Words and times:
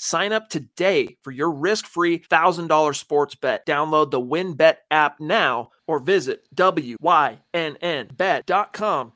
Sign 0.00 0.32
up 0.32 0.48
today 0.48 1.16
for 1.24 1.32
your 1.32 1.50
risk-free 1.50 2.20
$1,000 2.20 2.94
sports 2.94 3.34
bet. 3.34 3.66
Download 3.66 4.12
the 4.12 4.20
WynnBET 4.20 4.76
app 4.92 5.18
now 5.18 5.70
or 5.88 5.98
visit 5.98 6.46
wynnbet.com 6.54 7.42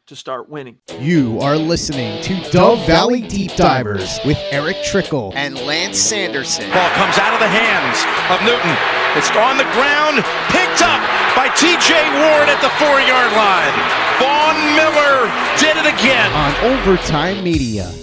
to 0.08 0.16
start 0.16 0.48
winning. 0.48 0.78
You 0.98 1.38
are 1.38 1.54
listening 1.56 2.20
to 2.24 2.50
Dove 2.50 2.84
Valley 2.84 3.22
Deep 3.22 3.54
Divers 3.54 4.18
with 4.24 4.38
Erick 4.50 4.82
Trickel 4.82 5.32
and 5.36 5.56
Lance 5.56 6.00
Sanderson. 6.00 6.68
Ball 6.72 6.90
comes 6.96 7.16
out 7.16 7.32
of 7.32 7.38
the 7.38 7.46
hands 7.46 8.02
of 8.34 8.42
Newton. 8.44 8.76
It's 9.14 9.30
on 9.38 9.58
the 9.58 9.70
ground, 9.78 10.16
picked 10.50 10.82
up 10.82 10.98
by 11.36 11.46
TJ 11.54 11.94
Ward 12.18 12.48
at 12.50 12.58
the 12.60 12.70
four-yard 12.82 13.30
line. 13.38 13.70
Von 14.18 14.58
Miller 14.74 15.30
did 15.60 15.76
it 15.78 15.86
again. 15.94 16.32
On 16.32 16.52
Overtime 16.72 17.44
Media. 17.44 18.01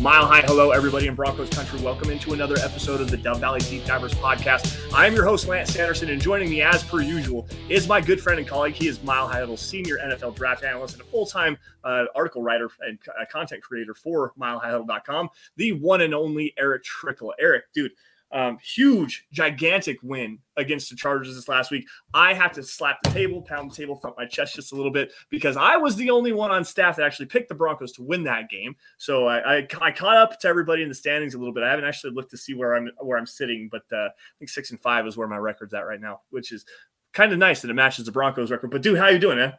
Mile 0.00 0.24
high 0.24 0.40
hello, 0.40 0.70
everybody 0.70 1.08
in 1.08 1.14
Broncos 1.14 1.50
country. 1.50 1.78
Welcome 1.82 2.08
into 2.08 2.32
another 2.32 2.56
episode 2.56 3.02
of 3.02 3.10
the 3.10 3.18
Dove 3.18 3.38
Valley 3.38 3.60
Deep 3.60 3.84
Divers 3.84 4.14
podcast. 4.14 4.90
I 4.94 5.06
am 5.06 5.14
your 5.14 5.26
host, 5.26 5.46
Lance 5.46 5.74
Sanderson, 5.74 6.08
and 6.08 6.22
joining 6.22 6.48
me 6.48 6.62
as 6.62 6.82
per 6.82 7.02
usual 7.02 7.46
is 7.68 7.86
my 7.86 8.00
good 8.00 8.18
friend 8.18 8.38
and 8.38 8.48
colleague. 8.48 8.72
He 8.72 8.88
is 8.88 9.02
Mile 9.02 9.28
High 9.28 9.40
Huddle 9.40 9.58
senior 9.58 9.98
NFL 9.98 10.36
draft 10.36 10.64
analyst 10.64 10.94
and 10.94 11.02
a 11.02 11.04
full 11.04 11.26
time 11.26 11.58
uh, 11.84 12.06
article 12.14 12.42
writer 12.42 12.70
and 12.80 12.98
uh, 13.08 13.26
content 13.30 13.62
creator 13.62 13.92
for 13.92 14.32
milehighhuddle.com, 14.40 15.28
the 15.56 15.72
one 15.72 16.00
and 16.00 16.14
only 16.14 16.54
Erick 16.56 16.82
Trickel. 16.82 17.34
Erick, 17.38 17.64
dude, 17.74 17.92
um, 18.32 18.58
huge, 18.62 19.26
gigantic 19.32 19.98
win 20.02 20.38
against 20.56 20.90
the 20.90 20.96
Chargers 20.96 21.34
this 21.34 21.48
last 21.48 21.70
week. 21.70 21.86
I 22.14 22.32
have 22.34 22.52
to 22.52 22.62
slap 22.62 22.98
the 23.02 23.10
table, 23.10 23.42
pound 23.42 23.70
the 23.70 23.74
table, 23.74 23.96
front 23.96 24.16
my 24.16 24.26
chest 24.26 24.54
just 24.54 24.72
a 24.72 24.76
little 24.76 24.92
bit 24.92 25.12
because 25.30 25.56
I 25.56 25.76
was 25.76 25.96
the 25.96 26.10
only 26.10 26.32
one 26.32 26.50
on 26.50 26.64
staff 26.64 26.96
that 26.96 27.06
actually 27.06 27.26
picked 27.26 27.48
the 27.48 27.54
Broncos 27.54 27.92
to 27.92 28.02
win 28.02 28.24
that 28.24 28.48
game. 28.48 28.76
So 28.98 29.26
I, 29.26 29.58
I, 29.58 29.68
I 29.80 29.90
caught 29.90 30.16
up 30.16 30.38
to 30.40 30.48
everybody 30.48 30.82
in 30.82 30.88
the 30.88 30.94
standings 30.94 31.34
a 31.34 31.38
little 31.38 31.54
bit. 31.54 31.64
I 31.64 31.70
haven't 31.70 31.86
actually 31.86 32.12
looked 32.12 32.30
to 32.30 32.36
see 32.36 32.54
where 32.54 32.74
I'm 32.74 32.90
where 32.98 33.18
I'm 33.18 33.26
sitting, 33.26 33.68
but 33.70 33.82
uh, 33.92 34.06
I 34.06 34.10
think 34.38 34.48
six 34.48 34.70
and 34.70 34.80
five 34.80 35.06
is 35.06 35.16
where 35.16 35.28
my 35.28 35.38
record's 35.38 35.74
at 35.74 35.86
right 35.86 36.00
now, 36.00 36.20
which 36.30 36.52
is 36.52 36.64
kind 37.12 37.32
of 37.32 37.38
nice 37.38 37.62
that 37.62 37.70
it 37.70 37.74
matches 37.74 38.06
the 38.06 38.12
Broncos 38.12 38.50
record. 38.50 38.70
But 38.70 38.82
dude, 38.82 38.98
how 38.98 39.08
you 39.08 39.18
doing, 39.18 39.38
man? 39.38 39.54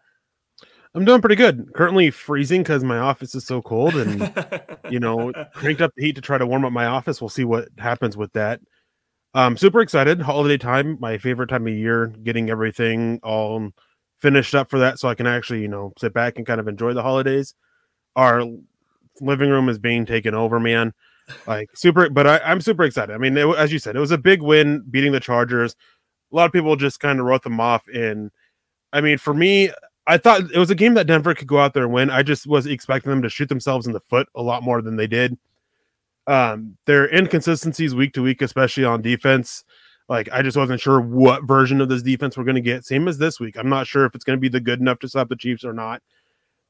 I'm 0.93 1.05
doing 1.05 1.21
pretty 1.21 1.35
good. 1.35 1.73
Currently 1.73 2.11
freezing 2.11 2.63
because 2.63 2.83
my 2.83 2.97
office 2.97 3.33
is 3.33 3.45
so 3.45 3.61
cold, 3.61 3.95
and 3.95 4.33
you 4.89 4.99
know, 4.99 5.31
cranked 5.53 5.81
up 5.81 5.93
the 5.95 6.03
heat 6.03 6.15
to 6.15 6.21
try 6.21 6.37
to 6.37 6.45
warm 6.45 6.65
up 6.65 6.73
my 6.73 6.85
office. 6.85 7.21
We'll 7.21 7.29
see 7.29 7.45
what 7.45 7.69
happens 7.77 8.17
with 8.17 8.33
that. 8.33 8.59
I'm 9.33 9.55
super 9.55 9.79
excited. 9.79 10.21
Holiday 10.21 10.57
time, 10.57 10.97
my 10.99 11.17
favorite 11.17 11.47
time 11.47 11.65
of 11.65 11.73
year. 11.73 12.07
Getting 12.07 12.49
everything 12.49 13.19
all 13.23 13.71
finished 14.19 14.53
up 14.53 14.69
for 14.69 14.79
that, 14.79 14.99
so 14.99 15.07
I 15.07 15.15
can 15.15 15.27
actually, 15.27 15.61
you 15.61 15.69
know, 15.69 15.93
sit 15.97 16.13
back 16.13 16.37
and 16.37 16.45
kind 16.45 16.59
of 16.59 16.67
enjoy 16.67 16.93
the 16.93 17.03
holidays. 17.03 17.55
Our 18.17 18.43
living 19.21 19.49
room 19.49 19.69
is 19.69 19.79
being 19.79 20.05
taken 20.05 20.35
over, 20.35 20.59
man. 20.59 20.93
Like 21.47 21.69
super, 21.73 22.09
but 22.09 22.27
I, 22.27 22.51
am 22.51 22.59
super 22.59 22.83
excited. 22.83 23.13
I 23.13 23.17
mean, 23.17 23.37
it, 23.37 23.47
as 23.55 23.71
you 23.71 23.79
said, 23.79 23.95
it 23.95 23.99
was 23.99 24.11
a 24.11 24.17
big 24.17 24.41
win 24.41 24.83
beating 24.91 25.13
the 25.13 25.21
Chargers. 25.21 25.75
A 26.33 26.35
lot 26.35 26.45
of 26.45 26.51
people 26.51 26.75
just 26.75 26.99
kind 26.99 27.19
of 27.19 27.25
wrote 27.25 27.43
them 27.43 27.61
off, 27.61 27.83
and 27.87 28.31
I 28.91 28.99
mean, 28.99 29.17
for 29.17 29.33
me, 29.33 29.71
I 30.07 30.17
thought 30.17 30.51
it 30.51 30.57
was 30.57 30.71
a 30.71 30.75
game 30.75 30.95
that 30.95 31.07
Denver 31.07 31.33
could 31.35 31.47
go 31.47 31.59
out 31.59 31.73
there 31.73 31.83
and 31.83 31.93
win. 31.93 32.09
I 32.09 32.23
just 32.23 32.47
was 32.47 32.65
expecting 32.65 33.11
them 33.11 33.21
to 33.21 33.29
shoot 33.29 33.49
themselves 33.49 33.85
in 33.85 33.93
the 33.93 33.99
foot 33.99 34.27
a 34.35 34.41
lot 34.41 34.63
more 34.63 34.81
than 34.81 34.95
they 34.95 35.07
did. 35.07 35.37
Um, 36.27 36.77
their 36.85 37.13
inconsistencies 37.13 37.93
week 37.93 38.13
to 38.13 38.21
week, 38.21 38.41
especially 38.41 38.85
on 38.85 39.01
defense. 39.01 39.63
Like 40.09 40.29
I 40.31 40.41
just 40.41 40.57
wasn't 40.57 40.81
sure 40.81 40.99
what 40.99 41.43
version 41.43 41.81
of 41.81 41.89
this 41.89 42.01
defense 42.01 42.35
we're 42.35 42.43
going 42.43 42.55
to 42.55 42.61
get. 42.61 42.85
Same 42.85 43.07
as 43.07 43.17
this 43.17 43.39
week. 43.39 43.57
I'm 43.57 43.69
not 43.69 43.87
sure 43.87 44.05
if 44.05 44.15
it's 44.15 44.23
going 44.23 44.37
to 44.37 44.41
be 44.41 44.49
the 44.49 44.59
good 44.59 44.79
enough 44.79 44.99
to 44.99 45.07
stop 45.07 45.29
the 45.29 45.35
Chiefs 45.35 45.63
or 45.63 45.73
not. 45.73 46.01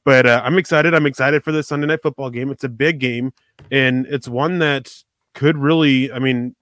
But 0.03 0.25
uh, 0.25 0.41
I'm 0.43 0.57
excited. 0.57 0.93
I'm 0.93 1.05
excited 1.05 1.43
for 1.43 1.51
this 1.51 1.67
Sunday 1.67 1.87
night 1.87 2.01
football 2.01 2.29
game. 2.29 2.49
It's 2.49 2.63
a 2.63 2.69
big 2.69 2.99
game, 2.99 3.33
and 3.71 4.05
it's 4.07 4.27
one 4.27 4.59
that 4.59 4.91
could 5.33 5.57
really, 5.57 6.11
I 6.11 6.19
mean, 6.19 6.55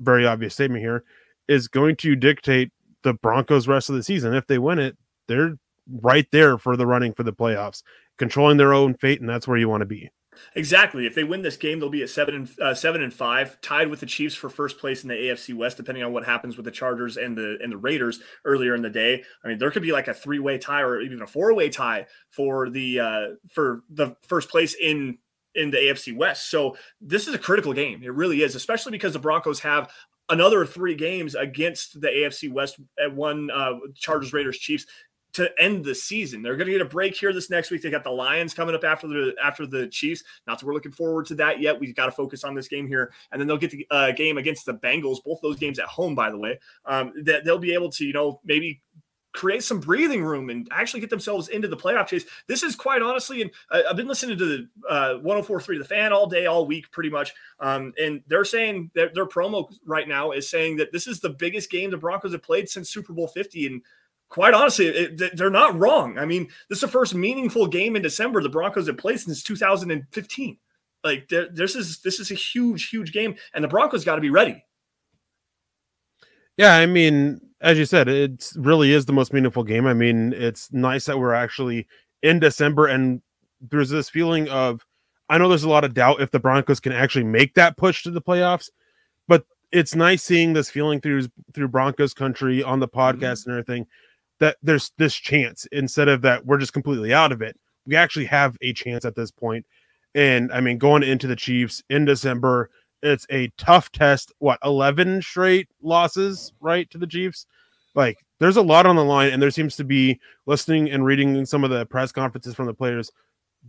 very 0.00 0.26
obvious 0.26 0.54
statement 0.54 0.82
here, 0.82 1.04
is 1.48 1.68
going 1.68 1.96
to 1.96 2.16
dictate 2.16 2.72
the 3.02 3.14
Broncos' 3.14 3.68
rest 3.68 3.90
of 3.90 3.94
the 3.94 4.02
season. 4.02 4.34
If 4.34 4.46
they 4.46 4.58
win 4.58 4.78
it, 4.78 4.96
they're 5.28 5.56
right 5.88 6.26
there 6.32 6.58
for 6.58 6.76
the 6.76 6.86
running 6.86 7.12
for 7.12 7.22
the 7.22 7.32
playoffs, 7.32 7.82
controlling 8.18 8.56
their 8.56 8.72
own 8.72 8.94
fate, 8.94 9.20
and 9.20 9.28
that's 9.28 9.48
where 9.48 9.58
you 9.58 9.68
want 9.68 9.82
to 9.82 9.86
be. 9.86 10.10
Exactly. 10.54 11.06
If 11.06 11.14
they 11.14 11.24
win 11.24 11.42
this 11.42 11.56
game, 11.56 11.78
they'll 11.78 11.90
be 11.90 12.02
at 12.02 12.08
seven 12.08 12.34
and 12.34 12.60
uh, 12.60 12.74
seven 12.74 13.02
and 13.02 13.12
five, 13.12 13.60
tied 13.60 13.88
with 13.88 14.00
the 14.00 14.06
Chiefs 14.06 14.34
for 14.34 14.48
first 14.48 14.78
place 14.78 15.02
in 15.02 15.08
the 15.08 15.14
AFC 15.14 15.54
West. 15.54 15.76
Depending 15.76 16.04
on 16.04 16.12
what 16.12 16.24
happens 16.24 16.56
with 16.56 16.64
the 16.64 16.70
Chargers 16.70 17.16
and 17.16 17.36
the 17.36 17.58
and 17.62 17.72
the 17.72 17.76
Raiders 17.76 18.20
earlier 18.44 18.74
in 18.74 18.82
the 18.82 18.90
day, 18.90 19.22
I 19.44 19.48
mean, 19.48 19.58
there 19.58 19.70
could 19.70 19.82
be 19.82 19.92
like 19.92 20.08
a 20.08 20.14
three 20.14 20.38
way 20.38 20.58
tie 20.58 20.80
or 20.80 21.00
even 21.00 21.22
a 21.22 21.26
four 21.26 21.54
way 21.54 21.68
tie 21.68 22.06
for 22.30 22.70
the 22.70 23.00
uh, 23.00 23.26
for 23.50 23.82
the 23.90 24.16
first 24.26 24.48
place 24.48 24.74
in 24.74 25.18
in 25.54 25.70
the 25.70 25.76
AFC 25.76 26.16
West. 26.16 26.50
So 26.50 26.76
this 27.00 27.28
is 27.28 27.34
a 27.34 27.38
critical 27.38 27.74
game. 27.74 28.02
It 28.02 28.14
really 28.14 28.42
is, 28.42 28.54
especially 28.54 28.92
because 28.92 29.12
the 29.12 29.18
Broncos 29.18 29.60
have 29.60 29.90
another 30.28 30.64
three 30.64 30.94
games 30.94 31.34
against 31.34 32.00
the 32.00 32.08
AFC 32.08 32.50
West 32.50 32.80
at 33.02 33.14
one 33.14 33.50
uh, 33.50 33.74
Chargers, 33.94 34.32
Raiders, 34.32 34.58
Chiefs 34.58 34.86
to 35.34 35.50
end 35.60 35.84
the 35.84 35.94
season. 35.94 36.42
They're 36.42 36.56
going 36.56 36.66
to 36.66 36.72
get 36.72 36.82
a 36.82 36.86
break 36.86 37.16
here 37.16 37.32
this 37.32 37.50
next 37.50 37.70
week. 37.70 37.82
They 37.82 37.90
got 37.90 38.04
the 38.04 38.10
Lions 38.10 38.54
coming 38.54 38.74
up 38.74 38.84
after 38.84 39.06
the 39.06 39.34
after 39.42 39.66
the 39.66 39.86
Chiefs. 39.88 40.24
Not 40.46 40.58
that 40.58 40.66
we're 40.66 40.74
looking 40.74 40.92
forward 40.92 41.26
to 41.26 41.34
that 41.36 41.60
yet. 41.60 41.78
We've 41.78 41.94
got 41.94 42.06
to 42.06 42.12
focus 42.12 42.44
on 42.44 42.54
this 42.54 42.68
game 42.68 42.86
here, 42.86 43.12
and 43.30 43.40
then 43.40 43.48
they'll 43.48 43.56
get 43.56 43.70
the 43.70 43.86
uh, 43.90 44.12
game 44.12 44.38
against 44.38 44.66
the 44.66 44.74
Bengals. 44.74 45.24
Both 45.24 45.40
those 45.40 45.58
games 45.58 45.78
at 45.78 45.86
home, 45.86 46.14
by 46.14 46.30
the 46.30 46.38
way. 46.38 46.58
Um, 46.84 47.12
that 47.24 47.44
they'll 47.44 47.58
be 47.58 47.74
able 47.74 47.90
to, 47.92 48.04
you 48.04 48.12
know, 48.12 48.40
maybe 48.44 48.82
create 49.32 49.64
some 49.64 49.80
breathing 49.80 50.22
room 50.22 50.50
and 50.50 50.68
actually 50.70 51.00
get 51.00 51.10
themselves 51.10 51.48
into 51.48 51.66
the 51.66 51.76
playoff 51.76 52.06
chase. 52.06 52.24
This 52.48 52.62
is 52.62 52.76
quite 52.76 53.02
honestly, 53.02 53.42
and 53.42 53.50
I've 53.70 53.96
been 53.96 54.06
listening 54.06 54.38
to 54.38 54.44
the 54.44 54.68
uh, 54.88 55.14
104.3 55.24 55.78
The 55.78 55.84
Fan 55.84 56.12
all 56.12 56.26
day, 56.26 56.46
all 56.46 56.66
week, 56.66 56.90
pretty 56.90 57.10
much. 57.10 57.32
Um, 57.58 57.92
and 58.00 58.22
they're 58.26 58.44
saying 58.44 58.90
that 58.94 59.14
their 59.14 59.26
promo 59.26 59.72
right 59.86 60.06
now 60.06 60.32
is 60.32 60.50
saying 60.50 60.76
that 60.76 60.92
this 60.92 61.06
is 61.06 61.20
the 61.20 61.30
biggest 61.30 61.70
game 61.70 61.90
the 61.90 61.96
Broncos 61.96 62.32
have 62.32 62.42
played 62.42 62.68
since 62.68 62.90
Super 62.90 63.12
Bowl 63.12 63.28
50. 63.28 63.66
And 63.66 63.82
quite 64.32 64.54
honestly, 64.54 64.86
it, 64.86 65.36
they're 65.36 65.50
not 65.50 65.78
wrong. 65.78 66.16
I 66.16 66.24
mean, 66.24 66.48
this 66.70 66.78
is 66.78 66.80
the 66.80 66.88
first 66.88 67.14
meaningful 67.14 67.66
game 67.66 67.96
in 67.96 68.02
December 68.02 68.42
the 68.42 68.48
Broncos 68.48 68.86
have 68.86 68.96
played 68.96 69.20
since 69.20 69.42
2015. 69.42 70.56
Like 71.04 71.28
this 71.28 71.76
is 71.76 72.00
this 72.00 72.18
is 72.18 72.30
a 72.30 72.34
huge, 72.34 72.88
huge 72.88 73.12
game, 73.12 73.34
and 73.52 73.62
the 73.62 73.68
Broncos 73.68 74.06
got 74.06 74.14
to 74.14 74.22
be 74.22 74.30
ready. 74.30 74.64
Yeah, 76.56 76.76
I 76.76 76.86
mean, 76.86 77.40
as 77.60 77.76
you 77.76 77.84
said, 77.84 78.08
it 78.08 78.52
really 78.56 78.92
is 78.92 79.04
the 79.04 79.12
most 79.12 79.34
meaningful 79.34 79.64
game. 79.64 79.86
I 79.86 79.92
mean, 79.92 80.32
it's 80.32 80.72
nice 80.72 81.04
that 81.06 81.18
we're 81.18 81.34
actually 81.34 81.86
in 82.22 82.38
December, 82.38 82.86
and 82.86 83.20
there's 83.60 83.90
this 83.90 84.08
feeling 84.08 84.48
of 84.48 84.86
I 85.28 85.36
know 85.36 85.48
there's 85.50 85.64
a 85.64 85.68
lot 85.68 85.84
of 85.84 85.92
doubt 85.92 86.22
if 86.22 86.30
the 86.30 86.40
Broncos 86.40 86.80
can 86.80 86.92
actually 86.92 87.24
make 87.24 87.52
that 87.54 87.76
push 87.76 88.02
to 88.04 88.10
the 88.10 88.22
playoffs, 88.22 88.70
but 89.28 89.44
it's 89.72 89.94
nice 89.94 90.22
seeing 90.22 90.54
this 90.54 90.70
feeling 90.70 91.02
through 91.02 91.26
through 91.52 91.68
Broncos 91.68 92.14
country 92.14 92.62
on 92.62 92.80
the 92.80 92.88
podcast 92.88 93.42
mm-hmm. 93.42 93.50
and 93.50 93.58
everything 93.58 93.86
that 94.42 94.56
there's 94.60 94.90
this 94.98 95.14
chance 95.14 95.68
instead 95.70 96.08
of 96.08 96.20
that 96.22 96.44
we're 96.44 96.58
just 96.58 96.72
completely 96.72 97.14
out 97.14 97.30
of 97.30 97.42
it. 97.42 97.56
We 97.86 97.94
actually 97.94 98.24
have 98.24 98.56
a 98.60 98.72
chance 98.72 99.04
at 99.04 99.14
this 99.14 99.30
point. 99.30 99.64
And 100.16 100.52
I 100.52 100.60
mean, 100.60 100.78
going 100.78 101.04
into 101.04 101.28
the 101.28 101.36
Chiefs 101.36 101.80
in 101.88 102.04
December, 102.04 102.68
it's 103.04 103.24
a 103.30 103.52
tough 103.56 103.92
test. 103.92 104.32
What 104.40 104.58
11 104.64 105.22
straight 105.22 105.68
losses, 105.80 106.52
right, 106.60 106.90
to 106.90 106.98
the 106.98 107.06
Chiefs? 107.06 107.46
Like, 107.94 108.18
there's 108.40 108.56
a 108.56 108.62
lot 108.62 108.84
on 108.84 108.96
the 108.96 109.04
line, 109.04 109.32
and 109.32 109.40
there 109.40 109.52
seems 109.52 109.76
to 109.76 109.84
be 109.84 110.18
listening 110.46 110.90
and 110.90 111.04
reading 111.04 111.46
some 111.46 111.62
of 111.62 111.70
the 111.70 111.86
press 111.86 112.10
conferences 112.10 112.56
from 112.56 112.66
the 112.66 112.74
players. 112.74 113.12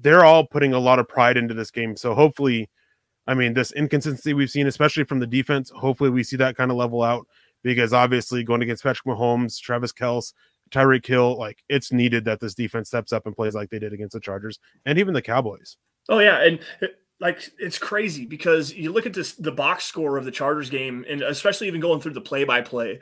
They're 0.01 0.25
all 0.25 0.47
putting 0.47 0.73
a 0.73 0.79
lot 0.79 0.97
of 0.97 1.07
pride 1.07 1.37
into 1.37 1.53
this 1.53 1.69
game. 1.69 1.95
So 1.95 2.15
hopefully, 2.15 2.67
I 3.27 3.35
mean, 3.35 3.53
this 3.53 3.71
inconsistency 3.73 4.33
we've 4.33 4.49
seen, 4.49 4.65
especially 4.65 5.03
from 5.03 5.19
the 5.19 5.27
defense, 5.27 5.69
hopefully 5.69 6.09
we 6.09 6.23
see 6.23 6.37
that 6.37 6.57
kind 6.57 6.71
of 6.71 6.77
level 6.77 7.03
out 7.03 7.27
because 7.61 7.93
obviously 7.93 8.43
going 8.43 8.63
against 8.63 8.81
Patrick 8.81 9.05
Mahomes, 9.05 9.59
Travis 9.59 9.93
Kelce, 9.93 10.33
Tyreek 10.73 11.05
Hill, 11.05 11.37
like 11.37 11.63
it's 11.69 11.91
needed 11.91 12.25
that 12.25 12.39
this 12.39 12.55
defense 12.55 12.87
steps 12.87 13.13
up 13.13 13.25
and 13.25 13.35
plays 13.35 13.53
like 13.53 13.69
they 13.69 13.79
did 13.79 13.93
against 13.93 14.13
the 14.13 14.19
Chargers 14.19 14.59
and 14.85 14.97
even 14.97 15.13
the 15.13 15.21
Cowboys. 15.21 15.77
Oh 16.09 16.19
yeah, 16.19 16.43
and 16.43 16.59
like 17.19 17.51
it's 17.57 17.77
crazy 17.77 18.25
because 18.25 18.73
you 18.73 18.91
look 18.91 19.05
at 19.05 19.13
this 19.13 19.33
the 19.35 19.51
box 19.51 19.85
score 19.85 20.17
of 20.17 20.25
the 20.25 20.31
Chargers 20.31 20.69
game, 20.69 21.05
and 21.09 21.21
especially 21.21 21.67
even 21.67 21.79
going 21.79 22.01
through 22.01 22.13
the 22.13 22.21
play 22.21 22.43
by 22.43 22.61
play, 22.61 22.99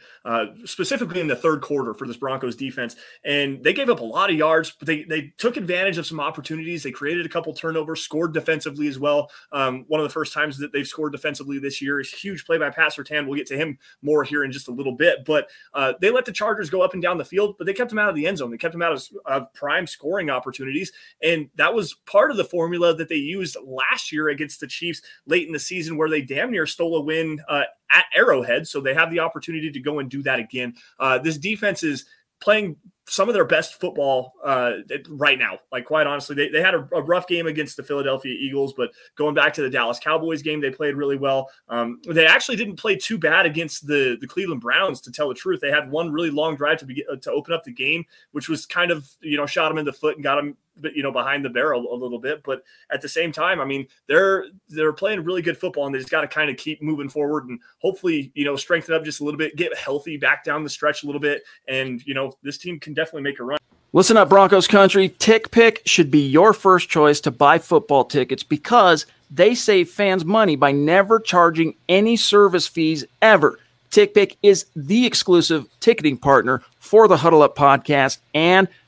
specifically 0.66 1.20
in 1.20 1.28
the 1.28 1.36
third 1.36 1.62
quarter 1.62 1.94
for 1.94 2.06
this 2.06 2.18
Broncos 2.18 2.56
defense, 2.56 2.96
and 3.26 3.64
they 3.64 3.74
gave 3.74 3.90
up 3.90 4.00
a 4.00 4.06
lot 4.06 4.30
of 4.30 4.36
yards, 4.36 4.72
but 4.78 4.86
they 4.86 5.04
they 5.04 5.34
took 5.38 5.58
advantage 5.58 5.98
of 5.98 6.06
some 6.06 6.20
opportunities. 6.20 6.84
They 6.84 6.92
created 6.92 7.26
a 7.26 7.30
couple 7.30 7.52
turnovers, 7.54 8.02
scored 8.02 8.34
defensively 8.34 8.88
as 8.88 9.00
well. 9.00 9.32
Um, 9.52 9.86
one 9.88 10.00
of 10.00 10.06
the 10.06 10.14
first 10.14 10.34
times 10.34 10.58
that 10.60 10.72
they've 10.72 10.86
scored 10.86 11.14
defensively 11.14 11.58
this 11.58 11.82
year 11.82 12.00
is 12.00 12.12
huge 12.12 12.46
play 12.46 12.60
by 12.60 12.70
Pat 12.70 12.94
Surtain. 12.94 13.26
We'll 13.26 13.38
get 13.38 13.48
to 13.48 13.58
him 13.58 13.80
more 14.04 14.24
here 14.24 14.44
in 14.44 14.52
just 14.52 14.68
a 14.68 14.72
little 14.72 14.96
bit, 14.96 15.26
but 15.26 15.50
uh, 15.74 15.94
they 16.00 16.12
let 16.12 16.26
the 16.26 16.32
Chargers 16.32 16.70
go 16.70 16.82
up 16.82 16.94
and 16.94 17.02
down 17.02 17.18
the 17.18 17.26
field, 17.26 17.56
but 17.58 17.66
they 17.66 17.74
kept 17.74 17.90
them 17.90 18.00
out 18.00 18.10
of 18.10 18.16
the 18.16 18.28
end 18.28 18.38
zone. 18.38 18.52
They 18.52 18.58
kept 18.58 18.74
them 18.74 18.84
out 18.84 18.94
of, 18.94 19.04
of 19.26 19.54
prime 19.54 19.88
scoring 19.88 20.30
opportunities, 20.30 20.92
and 21.24 21.50
that 21.56 21.74
was 21.74 21.96
part 22.06 22.30
of 22.30 22.38
the 22.38 22.46
formula 22.46 22.94
that 22.94 23.10
they 23.10 23.16
used 23.16 23.58
last 23.66 24.11
year 24.12 24.30
against 24.30 24.60
the 24.60 24.68
Chiefs 24.68 25.02
late 25.26 25.48
in 25.48 25.54
the 25.54 25.60
season, 25.60 25.98
where 25.98 26.10
they 26.10 26.22
damn 26.22 26.52
near 26.52 26.66
stole 26.66 26.98
a 26.98 27.02
win 27.02 27.40
uh, 27.50 27.64
at 27.92 28.06
Arrowhead. 28.16 28.68
So 28.68 28.82
they 28.82 28.94
have 28.94 29.12
the 29.12 29.20
opportunity 29.20 29.72
to 29.72 29.80
go 29.80 30.00
and 30.00 30.10
do 30.10 30.24
that 30.24 30.40
again. 30.40 30.76
Uh, 31.00 31.18
this 31.18 31.38
defense 31.38 31.84
is 31.84 32.06
playing 32.42 32.76
some 33.08 33.28
of 33.28 33.34
their 33.34 33.46
best 33.46 33.80
football 33.80 34.34
uh, 34.44 34.72
right 35.10 35.38
now. 35.38 35.60
Like 35.72 35.86
quite 35.86 36.08
honestly, 36.08 36.36
they, 36.36 36.50
they 36.50 36.62
had 36.62 36.74
a, 36.74 36.88
a, 36.94 37.02
rough 37.02 37.28
game 37.28 37.46
against 37.46 37.76
the 37.78 37.84
Philadelphia 37.84 38.34
Eagles, 38.34 38.74
but 38.74 38.92
going 39.16 39.36
back 39.36 39.54
to 39.56 39.62
the 39.62 39.70
Dallas 39.70 40.00
Cowboys 40.00 40.42
game, 40.42 40.62
they 40.62 40.70
played 40.70 40.96
really 40.96 41.18
well. 41.18 41.50
Um, 41.68 42.00
they 42.08 42.26
actually 42.26 42.56
didn't 42.56 42.78
play 42.78 42.96
too 42.96 43.18
bad 43.18 43.46
against 43.46 43.86
the 43.86 44.18
the 44.22 44.28
Cleveland 44.28 44.62
Browns. 44.62 45.02
To 45.02 45.12
tell 45.12 45.28
the 45.28 45.36
truth, 45.36 45.60
they 45.62 45.72
had 45.72 45.92
one 45.92 46.12
really 46.12 46.30
long 46.30 46.56
drive 46.56 46.78
to 46.80 46.86
be, 46.86 47.04
to 47.22 47.32
open 47.32 47.54
up 47.54 47.64
the 47.64 47.74
game, 47.74 48.06
which 48.32 48.48
was 48.48 48.66
kind 48.66 48.92
of 48.92 49.10
you 49.22 49.38
know 49.38 49.46
shot 49.46 49.70
them 49.70 49.78
in 49.78 49.86
the 49.86 49.94
foot 49.94 50.16
and 50.16 50.24
got 50.24 50.36
them 50.36 50.56
you 50.96 51.04
know 51.04 51.12
behind 51.12 51.44
the 51.44 51.50
barrel 51.50 51.94
a 51.94 51.96
little 51.96 52.20
bit 52.20 52.42
but 52.44 52.64
at 52.92 53.02
the 53.02 53.10
same 53.10 53.32
time 53.32 53.60
i 53.60 53.66
mean 53.66 53.88
they're 54.08 54.46
they're 54.70 54.94
playing 54.94 55.24
really 55.24 55.42
good 55.42 55.58
football 55.58 55.86
and 55.86 55.94
they 55.94 56.00
just 56.00 56.12
got 56.12 56.22
to 56.22 56.28
kind 56.28 56.50
of 56.50 56.58
keep 56.58 56.82
moving 56.82 57.10
forward 57.10 57.46
and 57.48 57.60
hopefully 57.80 58.32
you 58.36 58.46
know 58.46 58.56
strengthen 58.56 58.96
up 58.96 59.04
just 59.04 59.20
a 59.20 59.24
little 59.24 59.38
bit 59.38 59.56
get 59.56 59.76
healthy 59.78 60.18
back 60.18 60.44
down 60.44 60.64
the 60.64 60.70
stretch 60.70 61.04
a 61.04 61.06
little 61.06 61.22
bit 61.22 61.44
and 61.68 62.06
you 62.06 62.14
know 62.14 62.32
this 62.44 62.58
team 62.58 62.80
can 62.80 62.94
definitely 62.94 63.22
make 63.22 63.40
a 63.40 63.44
run. 63.44 63.58
Listen 63.94 64.18
up 64.18 64.30
broncos 64.30 64.68
country 64.68 65.10
tickpick 65.10 65.80
should 65.86 66.10
be 66.10 66.26
your 66.26 66.54
first 66.54 66.90
choice 66.90 67.20
to 67.22 67.32
buy 67.32 67.58
football 67.58 68.06
tickets 68.06 68.44
because 68.44 69.06
they 69.30 69.56
save 69.56 69.90
fans 69.90 70.26
money 70.26 70.56
by 70.56 70.72
never 70.72 71.20
charging 71.20 71.76
any 71.88 72.18
service 72.18 72.68
fees 72.68 73.06
ever. 73.22 73.58
Tickpick 73.92 74.38
is 74.42 74.66
the 74.76 75.06
exclusive 75.06 75.68
ticketing 75.82 76.18
partner 76.18 76.62
for 76.80 77.08
the 77.08 77.18
huddle 77.18 77.42
up 77.42 77.56
podcast 77.58 78.20
and 78.34 78.68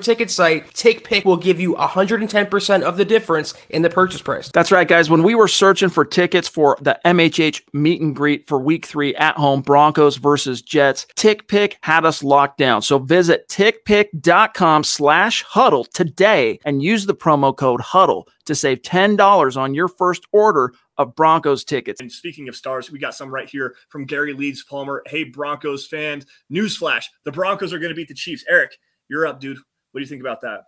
ticket 0.00 0.30
site, 0.30 0.72
TickPick 0.72 1.24
will 1.24 1.36
give 1.36 1.60
you 1.60 1.74
110% 1.74 2.82
of 2.82 2.96
the 2.96 3.04
difference 3.04 3.54
in 3.68 3.82
the 3.82 3.90
purchase 3.90 4.22
price. 4.22 4.50
That's 4.52 4.72
right, 4.72 4.88
guys. 4.88 5.10
When 5.10 5.22
we 5.22 5.34
were 5.34 5.48
searching 5.48 5.88
for 5.88 6.04
tickets 6.04 6.48
for 6.48 6.76
the 6.80 6.98
MHH 7.04 7.62
meet 7.72 8.00
and 8.00 8.14
greet 8.14 8.48
for 8.48 8.58
week 8.58 8.86
three 8.86 9.14
at 9.16 9.36
home, 9.36 9.62
Broncos 9.62 10.16
versus 10.16 10.62
Jets, 10.62 11.06
TickPick 11.16 11.74
had 11.82 12.04
us 12.04 12.22
locked 12.22 12.58
down. 12.58 12.82
So 12.82 12.98
visit 12.98 13.48
tickpick.com 13.48 14.84
slash 14.84 15.42
huddle 15.42 15.84
today 15.84 16.58
and 16.64 16.82
use 16.82 17.06
the 17.06 17.14
promo 17.14 17.56
code 17.56 17.80
huddle 17.80 18.28
to 18.46 18.54
save 18.54 18.82
$10 18.82 19.56
on 19.56 19.74
your 19.74 19.88
first 19.88 20.24
order 20.32 20.72
of 20.96 21.14
Broncos 21.14 21.64
tickets. 21.64 22.00
And 22.00 22.12
speaking 22.12 22.48
of 22.48 22.56
stars, 22.56 22.90
we 22.90 22.98
got 22.98 23.14
some 23.14 23.30
right 23.30 23.48
here 23.48 23.74
from 23.88 24.04
Gary 24.04 24.34
Leeds 24.34 24.64
Palmer. 24.64 25.02
Hey, 25.06 25.24
Broncos 25.24 25.86
fans, 25.86 26.26
newsflash 26.52 27.04
the 27.24 27.32
Broncos 27.32 27.72
are 27.72 27.78
going 27.78 27.90
to 27.90 27.94
beat 27.94 28.08
the 28.08 28.14
Chiefs. 28.14 28.44
Erick, 28.48 28.76
you're 29.08 29.26
up, 29.26 29.40
dude. 29.40 29.58
What 29.92 30.00
do 30.00 30.02
you 30.02 30.08
think 30.08 30.20
about 30.20 30.40
that? 30.42 30.64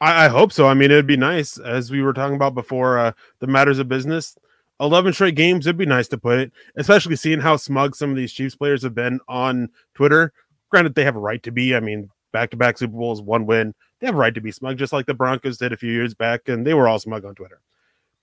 I, 0.00 0.26
I 0.26 0.28
hope 0.28 0.52
so. 0.52 0.66
I 0.66 0.74
mean, 0.74 0.90
it'd 0.90 1.06
be 1.06 1.16
nice, 1.16 1.58
as 1.58 1.90
we 1.90 2.02
were 2.02 2.12
talking 2.12 2.36
about 2.36 2.54
before, 2.54 2.98
uh, 2.98 3.12
the 3.40 3.46
matters 3.46 3.78
of 3.78 3.88
business. 3.88 4.36
11 4.80 5.12
straight 5.12 5.36
games, 5.36 5.66
it'd 5.66 5.76
be 5.76 5.86
nice 5.86 6.08
to 6.08 6.18
put 6.18 6.38
it, 6.38 6.52
especially 6.76 7.16
seeing 7.16 7.40
how 7.40 7.56
smug 7.56 7.94
some 7.94 8.10
of 8.10 8.16
these 8.16 8.32
Chiefs 8.32 8.56
players 8.56 8.82
have 8.82 8.94
been 8.94 9.20
on 9.28 9.68
Twitter. 9.94 10.32
Granted, 10.68 10.94
they 10.94 11.04
have 11.04 11.16
a 11.16 11.20
right 11.20 11.42
to 11.44 11.52
be. 11.52 11.76
I 11.76 11.80
mean, 11.80 12.10
back 12.32 12.50
to 12.50 12.56
back 12.56 12.76
Super 12.76 12.96
Bowls, 12.96 13.22
one 13.22 13.46
win. 13.46 13.72
They 14.00 14.06
have 14.06 14.16
a 14.16 14.18
right 14.18 14.34
to 14.34 14.40
be 14.40 14.50
smug, 14.50 14.76
just 14.76 14.92
like 14.92 15.06
the 15.06 15.14
Broncos 15.14 15.58
did 15.58 15.72
a 15.72 15.76
few 15.76 15.92
years 15.92 16.12
back, 16.12 16.48
and 16.48 16.66
they 16.66 16.74
were 16.74 16.88
all 16.88 16.98
smug 16.98 17.24
on 17.24 17.36
Twitter. 17.36 17.60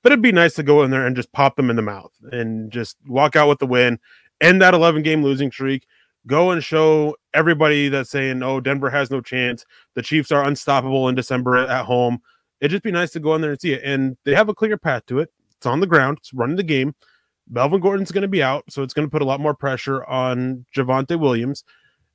But 0.03 0.11
it'd 0.11 0.21
be 0.21 0.31
nice 0.31 0.55
to 0.55 0.63
go 0.63 0.83
in 0.83 0.91
there 0.91 1.05
and 1.07 1.15
just 1.15 1.31
pop 1.31 1.55
them 1.55 1.69
in 1.69 1.75
the 1.75 1.81
mouth 1.81 2.11
and 2.31 2.71
just 2.71 2.97
walk 3.07 3.35
out 3.35 3.47
with 3.47 3.59
the 3.59 3.67
win, 3.67 3.99
end 4.41 4.61
that 4.61 4.73
11 4.73 5.03
game 5.03 5.23
losing 5.23 5.51
streak, 5.51 5.87
go 6.27 6.51
and 6.51 6.63
show 6.63 7.15
everybody 7.33 7.89
that's 7.89 8.09
saying, 8.09 8.43
oh, 8.43 8.59
Denver 8.59 8.89
has 8.89 9.09
no 9.09 9.21
chance. 9.21 9.65
The 9.95 10.01
Chiefs 10.01 10.31
are 10.31 10.43
unstoppable 10.43 11.07
in 11.09 11.15
December 11.15 11.57
at 11.57 11.85
home. 11.85 12.19
It'd 12.59 12.71
just 12.71 12.83
be 12.83 12.91
nice 12.91 13.11
to 13.11 13.19
go 13.19 13.35
in 13.35 13.41
there 13.41 13.51
and 13.51 13.61
see 13.61 13.73
it. 13.73 13.81
And 13.83 14.17
they 14.23 14.35
have 14.35 14.49
a 14.49 14.53
clear 14.53 14.77
path 14.77 15.05
to 15.07 15.19
it. 15.19 15.31
It's 15.57 15.65
on 15.65 15.79
the 15.79 15.87
ground, 15.87 16.19
it's 16.19 16.33
running 16.33 16.55
the 16.55 16.63
game. 16.63 16.95
Melvin 17.49 17.81
Gordon's 17.81 18.11
going 18.11 18.21
to 18.21 18.27
be 18.27 18.41
out, 18.41 18.63
so 18.69 18.81
it's 18.81 18.93
going 18.93 19.07
to 19.07 19.11
put 19.11 19.21
a 19.21 19.25
lot 19.25 19.41
more 19.41 19.53
pressure 19.53 20.05
on 20.05 20.65
Javonte 20.75 21.19
Williams. 21.19 21.63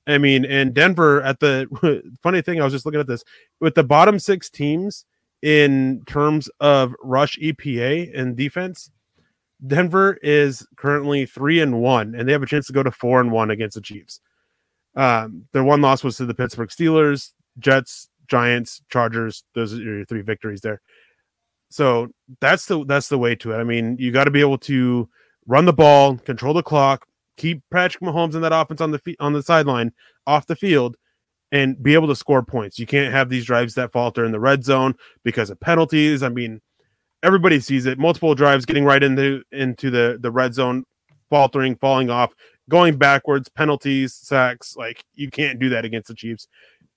I 0.07 0.19
mean, 0.19 0.45
and 0.45 0.73
Denver 0.73 1.21
at 1.23 1.41
the 1.41 1.67
funny 2.23 2.41
thing, 2.41 2.61
I 2.61 2.65
was 2.65 2.73
just 2.73 2.87
looking 2.87 3.01
at 3.01 3.07
this 3.07 3.25
with 3.61 3.75
the 3.75 3.85
bottom 3.85 4.19
six 4.19 4.49
teams 4.49 5.05
in 5.43 6.03
terms 6.07 6.49
of 6.61 6.95
rush 7.03 7.39
EPA 7.39 8.19
and 8.19 8.37
defense. 8.37 8.91
Denver 9.65 10.19
is 10.23 10.67
currently 10.77 11.27
three 11.27 11.61
and 11.61 11.81
one, 11.81 12.15
and 12.15 12.29
they 12.29 12.33
have 12.33 12.43
a 12.43 12.47
chance 12.47 12.67
to 12.67 12.73
go 12.73 12.83
to 12.83 12.91
four 12.91 13.21
and 13.21 13.31
one 13.31 13.51
against 13.51 13.75
the 13.75 13.81
Chiefs. 13.81 14.21
Um, 14.97 15.47
their 15.53 15.65
one 15.65 15.81
loss 15.81 16.03
was 16.03 16.17
to 16.17 16.27
the 16.27 16.35
Pittsburgh 16.35 16.69
Steelers, 16.69 17.33
Jets, 17.59 18.09
Giants, 18.29 18.83
Chargers. 18.91 19.45
Those 19.55 19.75
are 19.75 19.83
your 19.83 20.05
three 20.05 20.23
victories 20.23 20.61
there. 20.61 20.81
So 21.71 22.09
that's 22.41 22.67
the 22.67 22.85
that's 22.85 23.09
the 23.09 23.19
way 23.19 23.35
to 23.37 23.53
it. 23.53 23.57
I 23.57 23.65
mean, 23.65 23.97
you 23.99 24.13
got 24.13 24.25
to 24.25 24.31
be 24.31 24.41
able 24.41 24.59
to 24.59 25.09
run 25.47 25.65
the 25.65 25.73
ball, 25.73 26.17
control 26.19 26.55
the 26.55 26.63
clock, 26.63 27.07
keep 27.37 27.63
Patrick 27.71 28.03
Mahomes 28.03 28.35
in 28.35 28.43
that 28.43 28.53
offense 28.53 28.81
on 28.81 28.91
the 28.91 29.17
on 29.21 29.33
the 29.33 29.43
sideline, 29.43 29.93
off 30.27 30.47
the 30.47 30.57
field, 30.57 30.97
and 31.53 31.81
be 31.83 31.95
able 31.95 32.09
to 32.09 32.17
score 32.17 32.43
points. 32.43 32.79
You 32.79 32.87
can't 32.87 33.13
have 33.13 33.29
these 33.29 33.45
drives 33.45 33.75
that 33.75 33.93
falter 33.93 34.25
in 34.25 34.33
the 34.33 34.41
red 34.41 34.65
zone 34.65 34.95
because 35.25 35.51
of 35.51 35.61
penalties. 35.61 36.23
I 36.23 36.29
mean, 36.29 36.61
everybody 37.23 37.61
sees 37.61 37.87
it. 37.87 37.99
Multiple 37.99 38.35
drives 38.35 38.65
getting 38.65 38.85
right 38.85 39.03
into 39.03 39.43
into 39.53 39.91
the 39.91 40.19
the 40.21 40.31
red 40.31 40.55
zone, 40.55 40.85
faltering, 41.31 41.77
falling 41.77 42.11
off, 42.11 42.35
going 42.69 42.97
backwards, 42.97 43.49
penalties, 43.49 44.15
sacks. 44.15 44.77
Like 44.77 45.05
you 45.15 45.31
can't 45.31 45.59
do 45.59 45.69
that 45.71 45.85
against 45.85 46.09
the 46.09 46.15
Chiefs. 46.15 46.49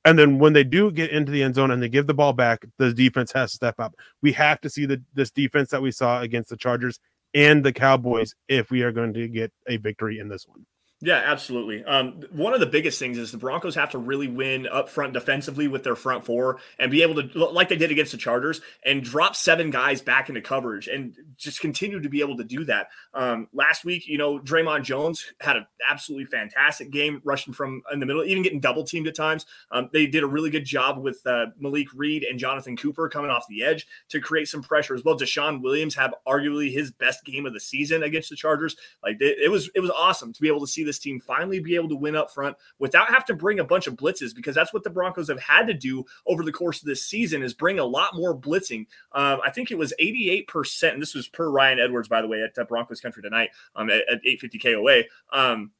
And 0.06 0.18
then 0.18 0.40
when 0.40 0.54
they 0.54 0.64
do 0.64 0.92
get 0.92 1.12
into 1.12 1.32
the 1.32 1.44
end 1.44 1.56
zone 1.56 1.72
and 1.72 1.84
they 1.84 1.90
give 1.90 2.08
the 2.08 2.14
ball 2.14 2.34
back, 2.34 2.66
the 2.78 2.94
defense 2.94 3.32
has 3.34 3.52
to 3.52 3.56
step 3.56 3.80
up. 3.80 3.96
We 4.22 4.32
have 4.34 4.62
to 4.62 4.70
see 4.70 4.86
the 4.86 5.02
this 5.14 5.32
defense 5.32 5.70
that 5.72 5.82
we 5.82 5.92
saw 5.92 6.22
against 6.22 6.50
the 6.50 6.58
Chargers 6.58 7.00
and 7.34 7.64
the 7.64 7.74
Cowboys 7.74 8.34
if 8.48 8.72
we 8.72 8.82
are 8.84 8.92
going 8.92 9.14
to 9.14 9.28
get 9.28 9.52
a 9.68 9.78
victory 9.78 10.20
in 10.20 10.30
this 10.30 10.48
one. 10.48 10.66
Yeah, 11.02 11.22
absolutely. 11.26 11.82
Um, 11.86 12.24
one 12.32 12.54
of 12.54 12.60
the 12.60 12.66
biggest 12.66 13.00
things 13.00 13.18
is 13.18 13.32
the 13.32 13.38
Broncos 13.38 13.74
have 13.76 13.92
to 13.92 13.98
really 13.98 14.28
win 14.28 14.68
up 14.68 14.90
front 14.90 15.14
defensively 15.14 15.70
with 15.70 15.82
their 15.82 15.96
front 15.96 16.26
four 16.26 16.60
and 16.78 16.92
be 16.92 17.04
able 17.04 17.24
to, 17.24 17.46
like 17.46 17.70
they 17.70 17.78
did 17.78 17.90
against 17.90 18.12
the 18.12 18.18
Chargers, 18.18 18.60
and 18.86 19.02
drop 19.02 19.34
seven 19.34 19.70
guys 19.70 20.02
back 20.02 20.28
into 20.28 20.42
coverage 20.42 20.90
and 20.90 21.16
just 21.38 21.62
continue 21.62 22.02
to 22.02 22.10
be 22.10 22.20
able 22.20 22.36
to 22.36 22.44
do 22.44 22.66
that. 22.66 22.90
Um, 23.14 23.48
last 23.54 23.86
week, 23.86 24.10
you 24.10 24.18
know, 24.18 24.40
Dre'Mont 24.40 24.84
Jones 24.84 25.26
had 25.40 25.56
an 25.56 25.68
absolutely 25.90 26.26
fantastic 26.26 26.92
game 26.92 27.22
rushing 27.24 27.54
from 27.54 27.82
in 27.94 28.02
the 28.02 28.06
middle, 28.06 28.26
even 28.26 28.44
getting 28.44 28.60
double 28.60 28.84
teamed 28.84 29.08
at 29.08 29.16
times. 29.16 29.46
Um, 29.72 29.90
they 29.94 30.06
did 30.06 30.24
a 30.24 30.28
really 30.28 30.50
good 30.50 30.66
job 30.66 30.98
with 30.98 31.26
uh, 31.26 31.46
Malik 31.58 31.88
Reed 31.96 32.24
and 32.24 32.38
Jonathan 32.38 32.76
Cooper 32.76 33.08
coming 33.08 33.32
off 33.32 33.46
the 33.48 33.64
edge 33.64 33.88
to 34.10 34.20
create 34.20 34.50
some 34.50 34.62
pressure 34.62 34.96
as 34.96 35.06
well. 35.06 35.18
DeShawn 35.18 35.62
Williams 35.62 35.96
had 35.96 36.12
arguably 36.28 36.74
his 36.74 36.92
best 36.92 37.24
game 37.24 37.46
of 37.46 37.54
the 37.54 37.60
season 37.62 38.04
against 38.04 38.30
the 38.30 38.36
Chargers. 38.36 38.76
Like 39.02 39.16
it, 39.22 39.38
it 39.42 39.50
was, 39.50 39.70
it 39.76 39.80
was 39.80 39.92
awesome 39.92 40.34
to 40.34 40.42
be 40.42 40.50
able 40.50 40.60
to 40.60 40.68
see 40.68 40.89
this 40.90 41.00
team 41.00 41.20
finally 41.20 41.60
be 41.60 41.76
able 41.76 41.88
to 41.90 41.96
win 41.96 42.16
up 42.16 42.32
front 42.32 42.58
without 42.80 43.08
having 43.08 43.28
to 43.28 43.36
bring 43.36 43.60
a 43.60 43.64
bunch 43.64 43.86
of 43.86 43.96
blitzes 43.96 44.36
because 44.36 44.56
that's 44.56 44.74
what 44.74 44.84
the 44.84 44.90
Broncos 44.90 45.30
have 45.30 45.40
had 45.40 45.68
to 45.68 45.74
do 45.74 46.04
over 46.26 46.44
the 46.44 46.52
course 46.52 46.82
of 46.82 46.88
this 46.88 47.06
season 47.06 47.44
is 47.44 47.54
bring 47.54 47.78
a 47.78 47.86
lot 47.86 48.16
more 48.16 48.36
blitzing. 48.36 48.88
Um, 49.12 49.40
I 49.46 49.52
think 49.52 49.70
it 49.70 49.78
was 49.78 49.94
88%, 50.02 50.94
and 50.94 51.02
this 51.02 51.14
was 51.14 51.28
per 51.28 51.50
Ryan 51.50 51.80
Edwards, 51.80 52.08
by 52.08 52.22
the 52.22 52.28
way, 52.28 52.42
at 52.42 52.58
uh, 52.58 52.66
Broncos 52.66 53.02
Country 53.02 53.22
tonight 53.22 53.52
um, 53.76 53.90
at, 53.90 54.02
at 54.10 54.20
850 54.26 54.60
KOA. 54.60 55.04
Um, 55.32 55.72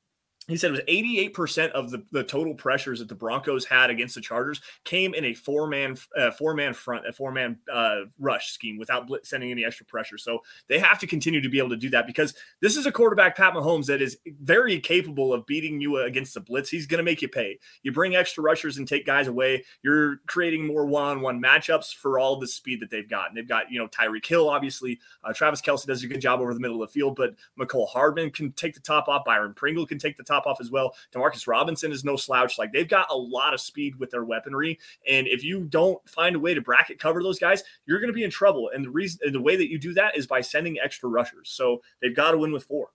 he 0.50 0.58
said 0.58 0.72
it 0.72 0.72
was 0.72 0.82
88% 0.82 1.72
of 1.72 1.92
the, 1.92 2.04
the 2.12 2.24
total 2.24 2.54
pressures 2.54 3.00
that 3.00 3.08
the 3.08 3.16
Broncos 3.16 3.66
had 3.66 3.90
against 3.90 4.16
the 4.16 4.22
Chargers 4.22 4.62
came 4.84 5.14
in 5.14 5.26
a 5.26 5.34
four 5.34 5.68
man 5.68 5.96
uh, 6.18 6.32
four 6.32 6.54
man 6.54 6.74
front 6.74 7.08
a 7.08 7.14
four 7.14 7.32
man 7.32 7.58
uh, 7.72 8.02
rush 8.20 8.52
scheme 8.52 8.78
without 8.78 9.10
sending 9.24 9.52
any 9.52 9.64
extra 9.64 9.86
pressure. 9.86 10.18
So 10.18 10.40
they 10.68 10.80
have 10.80 11.00
to 11.00 11.08
continue 11.08 11.42
to 11.42 11.50
be 11.50 11.60
able 11.60 11.70
to 11.70 11.78
do 11.78 11.90
that 11.92 12.08
because 12.08 12.34
this 12.62 12.76
is 12.76 12.86
a 12.86 12.92
quarterback 12.92 13.38
Pat 13.38 13.54
Mahomes 13.54 13.86
that 13.88 14.02
is 14.02 14.18
very 14.42 14.80
capable 14.80 15.34
of 15.34 15.46
beating 15.46 15.80
you 15.80 15.98
against 15.98 16.34
the 16.34 16.42
blitz. 16.42 16.70
He's 16.70 16.88
going 16.88 16.98
to 17.00 17.04
make 17.04 17.22
you 17.22 17.28
pay. 17.28 17.60
You 17.84 17.92
bring 17.92 18.16
extra 18.16 18.44
rushers 18.44 18.78
and 18.78 18.88
take 18.88 19.06
guys 19.06 19.28
away. 19.28 19.64
You're 19.84 20.18
creating 20.28 20.66
more 20.66 20.86
one 20.86 21.10
on 21.10 21.22
one 21.22 21.42
matchups 21.42 21.94
for 21.94 22.20
all 22.20 22.40
the 22.40 22.48
speed 22.48 22.82
that 22.82 22.90
they've 22.90 23.10
got. 23.10 23.30
And 23.30 23.38
they've 23.38 23.48
got 23.48 23.72
you 23.72 23.80
know 23.80 23.88
Tyreek 23.88 24.26
Hill 24.26 24.50
obviously. 24.50 25.00
Uh, 25.24 25.34
Travis 25.34 25.62
Kelce 25.62 25.86
does 25.86 26.04
a 26.04 26.08
good 26.08 26.22
job 26.22 26.40
over 26.40 26.54
the 26.54 26.60
middle 26.60 26.82
of 26.82 26.90
the 26.90 26.94
field, 26.94 27.16
but 27.16 27.36
Mecole 27.60 27.88
Hardman 27.88 28.32
can 28.32 28.52
take 28.54 28.74
the 28.74 28.80
top 28.80 29.08
off. 29.08 29.26
Byron 29.26 29.54
Pringle 29.54 29.86
can 29.86 30.00
take 30.00 30.18
the 30.18 30.24
top 30.24 30.39
off 30.46 30.62
as 30.62 30.72
well. 30.72 30.94
Demarcus 31.14 31.48
Robinson 31.48 31.92
is 31.92 32.04
no 32.04 32.16
slouch. 32.16 32.58
Like 32.58 32.72
they've 32.72 32.88
got 32.88 33.10
a 33.10 33.16
lot 33.16 33.54
of 33.54 33.62
speed 33.62 33.96
with 33.96 34.12
their 34.12 34.26
weaponry, 34.26 34.80
and 35.08 35.28
if 35.28 35.44
you 35.44 35.62
don't 35.66 36.00
find 36.08 36.36
a 36.36 36.40
way 36.40 36.54
to 36.54 36.62
bracket 36.62 37.00
cover 37.00 37.22
those 37.24 37.40
guys, 37.40 37.64
you're 37.86 38.00
going 38.00 38.12
to 38.12 38.14
be 38.14 38.24
in 38.24 38.32
trouble. 38.32 38.72
And 38.74 38.86
the 38.86 38.90
reason, 38.90 39.20
and 39.24 39.34
the 39.34 39.42
way 39.42 39.56
that 39.56 39.70
you 39.70 39.80
do 39.80 39.94
that 39.94 40.18
is 40.18 40.28
by 40.28 40.42
sending 40.42 40.80
extra 40.80 41.10
rushers. 41.10 41.50
So 41.50 41.82
they've 42.02 42.16
got 42.16 42.32
to 42.32 42.38
win 42.38 42.52
with 42.52 42.64
four. 42.64 42.90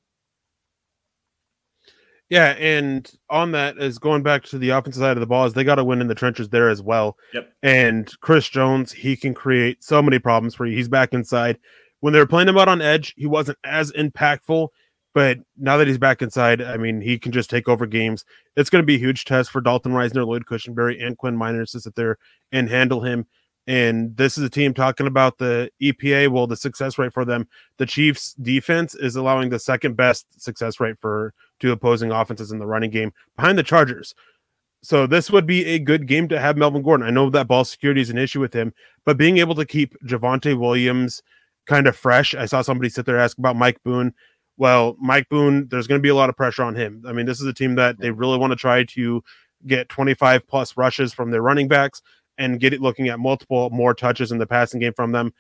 Yeah, 2.31 2.57
and 2.59 3.11
on 3.29 3.53
that 3.53 3.77
is 3.79 3.99
going 3.99 4.23
back 4.23 4.45
to 4.45 4.59
the 4.59 4.71
offensive 4.71 5.01
side 5.01 5.17
of 5.17 5.21
the 5.21 5.27
ball 5.27 5.45
is 5.45 5.53
they 5.53 5.63
got 5.63 5.75
to 5.75 5.85
win 5.85 6.01
in 6.01 6.09
the 6.09 6.15
trenches 6.15 6.49
there 6.49 6.71
as 6.71 6.81
well. 6.81 7.17
Yep. 7.35 7.53
And 7.63 8.21
Chris 8.21 8.49
Jones, 8.49 8.93
he 8.93 9.15
can 9.17 9.35
create 9.35 9.85
so 9.85 10.01
many 10.03 10.19
problems 10.19 10.55
for 10.55 10.67
you. 10.67 10.77
He's 10.77 10.89
back 10.89 11.13
inside. 11.13 11.59
When 12.01 12.13
they 12.13 12.19
were 12.19 12.27
playing 12.27 12.49
him 12.49 12.59
out 12.59 12.69
on 12.69 12.81
edge, 12.81 13.15
he 13.17 13.27
wasn't 13.27 13.59
as 13.65 13.93
impactful 13.93 14.69
but 15.15 15.39
now 15.57 15.77
that 15.77 15.87
he's 15.87 15.97
back 15.97 16.21
inside, 16.21 16.61
I 16.61 16.77
mean, 16.77 17.01
he 17.01 17.19
can 17.19 17.33
just 17.33 17.49
take 17.49 17.69
over 17.69 17.87
games. 17.87 18.25
It's 18.57 18.69
going 18.69 18.83
to 18.83 18.87
be 18.87 18.97
a 18.97 18.99
huge 18.99 19.25
test 19.25 19.51
for 19.51 19.61
Dalton 19.61 19.93
Risner, 19.93 20.27
Lloyd 20.27 20.45
Cushenberry, 20.45 21.03
and 21.03 21.17
Quinn 21.17 21.37
Meinerz 21.37 21.71
to 21.73 21.81
sit 21.81 21.95
there 21.95 22.19
and 22.51 22.69
handle 22.69 23.01
him. 23.01 23.27
And 23.67 24.15
this 24.17 24.37
is 24.37 24.45
a 24.45 24.51
team 24.51 24.75
talking 24.75 25.07
about 25.07 25.39
the 25.39 25.71
EPA. 25.81 26.29
Well, 26.29 26.47
the 26.47 26.57
success 26.57 26.99
rate 26.99 27.15
for 27.15 27.25
them, 27.25 27.49
the 27.79 27.87
Chiefs' 27.87 28.35
defense 28.35 28.95
is 28.95 29.17
allowing 29.17 29.49
the 29.49 29.59
second 29.59 29.97
best 29.97 30.43
success 30.43 30.81
rate 30.81 30.97
for 31.01 31.33
two 31.61 31.73
opposing 31.73 32.11
offenses 32.11 32.51
in 32.51 32.59
the 32.59 32.67
running 32.67 32.91
game 32.91 33.13
behind 33.37 33.57
the 33.57 33.63
Chargers. 33.63 34.15
So 34.83 35.07
this 35.07 35.31
would 35.31 35.47
be 35.47 35.65
a 35.65 35.79
good 35.79 36.07
game 36.07 36.29
to 36.29 36.39
have 36.39 36.59
Melvin 36.59 36.83
Gordon. 36.83 37.07
I 37.07 37.11
know 37.11 37.31
that 37.31 37.49
ball 37.49 37.65
security 37.65 38.03
is 38.03 38.11
an 38.11 38.19
issue 38.19 38.41
with 38.41 38.53
him, 38.53 38.75
but 39.07 39.17
being 39.17 39.39
able 39.39 39.55
to 39.55 39.65
keep 39.65 39.95
Javonte 40.05 40.59
Williams 40.59 41.23
kind 41.67 41.87
of 41.87 41.97
fresh. 41.97 42.35
I 42.35 42.45
saw 42.45 42.61
somebody 42.61 42.91
sit 42.91 43.07
there 43.07 43.19
ask 43.19 43.39
about 43.39 43.57
Mike 43.57 43.83
Boone 43.83 44.13
well, 44.57 44.97
Mike 45.01 45.29
Boone, 45.29 45.69
there's 45.69 45.87
going 45.87 45.99
to 45.99 46.03
be 46.03 46.09
a 46.09 46.15
lot 46.15 46.29
of 46.29 46.37
pressure 46.37 46.63
on 46.63 46.75
him. 46.75 47.03
I 47.07 47.13
mean, 47.13 47.27
this 47.27 47.41
is 47.41 47.47
a 47.47 47.53
team 47.53 47.75
that 47.75 47.99
they 47.99 48.11
really 48.11 48.39
want 48.39 48.53
to 48.53 48.57
try 48.57 48.85
to 48.85 49.23
get 49.67 49.89
25 49.89 50.47
plus 50.47 50.77
rushes 50.77 51.13
from 51.13 51.31
their 51.31 51.43
running 51.43 51.69
backs 51.69 52.03
and 52.39 52.61
get 52.61 52.73
it 52.73 52.81
looking 52.81 53.09
at 53.09 53.19
multiple 53.19 53.71
more 53.71 53.95
touches 53.95 54.31
in 54.31 54.39
the 54.39 54.47
passing 54.47 54.81
game 54.81 54.93
from 54.95 55.13
them. 55.13 55.33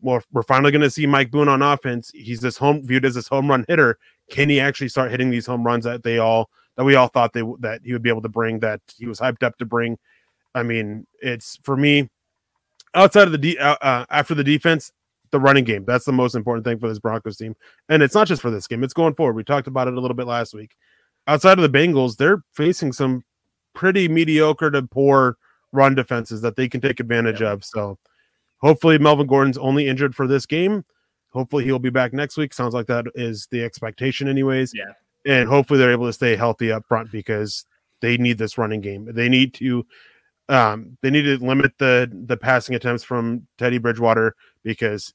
Well, 0.00 0.22
we're 0.32 0.42
finally 0.42 0.70
going 0.70 0.82
to 0.82 0.90
see 0.90 1.06
Mike 1.06 1.30
Boone 1.30 1.48
on 1.48 1.62
offense. 1.62 2.10
He's 2.14 2.40
this 2.40 2.56
home 2.56 2.86
viewed 2.86 3.04
as 3.04 3.14
this 3.14 3.28
home 3.28 3.48
run 3.48 3.64
hitter. 3.66 3.98
Can 4.30 4.48
he 4.48 4.60
actually 4.60 4.88
start 4.88 5.10
hitting 5.10 5.30
these 5.30 5.46
home 5.46 5.64
runs 5.64 5.84
that 5.84 6.04
they 6.04 6.18
all 6.18 6.50
that 6.76 6.84
we 6.84 6.94
all 6.94 7.08
thought 7.08 7.32
they 7.32 7.42
that 7.60 7.80
he 7.82 7.92
would 7.92 8.02
be 8.02 8.10
able 8.10 8.22
to 8.22 8.28
bring 8.28 8.60
that 8.60 8.80
he 8.96 9.06
was 9.06 9.18
hyped 9.18 9.42
up 9.42 9.56
to 9.58 9.64
bring? 9.64 9.98
I 10.54 10.62
mean, 10.62 11.06
it's 11.20 11.58
for 11.64 11.76
me 11.76 12.08
outside 12.94 13.26
of 13.26 13.32
the 13.32 13.38
de- 13.38 13.58
uh, 13.58 13.76
uh, 13.80 14.06
after 14.10 14.34
the 14.34 14.44
defense, 14.44 14.92
the 15.30 15.40
running 15.40 15.64
game. 15.64 15.84
That's 15.84 16.04
the 16.04 16.12
most 16.12 16.34
important 16.34 16.64
thing 16.64 16.78
for 16.78 16.88
this 16.88 16.98
Broncos 16.98 17.36
team. 17.36 17.54
And 17.88 18.02
it's 18.02 18.14
not 18.14 18.28
just 18.28 18.42
for 18.42 18.50
this 18.50 18.66
game, 18.66 18.84
it's 18.84 18.94
going 18.94 19.14
forward. 19.14 19.36
We 19.36 19.44
talked 19.44 19.66
about 19.66 19.88
it 19.88 19.94
a 19.94 20.00
little 20.00 20.16
bit 20.16 20.26
last 20.26 20.54
week. 20.54 20.76
Outside 21.26 21.58
of 21.58 21.70
the 21.70 21.78
Bengals, 21.78 22.16
they're 22.16 22.42
facing 22.54 22.92
some 22.92 23.24
pretty 23.74 24.08
mediocre 24.08 24.70
to 24.70 24.82
poor 24.82 25.36
run 25.72 25.94
defenses 25.94 26.40
that 26.40 26.56
they 26.56 26.68
can 26.68 26.80
take 26.80 27.00
advantage 27.00 27.42
of. 27.42 27.64
So 27.64 27.98
hopefully 28.58 28.98
Melvin 28.98 29.26
Gordon's 29.26 29.58
only 29.58 29.86
injured 29.86 30.14
for 30.14 30.26
this 30.26 30.46
game. 30.46 30.84
Hopefully 31.32 31.64
he'll 31.64 31.78
be 31.78 31.90
back 31.90 32.12
next 32.12 32.36
week. 32.36 32.54
Sounds 32.54 32.74
like 32.74 32.86
that 32.86 33.04
is 33.14 33.46
the 33.50 33.62
expectation 33.62 34.28
anyways. 34.28 34.72
Yeah. 34.74 34.92
And 35.26 35.48
hopefully 35.48 35.78
they're 35.78 35.92
able 35.92 36.06
to 36.06 36.12
stay 36.12 36.36
healthy 36.36 36.72
up 36.72 36.86
front 36.86 37.12
because 37.12 37.66
they 38.00 38.16
need 38.16 38.38
this 38.38 38.56
running 38.56 38.80
game. 38.80 39.08
They 39.12 39.28
need 39.28 39.54
to 39.54 39.84
um, 40.48 40.96
they 41.02 41.10
need 41.10 41.22
to 41.22 41.44
limit 41.44 41.72
the 41.78 42.10
the 42.26 42.36
passing 42.36 42.74
attempts 42.74 43.04
from 43.04 43.46
Teddy 43.58 43.78
Bridgewater 43.78 44.34
because 44.62 45.12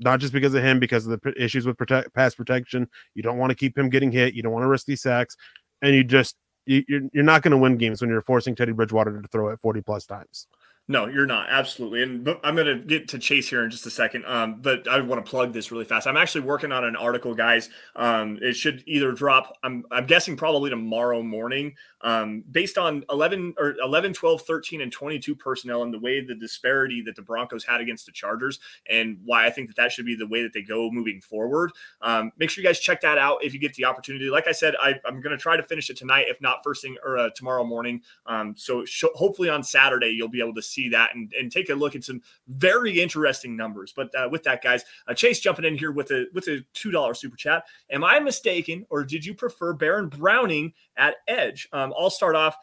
not 0.00 0.20
just 0.20 0.32
because 0.32 0.54
of 0.54 0.62
him, 0.62 0.78
because 0.78 1.06
of 1.06 1.20
the 1.20 1.34
issues 1.42 1.66
with 1.66 1.76
protect, 1.76 2.14
pass 2.14 2.34
protection. 2.34 2.88
You 3.14 3.22
don't 3.22 3.38
want 3.38 3.50
to 3.50 3.56
keep 3.56 3.76
him 3.76 3.88
getting 3.88 4.12
hit. 4.12 4.34
You 4.34 4.42
don't 4.42 4.52
want 4.52 4.62
to 4.64 4.68
risk 4.68 4.86
these 4.86 5.02
sacks, 5.02 5.36
and 5.82 5.94
you 5.94 6.04
just 6.04 6.36
you, 6.66 6.84
you're 6.88 7.02
you're 7.12 7.24
not 7.24 7.42
going 7.42 7.52
to 7.52 7.58
win 7.58 7.76
games 7.76 8.00
when 8.00 8.10
you're 8.10 8.22
forcing 8.22 8.54
Teddy 8.54 8.72
Bridgewater 8.72 9.20
to 9.20 9.28
throw 9.28 9.48
it 9.48 9.60
40 9.60 9.80
plus 9.82 10.06
times. 10.06 10.46
No, 10.90 11.06
you're 11.06 11.26
not. 11.26 11.50
Absolutely. 11.50 12.02
And 12.02 12.26
I'm 12.42 12.54
going 12.54 12.66
to 12.66 12.82
get 12.82 13.08
to 13.08 13.18
Chase 13.18 13.50
here 13.50 13.62
in 13.62 13.70
just 13.70 13.84
a 13.84 13.90
second. 13.90 14.24
Um, 14.24 14.62
but 14.62 14.88
I 14.88 14.98
want 15.02 15.22
to 15.22 15.30
plug 15.30 15.52
this 15.52 15.70
really 15.70 15.84
fast. 15.84 16.06
I'm 16.06 16.16
actually 16.16 16.40
working 16.40 16.72
on 16.72 16.82
an 16.82 16.96
article, 16.96 17.34
guys. 17.34 17.68
Um, 17.94 18.38
it 18.40 18.54
should 18.54 18.82
either 18.86 19.12
drop, 19.12 19.54
I'm, 19.62 19.84
I'm 19.90 20.06
guessing 20.06 20.34
probably 20.34 20.70
tomorrow 20.70 21.22
morning, 21.22 21.74
um, 22.00 22.42
based 22.50 22.78
on 22.78 23.04
11 23.10 23.54
or 23.58 23.74
11, 23.82 24.14
12, 24.14 24.42
13, 24.42 24.80
and 24.80 24.90
22 24.90 25.34
personnel 25.34 25.82
and 25.82 25.92
the 25.92 25.98
way 25.98 26.24
the 26.24 26.34
disparity 26.34 27.02
that 27.02 27.16
the 27.16 27.22
Broncos 27.22 27.64
had 27.64 27.82
against 27.82 28.06
the 28.06 28.12
Chargers 28.12 28.58
and 28.88 29.18
why 29.26 29.46
I 29.46 29.50
think 29.50 29.68
that 29.68 29.76
that 29.76 29.92
should 29.92 30.06
be 30.06 30.14
the 30.14 30.26
way 30.26 30.42
that 30.42 30.54
they 30.54 30.62
go 30.62 30.90
moving 30.90 31.20
forward. 31.20 31.72
Um, 32.00 32.32
make 32.38 32.48
sure 32.48 32.62
you 32.62 32.68
guys 32.68 32.80
check 32.80 33.02
that 33.02 33.18
out 33.18 33.44
if 33.44 33.52
you 33.52 33.60
get 33.60 33.74
the 33.74 33.84
opportunity. 33.84 34.30
Like 34.30 34.46
I 34.46 34.52
said, 34.52 34.74
I, 34.80 34.94
am 35.06 35.20
going 35.20 35.36
to 35.36 35.42
try 35.42 35.58
to 35.58 35.62
finish 35.62 35.90
it 35.90 35.98
tonight, 35.98 36.26
if 36.28 36.40
not 36.40 36.64
first 36.64 36.80
thing 36.80 36.96
or 37.04 37.18
uh, 37.18 37.30
tomorrow 37.34 37.64
morning. 37.64 38.00
Um, 38.24 38.54
so 38.56 38.86
sh- 38.86 39.04
hopefully 39.14 39.50
on 39.50 39.62
Saturday, 39.62 40.08
you'll 40.08 40.28
be 40.28 40.40
able 40.40 40.54
to 40.54 40.62
see 40.62 40.77
see 40.78 40.88
that 40.90 41.14
and, 41.14 41.32
and 41.38 41.50
take 41.50 41.70
a 41.70 41.74
look 41.74 41.96
at 41.96 42.04
some 42.04 42.22
very 42.48 43.00
interesting 43.00 43.56
numbers. 43.56 43.92
But 43.94 44.14
uh, 44.14 44.28
with 44.30 44.42
that, 44.44 44.62
guys, 44.62 44.84
uh, 45.06 45.14
Chase 45.14 45.40
jumping 45.40 45.64
in 45.64 45.76
here 45.76 45.92
with 45.92 46.10
a 46.10 46.26
with 46.32 46.46
a 46.48 46.64
two 46.72 46.90
dollar 46.90 47.14
super 47.14 47.36
chat. 47.36 47.64
Am 47.90 48.04
I 48.04 48.20
mistaken, 48.20 48.86
or 48.90 49.04
did 49.04 49.24
you 49.24 49.34
prefer 49.34 49.72
Baron 49.72 50.08
Browning 50.08 50.72
at 50.96 51.16
edge? 51.26 51.68
Um, 51.72 51.92
I'll 51.98 52.10
start 52.10 52.36
off 52.36 52.56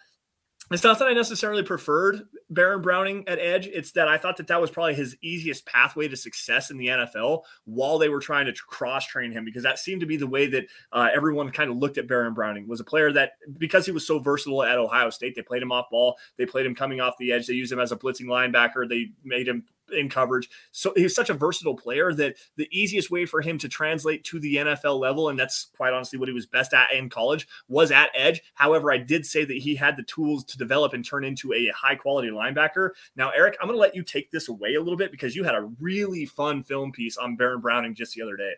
it's 0.71 0.83
not 0.83 0.97
that 0.99 1.07
I 1.07 1.13
necessarily 1.13 1.61
preferred 1.61 2.23
Baron 2.49 2.81
Browning 2.81 3.23
at 3.27 3.37
edge. 3.37 3.67
It's 3.67 3.91
that 3.91 4.07
I 4.07 4.17
thought 4.17 4.37
that 4.37 4.47
that 4.47 4.59
was 4.59 4.71
probably 4.71 4.95
his 4.95 5.15
easiest 5.21 5.65
pathway 5.65 6.07
to 6.07 6.17
success 6.17 6.71
in 6.71 6.77
the 6.77 6.87
NFL 6.87 7.43
while 7.65 7.99
they 7.99 8.09
were 8.09 8.19
trying 8.19 8.47
to 8.47 8.53
cross 8.67 9.05
train 9.05 9.31
him 9.31 9.45
because 9.45 9.63
that 9.63 9.77
seemed 9.77 10.01
to 10.01 10.07
be 10.07 10.17
the 10.17 10.25
way 10.25 10.47
that 10.47 10.65
uh, 10.91 11.09
everyone 11.13 11.51
kind 11.51 11.69
of 11.69 11.77
looked 11.77 11.99
at 11.99 12.07
Baron 12.07 12.33
Browning 12.33 12.67
was 12.67 12.79
a 12.79 12.83
player 12.83 13.11
that 13.13 13.33
because 13.59 13.85
he 13.85 13.91
was 13.91 14.07
so 14.07 14.17
versatile 14.17 14.63
at 14.63 14.79
Ohio 14.79 15.11
State, 15.11 15.35
they 15.35 15.43
played 15.43 15.61
him 15.61 15.71
off 15.71 15.89
ball, 15.91 16.17
they 16.37 16.45
played 16.45 16.65
him 16.65 16.73
coming 16.73 16.99
off 16.99 17.13
the 17.19 17.31
edge, 17.31 17.45
they 17.45 17.53
used 17.53 17.71
him 17.71 17.79
as 17.79 17.91
a 17.91 17.97
blitzing 17.97 18.25
linebacker, 18.25 18.89
they 18.89 19.11
made 19.23 19.47
him 19.47 19.63
in 19.91 20.09
coverage. 20.09 20.49
So 20.71 20.93
he's 20.95 21.15
such 21.15 21.29
a 21.29 21.33
versatile 21.33 21.75
player 21.75 22.13
that 22.13 22.35
the 22.55 22.67
easiest 22.71 23.11
way 23.11 23.25
for 23.25 23.41
him 23.41 23.57
to 23.59 23.69
translate 23.69 24.23
to 24.25 24.39
the 24.39 24.55
NFL 24.57 24.99
level, 24.99 25.29
and 25.29 25.37
that's 25.37 25.67
quite 25.75 25.93
honestly 25.93 26.19
what 26.19 26.27
he 26.27 26.33
was 26.33 26.45
best 26.45 26.73
at 26.73 26.91
in 26.91 27.09
college, 27.09 27.47
was 27.67 27.91
at 27.91 28.09
edge. 28.15 28.41
However, 28.53 28.91
I 28.91 28.97
did 28.97 29.25
say 29.25 29.45
that 29.45 29.57
he 29.57 29.75
had 29.75 29.97
the 29.97 30.03
tools 30.03 30.43
to 30.45 30.57
develop 30.57 30.93
and 30.93 31.05
turn 31.05 31.23
into 31.23 31.53
a 31.53 31.71
high 31.75 31.95
quality 31.95 32.29
linebacker. 32.29 32.91
Now, 33.15 33.29
Erick, 33.29 33.57
I'm 33.61 33.67
going 33.67 33.77
to 33.77 33.81
let 33.81 33.95
you 33.95 34.03
take 34.03 34.31
this 34.31 34.49
away 34.49 34.75
a 34.75 34.81
little 34.81 34.97
bit 34.97 35.11
because 35.11 35.35
you 35.35 35.43
had 35.43 35.55
a 35.55 35.69
really 35.79 36.25
fun 36.25 36.63
film 36.63 36.91
piece 36.91 37.17
on 37.17 37.35
Baron 37.35 37.61
Browning 37.61 37.95
just 37.95 38.13
the 38.15 38.21
other 38.21 38.37
day. 38.37 38.53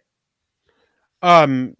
Um, 1.21 1.75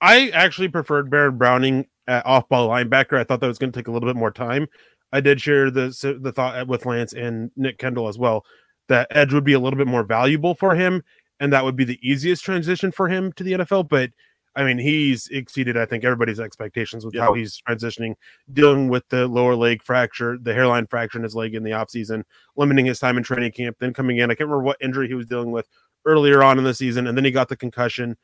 I 0.00 0.30
actually 0.30 0.68
preferred 0.68 1.10
Baron 1.10 1.38
Browning 1.38 1.86
at 2.06 2.24
off 2.24 2.48
ball 2.48 2.68
linebacker. 2.68 3.18
I 3.18 3.24
thought 3.24 3.40
that 3.40 3.48
was 3.48 3.58
going 3.58 3.72
to 3.72 3.78
take 3.78 3.88
a 3.88 3.90
little 3.90 4.08
bit 4.08 4.16
more 4.16 4.30
time. 4.30 4.68
I 5.12 5.20
did 5.20 5.40
share 5.40 5.70
the 5.70 6.18
the 6.20 6.32
thought 6.32 6.66
with 6.66 6.84
Lance 6.84 7.12
and 7.12 7.50
Nick 7.56 7.78
Kendall 7.78 8.08
as 8.08 8.18
well 8.18 8.44
that 8.88 9.08
edge 9.10 9.32
would 9.32 9.44
be 9.44 9.52
a 9.52 9.60
little 9.60 9.76
bit 9.76 9.86
more 9.86 10.04
valuable 10.04 10.54
for 10.54 10.74
him, 10.74 11.02
and 11.40 11.52
that 11.52 11.64
would 11.64 11.76
be 11.76 11.84
the 11.84 11.98
easiest 12.02 12.44
transition 12.44 12.92
for 12.92 13.08
him 13.08 13.32
to 13.32 13.44
the 13.44 13.52
NFL. 13.52 13.88
But 13.88 14.10
I 14.56 14.64
mean, 14.64 14.78
he's 14.78 15.28
exceeded, 15.28 15.76
I 15.76 15.84
think, 15.84 16.02
everybody's 16.02 16.40
expectations 16.40 17.04
with 17.04 17.14
how 17.14 17.34
he's 17.34 17.60
transitioning, 17.68 18.14
dealing 18.54 18.88
with 18.88 19.06
the 19.10 19.28
lower 19.28 19.54
leg 19.54 19.82
fracture, 19.82 20.38
the 20.40 20.54
hairline 20.54 20.86
fracture 20.86 21.18
in 21.18 21.24
his 21.24 21.34
leg 21.34 21.54
in 21.54 21.62
the 21.62 21.72
offseason, 21.72 22.22
limiting 22.56 22.86
his 22.86 22.98
time 22.98 23.18
in 23.18 23.22
training 23.22 23.52
camp, 23.52 23.76
then 23.80 23.92
coming 23.92 24.16
in. 24.16 24.30
I 24.30 24.34
can't 24.34 24.48
remember 24.48 24.64
what 24.64 24.78
injury 24.80 25.08
he 25.08 25.14
was 25.14 25.26
dealing 25.26 25.50
with 25.50 25.68
earlier 26.06 26.42
on 26.42 26.56
in 26.56 26.64
the 26.64 26.72
season, 26.72 27.06
and 27.06 27.18
then 27.18 27.24
he 27.26 27.30
got 27.30 27.50
the 27.50 27.56
concussion. 27.56 28.16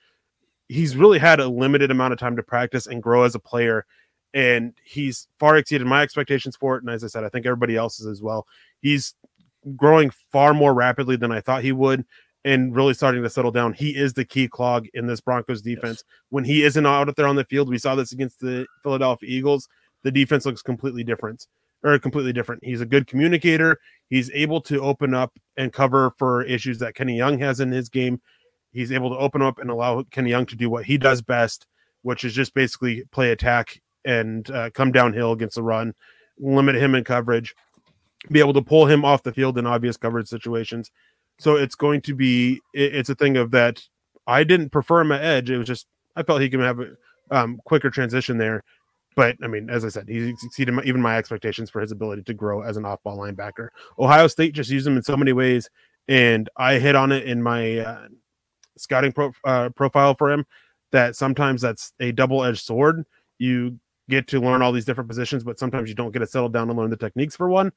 He's 0.69 0.97
really 0.97 1.19
had 1.19 1.38
a 1.38 1.49
limited 1.49 1.90
amount 1.90 2.14
of 2.14 2.19
time 2.19 2.37
to 2.37 2.42
practice 2.42 2.87
and 2.87 3.02
grow 3.02 3.25
as 3.25 3.35
a 3.35 3.38
player, 3.38 3.85
and 4.33 4.73
he's 4.83 5.28
far 5.38 5.59
exceeded 5.59 5.87
my 5.87 6.00
expectations 6.00 6.57
for 6.57 6.76
it. 6.76 6.83
And 6.83 6.90
as 6.90 7.04
I 7.04 7.09
said, 7.09 7.25
I 7.25 7.28
think 7.28 7.45
everybody 7.45 7.76
else's 7.76 8.07
as 8.07 8.23
well. 8.23 8.47
He's 8.81 9.14
growing 9.76 10.11
far 10.31 10.54
more 10.54 10.75
rapidly 10.75 11.16
than 11.16 11.33
I 11.33 11.40
thought 11.40 11.62
he 11.62 11.73
would 11.73 12.04
and 12.45 12.75
really 12.75 12.95
starting 12.95 13.23
to 13.23 13.31
settle 13.31 13.52
down. 13.52 13.73
He 13.73 13.90
is 13.90 14.14
the 14.14 14.25
key 14.25 14.49
clog 14.49 14.87
in 14.95 15.07
this 15.07 15.21
Broncos 15.21 15.62
defense. 15.62 16.02
Yes. 16.04 16.19
When 16.31 16.45
he 16.45 16.64
isn't 16.64 16.87
out 16.87 17.14
there 17.16 17.28
on 17.28 17.37
the 17.37 17.45
field, 17.45 17.69
we 17.69 17.78
saw 17.78 17.95
this 17.95 18.12
against 18.12 18.40
the 18.40 18.66
Philadelphia 18.83 19.28
Eagles. 19.31 19.69
The 20.02 20.11
defense 20.11 20.45
looks 20.45 20.62
completely 20.62 21.04
different 21.04 21.47
or 21.85 21.99
completely 21.99 22.33
different. 22.33 22.64
He's 22.64 22.81
a 22.81 22.87
good 22.87 23.07
communicator. 23.07 23.78
He's 24.11 24.31
able 24.33 24.61
to 24.62 24.81
open 24.81 25.14
up 25.14 25.33
and 25.57 25.73
cover 25.73 26.12
for 26.19 26.42
issues 26.42 26.78
that 26.78 26.95
Kenny 26.95 27.16
Young 27.16 27.38
has 27.38 27.61
in 27.61 27.71
his 27.71 27.88
game. 27.88 28.21
He's 28.73 28.90
able 28.90 29.11
to 29.11 29.19
open 29.19 29.42
up 29.42 29.59
and 29.59 29.71
allow 29.71 30.02
Kenny 30.11 30.31
Young 30.31 30.47
to 30.47 30.57
do 30.57 30.69
what 30.69 30.85
he 30.85 30.99
does 30.99 31.23
best. 31.23 31.66
which 32.02 32.25
is 32.25 32.35
just 32.35 32.54
basically 32.54 33.04
play 33.11 33.31
attack 33.31 33.81
and 34.04 34.50
uh, 34.50 34.71
come 34.71 34.92
downhill 34.92 35.33
against 35.33 35.54
the 35.54 35.62
run, 35.62 35.95
limit 36.38 36.75
him 36.75 36.95
in 36.95 37.04
coverage, 37.04 37.54
be 38.30 38.40
able 38.40 38.52
to 38.54 38.62
pull 38.62 38.86
him 38.86 39.04
off 39.04 39.22
the 39.22 39.32
field 39.32 39.58
in 39.58 39.66
obvious 39.66 39.96
coverage 39.96 40.28
situations. 40.28 40.90
So 41.38 41.56
it's 41.56 41.74
going 41.74 42.02
to 42.02 42.14
be 42.14 42.60
it's 42.72 43.08
a 43.08 43.14
thing 43.14 43.36
of 43.36 43.50
that. 43.50 43.82
I 44.26 44.44
didn't 44.44 44.70
prefer 44.70 45.00
him 45.00 45.12
at 45.12 45.22
edge. 45.22 45.50
It 45.50 45.58
was 45.58 45.66
just 45.66 45.86
I 46.14 46.22
felt 46.22 46.40
he 46.40 46.48
can 46.48 46.60
have 46.60 46.80
a 46.80 46.90
um, 47.30 47.60
quicker 47.64 47.90
transition 47.90 48.38
there. 48.38 48.62
But 49.16 49.36
I 49.42 49.46
mean, 49.46 49.68
as 49.68 49.84
I 49.84 49.88
said, 49.88 50.08
he 50.08 50.30
exceeded 50.30 50.74
my, 50.74 50.82
even 50.84 51.02
my 51.02 51.16
expectations 51.16 51.68
for 51.68 51.80
his 51.80 51.92
ability 51.92 52.22
to 52.22 52.34
grow 52.34 52.62
as 52.62 52.76
an 52.76 52.84
off-ball 52.84 53.18
linebacker. 53.18 53.68
Ohio 53.98 54.26
State 54.26 54.54
just 54.54 54.70
used 54.70 54.86
him 54.86 54.96
in 54.96 55.02
so 55.02 55.16
many 55.16 55.32
ways, 55.32 55.68
and 56.08 56.48
I 56.56 56.78
hit 56.78 56.94
on 56.94 57.12
it 57.12 57.24
in 57.24 57.42
my 57.42 57.78
uh, 57.78 58.08
scouting 58.78 59.12
pro, 59.12 59.32
uh, 59.44 59.68
profile 59.70 60.14
for 60.14 60.30
him 60.30 60.46
that 60.92 61.16
sometimes 61.16 61.60
that's 61.60 61.92
a 62.00 62.12
double-edged 62.12 62.64
sword. 62.64 63.04
You 63.38 63.78
get 64.08 64.28
to 64.28 64.40
learn 64.40 64.62
all 64.62 64.72
these 64.72 64.84
different 64.84 65.08
positions, 65.08 65.44
but 65.44 65.58
sometimes 65.58 65.88
you 65.88 65.94
don't 65.94 66.12
get 66.12 66.20
to 66.20 66.26
settle 66.26 66.48
down 66.48 66.70
and 66.70 66.78
learn 66.78 66.90
the 66.90 66.96
techniques 66.96 67.36
for 67.36 67.48
one. 67.48 67.72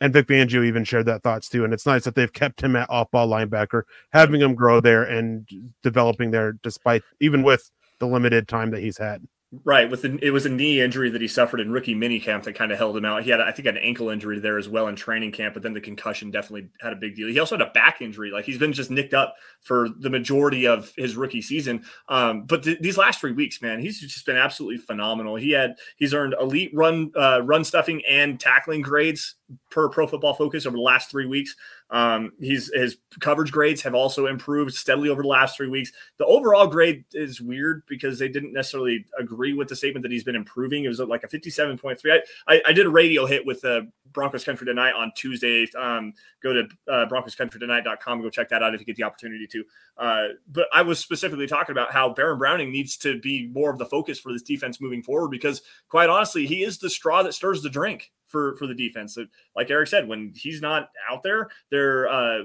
And 0.00 0.12
Vic 0.12 0.26
Fangio 0.26 0.64
even 0.64 0.84
shared 0.84 1.06
that 1.06 1.22
thoughts 1.22 1.48
too. 1.48 1.64
And 1.64 1.72
it's 1.72 1.86
nice 1.86 2.04
that 2.04 2.14
they've 2.14 2.32
kept 2.32 2.60
him 2.60 2.76
at 2.76 2.88
off 2.90 3.10
ball 3.10 3.28
linebacker, 3.28 3.82
having 4.12 4.40
him 4.40 4.54
grow 4.54 4.80
there 4.80 5.02
and 5.02 5.48
developing 5.82 6.30
there 6.30 6.52
despite 6.62 7.02
even 7.20 7.42
with 7.42 7.70
the 7.98 8.06
limited 8.06 8.48
time 8.48 8.70
that 8.70 8.80
he's 8.80 8.98
had. 8.98 9.26
Right, 9.64 9.90
with 9.90 10.02
the, 10.02 10.18
it 10.20 10.30
was 10.30 10.44
a 10.44 10.50
knee 10.50 10.82
injury 10.82 11.08
that 11.08 11.22
he 11.22 11.28
suffered 11.28 11.60
in 11.60 11.72
rookie 11.72 11.94
minicamp 11.94 12.42
that 12.42 12.54
kind 12.54 12.70
of 12.70 12.76
held 12.76 12.94
him 12.94 13.06
out. 13.06 13.22
He 13.22 13.30
had, 13.30 13.40
I 13.40 13.50
think, 13.50 13.66
an 13.66 13.78
ankle 13.78 14.10
injury 14.10 14.38
there 14.40 14.58
as 14.58 14.68
well 14.68 14.88
in 14.88 14.94
training 14.94 15.32
camp, 15.32 15.54
but 15.54 15.62
then 15.62 15.72
the 15.72 15.80
concussion 15.80 16.30
definitely 16.30 16.68
had 16.82 16.92
a 16.92 16.96
big 16.96 17.16
deal. 17.16 17.28
He 17.28 17.38
also 17.38 17.56
had 17.56 17.66
a 17.66 17.70
back 17.70 18.02
injury; 18.02 18.30
like 18.30 18.44
he's 18.44 18.58
been 18.58 18.74
just 18.74 18.90
nicked 18.90 19.14
up 19.14 19.36
for 19.62 19.88
the 20.00 20.10
majority 20.10 20.66
of 20.66 20.92
his 20.98 21.16
rookie 21.16 21.40
season. 21.40 21.82
Um, 22.10 22.44
but 22.44 22.62
th- 22.62 22.80
these 22.80 22.98
last 22.98 23.20
three 23.20 23.32
weeks, 23.32 23.62
man, 23.62 23.80
he's 23.80 23.98
just 24.00 24.26
been 24.26 24.36
absolutely 24.36 24.76
phenomenal. 24.76 25.36
He 25.36 25.52
had 25.52 25.76
he's 25.96 26.12
earned 26.12 26.34
elite 26.38 26.72
run 26.74 27.10
uh, 27.16 27.40
run 27.42 27.64
stuffing 27.64 28.02
and 28.06 28.38
tackling 28.38 28.82
grades 28.82 29.36
per 29.70 29.88
Pro 29.88 30.06
Football 30.06 30.34
Focus 30.34 30.66
over 30.66 30.76
the 30.76 30.82
last 30.82 31.10
three 31.10 31.26
weeks. 31.26 31.56
Um, 31.90 32.32
he's 32.38 32.70
his 32.74 32.98
coverage 33.20 33.50
grades 33.50 33.80
have 33.82 33.94
also 33.94 34.26
improved 34.26 34.74
steadily 34.74 35.08
over 35.08 35.22
the 35.22 35.28
last 35.28 35.56
three 35.56 35.68
weeks. 35.68 35.92
The 36.18 36.26
overall 36.26 36.66
grade 36.66 37.04
is 37.12 37.40
weird 37.40 37.82
because 37.88 38.18
they 38.18 38.28
didn't 38.28 38.52
necessarily 38.52 39.06
agree 39.18 39.54
with 39.54 39.68
the 39.68 39.76
statement 39.76 40.02
that 40.02 40.12
he's 40.12 40.24
been 40.24 40.36
improving. 40.36 40.84
It 40.84 40.88
was 40.88 41.00
like 41.00 41.24
a 41.24 41.28
57.3. 41.28 41.98
I, 42.12 42.54
I, 42.54 42.62
I 42.66 42.72
did 42.72 42.86
a 42.86 42.90
radio 42.90 43.24
hit 43.24 43.46
with 43.46 43.64
uh, 43.64 43.82
Broncos 44.12 44.44
Country 44.44 44.66
Tonight 44.66 44.92
on 44.92 45.12
Tuesday. 45.14 45.66
Um, 45.78 46.12
go 46.42 46.52
to 46.52 46.68
uh, 46.90 47.06
BroncosCountryTonight.com. 47.06 48.22
Go 48.22 48.30
check 48.30 48.50
that 48.50 48.62
out 48.62 48.74
if 48.74 48.80
you 48.80 48.86
get 48.86 48.96
the 48.96 49.04
opportunity 49.04 49.46
to. 49.46 49.64
Uh, 49.96 50.28
but 50.50 50.68
I 50.74 50.82
was 50.82 50.98
specifically 50.98 51.46
talking 51.46 51.72
about 51.72 51.92
how 51.92 52.10
Baron 52.10 52.38
Browning 52.38 52.70
needs 52.70 52.96
to 52.98 53.18
be 53.20 53.48
more 53.48 53.70
of 53.70 53.78
the 53.78 53.86
focus 53.86 54.18
for 54.18 54.32
this 54.32 54.42
defense 54.42 54.80
moving 54.80 55.02
forward 55.02 55.30
because, 55.30 55.62
quite 55.88 56.10
honestly, 56.10 56.46
he 56.46 56.62
is 56.62 56.78
the 56.78 56.90
straw 56.90 57.22
that 57.22 57.34
stirs 57.34 57.62
the 57.62 57.70
drink 57.70 58.10
for 58.28 58.56
for 58.56 58.66
the 58.66 58.74
defense. 58.74 59.18
Like 59.56 59.70
Eric 59.70 59.88
said, 59.88 60.06
when 60.06 60.32
he's 60.36 60.60
not 60.60 60.90
out 61.10 61.22
there, 61.22 61.48
their 61.70 62.08
uh, 62.08 62.38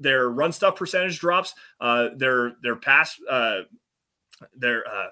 their 0.00 0.30
run 0.30 0.52
stuff 0.52 0.76
percentage 0.76 1.18
drops. 1.18 1.54
Uh, 1.80 2.08
their 2.16 2.54
their 2.62 2.76
pass 2.76 3.20
uh, 3.30 3.60
their 4.56 4.86
uh, 4.88 5.08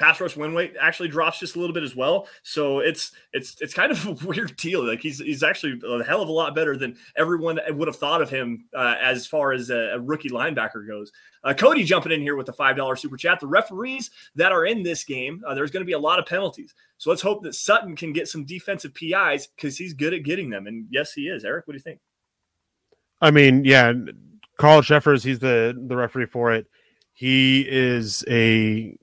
pass 0.00 0.20
rush 0.20 0.36
win 0.36 0.54
weight 0.54 0.74
actually 0.80 1.08
drops 1.08 1.38
just 1.38 1.56
a 1.56 1.60
little 1.60 1.74
bit 1.74 1.82
as 1.82 1.94
well. 1.94 2.26
So 2.42 2.80
it's 2.80 3.12
it's 3.32 3.60
it's 3.60 3.74
kind 3.74 3.92
of 3.92 4.06
a 4.22 4.26
weird 4.26 4.56
deal. 4.56 4.84
Like 4.86 5.00
he's 5.00 5.18
he's 5.18 5.42
actually 5.42 5.80
a 5.86 6.02
hell 6.02 6.22
of 6.22 6.28
a 6.28 6.32
lot 6.32 6.54
better 6.54 6.76
than 6.76 6.96
everyone 7.16 7.60
would 7.68 7.86
have 7.86 7.96
thought 7.96 8.22
of 8.22 8.30
him 8.30 8.64
uh, 8.74 8.96
as 9.00 9.26
far 9.26 9.52
as 9.52 9.70
a, 9.70 9.94
a, 9.94 10.00
rookie 10.00 10.30
linebacker 10.30 10.86
goes. 10.86 11.12
Uh, 11.44 11.54
Cody 11.54 11.84
jumping 11.84 12.12
in 12.12 12.20
here 12.20 12.34
with 12.34 12.46
the 12.46 12.52
five 12.52 12.76
dollar 12.76 12.96
super 12.96 13.16
chat. 13.16 13.38
The 13.38 13.46
referees 13.46 14.10
that 14.34 14.52
are 14.52 14.64
in 14.64 14.82
this 14.82 15.04
game, 15.04 15.42
uh, 15.46 15.54
there's 15.54 15.70
going 15.70 15.82
to 15.82 15.86
be 15.86 15.92
a 15.92 15.98
lot 15.98 16.18
of 16.18 16.26
penalties. 16.26 16.74
So 16.98 17.10
let's 17.10 17.22
hope 17.22 17.42
that 17.42 17.54
Sutton 17.54 17.94
can 17.94 18.12
get 18.12 18.28
some 18.28 18.44
defensive 18.44 18.94
PIs 18.94 19.46
because 19.54 19.76
he's 19.76 19.94
good 19.94 20.14
at 20.14 20.22
getting 20.22 20.50
them. 20.50 20.66
And 20.66 20.86
yes, 20.90 21.12
he 21.12 21.28
is. 21.28 21.44
Erick, 21.44 21.66
what 21.66 21.72
do 21.72 21.78
you 21.78 21.82
think? 21.82 22.00
I 23.22 23.30
mean, 23.30 23.64
yeah, 23.64 23.92
Carl 24.58 24.82
Cheffers, 24.82 25.22
he's 25.22 25.38
the 25.38 25.78
the 25.86 25.96
referee 25.96 26.26
for 26.26 26.52
it. 26.52 26.66
He 27.12 27.66
is 27.68 28.24
a 28.28 28.96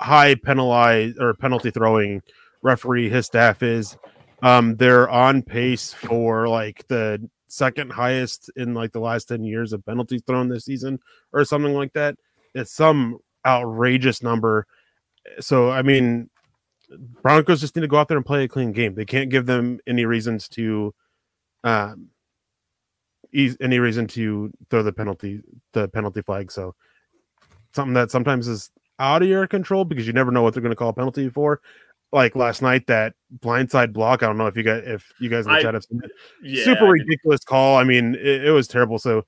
high 0.00 0.34
penalize 0.34 1.14
or 1.18 1.34
penalty 1.34 1.70
throwing 1.70 2.22
referee 2.62 3.08
his 3.08 3.26
staff 3.26 3.62
is. 3.62 3.96
Um, 4.42 4.76
they're 4.76 5.08
on 5.08 5.42
pace 5.42 5.92
for 5.92 6.48
like 6.48 6.86
the 6.88 7.28
second 7.48 7.90
highest 7.90 8.50
in 8.56 8.74
like 8.74 8.92
the 8.92 9.00
last 9.00 9.26
10 9.26 9.42
years 9.42 9.72
of 9.72 9.84
penalties 9.84 10.22
thrown 10.26 10.48
this 10.48 10.64
season 10.64 11.00
or 11.32 11.44
something 11.44 11.74
like 11.74 11.92
that. 11.94 12.16
It's 12.54 12.72
some 12.72 13.18
outrageous 13.44 14.22
number. 14.22 14.66
So, 15.40 15.70
I 15.70 15.82
mean, 15.82 16.30
Broncos 17.22 17.60
just 17.60 17.74
need 17.74 17.82
to 17.82 17.88
go 17.88 17.98
out 17.98 18.08
there 18.08 18.16
and 18.16 18.26
play 18.26 18.44
a 18.44 18.48
clean 18.48 18.72
game. 18.72 18.94
They 18.94 19.04
can't 19.04 19.30
give 19.30 19.46
them 19.46 19.80
any 19.86 20.04
reasons 20.04 20.48
to, 20.50 20.94
um, 21.64 22.08
any 23.34 23.78
reason 23.78 24.06
to 24.06 24.50
throw 24.70 24.82
the 24.82 24.92
penalty, 24.92 25.42
the 25.72 25.88
penalty 25.88 26.22
flag. 26.22 26.50
So, 26.50 26.74
something 27.74 27.94
that 27.94 28.10
sometimes 28.10 28.48
is 28.48 28.70
out 28.98 29.22
of 29.22 29.28
your 29.28 29.46
control 29.46 29.84
because 29.84 30.06
you 30.06 30.12
never 30.12 30.30
know 30.30 30.42
what 30.42 30.54
they're 30.54 30.62
going 30.62 30.72
to 30.72 30.76
call 30.76 30.90
a 30.90 30.94
penalty 30.94 31.28
for. 31.28 31.60
Like 32.10 32.34
last 32.34 32.62
night, 32.62 32.86
that 32.86 33.14
blindside 33.40 33.92
block. 33.92 34.22
I 34.22 34.26
don't 34.26 34.38
know 34.38 34.46
if 34.46 34.56
you 34.56 34.62
guys 34.62 34.82
if 34.86 35.12
you 35.20 35.28
guys 35.28 35.46
in 35.46 35.52
the 35.52 35.60
chat 35.60 35.74
have 35.74 35.84
seen 35.84 36.00
it. 36.02 36.10
Yeah, 36.42 36.64
Super 36.64 36.86
ridiculous 36.86 37.44
call. 37.44 37.76
I 37.76 37.84
mean, 37.84 38.14
it, 38.14 38.46
it 38.46 38.50
was 38.50 38.66
terrible. 38.66 38.98
So 38.98 39.24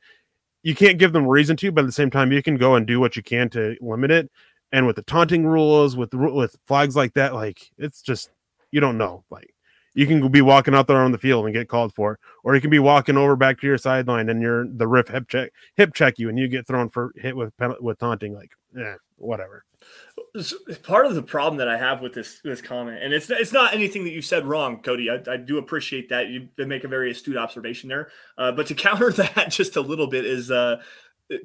you 0.63 0.75
can't 0.75 0.99
give 0.99 1.13
them 1.13 1.27
reason 1.27 1.57
to, 1.59 1.73
but 1.73 1.83
at 1.83 1.87
the 1.87 1.93
same 1.93 2.11
time, 2.11 2.33
you 2.33 2.43
can 2.43 2.57
go 2.57 2.75
and 2.75 2.87
do 2.87 2.99
what 2.99 3.17
you 3.17 3.23
can 3.23 3.51
to 3.51 3.77
limit 3.81 4.11
it. 4.11 4.31
And 4.73 4.87
with 4.87 4.97
the 4.97 5.03
taunting 5.03 5.47
rules, 5.47 5.97
with 5.97 6.15
with 6.15 6.57
flags 6.67 6.97
like 6.97 7.15
that, 7.15 7.35
like 7.35 7.61
it's 7.77 8.01
just 8.01 8.31
you 8.71 8.81
don't 8.81 8.97
know. 8.97 9.25
Like 9.31 9.53
you 9.95 10.07
can 10.07 10.31
be 10.31 10.41
walking 10.41 10.75
out 10.75 10.87
there 10.87 10.99
on 10.99 11.13
the 11.13 11.19
field 11.19 11.45
and 11.45 11.55
get 11.55 11.69
called 11.69 11.93
for, 11.95 12.19
or 12.45 12.55
you 12.55 12.61
can 12.61 12.71
be 12.71 12.79
walking 12.79 13.17
over 13.17 13.35
back 13.37 13.61
to 13.61 13.67
your 13.67 13.79
sideline 13.79 14.29
and 14.29 14.41
you're 14.41 14.67
the 14.69 14.87
riff 14.87 15.09
hip 15.09 15.29
check 15.29 15.51
hip 15.77 15.93
check 15.95 16.19
you 16.19 16.29
and 16.29 16.39
you 16.39 16.47
get 16.47 16.67
thrown 16.67 16.89
for 16.89 17.13
hit 17.17 17.37
with 17.37 17.53
with 17.81 17.99
taunting. 17.99 18.35
Like, 18.35 18.53
yeah, 18.77 18.95
whatever. 19.21 19.65
Part 20.83 21.07
of 21.07 21.15
the 21.15 21.23
problem 21.23 21.59
that 21.59 21.69
I 21.69 21.77
have 21.77 22.01
with 22.01 22.15
this 22.15 22.41
this 22.43 22.61
comment, 22.61 23.03
and 23.03 23.13
it's 23.13 23.31
it's 23.31 23.53
not 23.53 23.75
anything 23.75 24.05
that 24.05 24.11
you 24.11 24.23
said 24.23 24.47
wrong, 24.47 24.83
Cody. 24.83 25.09
I, 25.11 25.21
I 25.31 25.37
do 25.37 25.59
appreciate 25.59 26.09
that 26.11 26.29
you 26.29 26.49
make 26.59 26.85
a 26.85 26.89
very 26.89 27.11
astute 27.11 27.37
observation 27.37 27.89
there. 27.89 28.11
Uh, 28.37 28.53
but 28.53 28.67
to 28.69 28.75
counter 28.77 29.13
that 29.13 29.51
just 29.51 29.77
a 29.77 29.81
little 29.81 30.07
bit 30.07 30.25
is 30.25 30.51
uh, 30.51 30.81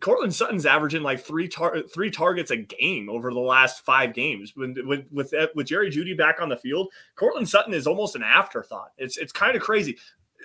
Courtland 0.02 0.34
Sutton's 0.34 0.66
averaging 0.66 1.04
like 1.04 1.20
three 1.20 1.48
tar- 1.48 1.84
three 1.94 2.12
targets 2.12 2.52
a 2.52 2.58
game 2.58 3.10
over 3.10 3.32
the 3.32 3.40
last 3.40 3.86
five 3.86 4.14
games. 4.14 4.54
When, 4.56 4.76
with 4.86 5.06
with 5.12 5.34
with 5.56 5.68
Jerry 5.68 5.90
Jeudy 5.90 6.18
back 6.18 6.42
on 6.42 6.50
the 6.50 6.58
field, 6.58 6.90
Courtland 7.16 7.50
Sutton 7.50 7.74
is 7.74 7.88
almost 7.88 8.16
an 8.16 8.24
afterthought. 8.24 8.92
It's 8.98 9.18
it's 9.18 9.32
kind 9.32 9.56
of 9.56 9.62
crazy 9.62 9.98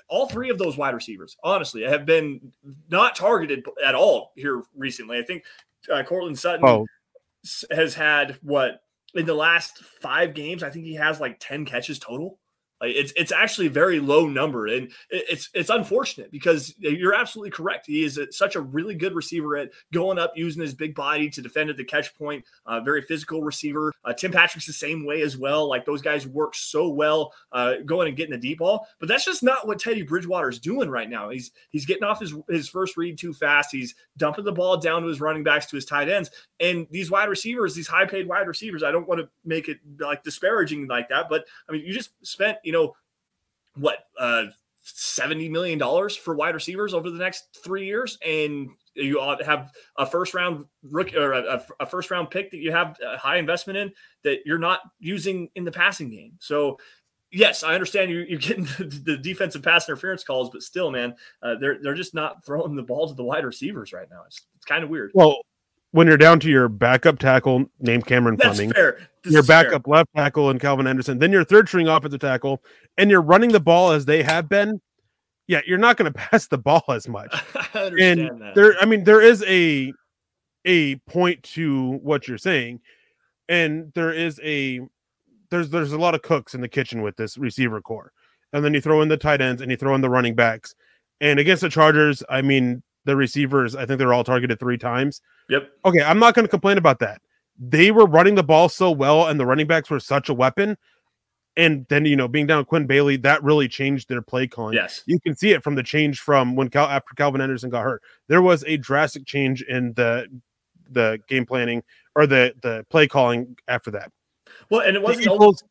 all 0.09 0.29
three 0.29 0.51
of 0.51 0.59
those 0.59 0.77
wide 0.77 0.95
receivers, 0.95 1.37
honestly, 1.45 1.83
have 1.83 2.07
been 2.07 2.53
not 2.89 3.15
targeted 3.15 3.65
at 3.85 3.95
all 3.95 4.33
here 4.35 4.63
recently. 4.75 5.19
I 5.19 5.23
think 5.23 5.45
uh, 5.93 6.03
Courtland 6.03 6.39
Sutton 6.39 6.67
oh 6.67 6.87
has 7.71 7.95
had 7.95 8.39
what 8.43 8.83
in 9.15 9.27
the 9.27 9.35
last 9.35 9.79
five 10.01 10.35
games, 10.35 10.63
I 10.63 10.71
think 10.71 10.85
he 10.85 10.95
has 10.95 11.21
like 11.21 11.39
10 11.41 11.65
catches 11.65 11.99
total. 11.99 12.40
Like 12.81 12.95
it's 12.95 13.13
it's 13.15 13.33
actually 13.33 13.67
a 13.67 13.71
very 13.71 14.01
low 14.01 14.27
number, 14.27 14.67
and 14.67 14.91
it's 15.11 15.51
it's 15.53 15.69
unfortunate 15.69 16.31
because 16.31 16.75
you're 16.79 17.15
absolutely 17.15 17.51
correct. 17.51 17.87
He 17.87 18.05
is 18.05 18.17
a, 18.17 18.33
such 18.33 18.57
a 18.57 18.61
really 18.61 18.95
good 18.95 19.15
receiver 19.15 19.57
at 19.59 19.71
going 19.93 20.19
up, 20.19 20.33
using 20.35 20.63
his 20.63 20.75
big 20.75 20.95
body 20.95 21.29
to 21.29 21.43
defend 21.43 21.69
at 21.69 21.77
the 21.77 21.85
catch 21.85 22.15
point. 22.17 22.43
Uh, 22.65 22.81
very 22.81 23.03
physical 23.03 23.43
receiver. 23.43 23.93
Uh, 24.05 24.15
Tim 24.15 24.33
Patrick's 24.33 24.67
the 24.67 24.73
same 24.73 25.05
way 25.05 25.21
as 25.21 25.37
well. 25.37 25.69
Like 25.69 25.85
those 25.85 26.01
guys 26.01 26.27
work 26.27 26.55
so 26.55 26.89
well 26.89 27.35
uh, 27.53 27.75
going 27.85 28.09
and 28.09 28.17
getting 28.17 28.33
the 28.33 28.39
deep 28.39 28.59
ball, 28.59 28.87
but 28.99 29.09
that's 29.09 29.27
just 29.27 29.43
not 29.43 29.67
what 29.67 29.79
Teddy 29.79 30.03
Bridgewater 30.03 30.49
is 30.49 30.59
doing 30.59 30.89
right 30.89 31.11
now. 31.11 31.29
He's 31.29 31.51
he's 31.69 31.85
getting 31.85 32.05
off 32.05 32.21
his 32.21 32.35
his 32.49 32.69
first 32.69 32.97
read 32.97 33.19
too 33.19 33.35
fast. 33.35 33.71
He's 33.73 33.95
dumping 34.17 34.45
the 34.45 34.53
ball 34.53 34.79
down 34.79 35.03
to 35.03 35.09
his 35.09 35.21
running 35.21 35.45
backs 35.45 35.67
to 35.67 35.77
his 35.77 35.85
tight 35.85 36.09
ends, 36.09 36.31
and 36.61 36.87
these 36.91 37.11
wide 37.11 37.29
receivers, 37.29 37.75
these 37.75 37.89
high 37.89 38.07
paid 38.07 38.27
wide 38.27 38.49
receivers. 38.49 38.83
I 38.83 38.91
don't 38.91 39.07
want 39.07 39.21
to 39.21 39.29
make 39.45 39.69
it 39.69 39.81
like 39.99 40.23
disparaging 40.23 40.87
like 40.87 41.11
that, 41.11 41.29
but 41.29 41.45
I 41.69 41.73
mean 41.73 41.85
you 41.85 41.93
just 41.93 42.13
spent 42.23 42.57
you 42.71 42.77
know, 42.77 42.95
what, 43.75 43.99
uh, 44.19 44.45
$70 44.87 45.51
million 45.51 45.81
for 46.23 46.37
wide 46.37 46.55
receivers 46.55 46.95
over 46.95 47.11
the 47.11 47.19
next 47.19 47.59
three 47.65 47.85
years. 47.85 48.17
And 48.25 48.71
you 48.95 49.21
have 49.45 49.73
a 49.97 50.07
first 50.07 50.35
round 50.35 50.67
rookie 50.85 51.17
or 51.17 51.33
a, 51.33 51.65
a, 51.81 51.87
first 51.87 52.13
round 52.13 52.31
pick 52.31 52.53
that 52.53 52.59
you 52.59 52.71
have 52.71 52.97
a 53.05 53.17
high 53.17 53.39
investment 53.39 53.77
in 53.77 53.93
that 54.23 54.39
you're 54.47 54.59
not 54.59 54.81
using 55.01 55.49
in 55.57 55.65
the 55.65 55.73
passing 55.73 56.11
game. 56.11 56.35
So, 56.39 56.79
yes, 57.33 57.65
I 57.65 57.75
understand 57.75 58.13
you, 58.13 58.21
you're 58.29 58.39
getting 58.39 58.65
the, 58.79 58.85
the, 58.85 59.17
defensive 59.17 59.63
pass 59.63 59.89
interference 59.89 60.23
calls, 60.23 60.51
but 60.51 60.63
still, 60.63 60.93
man, 60.93 61.15
uh, 61.43 61.57
they're 61.61 61.79
they're 61.83 61.95
just 61.95 62.15
not 62.15 62.45
throwing 62.45 62.77
the 62.77 62.83
ball 62.83 63.09
to 63.09 63.15
the 63.15 63.25
wide 63.25 63.45
receivers 63.45 63.93
right 63.93 64.09
now. 64.11 64.23
It's, 64.27 64.43
it's 64.57 64.65
kind 64.65 64.85
of 64.85 64.91
weird. 64.91 65.11
Well, 65.15 65.41
when 65.93 66.07
you're 66.07 66.17
down 66.17 66.41
to 66.41 66.49
your 66.49 66.69
backup 66.69 67.19
tackle 67.19 67.67
named 67.81 68.07
Cameron 68.07 68.37
That's 68.37 68.57
Fleming, 68.57 68.73
fair. 68.73 69.09
your 69.25 69.43
backup 69.43 69.85
fair. 69.85 69.95
left 69.95 70.11
tackle 70.15 70.51
and 70.51 70.61
Calvin 70.61 70.87
Anderson, 70.87 71.19
then 71.19 71.33
your 71.33 71.45
third 71.45 71.69
string 71.69 71.89
offensive 71.89 72.21
tackle, 72.21 72.63
and 72.97 73.11
you're 73.11 73.23
running 73.23 73.53
the 73.53 73.61
ball 73.61 73.91
as 73.91 74.05
they 74.05 74.23
have 74.23 74.49
been, 74.49 74.81
yeah, 75.47 75.61
you're 75.67 75.79
not 75.79 75.97
going 75.97 76.11
to 76.13 76.17
pass 76.19 76.47
the 76.47 76.59
ball 76.59 76.85
as 76.89 77.09
much. 77.09 77.33
and 77.75 78.41
that. 78.41 78.53
there, 78.55 78.75
I 78.81 78.85
mean, 78.85 79.05
there 79.05 79.21
is 79.21 79.45
a 79.47 79.93
a 80.67 80.97
point 81.07 81.43
to 81.43 81.93
what 82.03 82.29
you're 82.29 82.39
saying, 82.39 82.81
and 83.49 83.93
there 83.95 84.13
is 84.13 84.41
a 84.45 84.81
there's 85.51 85.71
there's 85.71 85.93
a 85.93 85.99
lot 85.99 86.15
of 86.15 86.23
cooks 86.23 86.55
in 86.55 86.61
the 86.61 86.69
kitchen 86.69 87.03
with 87.03 87.17
this 87.17 87.37
receiver 87.37 87.81
core, 87.81 88.13
and 88.53 88.65
then 88.65 88.75
you 88.75 88.81
throw 88.81 89.03
in 89.03 89.09
the 89.09 89.17
tight 89.17 89.41
ends 89.41 89.61
and 89.61 89.71
you 89.71 89.77
throw 89.77 89.95
in 89.95 90.01
the 90.01 90.11
running 90.11 90.35
backs, 90.35 90.75
and 91.21 91.41
against 91.41 91.63
the 91.63 91.69
Chargers, 91.69 92.23
I 92.29 92.43
mean 92.43 92.83
the 93.05 93.17
receivers, 93.17 93.75
I 93.75 93.87
think 93.87 93.99
they're 93.99 94.13
all 94.13 94.25
targeted 94.25 94.59
three 94.59 94.79
times. 94.79 95.21
Yep. 95.49 95.71
Okay, 95.85 96.03
I'm 96.03 96.19
not 96.19 96.35
going 96.35 96.45
to 96.45 96.51
complain 96.51 96.79
about 96.79 96.99
that. 97.01 97.21
They 97.59 97.91
were 97.91 98.07
running 98.07 98.35
the 98.35 98.43
ball 98.43 98.69
so 98.69 98.91
well, 98.91 99.29
and 99.29 99.39
the 99.39 99.47
running 99.47 99.67
backs 99.67 99.91
were 99.91 100.01
such 100.01 100.29
a 100.29 100.35
weapon. 100.35 100.77
And 101.57 101.85
then 101.89 102.05
you 102.05 102.17
know, 102.17 102.29
being 102.29 102.47
down 102.47 102.65
Quinn 102.65 102.87
Bailey, 102.87 103.17
that 103.19 103.43
really 103.43 103.69
changed 103.69 104.09
their 104.09 104.23
play 104.23 104.47
calling. 104.47 104.75
Yes. 104.75 105.03
You 105.07 105.19
can 105.21 105.37
see 105.37 105.51
it 105.53 105.63
from 105.63 105.75
the 105.75 105.83
change 105.83 106.21
from 106.21 106.57
when 106.57 106.71
Cal 106.71 106.87
after 106.87 107.15
Calvin 107.17 107.41
Anderson 107.41 107.71
got 107.71 107.83
hurt. 107.83 108.03
There 108.29 108.41
was 108.41 108.65
a 108.67 108.77
drastic 108.77 109.27
change 109.27 109.63
in 109.63 109.93
the 109.95 110.27
the 110.89 111.19
game 111.29 111.45
planning 111.45 111.83
or 112.15 112.27
the 112.27 112.55
the 112.63 112.87
play 112.89 113.09
calling 113.09 113.57
after 113.69 113.91
that. 113.91 114.11
Well, 114.71 114.83
and 114.83 114.97
it 114.97 115.03
wasn't 115.03 115.27
Eagles- 115.27 115.63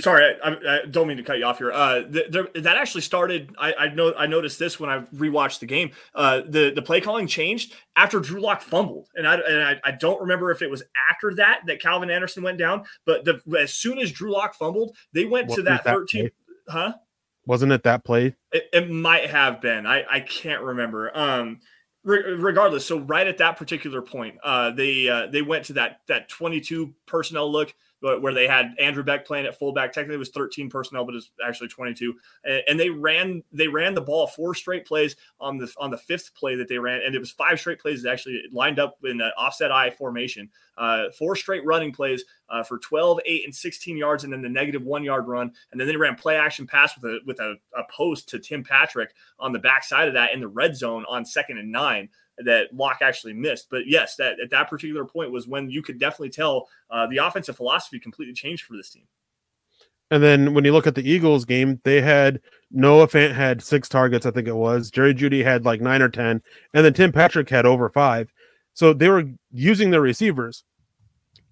Sorry, 0.00 0.34
I, 0.42 0.50
I, 0.50 0.86
don't 0.90 1.06
mean 1.06 1.18
to 1.18 1.22
cut 1.22 1.38
you 1.38 1.44
off 1.44 1.58
here. 1.58 1.70
Uh, 1.70 2.02
that 2.08 2.74
actually 2.76 3.02
started. 3.02 3.54
I, 3.58 3.74
I 3.74 3.88
know 3.88 4.12
I 4.14 4.26
noticed 4.26 4.58
this 4.58 4.80
when 4.80 4.90
I 4.90 5.00
rewatched 5.14 5.60
the 5.60 5.66
game. 5.66 5.92
Uh, 6.14 6.42
the 6.48 6.72
the 6.74 6.82
play 6.82 7.00
calling 7.00 7.28
changed 7.28 7.74
after 7.94 8.18
Drew 8.18 8.40
Lock 8.40 8.60
fumbled, 8.60 9.08
and 9.14 9.26
I 9.26 9.34
and 9.36 9.62
I, 9.62 9.80
I 9.84 9.90
don't 9.92 10.20
remember 10.20 10.50
if 10.50 10.62
it 10.62 10.70
was 10.70 10.82
after 11.08 11.34
that 11.36 11.60
that 11.66 11.80
Calvin 11.80 12.10
Anderson 12.10 12.42
went 12.42 12.58
down. 12.58 12.84
But 13.06 13.24
the, 13.24 13.40
as 13.56 13.74
soon 13.74 13.98
as 13.98 14.10
Drew 14.10 14.32
Lock 14.32 14.54
fumbled, 14.54 14.96
they 15.12 15.26
went 15.26 15.50
to 15.50 15.62
that 15.62 15.84
that 15.84 15.92
thirteen. 15.92 16.30
Huh? 16.68 16.94
wasn't 17.48 17.72
it 17.72 17.82
that 17.82 18.04
play? 18.04 18.36
It, 18.52 18.68
it 18.72 18.90
might 18.90 19.30
have 19.30 19.60
been. 19.60 19.86
I, 19.86 20.04
I 20.08 20.20
can't 20.20 20.62
remember. 20.62 21.10
Um, 21.16 21.60
regardless, 22.04 22.84
so 22.84 22.98
right 23.00 23.26
at 23.26 23.38
that 23.38 23.56
particular 23.56 24.02
point, 24.02 24.36
uh, 24.44 24.70
they 24.70 25.08
uh, 25.08 25.26
they 25.28 25.42
went 25.42 25.64
to 25.64 25.72
that 25.72 26.00
that 26.08 26.28
22 26.28 26.94
personnel 27.06 27.50
look 27.50 27.74
where 28.00 28.34
they 28.34 28.46
had 28.46 28.74
Andrew 28.78 29.02
Beck 29.02 29.26
playing 29.26 29.46
at 29.46 29.58
fullback. 29.58 29.92
Technically, 29.92 30.14
it 30.14 30.18
was 30.18 30.30
13 30.30 30.70
personnel, 30.70 31.04
but 31.04 31.14
it's 31.14 31.30
actually 31.44 31.68
22. 31.68 32.14
And, 32.44 32.62
and 32.68 32.80
they 32.80 32.90
ran 32.90 33.42
they 33.52 33.68
ran 33.68 33.94
the 33.94 34.00
ball 34.00 34.26
four 34.26 34.54
straight 34.54 34.86
plays 34.86 35.16
on 35.40 35.58
the 35.58 35.72
on 35.78 35.90
the 35.90 35.98
fifth 35.98 36.34
play 36.34 36.54
that 36.56 36.68
they 36.68 36.78
ran, 36.78 37.02
and 37.02 37.14
it 37.14 37.18
was 37.18 37.30
five 37.30 37.58
straight 37.58 37.80
plays 37.80 38.02
that 38.02 38.12
actually 38.12 38.42
lined 38.52 38.78
up 38.78 38.98
in 39.04 39.20
an 39.20 39.32
offset 39.36 39.72
eye 39.72 39.90
formation. 39.90 40.48
Uh, 40.76 41.10
four 41.18 41.34
straight 41.34 41.64
running 41.64 41.92
plays 41.92 42.24
uh, 42.50 42.62
for 42.62 42.78
12, 42.78 43.18
8, 43.26 43.44
and 43.44 43.54
16 43.54 43.96
yards, 43.96 44.22
and 44.22 44.32
then 44.32 44.42
the 44.42 44.48
negative 44.48 44.82
one 44.84 45.02
yard 45.02 45.26
run. 45.26 45.52
And 45.72 45.80
then 45.80 45.88
they 45.88 45.96
ran 45.96 46.14
play 46.14 46.36
action 46.36 46.66
pass 46.66 46.94
with 46.96 47.04
a 47.04 47.18
with 47.26 47.40
a, 47.40 47.56
a 47.76 47.82
post 47.90 48.28
to 48.30 48.38
Tim 48.38 48.62
Patrick 48.62 49.10
on 49.38 49.52
the 49.52 49.58
backside 49.58 50.08
of 50.08 50.14
that 50.14 50.32
in 50.32 50.40
the 50.40 50.48
red 50.48 50.76
zone 50.76 51.04
on 51.08 51.24
second 51.24 51.58
and 51.58 51.72
nine 51.72 52.08
that 52.44 52.74
Lock 52.74 52.98
actually 53.02 53.32
missed. 53.32 53.68
But 53.70 53.86
yes, 53.86 54.16
that 54.16 54.40
at 54.40 54.50
that 54.50 54.68
particular 54.68 55.04
point 55.04 55.32
was 55.32 55.46
when 55.46 55.70
you 55.70 55.82
could 55.82 55.98
definitely 55.98 56.30
tell 56.30 56.68
uh, 56.90 57.06
the 57.06 57.18
offensive 57.18 57.56
philosophy 57.56 57.98
completely 57.98 58.34
changed 58.34 58.64
for 58.64 58.76
this 58.76 58.90
team. 58.90 59.04
And 60.10 60.22
then 60.22 60.54
when 60.54 60.64
you 60.64 60.72
look 60.72 60.86
at 60.86 60.94
the 60.94 61.08
Eagles 61.08 61.44
game, 61.44 61.80
they 61.84 62.00
had 62.00 62.40
Noah 62.70 63.08
Fant 63.08 63.34
had 63.34 63.62
six 63.62 63.88
targets, 63.88 64.24
I 64.24 64.30
think 64.30 64.48
it 64.48 64.56
was. 64.56 64.90
Jerry 64.90 65.14
Jeudy 65.14 65.44
had 65.44 65.64
like 65.64 65.80
nine 65.80 66.00
or 66.00 66.08
ten, 66.08 66.42
and 66.72 66.84
then 66.84 66.94
Tim 66.94 67.12
Patrick 67.12 67.48
had 67.50 67.66
over 67.66 67.88
five. 67.90 68.32
So 68.72 68.92
they 68.92 69.08
were 69.08 69.24
using 69.52 69.90
their 69.90 70.00
receivers. 70.00 70.64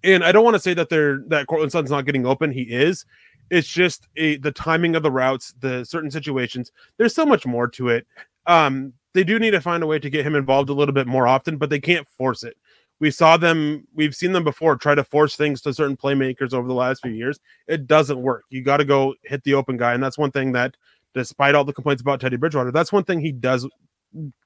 And 0.03 0.23
I 0.23 0.31
don't 0.31 0.43
want 0.43 0.55
to 0.55 0.61
say 0.61 0.73
that 0.73 0.89
they're 0.89 1.19
that 1.27 1.47
Courtland 1.47 1.71
Sutton's 1.71 1.91
not 1.91 2.05
getting 2.05 2.25
open. 2.25 2.51
He 2.51 2.63
is. 2.63 3.05
It's 3.49 3.67
just 3.67 4.07
a, 4.15 4.37
the 4.37 4.51
timing 4.51 4.95
of 4.95 5.03
the 5.03 5.11
routes, 5.11 5.53
the 5.59 5.83
certain 5.83 6.11
situations. 6.11 6.71
There's 6.97 7.15
so 7.15 7.25
much 7.25 7.45
more 7.45 7.67
to 7.69 7.89
it. 7.89 8.07
Um, 8.45 8.93
they 9.13 9.23
do 9.23 9.39
need 9.39 9.51
to 9.51 9.61
find 9.61 9.83
a 9.83 9.87
way 9.87 9.99
to 9.99 10.09
get 10.09 10.25
him 10.25 10.35
involved 10.35 10.69
a 10.69 10.73
little 10.73 10.93
bit 10.93 11.07
more 11.07 11.27
often, 11.27 11.57
but 11.57 11.69
they 11.69 11.79
can't 11.79 12.07
force 12.07 12.43
it. 12.43 12.57
We 12.99 13.11
saw 13.11 13.37
them, 13.37 13.87
we've 13.93 14.15
seen 14.15 14.31
them 14.31 14.43
before 14.43 14.75
try 14.75 14.95
to 14.95 15.03
force 15.03 15.35
things 15.35 15.61
to 15.61 15.73
certain 15.73 15.97
playmakers 15.97 16.53
over 16.53 16.67
the 16.67 16.73
last 16.73 17.03
few 17.03 17.11
years. 17.11 17.39
It 17.67 17.85
doesn't 17.87 18.19
work. 18.21 18.45
You 18.49 18.63
got 18.63 18.77
to 18.77 18.85
go 18.85 19.13
hit 19.23 19.43
the 19.43 19.53
open 19.53 19.77
guy. 19.77 19.93
And 19.93 20.01
that's 20.01 20.17
one 20.17 20.31
thing 20.31 20.51
that, 20.53 20.75
despite 21.13 21.53
all 21.55 21.63
the 21.63 21.73
complaints 21.73 22.01
about 22.01 22.19
Teddy 22.19 22.37
Bridgewater, 22.37 22.71
that's 22.71 22.91
one 22.91 23.03
thing 23.03 23.19
he 23.19 23.31
does 23.31 23.67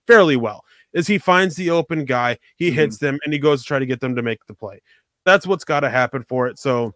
fairly 0.05 0.35
well 0.35 0.65
is 0.93 1.07
he 1.07 1.17
finds 1.17 1.55
the 1.55 1.69
open 1.69 2.03
guy, 2.03 2.37
he 2.57 2.71
Mhm. 2.71 2.73
hits 2.73 2.97
them, 2.97 3.17
and 3.23 3.31
he 3.31 3.39
goes 3.39 3.61
to 3.61 3.67
try 3.67 3.79
to 3.79 3.85
get 3.85 4.01
them 4.01 4.15
to 4.15 4.21
make 4.21 4.45
the 4.47 4.53
play. 4.53 4.81
That's 5.23 5.47
what's 5.47 5.63
got 5.63 5.81
to 5.81 5.89
happen 5.89 6.23
for 6.23 6.47
it. 6.47 6.59
So 6.59 6.93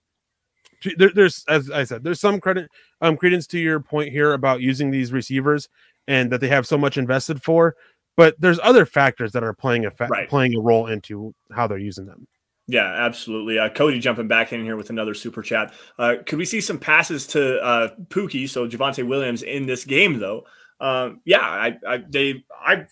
there, 0.98 1.12
there's, 1.14 1.46
as 1.48 1.72
I 1.72 1.86
said, 1.86 2.04
there's 2.04 2.20
some 2.20 2.42
credit, 2.42 2.70
um, 3.00 3.16
credence 3.16 3.48
to 3.48 3.60
your 3.60 3.80
point 3.80 4.12
here 4.12 4.34
about 4.34 4.62
using 4.62 4.92
these 4.92 5.14
receivers 5.14 5.70
and 6.08 6.32
that 6.32 6.42
they 6.42 6.48
have 6.48 6.68
so 6.68 6.78
much 6.78 6.98
invested 6.98 7.42
for. 7.44 7.76
But 8.18 8.36
there's 8.40 8.60
other 8.64 8.86
factors 8.86 9.34
that 9.34 9.44
are 9.44 9.54
playing 9.54 9.86
a 9.86 9.92
fa- 9.92 10.08
Right. 10.10 10.30
playing 10.30 10.56
a 10.56 10.62
role 10.62 10.88
into 10.88 11.34
how 11.52 11.68
they're 11.68 11.78
using 11.78 12.06
them. 12.06 12.28
Yeah, 12.68 12.86
absolutely. 13.06 13.60
Uh, 13.60 13.70
Cody 13.70 14.00
jumping 14.00 14.28
back 14.28 14.52
in 14.54 14.64
here 14.64 14.76
with 14.76 14.90
another 14.90 15.14
super 15.14 15.44
chat. 15.44 15.74
Uh, 16.00 16.16
could 16.26 16.40
we 16.40 16.46
see 16.46 16.62
some 16.62 16.80
passes 16.80 17.28
to 17.28 17.62
uh, 17.62 17.90
Pookie, 18.08 18.50
so 18.50 18.68
Javonte 18.68 19.08
Williams, 19.08 19.44
in 19.44 19.66
this 19.68 19.86
game 19.86 20.18
though? 20.18 20.46
Um, 20.80 21.22
yeah, 21.26 21.42
I, 21.42 21.78
I 21.88 22.04
they 22.10 22.44
I 22.60 22.86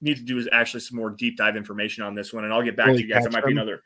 need 0.00 0.16
to 0.16 0.22
do 0.22 0.38
is 0.38 0.48
actually 0.50 0.80
some 0.80 0.96
more 0.96 1.10
deep 1.10 1.36
dive 1.36 1.56
information 1.56 2.02
on 2.02 2.14
this 2.14 2.32
one, 2.32 2.44
and 2.44 2.52
I'll 2.52 2.62
get 2.62 2.76
back 2.76 2.86
Really 2.86 3.02
to 3.02 3.08
you 3.08 3.12
guys. 3.12 3.24
That 3.24 3.32
catch 3.32 3.42
might 3.42 3.46
be 3.46 3.52
another. 3.52 3.82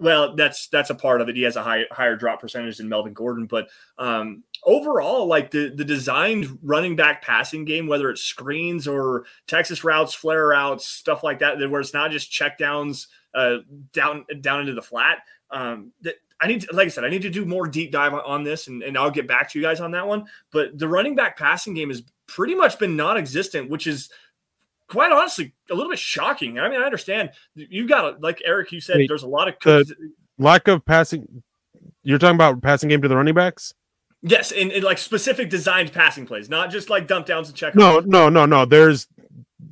Well, 0.00 0.34
that's 0.34 0.68
that's 0.68 0.90
a 0.90 0.94
part 0.94 1.20
of 1.20 1.28
it. 1.28 1.36
He 1.36 1.42
has 1.42 1.56
a 1.56 1.62
high, 1.62 1.84
higher 1.90 2.16
drop 2.16 2.40
percentage 2.40 2.78
than 2.78 2.88
Melvin 2.88 3.12
Gordon, 3.12 3.46
but 3.46 3.68
um, 3.98 4.42
overall, 4.62 5.26
like 5.26 5.50
the 5.50 5.74
the 5.74 5.84
designed 5.84 6.58
running 6.62 6.96
back 6.96 7.22
passing 7.22 7.66
game, 7.66 7.86
whether 7.86 8.08
it's 8.08 8.22
screens 8.22 8.88
or 8.88 9.26
Texas 9.46 9.84
routes, 9.84 10.14
flare 10.14 10.48
routes, 10.48 10.86
stuff 10.86 11.22
like 11.22 11.40
that, 11.40 11.58
where 11.70 11.80
it's 11.80 11.92
not 11.92 12.10
just 12.10 12.32
check 12.32 12.56
downs 12.56 13.08
uh, 13.34 13.58
down 13.92 14.24
down 14.40 14.60
into 14.60 14.74
the 14.74 14.82
flat. 14.82 15.18
Um, 15.50 15.92
that 16.00 16.14
I 16.40 16.46
need, 16.46 16.62
to, 16.62 16.74
like 16.74 16.86
I 16.86 16.88
said, 16.88 17.04
I 17.04 17.10
need 17.10 17.22
to 17.22 17.30
do 17.30 17.44
more 17.44 17.66
deep 17.66 17.92
dive 17.92 18.12
on, 18.12 18.20
on 18.20 18.42
this, 18.42 18.66
and, 18.66 18.82
and 18.82 18.98
I'll 18.98 19.10
get 19.10 19.28
back 19.28 19.50
to 19.50 19.58
you 19.58 19.64
guys 19.64 19.80
on 19.80 19.92
that 19.92 20.06
one. 20.06 20.24
But 20.50 20.78
the 20.78 20.88
running 20.88 21.14
back 21.14 21.38
passing 21.38 21.74
game 21.74 21.90
has 21.90 22.02
pretty 22.26 22.54
much 22.54 22.78
been 22.78 22.96
non-existent, 22.96 23.70
which 23.70 23.86
is 23.86 24.10
quite 24.88 25.12
honestly 25.12 25.54
a 25.70 25.74
little 25.74 25.90
bit 25.90 25.98
shocking. 25.98 26.58
I 26.58 26.68
mean, 26.68 26.80
I 26.80 26.84
understand 26.84 27.30
you've 27.54 27.88
got 27.88 28.04
a, 28.04 28.16
like 28.20 28.42
Erick, 28.44 28.72
you 28.72 28.80
said, 28.80 28.96
Wait, 28.96 29.08
there's 29.08 29.22
a 29.22 29.28
lot 29.28 29.48
of. 29.48 29.54
Lack 30.38 30.68
of 30.68 30.84
passing. 30.84 31.42
You're 32.02 32.18
talking 32.18 32.34
about 32.34 32.60
passing 32.62 32.88
game 32.88 33.00
to 33.02 33.08
the 33.08 33.16
running 33.16 33.34
backs? 33.34 33.72
yes, 34.26 34.52
and, 34.52 34.72
and 34.72 34.82
like 34.82 34.96
specific 34.98 35.50
designed 35.50 35.92
passing 35.92 36.26
plays, 36.26 36.48
not 36.48 36.70
just 36.70 36.88
like 36.90 37.06
dump 37.06 37.26
downs 37.26 37.48
and 37.48 37.56
check. 37.56 37.74
No, 37.74 38.00
no, 38.00 38.28
no, 38.28 38.46
no. 38.46 38.64
There's 38.64 39.06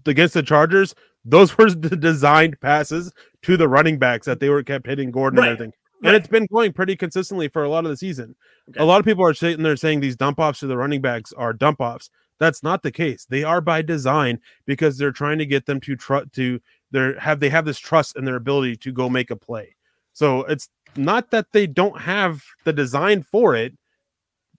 against 0.07 0.35
the 0.35 0.43
Chargers. 0.43 0.95
Those 1.25 1.57
were 1.59 1.71
the 1.71 1.97
designed 1.97 2.61
passes 2.61 3.13
to 3.43 3.57
the 3.57 3.69
running 3.69 3.99
backs 3.99 4.27
that 4.27 4.41
they 4.41 4.49
were 4.51 4.63
kept 4.63 4.87
hitting 4.87 5.11
Gordon 5.11 5.39
Right, 5.41 5.49
and 5.49 5.53
everything. 5.57 5.73
right. 6.03 6.09
And 6.09 6.17
it's 6.17 6.29
been 6.29 6.47
going 6.47 6.73
pretty 6.73 6.97
consistently 6.97 7.49
for 7.49 7.65
a 7.65 7.69
lot 7.69 7.85
of 7.85 7.91
the 7.91 7.97
season. 7.97 8.35
Okay. 8.71 8.81
A 8.81 8.85
lot 8.85 9.01
of 9.01 9.05
people 9.05 9.25
are 9.25 9.35
sitting 9.35 9.63
there 9.63 9.77
saying 9.77 10.01
these 10.01 10.17
dump 10.17 10.39
offs 10.39 10.61
to 10.61 10.67
the 10.67 10.77
running 10.77 11.01
backs 11.01 11.33
are 11.33 11.53
dump 11.53 11.81
offs. 11.81 12.11
That's 12.43 12.65
not 12.65 12.83
the 12.83 12.91
case. 12.91 13.25
They 13.25 13.45
are 13.45 13.61
by 13.61 13.83
design 13.83 14.41
because 14.67 14.99
they're 14.99 15.13
trying 15.13 15.39
to 15.39 15.47
get 15.47 15.67
them 15.67 15.79
to 15.83 15.95
tr- 15.95 16.25
to 16.33 16.61
their 16.91 17.17
have 17.21 17.39
they 17.39 17.49
have 17.49 17.65
this 17.65 17.79
trust 17.79 18.17
in 18.17 18.25
their 18.25 18.35
ability 18.35 18.75
to 18.79 18.91
go 18.91 19.09
make 19.09 19.31
a 19.31 19.37
play. 19.37 19.77
So 20.13 20.43
it's 20.47 20.69
not 20.97 21.31
that 21.31 21.53
they 21.53 21.69
don't 21.69 22.01
have 22.01 22.43
the 22.65 22.73
design 22.73 23.23
for 23.23 23.55
it. 23.55 23.79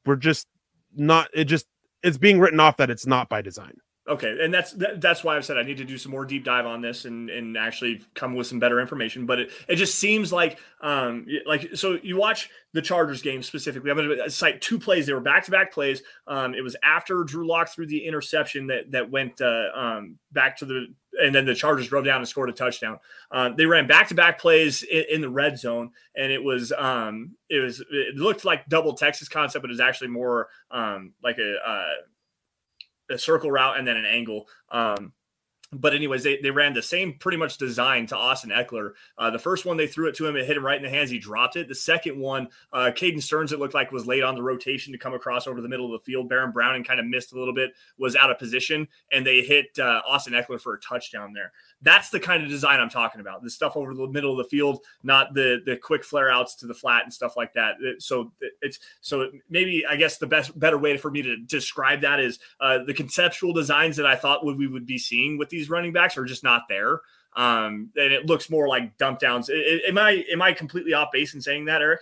We're 0.05 0.15
just 0.15 0.47
not 0.95 1.29
it 1.33 1.43
just 1.43 1.65
it's 2.03 2.17
being 2.17 2.39
written 2.39 2.61
off 2.61 2.77
that 2.77 2.89
it's 2.89 3.05
not 3.05 3.27
by 3.27 3.41
design. 3.41 3.75
Okay, 4.05 4.35
and 4.41 4.53
that's 4.53 4.73
that, 4.73 4.99
that's 4.99 5.23
why 5.23 5.37
I've 5.37 5.45
said 5.45 5.57
I 5.57 5.63
need 5.63 5.77
to 5.77 5.85
do 5.85 5.97
some 5.97 6.11
more 6.11 6.25
deep 6.25 6.43
dive 6.43 6.65
on 6.65 6.81
this 6.81 7.05
and 7.05 7.29
and 7.29 7.57
actually 7.57 8.01
come 8.15 8.35
with 8.35 8.47
some 8.47 8.59
better 8.59 8.81
information. 8.81 9.25
But 9.25 9.39
it, 9.39 9.51
it 9.69 9.75
just 9.77 9.95
seems 9.95 10.33
like 10.33 10.59
um 10.81 11.25
like 11.45 11.69
so 11.75 11.97
you 12.03 12.17
watch 12.17 12.49
the 12.73 12.81
Chargers 12.81 13.21
game 13.21 13.41
specifically. 13.41 13.91
I'm 13.91 13.95
going 13.97 14.09
to 14.09 14.29
cite 14.29 14.61
two 14.61 14.77
plays. 14.77 15.05
They 15.05 15.13
were 15.13 15.21
back 15.21 15.45
to 15.45 15.51
back 15.51 15.71
plays. 15.71 16.01
Um, 16.27 16.53
it 16.53 16.61
was 16.61 16.75
after 16.83 17.23
Drew 17.23 17.47
Lock 17.47 17.69
threw 17.69 17.85
the 17.85 18.05
interception 18.05 18.67
that 18.67 18.91
that 18.91 19.09
went 19.09 19.39
uh, 19.39 19.67
um 19.73 20.17
back 20.33 20.57
to 20.57 20.65
the 20.65 20.87
and 21.21 21.33
then 21.33 21.45
the 21.45 21.55
Chargers 21.55 21.87
drove 21.87 22.03
down 22.03 22.17
and 22.17 22.27
scored 22.27 22.49
a 22.49 22.53
touchdown. 22.53 22.99
Um, 23.31 23.55
they 23.55 23.65
ran 23.65 23.87
back 23.87 24.09
to 24.09 24.15
back 24.15 24.39
plays 24.39 24.83
in, 24.83 25.05
in 25.11 25.21
the 25.21 25.29
red 25.29 25.57
zone, 25.57 25.91
and 26.15 26.29
it 26.29 26.43
was 26.43 26.73
um 26.73 27.35
it 27.49 27.59
was 27.59 27.81
it 27.89 28.15
looked 28.15 28.43
like 28.43 28.67
double 28.67 28.95
Texas 28.95 29.29
concept, 29.29 29.63
but 29.63 29.69
it 29.69 29.73
was 29.73 29.79
actually 29.79 30.09
more 30.09 30.49
um 30.71 31.13
like 31.23 31.37
a 31.37 31.55
uh, 31.65 31.93
a 33.09 33.17
circle 33.17 33.51
route 33.51 33.77
and 33.77 33.87
then 33.87 33.97
an 33.97 34.05
angle. 34.05 34.47
Um, 34.71 35.13
but 35.79 35.93
anyways, 35.93 36.23
they, 36.23 36.37
they 36.37 36.51
ran 36.51 36.73
the 36.73 36.81
same 36.81 37.15
pretty 37.19 37.37
much 37.37 37.57
design 37.57 38.07
to 38.07 38.17
Austin 38.17 38.51
Ekeler. 38.51 38.91
Uh, 39.17 39.29
the 39.29 39.39
first 39.39 39.65
one 39.65 39.77
they 39.77 39.87
threw 39.87 40.07
it 40.07 40.15
to 40.15 40.27
him, 40.27 40.35
it 40.35 40.45
hit 40.45 40.57
him 40.57 40.65
right 40.65 40.77
in 40.77 40.83
the 40.83 40.89
hands. 40.89 41.09
He 41.09 41.19
dropped 41.19 41.55
it. 41.55 41.67
The 41.67 41.75
second 41.75 42.19
one, 42.19 42.47
uh, 42.71 42.91
Caden 42.95 43.21
Sterns, 43.21 43.51
it 43.51 43.59
looked 43.59 43.73
like 43.73 43.91
was 43.91 44.07
late 44.07 44.23
on 44.23 44.35
the 44.35 44.43
rotation 44.43 44.93
to 44.93 44.99
come 44.99 45.13
across 45.13 45.47
over 45.47 45.61
the 45.61 45.69
middle 45.69 45.85
of 45.85 45.99
the 45.99 46.05
field. 46.05 46.29
Baron 46.29 46.51
Browning 46.51 46.83
kind 46.83 46.99
of 46.99 47.05
missed 47.05 47.33
a 47.33 47.39
little 47.39 47.53
bit, 47.53 47.71
was 47.97 48.15
out 48.15 48.31
of 48.31 48.39
position, 48.39 48.87
and 49.11 49.25
they 49.25 49.41
hit 49.41 49.77
uh, 49.79 50.01
Austin 50.07 50.33
Ekeler 50.33 50.59
for 50.59 50.75
a 50.75 50.79
touchdown 50.79 51.33
there. 51.33 51.51
That's 51.81 52.09
the 52.09 52.19
kind 52.19 52.43
of 52.43 52.49
design 52.49 52.79
I'm 52.79 52.89
talking 52.89 53.21
about. 53.21 53.43
The 53.43 53.49
stuff 53.49 53.75
over 53.75 53.93
the 53.93 54.07
middle 54.07 54.31
of 54.31 54.37
the 54.37 54.49
field, 54.49 54.79
not 55.03 55.33
the 55.33 55.61
the 55.65 55.77
quick 55.77 56.03
flare 56.03 56.31
outs 56.31 56.55
to 56.55 56.67
the 56.67 56.73
flat 56.73 57.03
and 57.03 57.13
stuff 57.13 57.35
like 57.35 57.53
that. 57.53 57.75
So 57.99 58.31
it's 58.61 58.79
so 59.01 59.29
maybe 59.49 59.85
I 59.85 59.95
guess 59.95 60.17
the 60.17 60.27
best 60.27 60.57
better 60.57 60.77
way 60.77 60.97
for 60.97 61.11
me 61.11 61.21
to 61.21 61.37
describe 61.37 62.01
that 62.01 62.19
is 62.19 62.39
uh, 62.59 62.79
the 62.85 62.93
conceptual 62.93 63.53
designs 63.53 63.97
that 63.97 64.05
I 64.05 64.15
thought 64.15 64.45
would 64.45 64.57
we 64.57 64.67
would 64.67 64.85
be 64.85 64.97
seeing 64.97 65.37
with 65.37 65.49
these 65.49 65.62
these 65.63 65.69
running 65.69 65.93
backs 65.93 66.17
are 66.17 66.25
just 66.25 66.43
not 66.43 66.63
there. 66.67 66.99
Um, 67.35 67.89
and 67.95 68.13
it 68.13 68.25
looks 68.25 68.49
more 68.49 68.67
like 68.67 68.97
dump 68.97 69.19
downs. 69.19 69.49
Am 69.49 69.97
I 69.97 70.23
am 70.31 70.41
I 70.41 70.53
completely 70.53 70.93
off 70.93 71.09
base 71.11 71.33
in 71.33 71.41
saying 71.41 71.65
that, 71.65 71.81
Erick? 71.81 72.01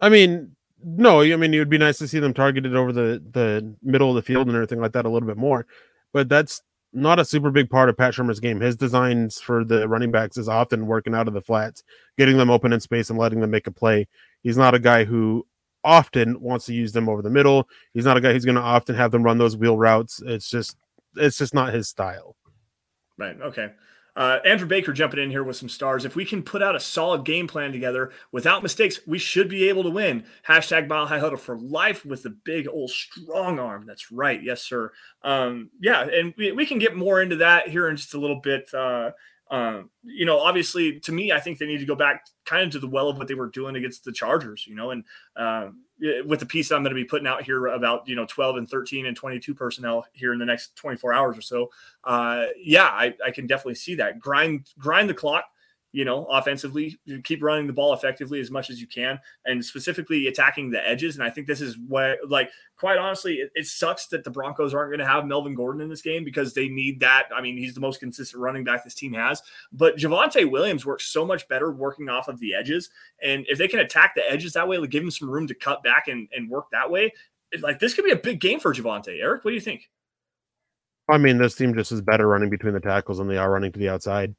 I 0.00 0.08
mean, 0.08 0.56
no. 0.82 1.20
I 1.20 1.36
mean, 1.36 1.52
it 1.52 1.58
would 1.58 1.68
be 1.68 1.76
nice 1.76 1.98
to 1.98 2.08
see 2.08 2.20
them 2.20 2.32
targeted 2.32 2.74
over 2.74 2.92
the 2.92 3.22
the 3.32 3.74
middle 3.82 4.08
of 4.08 4.14
the 4.14 4.22
field 4.22 4.46
and 4.46 4.56
everything 4.56 4.80
like 4.80 4.92
that 4.92 5.04
a 5.04 5.10
little 5.10 5.26
bit 5.26 5.36
more. 5.36 5.66
But 6.12 6.28
that's 6.28 6.62
not 6.92 7.18
a 7.18 7.24
super 7.24 7.50
big 7.50 7.68
part 7.68 7.88
of 7.88 7.96
Pat 7.96 8.14
Shurmur's 8.14 8.40
game. 8.40 8.60
His 8.60 8.76
designs 8.76 9.38
for 9.40 9.64
the 9.64 9.86
running 9.86 10.10
backs 10.10 10.38
is 10.38 10.48
often 10.48 10.86
working 10.86 11.14
out 11.14 11.28
of 11.28 11.34
the 11.34 11.42
flats, 11.42 11.82
getting 12.16 12.36
them 12.36 12.50
open 12.50 12.72
in 12.72 12.80
space 12.80 13.10
and 13.10 13.18
letting 13.18 13.40
them 13.40 13.50
make 13.50 13.66
a 13.66 13.72
play. 13.72 14.08
He's 14.42 14.56
not 14.56 14.74
a 14.74 14.78
guy 14.78 15.04
who 15.04 15.46
often 15.84 16.40
wants 16.40 16.66
to 16.66 16.74
use 16.74 16.92
them 16.92 17.08
over 17.08 17.22
the 17.22 17.30
middle. 17.30 17.68
He's 17.92 18.04
not 18.04 18.16
a 18.16 18.20
guy 18.20 18.32
who's 18.32 18.44
going 18.44 18.56
to 18.56 18.62
often 18.62 18.96
have 18.96 19.10
them 19.10 19.22
run 19.22 19.38
those 19.38 19.56
wheel 19.56 19.76
routes. 19.76 20.22
It's 20.24 20.48
just 20.48 20.76
it's 21.16 21.38
just 21.38 21.54
not 21.54 21.74
his 21.74 21.88
style. 21.88 22.36
Right. 23.18 23.40
Okay. 23.40 23.72
Uh, 24.16 24.38
Andrew 24.44 24.66
Baker 24.66 24.92
jumping 24.92 25.20
in 25.20 25.30
here 25.30 25.44
with 25.44 25.56
some 25.56 25.68
stars. 25.68 26.04
If 26.04 26.16
we 26.16 26.24
can 26.24 26.42
put 26.42 26.62
out 26.62 26.74
a 26.74 26.80
solid 26.80 27.24
game 27.24 27.46
plan 27.46 27.72
together 27.72 28.10
without 28.32 28.62
mistakes, 28.62 29.00
we 29.06 29.18
should 29.18 29.48
be 29.48 29.68
able 29.68 29.82
to 29.84 29.90
win. 29.90 30.24
Hashtag 30.46 30.88
Mile 30.88 31.06
High 31.06 31.20
Huddle 31.20 31.38
for 31.38 31.56
life 31.56 32.04
with 32.04 32.22
the 32.22 32.30
big 32.30 32.68
old 32.68 32.90
strong 32.90 33.58
arm. 33.58 33.86
That's 33.86 34.10
right. 34.10 34.42
Yes, 34.42 34.62
sir. 34.62 34.92
Um, 35.22 35.70
yeah, 35.80 36.02
and 36.02 36.34
we, 36.36 36.52
we 36.52 36.66
can 36.66 36.78
get 36.78 36.96
more 36.96 37.22
into 37.22 37.36
that 37.36 37.68
here 37.68 37.88
in 37.88 37.96
just 37.96 38.14
a 38.14 38.20
little 38.20 38.40
bit. 38.40 38.72
Uh, 38.74 39.12
um, 39.50 39.90
you 40.02 40.26
know, 40.26 40.38
obviously, 40.38 41.00
to 41.00 41.12
me, 41.12 41.32
I 41.32 41.40
think 41.40 41.58
they 41.58 41.66
need 41.66 41.80
to 41.80 41.86
go 41.86 41.96
back 41.96 42.26
kind 42.44 42.64
of 42.64 42.72
to 42.72 42.78
the 42.78 42.88
well 42.88 43.08
of 43.08 43.18
what 43.18 43.26
they 43.26 43.34
were 43.34 43.48
doing 43.48 43.76
against 43.76 44.04
the 44.04 44.12
Chargers. 44.12 44.66
You 44.66 44.74
know, 44.74 44.90
and 44.90 45.04
uh, 45.36 45.68
with 46.24 46.40
the 46.40 46.46
piece 46.46 46.70
I'm 46.70 46.82
going 46.82 46.94
to 46.94 47.00
be 47.00 47.04
putting 47.04 47.26
out 47.26 47.42
here 47.42 47.68
about 47.68 48.08
you 48.08 48.16
know 48.16 48.26
12 48.26 48.56
and 48.56 48.68
13 48.68 49.06
and 49.06 49.16
22 49.16 49.54
personnel 49.54 50.06
here 50.12 50.32
in 50.32 50.38
the 50.38 50.46
next 50.46 50.76
24 50.76 51.12
hours 51.12 51.38
or 51.38 51.42
so. 51.42 51.70
Uh, 52.04 52.46
yeah, 52.56 52.86
I, 52.86 53.14
I 53.24 53.30
can 53.30 53.46
definitely 53.46 53.74
see 53.74 53.94
that 53.96 54.18
grind 54.18 54.70
grind 54.78 55.08
the 55.08 55.14
clock 55.14 55.44
you 55.92 56.04
know, 56.04 56.24
offensively, 56.26 56.98
you 57.04 57.20
keep 57.20 57.42
running 57.42 57.66
the 57.66 57.72
ball 57.72 57.92
effectively 57.92 58.40
as 58.40 58.50
much 58.50 58.70
as 58.70 58.80
you 58.80 58.86
can, 58.86 59.18
and 59.44 59.64
specifically 59.64 60.28
attacking 60.28 60.70
the 60.70 60.86
edges. 60.88 61.16
And 61.16 61.24
I 61.24 61.30
think 61.30 61.46
this 61.46 61.60
is 61.60 61.76
what, 61.88 62.18
like, 62.28 62.50
quite 62.76 62.98
honestly, 62.98 63.36
it, 63.36 63.50
it 63.54 63.66
sucks 63.66 64.06
that 64.08 64.22
the 64.22 64.30
Broncos 64.30 64.72
aren't 64.72 64.90
going 64.90 65.00
to 65.00 65.06
have 65.06 65.26
Melvin 65.26 65.54
Gordon 65.54 65.80
in 65.80 65.88
this 65.88 66.02
game 66.02 66.24
because 66.24 66.54
they 66.54 66.68
need 66.68 67.00
that. 67.00 67.24
I 67.34 67.40
mean, 67.40 67.56
he's 67.56 67.74
the 67.74 67.80
most 67.80 68.00
consistent 68.00 68.40
running 68.40 68.62
back 68.62 68.84
this 68.84 68.94
team 68.94 69.12
has. 69.14 69.42
But 69.72 69.96
Javonte 69.96 70.48
Williams 70.48 70.86
works 70.86 71.06
so 71.06 71.26
much 71.26 71.48
better 71.48 71.72
working 71.72 72.08
off 72.08 72.28
of 72.28 72.38
the 72.38 72.54
edges. 72.54 72.90
And 73.22 73.44
if 73.48 73.58
they 73.58 73.68
can 73.68 73.80
attack 73.80 74.14
the 74.14 74.30
edges 74.30 74.52
that 74.52 74.68
way, 74.68 74.78
like 74.78 74.90
give 74.90 75.02
him 75.02 75.10
some 75.10 75.28
room 75.28 75.46
to 75.48 75.54
cut 75.54 75.82
back 75.82 76.08
and, 76.08 76.28
and 76.32 76.48
work 76.48 76.66
that 76.70 76.90
way, 76.90 77.12
like 77.60 77.80
this 77.80 77.94
could 77.94 78.04
be 78.04 78.12
a 78.12 78.16
big 78.16 78.40
game 78.40 78.60
for 78.60 78.72
Javonte. 78.72 79.20
Erick, 79.20 79.44
what 79.44 79.50
do 79.50 79.56
you 79.56 79.60
think? 79.60 79.90
I 81.08 81.18
mean, 81.18 81.38
this 81.38 81.56
team 81.56 81.74
just 81.74 81.90
is 81.90 82.00
better 82.00 82.28
running 82.28 82.50
between 82.50 82.74
the 82.74 82.80
tackles 82.80 83.18
than 83.18 83.26
they 83.26 83.36
are 83.36 83.50
running 83.50 83.72
to 83.72 83.78
the 83.80 83.88
outside. 83.88 84.36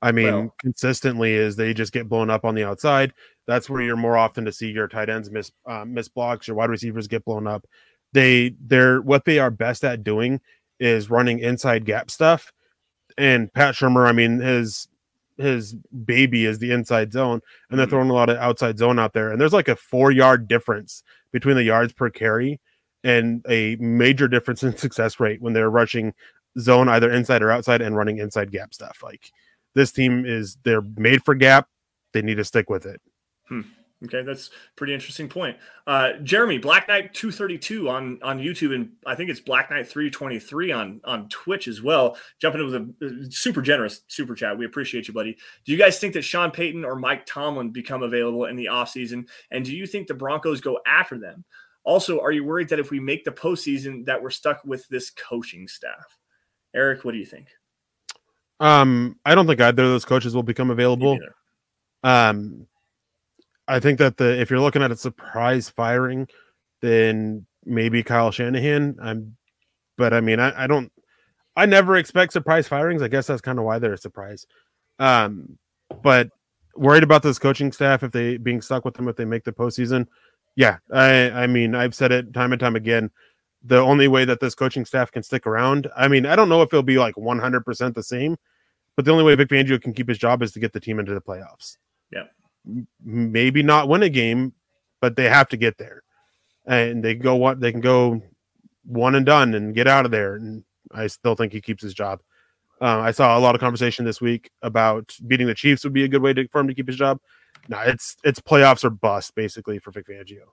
I 0.00 0.12
mean, 0.12 0.26
well, 0.26 0.54
consistently 0.60 1.34
is 1.34 1.56
they 1.56 1.74
just 1.74 1.92
get 1.92 2.08
blown 2.08 2.30
up 2.30 2.44
on 2.44 2.54
the 2.54 2.64
outside. 2.64 3.12
That's 3.46 3.68
where 3.68 3.82
you're 3.82 3.96
more 3.96 4.16
often 4.16 4.44
to 4.44 4.52
see 4.52 4.70
your 4.70 4.88
tight 4.88 5.08
ends 5.08 5.30
miss 5.30 5.50
uh, 5.66 5.84
miss 5.84 6.08
blocks, 6.08 6.46
your 6.46 6.56
wide 6.56 6.70
receivers 6.70 7.08
get 7.08 7.24
blown 7.24 7.46
up. 7.46 7.66
They 8.12 8.54
they're 8.60 9.00
what 9.00 9.24
they 9.24 9.38
are 9.38 9.50
best 9.50 9.84
at 9.84 10.04
doing 10.04 10.40
is 10.78 11.10
running 11.10 11.40
inside 11.40 11.84
gap 11.84 12.10
stuff. 12.10 12.52
And 13.16 13.52
Pat 13.52 13.74
Shurmur, 13.74 14.06
I 14.06 14.12
mean, 14.12 14.38
his 14.38 14.88
his 15.36 15.74
baby 16.04 16.44
is 16.44 16.58
the 16.58 16.70
inside 16.70 17.12
zone, 17.12 17.40
and 17.70 17.78
they're 17.78 17.86
mm-hmm. 17.86 17.96
throwing 17.96 18.10
a 18.10 18.14
lot 18.14 18.28
of 18.28 18.36
outside 18.38 18.78
zone 18.78 18.98
out 18.98 19.12
there. 19.12 19.30
And 19.30 19.40
there's 19.40 19.52
like 19.52 19.68
a 19.68 19.76
four 19.76 20.10
yard 20.12 20.46
difference 20.46 21.02
between 21.32 21.56
the 21.56 21.64
yards 21.64 21.92
per 21.92 22.10
carry 22.10 22.60
and 23.04 23.44
a 23.48 23.76
major 23.76 24.28
difference 24.28 24.62
in 24.62 24.76
success 24.76 25.18
rate 25.20 25.40
when 25.40 25.52
they're 25.52 25.70
rushing 25.70 26.12
zone 26.58 26.88
either 26.88 27.10
inside 27.10 27.42
or 27.42 27.50
outside 27.50 27.80
and 27.80 27.96
running 27.96 28.18
inside 28.18 28.50
gap 28.50 28.74
stuff. 28.74 28.98
Like 29.02 29.32
this 29.74 29.92
team 29.92 30.24
is 30.26 30.56
they're 30.64 30.82
made 30.96 31.24
for 31.24 31.34
gap. 31.34 31.68
They 32.12 32.22
need 32.22 32.36
to 32.36 32.44
stick 32.44 32.70
with 32.70 32.86
it. 32.86 33.00
Hmm. 33.48 33.62
Okay, 34.04 34.22
that's 34.22 34.50
pretty 34.76 34.94
interesting 34.94 35.28
point. 35.28 35.56
Uh, 35.84 36.12
Jeremy, 36.22 36.58
Black 36.58 36.86
Knight 36.86 37.14
232 37.14 37.88
on 37.88 38.20
on 38.22 38.38
YouTube, 38.38 38.72
and 38.72 38.92
I 39.04 39.16
think 39.16 39.28
it's 39.28 39.40
Black 39.40 39.70
Knight 39.70 39.88
323 39.88 40.70
on 40.70 41.00
on 41.02 41.28
Twitch 41.28 41.66
as 41.66 41.82
well. 41.82 42.16
Jumping 42.40 42.60
in 42.60 42.66
with 42.70 43.02
a 43.02 43.32
super 43.32 43.60
generous 43.60 44.02
super 44.06 44.36
chat. 44.36 44.56
We 44.56 44.66
appreciate 44.66 45.08
you, 45.08 45.14
buddy. 45.14 45.36
Do 45.64 45.72
you 45.72 45.78
guys 45.78 45.98
think 45.98 46.14
that 46.14 46.22
Sean 46.22 46.52
Payton 46.52 46.84
or 46.84 46.94
Mike 46.94 47.26
Tomlin 47.26 47.70
become 47.70 48.04
available 48.04 48.44
in 48.44 48.54
the 48.54 48.66
offseason? 48.66 49.26
And 49.50 49.64
do 49.64 49.74
you 49.74 49.84
think 49.84 50.06
the 50.06 50.14
Broncos 50.14 50.60
go 50.60 50.78
after 50.86 51.18
them? 51.18 51.44
Also, 51.82 52.20
are 52.20 52.32
you 52.32 52.44
worried 52.44 52.68
that 52.68 52.78
if 52.78 52.92
we 52.92 53.00
make 53.00 53.24
the 53.24 53.32
postseason 53.32 54.04
that 54.04 54.22
we're 54.22 54.30
stuck 54.30 54.62
with 54.64 54.86
this 54.88 55.10
coaching 55.10 55.66
staff? 55.66 56.18
Erick, 56.72 57.04
what 57.04 57.12
do 57.12 57.18
you 57.18 57.26
think? 57.26 57.48
Um, 58.60 59.16
I 59.24 59.34
don't 59.34 59.46
think 59.46 59.60
either 59.60 59.82
of 59.84 59.90
those 59.90 60.04
coaches 60.04 60.34
will 60.34 60.42
become 60.42 60.70
available. 60.70 61.18
Um, 62.02 62.66
I 63.66 63.80
think 63.80 63.98
that 63.98 64.16
the 64.16 64.40
if 64.40 64.50
you're 64.50 64.60
looking 64.60 64.82
at 64.82 64.90
a 64.90 64.96
surprise 64.96 65.68
firing, 65.68 66.26
then 66.80 67.46
maybe 67.64 68.02
Kyle 68.02 68.30
Shanahan. 68.30 68.96
I'm, 69.00 69.36
but 69.96 70.12
I 70.12 70.20
mean, 70.20 70.40
I, 70.40 70.64
I 70.64 70.66
don't. 70.66 70.90
I 71.56 71.66
never 71.66 71.96
expect 71.96 72.32
surprise 72.32 72.68
firings. 72.68 73.02
I 73.02 73.08
guess 73.08 73.26
that's 73.26 73.40
kind 73.40 73.58
of 73.58 73.64
why 73.64 73.78
they're 73.78 73.94
a 73.94 73.98
surprise. 73.98 74.46
Um, 74.98 75.58
but 76.02 76.30
worried 76.76 77.02
about 77.02 77.22
this 77.22 77.38
coaching 77.38 77.72
staff 77.72 78.02
if 78.02 78.12
they 78.12 78.36
being 78.36 78.62
stuck 78.62 78.84
with 78.84 78.94
them 78.94 79.08
if 79.08 79.16
they 79.16 79.24
make 79.24 79.44
the 79.44 79.52
postseason. 79.52 80.06
Yeah, 80.56 80.78
I 80.92 81.30
I 81.30 81.46
mean 81.46 81.74
I've 81.74 81.94
said 81.94 82.12
it 82.12 82.32
time 82.32 82.52
and 82.52 82.60
time 82.60 82.76
again. 82.76 83.10
The 83.62 83.78
only 83.78 84.08
way 84.08 84.24
that 84.24 84.40
this 84.40 84.54
coaching 84.54 84.84
staff 84.84 85.10
can 85.10 85.22
stick 85.22 85.46
around, 85.46 85.88
I 85.96 86.08
mean, 86.08 86.26
I 86.26 86.36
don't 86.36 86.48
know 86.48 86.62
if 86.62 86.68
it'll 86.72 86.82
be 86.82 86.98
like 86.98 87.16
100% 87.16 87.94
the 87.94 88.02
same, 88.02 88.36
but 88.96 89.04
the 89.04 89.10
only 89.10 89.24
way 89.24 89.34
Vic 89.34 89.48
Fangio 89.48 89.80
can 89.80 89.92
keep 89.92 90.08
his 90.08 90.18
job 90.18 90.42
is 90.42 90.52
to 90.52 90.60
get 90.60 90.72
the 90.72 90.80
team 90.80 90.98
into 90.98 91.14
the 91.14 91.20
playoffs. 91.20 91.76
Yeah. 92.12 92.24
Maybe 93.04 93.62
not 93.62 93.88
win 93.88 94.02
a 94.02 94.08
game, 94.08 94.52
but 95.00 95.16
they 95.16 95.28
have 95.28 95.48
to 95.50 95.56
get 95.56 95.78
there. 95.78 96.02
And 96.66 97.02
they 97.02 97.14
go 97.14 97.36
what 97.36 97.60
they 97.60 97.72
can 97.72 97.80
go 97.80 98.22
one 98.84 99.14
and 99.14 99.26
done 99.26 99.54
and 99.54 99.74
get 99.74 99.86
out 99.86 100.04
of 100.04 100.10
there. 100.10 100.34
And 100.34 100.64
I 100.92 101.06
still 101.06 101.34
think 101.34 101.52
he 101.52 101.60
keeps 101.60 101.82
his 101.82 101.94
job. 101.94 102.20
Uh, 102.80 103.00
I 103.00 103.10
saw 103.10 103.36
a 103.36 103.40
lot 103.40 103.54
of 103.54 103.60
conversation 103.60 104.04
this 104.04 104.20
week 104.20 104.50
about 104.62 105.16
beating 105.26 105.46
the 105.46 105.54
Chiefs 105.54 105.82
would 105.84 105.92
be 105.92 106.04
a 106.04 106.08
good 106.08 106.22
way 106.22 106.32
to, 106.32 106.46
for 106.48 106.60
him 106.60 106.68
to 106.68 106.74
keep 106.74 106.86
his 106.86 106.96
job. 106.96 107.18
No, 107.68 107.80
it's 107.80 108.16
it's 108.24 108.40
playoffs 108.40 108.84
or 108.84 108.90
bust 108.90 109.34
basically 109.34 109.78
for 109.78 109.90
Vic 109.90 110.06
Fangio. 110.06 110.46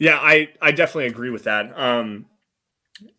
Yeah, 0.00 0.18
I 0.20 0.48
I 0.60 0.72
definitely 0.72 1.06
agree 1.06 1.30
with 1.30 1.44
that. 1.44 1.78
Um, 1.78 2.26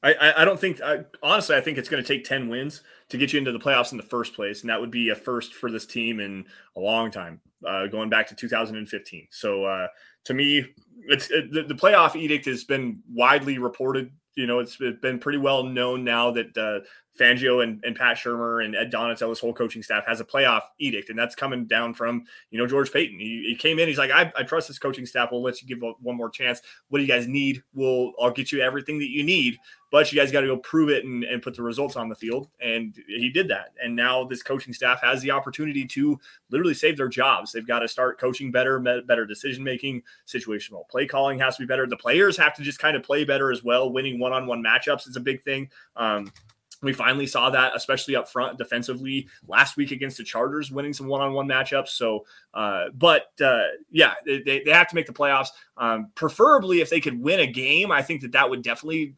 I, 0.03 0.33
I 0.37 0.45
don't 0.45 0.59
think 0.59 0.81
I, 0.81 1.05
honestly 1.23 1.55
I 1.55 1.61
think 1.61 1.77
it's 1.77 1.89
going 1.89 2.03
to 2.03 2.07
take 2.07 2.23
10 2.23 2.49
wins 2.49 2.83
to 3.09 3.17
get 3.17 3.33
you 3.33 3.39
into 3.39 3.51
the 3.51 3.59
playoffs 3.59 3.91
in 3.91 3.97
the 3.97 4.03
first 4.03 4.35
place 4.35 4.61
and 4.61 4.69
that 4.69 4.79
would 4.79 4.91
be 4.91 5.09
a 5.09 5.15
first 5.15 5.53
for 5.53 5.71
this 5.71 5.87
team 5.87 6.19
in 6.19 6.45
a 6.75 6.79
long 6.79 7.09
time 7.09 7.41
uh, 7.67 7.87
going 7.87 8.09
back 8.09 8.27
to 8.27 8.35
2015 8.35 9.27
so 9.31 9.65
uh, 9.65 9.87
to 10.25 10.35
me 10.35 10.65
it's 11.07 11.31
it, 11.31 11.51
the, 11.51 11.63
the, 11.63 11.73
playoff 11.73 12.15
edict 12.15 12.45
has 12.45 12.63
been 12.63 13.01
widely 13.11 13.57
reported 13.57 14.11
you 14.35 14.45
know 14.45 14.59
it's 14.59 14.77
been 15.01 15.17
pretty 15.17 15.39
well 15.39 15.63
known 15.63 16.03
now 16.03 16.29
that 16.29 16.55
uh, 16.57 16.85
Fangio 17.19 17.63
and, 17.63 17.83
and 17.83 17.95
Pat 17.95 18.17
Shurmur 18.17 18.63
and 18.63 18.75
Ed 18.75 18.91
Donatell, 18.91 19.29
his 19.29 19.39
whole 19.39 19.53
coaching 19.53 19.83
staff 19.83 20.05
has 20.07 20.19
a 20.21 20.25
playoff 20.25 20.61
edict, 20.79 21.09
and 21.09 21.19
that's 21.19 21.35
coming 21.35 21.65
down 21.65 21.93
from 21.93 22.23
you 22.49 22.57
know 22.57 22.67
George 22.67 22.91
Paton. 22.91 23.19
He, 23.19 23.45
he 23.49 23.55
came 23.55 23.79
in, 23.79 23.87
he's 23.87 23.97
like, 23.97 24.11
I, 24.11 24.31
I, 24.37 24.43
trust 24.43 24.67
this 24.67 24.79
coaching 24.79 25.05
staff. 25.05 25.29
We'll 25.31 25.43
let 25.43 25.61
you 25.61 25.67
give 25.67 25.83
a, 25.83 25.91
one 26.01 26.15
more 26.15 26.29
chance. 26.29 26.61
What 26.89 26.99
do 26.99 27.03
you 27.03 27.07
guys 27.07 27.27
need? 27.27 27.63
We'll 27.73 28.13
I'll 28.19 28.31
get 28.31 28.51
you 28.51 28.61
everything 28.61 28.97
that 28.99 29.09
you 29.09 29.23
need, 29.23 29.57
but 29.91 30.11
you 30.11 30.19
guys 30.19 30.31
got 30.31 30.41
to 30.41 30.47
go 30.47 30.57
prove 30.57 30.89
it 30.89 31.03
and, 31.03 31.25
and 31.25 31.41
put 31.41 31.53
the 31.53 31.61
results 31.61 31.97
on 31.97 32.07
the 32.07 32.15
field. 32.15 32.47
And 32.61 32.95
he 33.07 33.29
did 33.29 33.49
that. 33.49 33.73
And 33.83 33.93
now 33.93 34.23
this 34.23 34.41
coaching 34.41 34.73
staff 34.73 35.01
has 35.01 35.21
the 35.21 35.31
opportunity 35.31 35.85
to 35.85 36.17
literally 36.49 36.73
save 36.73 36.95
their 36.95 37.09
jobs. 37.09 37.51
They've 37.51 37.67
got 37.67 37.79
to 37.79 37.87
start 37.89 38.19
coaching 38.19 38.51
better, 38.51 38.79
better 38.79 39.25
decision 39.25 39.63
making, 39.63 40.03
situational 40.25 40.87
play 40.89 41.05
calling 41.05 41.39
has 41.39 41.57
to 41.57 41.63
be 41.63 41.67
better. 41.67 41.85
The 41.85 41.97
players 41.97 42.37
have 42.37 42.55
to 42.55 42.63
just 42.63 42.79
kind 42.79 42.95
of 42.95 43.03
play 43.03 43.25
better 43.25 43.51
as 43.51 43.63
well. 43.63 43.91
Winning 43.91 44.17
one 44.17 44.31
on 44.31 44.47
one 44.47 44.63
matchups 44.63 45.07
is 45.07 45.17
a 45.17 45.21
big 45.21 45.43
thing. 45.43 45.69
Um, 45.97 46.31
we 46.81 46.93
finally 46.93 47.27
saw 47.27 47.49
that, 47.49 47.75
especially 47.75 48.15
up 48.15 48.27
front 48.29 48.57
defensively 48.57 49.27
last 49.47 49.77
week 49.77 49.91
against 49.91 50.17
the 50.17 50.23
Chargers, 50.23 50.71
winning 50.71 50.93
some 50.93 51.07
one-on-one 51.07 51.47
matchups. 51.47 51.89
So, 51.89 52.25
uh, 52.53 52.85
but 52.93 53.27
uh, 53.43 53.65
yeah, 53.91 54.13
they, 54.25 54.61
they 54.65 54.71
have 54.71 54.87
to 54.89 54.95
make 54.95 55.05
the 55.05 55.13
playoffs. 55.13 55.49
Um, 55.77 56.11
preferably, 56.15 56.81
if 56.81 56.89
they 56.89 56.99
could 56.99 57.21
win 57.21 57.39
a 57.39 57.47
game, 57.47 57.91
I 57.91 58.01
think 58.01 58.21
that 58.21 58.31
that 58.31 58.49
would 58.49 58.63
definitely 58.63 59.15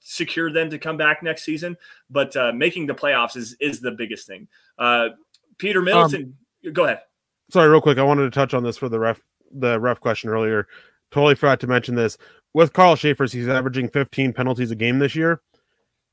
secure 0.00 0.52
them 0.52 0.70
to 0.70 0.78
come 0.78 0.96
back 0.96 1.22
next 1.22 1.44
season. 1.44 1.76
But 2.10 2.36
uh, 2.36 2.52
making 2.52 2.86
the 2.86 2.94
playoffs 2.94 3.36
is 3.36 3.56
is 3.60 3.80
the 3.80 3.92
biggest 3.92 4.26
thing. 4.26 4.48
Uh, 4.76 5.10
Peter 5.58 5.82
Middleton, 5.82 6.34
um, 6.66 6.72
go 6.72 6.84
ahead. 6.84 7.02
Sorry, 7.50 7.68
real 7.68 7.80
quick. 7.80 7.98
I 7.98 8.02
wanted 8.02 8.24
to 8.24 8.30
touch 8.30 8.54
on 8.54 8.64
this 8.64 8.76
for 8.76 8.88
the 8.88 8.98
ref 8.98 9.20
the 9.52 9.78
ref 9.78 10.00
question 10.00 10.30
earlier. 10.30 10.66
Totally 11.12 11.36
forgot 11.36 11.60
to 11.60 11.68
mention 11.68 11.94
this. 11.94 12.18
With 12.54 12.72
Carl 12.72 12.96
Cheffers, 12.96 13.32
he's 13.32 13.48
averaging 13.48 13.88
15 13.88 14.32
penalties 14.32 14.70
a 14.70 14.76
game 14.76 14.98
this 14.98 15.14
year 15.14 15.40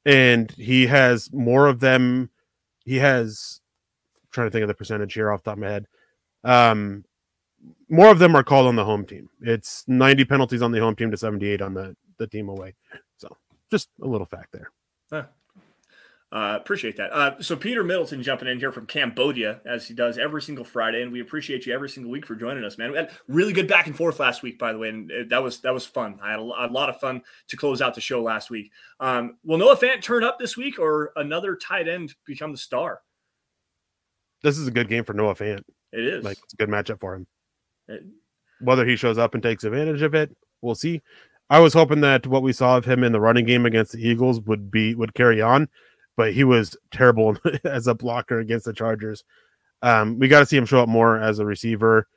and 0.05 0.51
he 0.51 0.87
has 0.87 1.31
more 1.31 1.67
of 1.67 1.79
them. 1.79 2.29
He 2.83 2.97
has 2.97 3.61
I'm 4.15 4.29
trying 4.31 4.47
to 4.47 4.51
think 4.51 4.63
of 4.63 4.67
the 4.67 4.73
percentage 4.73 5.13
here 5.13 5.31
off 5.31 5.43
the 5.43 5.51
top 5.51 5.57
of 5.57 5.61
my 5.61 5.69
head. 5.69 5.87
Um, 6.43 7.05
more 7.89 8.09
of 8.09 8.19
them 8.19 8.35
are 8.35 8.43
called 8.43 8.67
on 8.67 8.75
the 8.75 8.85
home 8.85 9.05
team. 9.05 9.29
It's 9.41 9.83
90 9.87 10.25
penalties 10.25 10.61
on 10.61 10.71
the 10.71 10.79
home 10.79 10.95
team 10.95 11.11
to 11.11 11.17
78 11.17 11.61
on 11.61 11.73
the 11.73 11.95
the 12.17 12.27
team 12.27 12.49
away. 12.49 12.75
So 13.17 13.35
just 13.69 13.89
a 14.01 14.07
little 14.07 14.27
fact 14.27 14.51
there. 14.51 14.71
Huh. 15.11 15.23
Uh, 16.33 16.57
appreciate 16.57 16.95
that. 16.95 17.11
Uh, 17.11 17.41
so 17.41 17.57
Peter 17.57 17.83
Middleton 17.83 18.23
jumping 18.23 18.47
in 18.47 18.57
here 18.57 18.71
from 18.71 18.85
Cambodia 18.85 19.59
as 19.65 19.85
he 19.85 19.93
does 19.93 20.17
every 20.17 20.41
single 20.41 20.63
Friday, 20.63 21.01
and 21.01 21.11
we 21.11 21.19
appreciate 21.19 21.65
you 21.65 21.73
every 21.73 21.89
single 21.89 22.09
week 22.09 22.25
for 22.25 22.35
joining 22.35 22.63
us, 22.63 22.77
man. 22.77 22.91
We 22.91 22.97
had 22.97 23.11
really 23.27 23.51
good 23.51 23.67
back 23.67 23.87
and 23.87 23.95
forth 23.95 24.17
last 24.17 24.41
week, 24.41 24.57
by 24.57 24.71
the 24.71 24.77
way, 24.77 24.87
and 24.87 25.11
that 25.29 25.43
was 25.43 25.59
that 25.61 25.73
was 25.73 25.85
fun. 25.85 26.19
I 26.23 26.31
had 26.31 26.39
a, 26.39 26.43
a 26.43 26.71
lot 26.71 26.87
of 26.87 27.01
fun 27.01 27.21
to 27.49 27.57
close 27.57 27.81
out 27.81 27.95
the 27.95 28.01
show 28.01 28.23
last 28.23 28.49
week. 28.49 28.71
Um, 29.01 29.39
will 29.43 29.57
Noah 29.57 29.75
Fant 29.75 30.01
turn 30.01 30.23
up 30.23 30.39
this 30.39 30.55
week, 30.55 30.79
or 30.79 31.11
another 31.17 31.57
tight 31.57 31.89
end 31.89 32.15
become 32.25 32.53
the 32.53 32.57
star? 32.57 33.01
This 34.41 34.57
is 34.57 34.69
a 34.69 34.71
good 34.71 34.87
game 34.87 35.03
for 35.03 35.13
Noah 35.13 35.35
Fant. 35.35 35.63
It 35.91 36.05
is 36.05 36.23
like 36.23 36.37
it's 36.45 36.53
a 36.53 36.57
good 36.57 36.69
matchup 36.69 37.01
for 37.01 37.15
him. 37.15 37.27
It, 37.89 38.03
Whether 38.61 38.85
he 38.85 38.95
shows 38.95 39.17
up 39.17 39.33
and 39.33 39.43
takes 39.43 39.65
advantage 39.65 40.01
of 40.01 40.15
it, 40.15 40.33
we'll 40.61 40.75
see. 40.75 41.01
I 41.49 41.59
was 41.59 41.73
hoping 41.73 41.99
that 41.99 42.25
what 42.25 42.41
we 42.41 42.53
saw 42.53 42.77
of 42.77 42.85
him 42.85 43.03
in 43.03 43.11
the 43.11 43.19
running 43.19 43.45
game 43.45 43.65
against 43.65 43.91
the 43.91 44.07
Eagles 44.07 44.39
would 44.39 44.71
be 44.71 44.95
would 44.95 45.13
carry 45.13 45.41
on 45.41 45.67
but 46.17 46.33
he 46.33 46.43
was 46.43 46.75
terrible 46.91 47.37
as 47.63 47.87
a 47.87 47.95
blocker 47.95 48.39
against 48.39 48.65
the 48.65 48.73
Chargers. 48.73 49.23
Um, 49.81 50.19
we 50.19 50.27
got 50.27 50.39
to 50.39 50.45
see 50.45 50.57
him 50.57 50.65
show 50.65 50.81
up 50.81 50.89
more 50.89 51.17
as 51.17 51.39
a 51.39 51.45
receiver, 51.45 52.07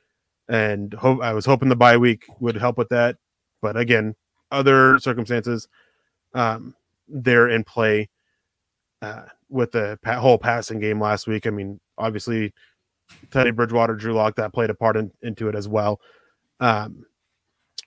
and 0.47 0.93
hope 0.93 1.21
I 1.21 1.33
was 1.33 1.45
hoping 1.45 1.69
the 1.69 1.75
bye 1.75 1.97
week 1.97 2.25
would 2.39 2.55
help 2.55 2.77
with 2.77 2.89
that. 2.89 3.17
But 3.61 3.77
again, 3.77 4.15
other 4.51 4.99
circumstances, 4.99 5.67
um, 6.33 6.75
they're 7.07 7.49
in 7.49 7.63
play 7.63 8.09
uh, 9.01 9.23
with 9.49 9.71
the 9.71 9.97
pa- 10.03 10.19
whole 10.19 10.37
passing 10.37 10.79
game 10.79 10.99
last 11.01 11.27
week. 11.27 11.47
I 11.47 11.49
mean, 11.49 11.79
obviously, 11.97 12.53
Teddy 13.31 13.51
Bridgewater, 13.51 13.95
Drew 13.95 14.13
Lock, 14.13 14.35
that 14.35 14.53
played 14.53 14.69
a 14.69 14.75
part 14.75 14.97
in, 14.97 15.11
into 15.21 15.47
it 15.49 15.55
as 15.55 15.67
well. 15.67 15.99
Um, 16.59 17.05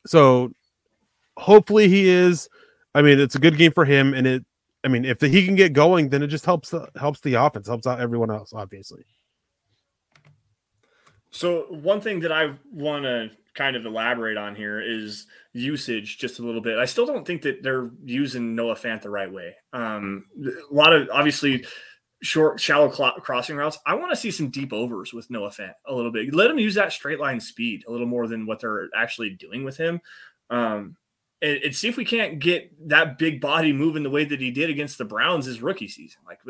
so 0.07 0.53
hopefully 1.37 1.89
he 1.89 2.09
is. 2.09 2.49
I 2.95 3.03
mean, 3.03 3.21
it's 3.21 3.35
a 3.35 3.41
good 3.41 3.57
game 3.57 3.73
for 3.73 3.85
him, 3.85 4.15
and 4.15 4.27
it 4.27 4.45
I 4.85 4.89
mean, 4.89 5.05
if 5.05 5.19
the, 5.19 5.29
he 5.29 5.45
can 5.45 5.55
get 5.55 5.73
going, 5.73 6.09
then 6.09 6.23
it 6.23 6.29
just 6.29 6.45
helps 6.45 6.71
the, 6.71 6.89
helps 6.99 7.21
the 7.21 7.35
offense, 7.35 7.67
helps 7.67 7.87
out 7.87 8.01
everyone 8.01 8.31
else, 8.31 8.53
obviously. 8.53 9.05
So 11.31 11.67
one 11.71 12.01
thing 12.01 12.21
that 12.21 12.33
I 12.33 12.55
want 12.73 13.05
to 13.05 13.31
kind 13.55 13.77
of 13.77 13.85
elaborate 13.85 14.37
on 14.37 14.55
here 14.55 14.81
is 14.81 15.27
usage 15.53 16.19
just 16.19 16.39
a 16.39 16.43
little 16.43 16.61
bit. 16.61 16.79
I 16.79 16.85
still 16.85 17.07
don't 17.07 17.27
think 17.27 17.43
that 17.43 17.63
they're 17.63 17.91
using 18.05 18.55
Noah 18.55 18.77
Fant 18.77 19.03
the 19.03 19.11
right 19.11 19.31
way. 19.31 19.57
Um, 19.73 20.27
a 20.45 20.73
lot 20.73 20.93
of 20.93 21.09
obviously 21.13 21.67
short, 22.23 22.61
shallow 22.61 22.91
cl- 22.91 23.21
crossing 23.21 23.57
routes. 23.57 23.79
I 23.85 23.95
want 23.95 24.11
to 24.11 24.17
see 24.17 24.31
some 24.31 24.49
deep 24.49 24.73
overs 24.73 25.13
with 25.13 25.29
Noah 25.29 25.51
Fant 25.51 25.75
a 25.87 25.95
little 25.95 26.13
bit. 26.13 26.33
Let 26.33 26.51
him 26.51 26.59
use 26.59 26.75
that 26.77 26.93
straight 26.93 27.21
line 27.21 27.41
speed 27.41 27.85
a 27.87 27.91
little 27.91 28.07
more 28.07 28.29
than 28.29 28.47
what 28.47 28.61
they're 28.61 28.89
actually 28.97 29.31
doing 29.31 29.65
with 29.65 29.77
him. 29.77 30.01
Um, 30.51 30.97
and, 31.41 31.59
and, 31.65 31.75
see 31.75 31.89
if 31.89 31.97
we 31.97 32.05
can't 32.05 32.39
get 32.39 32.89
that 32.89 33.19
big 33.19 33.41
body 33.41 33.73
moving 33.73 34.03
the 34.03 34.11
way 34.11 34.25
that 34.25 34.41
he 34.41 34.51
did 34.51 34.71
against 34.71 34.99
the 34.99 35.05
Browns 35.05 35.47
his 35.47 35.63
rookie 35.63 35.89
season. 35.89 36.21
Like 36.27 36.41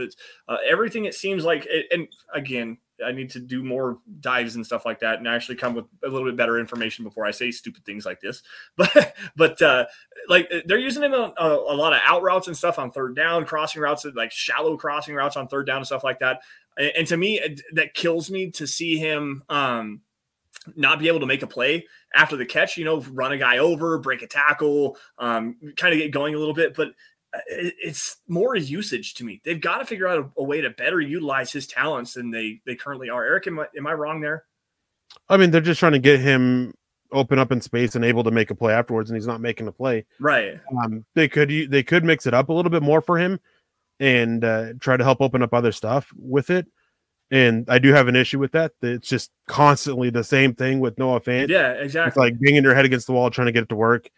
uh, 0.48 0.57
everything, 0.66 1.05
it 1.05 1.14
seems 1.14 1.44
like. 1.44 1.68
And 1.90 2.09
again, 2.33 2.79
I 3.05 3.12
need 3.12 3.31
to 3.31 3.40
do 3.40 3.62
more 3.62 3.98
dives 4.20 4.57
and 4.57 4.64
stuff 4.64 4.87
like 4.87 5.01
that, 5.01 5.18
and 5.18 5.29
actually 5.29 5.57
come 5.57 5.74
with 5.74 5.85
a 6.05 6.09
little 6.09 6.27
bit 6.27 6.37
better 6.37 6.59
information 6.59 7.05
before 7.05 7.27
I 7.27 7.31
say 7.31 7.51
stupid 7.51 7.85
things 7.85 8.07
like 8.07 8.20
this. 8.20 8.42
But 8.77 9.14
but 9.37 9.62
uh, 9.62 9.87
like 10.29 10.51
they're 10.66 10.79
using 10.79 11.03
him 11.03 11.14
a, 11.14 11.33
a, 11.37 11.74
a 11.74 11.77
lot 11.77 11.92
of 11.92 12.01
out 12.05 12.22
routes 12.22 12.46
and 12.46 12.57
stuff 12.57 12.79
on 12.79 12.90
third 12.90 13.14
down, 13.14 13.44
crossing 13.44 13.83
routes, 13.83 14.07
like 14.14 14.33
shallow 14.33 14.77
crossing 14.77 15.14
routes 15.14 15.37
on 15.37 15.48
third 15.48 15.66
down 15.66 15.79
and 15.79 15.87
stuff 15.87 16.05
like 16.05 16.20
that. 16.20 16.40
And, 16.79 16.92
and 16.98 17.07
to 17.09 17.16
me, 17.16 17.40
that 17.74 17.94
kills 17.94 18.31
me 18.31 18.51
to 18.53 18.66
see 18.66 18.96
him. 18.96 19.42
Um, 19.48 20.01
not 20.77 20.98
be 20.98 21.09
able 21.09 21.20
to 21.20 21.27
make 21.27 21.42
a 21.42 21.46
play 21.46 21.87
after 22.14 22.37
the 22.37 22.47
catch, 22.47 22.77
you 22.77 22.85
know, 22.85 23.01
run 23.12 23.33
a 23.33 23.38
guy 23.38 23.59
over, 23.59 23.99
break 23.99 24.23
a 24.23 24.27
tackle, 24.27 24.97
um, 25.18 25.57
kind 25.77 25.92
of 25.92 26.01
get 26.01 26.11
going 26.11 26.35
a 26.35 26.38
little 26.38 26.55
bit. 26.55 26.75
But 26.75 26.88
uh, 27.35 27.40
it's 27.49 28.16
more 28.27 28.57
usage 28.57 29.14
to 29.14 29.25
me. 29.25 29.40
They've 29.44 29.61
got 29.61 29.79
to 29.79 29.85
figure 29.85 30.09
out 30.09 30.18
a, 30.18 30.40
a, 30.40 30.44
way 30.44 30.61
to 30.61 30.71
better 30.71 31.01
utilize 31.01 31.53
his 31.53 31.66
talents 31.66 32.14
than 32.14 32.31
they 32.31 32.61
they 32.64 32.75
currently 32.75 33.11
are. 33.11 33.25
Erick, 33.25 33.47
am 33.47 33.61
I, 33.61 33.66
am 33.77 33.87
I 33.87 33.92
wrong 33.92 34.21
there? 34.21 34.44
I 35.29 35.37
mean, 35.37 35.51
they're 35.51 35.61
just 35.61 35.81
trying 35.81 35.92
to 35.92 35.99
get 35.99 36.21
him 36.21 36.75
open 37.12 37.38
up 37.38 37.53
in 37.53 37.61
space 37.61 37.94
and 37.94 38.05
able 38.05 38.25
to 38.25 38.31
make 38.31 38.51
a 38.51 38.55
play 38.55 38.73
afterwards, 38.73 39.11
and 39.11 39.16
he's 39.16 39.27
not 39.27 39.40
making 39.40 39.66
a 39.68 39.73
play. 39.73 40.05
Right. 40.21 40.61
Um, 40.83 41.05
they 41.14 41.29
could 41.29 41.51
they 41.71 41.83
could 41.83 42.05
mix 42.05 42.27
it 42.27 42.35
up 42.35 42.49
a 42.49 42.53
little 42.53 42.71
bit 42.71 42.83
more 42.83 43.01
for 43.01 43.18
him 43.18 43.40
and 44.01 44.44
uh, 44.44 44.73
try 44.81 44.97
to 44.97 45.05
help 45.05 45.21
open 45.21 45.42
up 45.42 45.53
other 45.53 45.73
stuff 45.73 46.12
with 46.16 46.51
it. 46.51 46.66
And 47.31 47.67
I 47.69 47.79
do 47.79 47.93
have 47.93 48.09
an 48.09 48.17
issue 48.17 48.38
with 48.38 48.53
that. 48.53 48.73
It's 48.81 49.09
just 49.09 49.31
constantly 49.47 50.09
the 50.09 50.25
same 50.25 50.55
thing 50.55 50.81
with 50.81 50.97
Noah 50.99 51.21
Fant. 51.21 51.49
Yeah, 51.49 51.73
exactly. 51.73 52.09
It's 52.09 52.17
like 52.17 52.41
banging 52.41 52.62
your 52.62 52.75
head 52.75 52.87
against 52.87 53.07
the 53.07 53.12
wall 53.12 53.31
trying 53.31 53.47
to 53.47 53.53
get 53.53 53.64
it 53.64 53.69
to 53.69 53.77
work. 53.77 54.09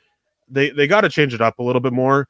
They 0.48 0.70
they 0.70 0.86
got 0.86 1.02
to 1.02 1.08
change 1.08 1.34
it 1.34 1.40
up 1.40 1.58
a 1.58 1.62
little 1.62 1.80
bit 1.80 1.92
more. 1.92 2.28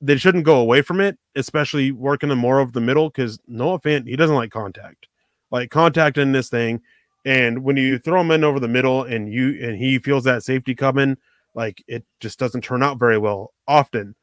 They 0.00 0.16
shouldn't 0.16 0.44
go 0.44 0.60
away 0.60 0.82
from 0.82 1.00
it, 1.00 1.18
especially 1.34 1.92
working 1.92 2.30
them 2.30 2.38
more 2.38 2.60
over 2.60 2.72
the 2.72 2.80
middle 2.80 3.10
because 3.10 3.38
Noah 3.46 3.80
Fant 3.80 4.08
he 4.08 4.16
doesn't 4.16 4.36
like 4.36 4.50
contact, 4.50 5.08
like 5.50 5.70
contact 5.70 6.16
in 6.16 6.32
this 6.32 6.48
thing. 6.48 6.80
And 7.26 7.62
when 7.62 7.76
you 7.76 7.98
throw 7.98 8.20
him 8.20 8.30
in 8.30 8.44
over 8.44 8.60
the 8.60 8.68
middle 8.68 9.02
and 9.02 9.32
you 9.32 9.58
and 9.62 9.76
he 9.76 9.98
feels 9.98 10.24
that 10.24 10.42
safety 10.42 10.74
coming, 10.74 11.16
like 11.54 11.84
it 11.86 12.04
just 12.20 12.38
doesn't 12.38 12.62
turn 12.62 12.82
out 12.82 12.98
very 12.98 13.18
well 13.18 13.52
often. 13.68 14.14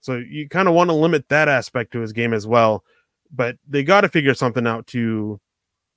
So 0.00 0.16
you 0.16 0.48
kind 0.48 0.68
of 0.68 0.74
want 0.74 0.90
to 0.90 0.94
limit 0.94 1.28
that 1.28 1.48
aspect 1.48 1.92
to 1.92 2.00
his 2.00 2.12
game 2.12 2.32
as 2.32 2.46
well. 2.46 2.84
But 3.30 3.56
they 3.68 3.82
got 3.82 4.02
to 4.02 4.08
figure 4.08 4.34
something 4.34 4.66
out 4.66 4.86
to 4.88 5.40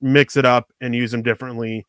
mix 0.02 0.36
it 0.36 0.44
up 0.44 0.72
and 0.80 0.94
use 0.94 1.14
him 1.14 1.22
differently. 1.22 1.86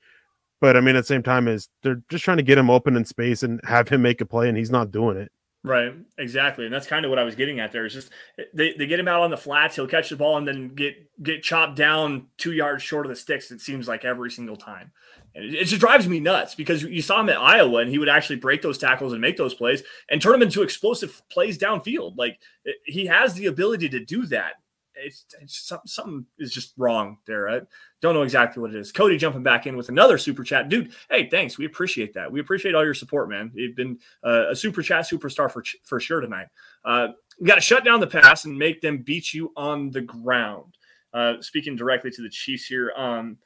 But 0.62 0.78
I 0.78 0.82
mean, 0.82 0.96
at 0.96 1.02
the 1.02 1.08
same 1.08 1.24
time, 1.24 1.48
is 1.48 1.68
they're 1.82 2.02
just 2.10 2.24
trying 2.24 2.38
to 2.38 2.44
get 2.44 2.58
him 2.58 2.70
open 2.70 2.96
in 2.96 3.04
space 3.04 3.44
and 3.44 3.60
have 3.66 3.90
him 3.90 4.02
make 4.02 4.22
a 4.22 4.26
play, 4.26 4.48
and 4.48 4.58
he's 4.58 4.72
not 4.72 4.92
doing 4.92 5.18
it. 5.18 5.32
Right, 5.66 5.94
exactly, 6.18 6.66
and 6.66 6.74
that's 6.74 6.88
kind 6.88 7.06
of 7.06 7.10
what 7.10 7.20
I 7.20 7.24
was 7.24 7.36
getting 7.36 7.62
at. 7.62 7.72
There 7.72 7.86
is 7.86 7.94
just 7.94 8.12
they, 8.54 8.74
they 8.74 8.86
get 8.86 9.00
him 9.00 9.08
out 9.08 9.22
on 9.22 9.32
the 9.32 9.38
flats, 9.38 9.76
he'll 9.76 9.88
catch 9.88 10.10
the 10.10 10.18
ball 10.18 10.38
and 10.38 10.46
then 10.46 10.76
get 10.76 11.10
get 11.24 11.42
chopped 11.42 11.78
down 11.78 12.28
two 12.38 12.52
yards 12.52 12.84
short 12.84 13.06
of 13.06 13.10
the 13.10 13.16
sticks. 13.16 13.50
It 13.50 13.62
seems 13.62 13.88
like 13.88 14.04
every 14.04 14.30
single 14.30 14.58
time, 14.58 14.92
and 15.34 15.46
it, 15.46 15.54
it 15.54 15.66
just 15.66 15.80
drives 15.80 16.08
me 16.08 16.20
nuts 16.20 16.54
because 16.54 16.84
you 16.84 17.02
saw 17.02 17.22
him 17.22 17.30
at 17.30 17.38
Iowa 17.38 17.80
and 17.80 17.90
he 17.90 17.98
would 17.98 18.10
actually 18.10 18.38
break 18.38 18.62
those 18.62 18.78
tackles 18.78 19.14
and 19.14 19.22
make 19.22 19.38
those 19.38 19.54
plays 19.54 19.84
and 20.10 20.22
turn 20.22 20.34
them 20.34 20.42
into 20.42 20.64
explosive 20.64 21.22
plays 21.30 21.58
downfield. 21.58 22.18
Like 22.18 22.40
eh, 22.68 22.72
he 22.86 23.06
has 23.06 23.34
the 23.34 23.46
ability 23.46 23.88
to 23.90 24.04
do 24.04 24.26
that 24.28 24.56
it's, 24.96 25.26
it's 25.42 25.68
something, 25.68 25.88
something 25.88 26.26
is 26.40 26.54
just 26.54 26.74
wrong 26.78 27.18
there. 27.26 27.50
I 27.50 27.62
don't 28.02 28.14
know 28.14 28.22
exactly 28.22 28.62
what 28.62 28.74
it 28.74 28.78
is. 28.78 28.92
Cody 28.92 29.18
jumping 29.18 29.44
back 29.44 29.68
in 29.68 29.78
with 29.78 29.90
another 29.90 30.18
super 30.18 30.44
chat, 30.44 30.70
dude. 30.70 30.94
Hey, 31.10 31.30
thanks. 31.30 31.58
We 31.58 31.66
appreciate 31.66 32.14
that. 32.14 32.32
We 32.32 32.40
appreciate 32.40 32.76
all 32.76 32.84
your 32.84 32.94
support, 32.94 33.30
man. 33.30 33.52
You've 33.54 33.76
been 33.76 34.00
uh, 34.24 34.50
a 34.50 34.56
super 34.56 34.82
chat 34.82 35.06
superstar 35.06 35.52
for 35.52 35.64
for 35.84 36.00
sure 36.00 36.22
tonight. 36.22 36.48
Uh, 36.86 37.10
you 37.40 37.48
got 37.48 37.56
to 37.56 37.62
shut 37.62 37.84
down 37.84 38.00
the 38.00 38.08
pass 38.08 38.46
and 38.46 38.58
make 38.58 38.82
them 38.82 39.00
beat 39.00 39.34
you 39.34 39.52
on 39.56 39.92
the 39.92 40.02
ground. 40.02 40.78
Uh, 41.14 41.36
speaking 41.42 41.76
directly 41.76 42.10
to 42.12 42.22
the 42.22 42.30
Chiefs 42.30 42.66
here, 42.66 42.92
um, 42.98 43.38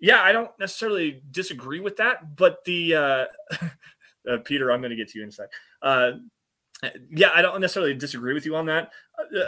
yeah, 0.00 0.22
I 0.22 0.32
don't 0.32 0.50
necessarily 0.58 1.22
disagree 1.30 1.80
with 1.80 1.96
that, 1.96 2.36
but 2.36 2.64
the 2.64 2.94
uh, 2.94 3.24
uh, 4.30 4.38
Peter, 4.44 4.70
I'm 4.70 4.80
going 4.80 4.90
to 4.90 4.96
get 4.96 5.08
to 5.10 5.18
you 5.18 5.24
in 5.24 5.30
a 5.30 5.32
sec. 5.32 5.48
Yeah, 7.10 7.30
I 7.34 7.40
don't 7.40 7.60
necessarily 7.60 7.94
disagree 7.94 8.34
with 8.34 8.44
you 8.44 8.54
on 8.54 8.66
that. 8.66 8.90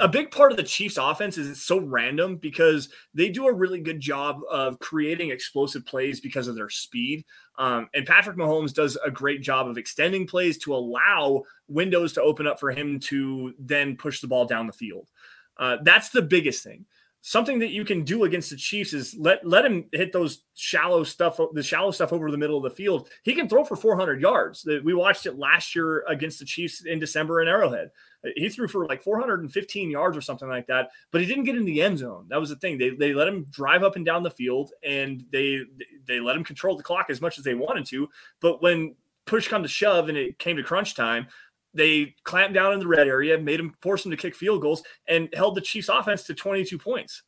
A 0.01 0.09
big 0.09 0.31
part 0.31 0.51
of 0.51 0.57
the 0.57 0.63
Chiefs 0.63 0.97
offense 0.97 1.37
is 1.37 1.51
it's 1.51 1.63
so 1.63 1.79
random 1.79 2.37
because 2.37 2.89
they 3.13 3.29
do 3.29 3.47
a 3.47 3.53
really 3.53 3.81
good 3.81 4.01
job 4.01 4.41
of 4.51 4.79
creating 4.79 5.31
explosive 5.31 5.85
plays 5.85 6.21
because 6.21 6.49
of 6.49 6.55
their 6.55 6.71
speed. 6.71 7.27
Um, 7.59 7.89
and 7.93 8.07
Patrick 8.07 8.39
Mahomes 8.39 8.73
does 8.73 8.97
a 9.05 9.11
great 9.11 9.43
job 9.43 9.69
of 9.69 9.77
extending 9.77 10.27
plays 10.27 10.57
to 10.59 10.75
allow 10.75 11.43
windows 11.69 12.15
to 12.15 12.23
open 12.23 12.47
up 12.47 12.59
for 12.59 12.71
him 12.71 12.99
to 13.01 13.53
then 13.59 13.97
push 13.97 14.21
the 14.21 14.29
ball 14.29 14.47
down 14.47 14.67
the 14.67 14.73
field. 14.73 15.11
Uh, 15.59 15.77
that's 15.83 16.09
the 16.09 16.23
biggest 16.23 16.65
thing 16.65 16.87
something 17.29 17.59
that 17.59 17.69
you 17.69 17.85
can 17.85 18.05
do 18.05 18.25
against 18.25 18.49
the 18.49 18.57
Chiefs 18.57 18.95
is 18.95 19.15
let 19.19 19.47
let 19.47 19.63
him 19.63 19.85
hit 19.93 20.13
those 20.13 20.45
shallow 20.55 21.05
stuff, 21.05 21.39
the 21.53 21.63
shallow 21.63 21.91
stuff 21.91 22.11
over 22.11 22.31
the 22.31 22.39
middle 22.39 22.57
of 22.57 22.63
the 22.63 22.71
field. 22.75 23.11
He 23.23 23.35
can 23.35 23.51
throw 23.51 23.65
for 23.65 23.77
400 23.77 24.19
yards. 24.19 24.67
We 24.83 24.95
watched 24.95 25.27
it 25.27 25.39
last 25.39 25.75
year 25.77 26.05
against 26.09 26.39
the 26.39 26.47
Chiefs 26.47 26.87
in 26.87 26.99
December 26.99 27.43
in 27.43 27.49
Arrowhead. 27.49 27.91
He 28.35 28.49
threw 28.49 28.67
for 28.67 28.87
like 28.87 29.03
415 29.03 29.91
yards 29.91 30.17
or 30.17 30.23
something 30.23 30.49
like 30.49 30.67
that, 30.69 30.89
but 31.13 31.21
he 31.21 31.27
didn't 31.27 31.45
get 31.45 31.57
in 31.57 31.67
the 31.67 31.83
end 31.83 31.99
zone. 31.99 32.27
That 32.31 32.41
was 32.41 32.49
the 32.49 32.57
thing. 32.57 32.79
They, 32.79 32.91
they 32.91 33.13
let 33.13 33.29
him 33.29 33.47
drive 33.51 33.83
up 33.83 33.97
and 33.97 34.07
down 34.07 34.23
the 34.23 34.31
field, 34.31 34.73
and 34.83 35.23
they 35.31 35.61
they 36.07 36.21
let 36.21 36.35
him 36.35 36.45
control 36.45 36.79
the 36.79 36.83
clock 36.83 37.11
as 37.11 37.21
much 37.21 37.37
as 37.37 37.45
they 37.45 37.55
wanted 37.55 37.85
to. 37.87 38.09
But 38.41 38.63
when 38.63 38.97
push 39.27 39.49
come 39.49 39.63
to 39.63 39.69
shove 39.69 40.09
and 40.09 40.17
it 40.17 40.39
came 40.39 40.57
to 40.57 40.63
crunch 40.63 40.95
time, 40.95 41.27
they 41.75 42.15
clamped 42.25 42.55
down 42.55 42.73
in 42.73 42.81
the 42.81 42.87
red 42.87 43.07
area, 43.07 43.39
made 43.39 43.61
them 43.61 43.75
force 43.83 44.03
them 44.03 44.11
to 44.11 44.17
kick 44.17 44.35
field 44.35 44.63
goals, 44.63 44.83
and 45.07 45.29
held 45.35 45.55
the 45.55 45.61
Chiefs' 45.61 45.89
offense 45.89 46.25
to 46.25 46.35
22 46.35 46.79
points. 46.79 47.23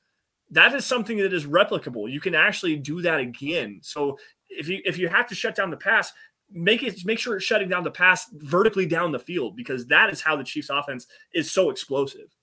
That 0.51 0.75
is 0.75 0.85
something 0.85 1.19
that 1.19 1.33
is 1.33 1.47
replicable. 1.47 2.11
You 2.11 2.21
can 2.21 2.35
actually 2.35 2.77
do 2.77 3.03
that 3.03 3.21
again. 3.21 3.81
So 3.83 4.19
if 4.49 4.69
you 4.69 4.81
if 4.85 4.99
you 4.99 5.09
have 5.09 5.29
to 5.29 5.35
shut 5.35 5.55
down 5.55 5.71
the 5.71 5.77
pass, 5.77 6.13
make 6.51 6.83
it 6.83 7.05
make 7.05 7.19
sure 7.19 7.37
it's 7.37 7.45
shutting 7.45 7.69
down 7.69 7.85
the 7.85 7.91
pass 7.91 8.27
vertically 8.33 8.87
down 8.87 9.13
the 9.13 9.19
field 9.19 9.57
because 9.57 9.87
that 9.87 10.11
is 10.11 10.21
how 10.21 10.37
the 10.37 10.45
Chiefs' 10.45 10.71
offense 10.71 11.07
is 11.33 11.53
so 11.53 11.71
explosive. 11.71 12.35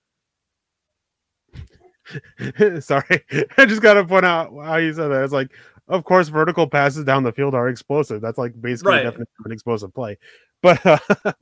Sorry, 2.80 3.26
I 3.58 3.66
just 3.66 3.82
got 3.82 3.96
to 3.96 4.06
point 4.06 4.26
out 4.26 4.54
how 4.64 4.78
you 4.78 4.94
said 4.94 5.10
that. 5.10 5.24
It's 5.24 5.34
like, 5.34 5.52
of 5.90 6.06
course, 6.06 6.30
vertical 6.30 6.68
passes 6.68 7.04
down 7.04 7.24
the 7.24 7.34
field 7.34 7.54
are 7.54 7.68
explosive. 7.68 8.22
That's 8.22 8.38
like 8.38 8.60
basically 8.62 8.94
right. 8.94 9.06
an 9.06 9.52
explosive 9.52 9.94
play. 9.94 10.18
But 10.62 10.86
uh, 10.86 10.98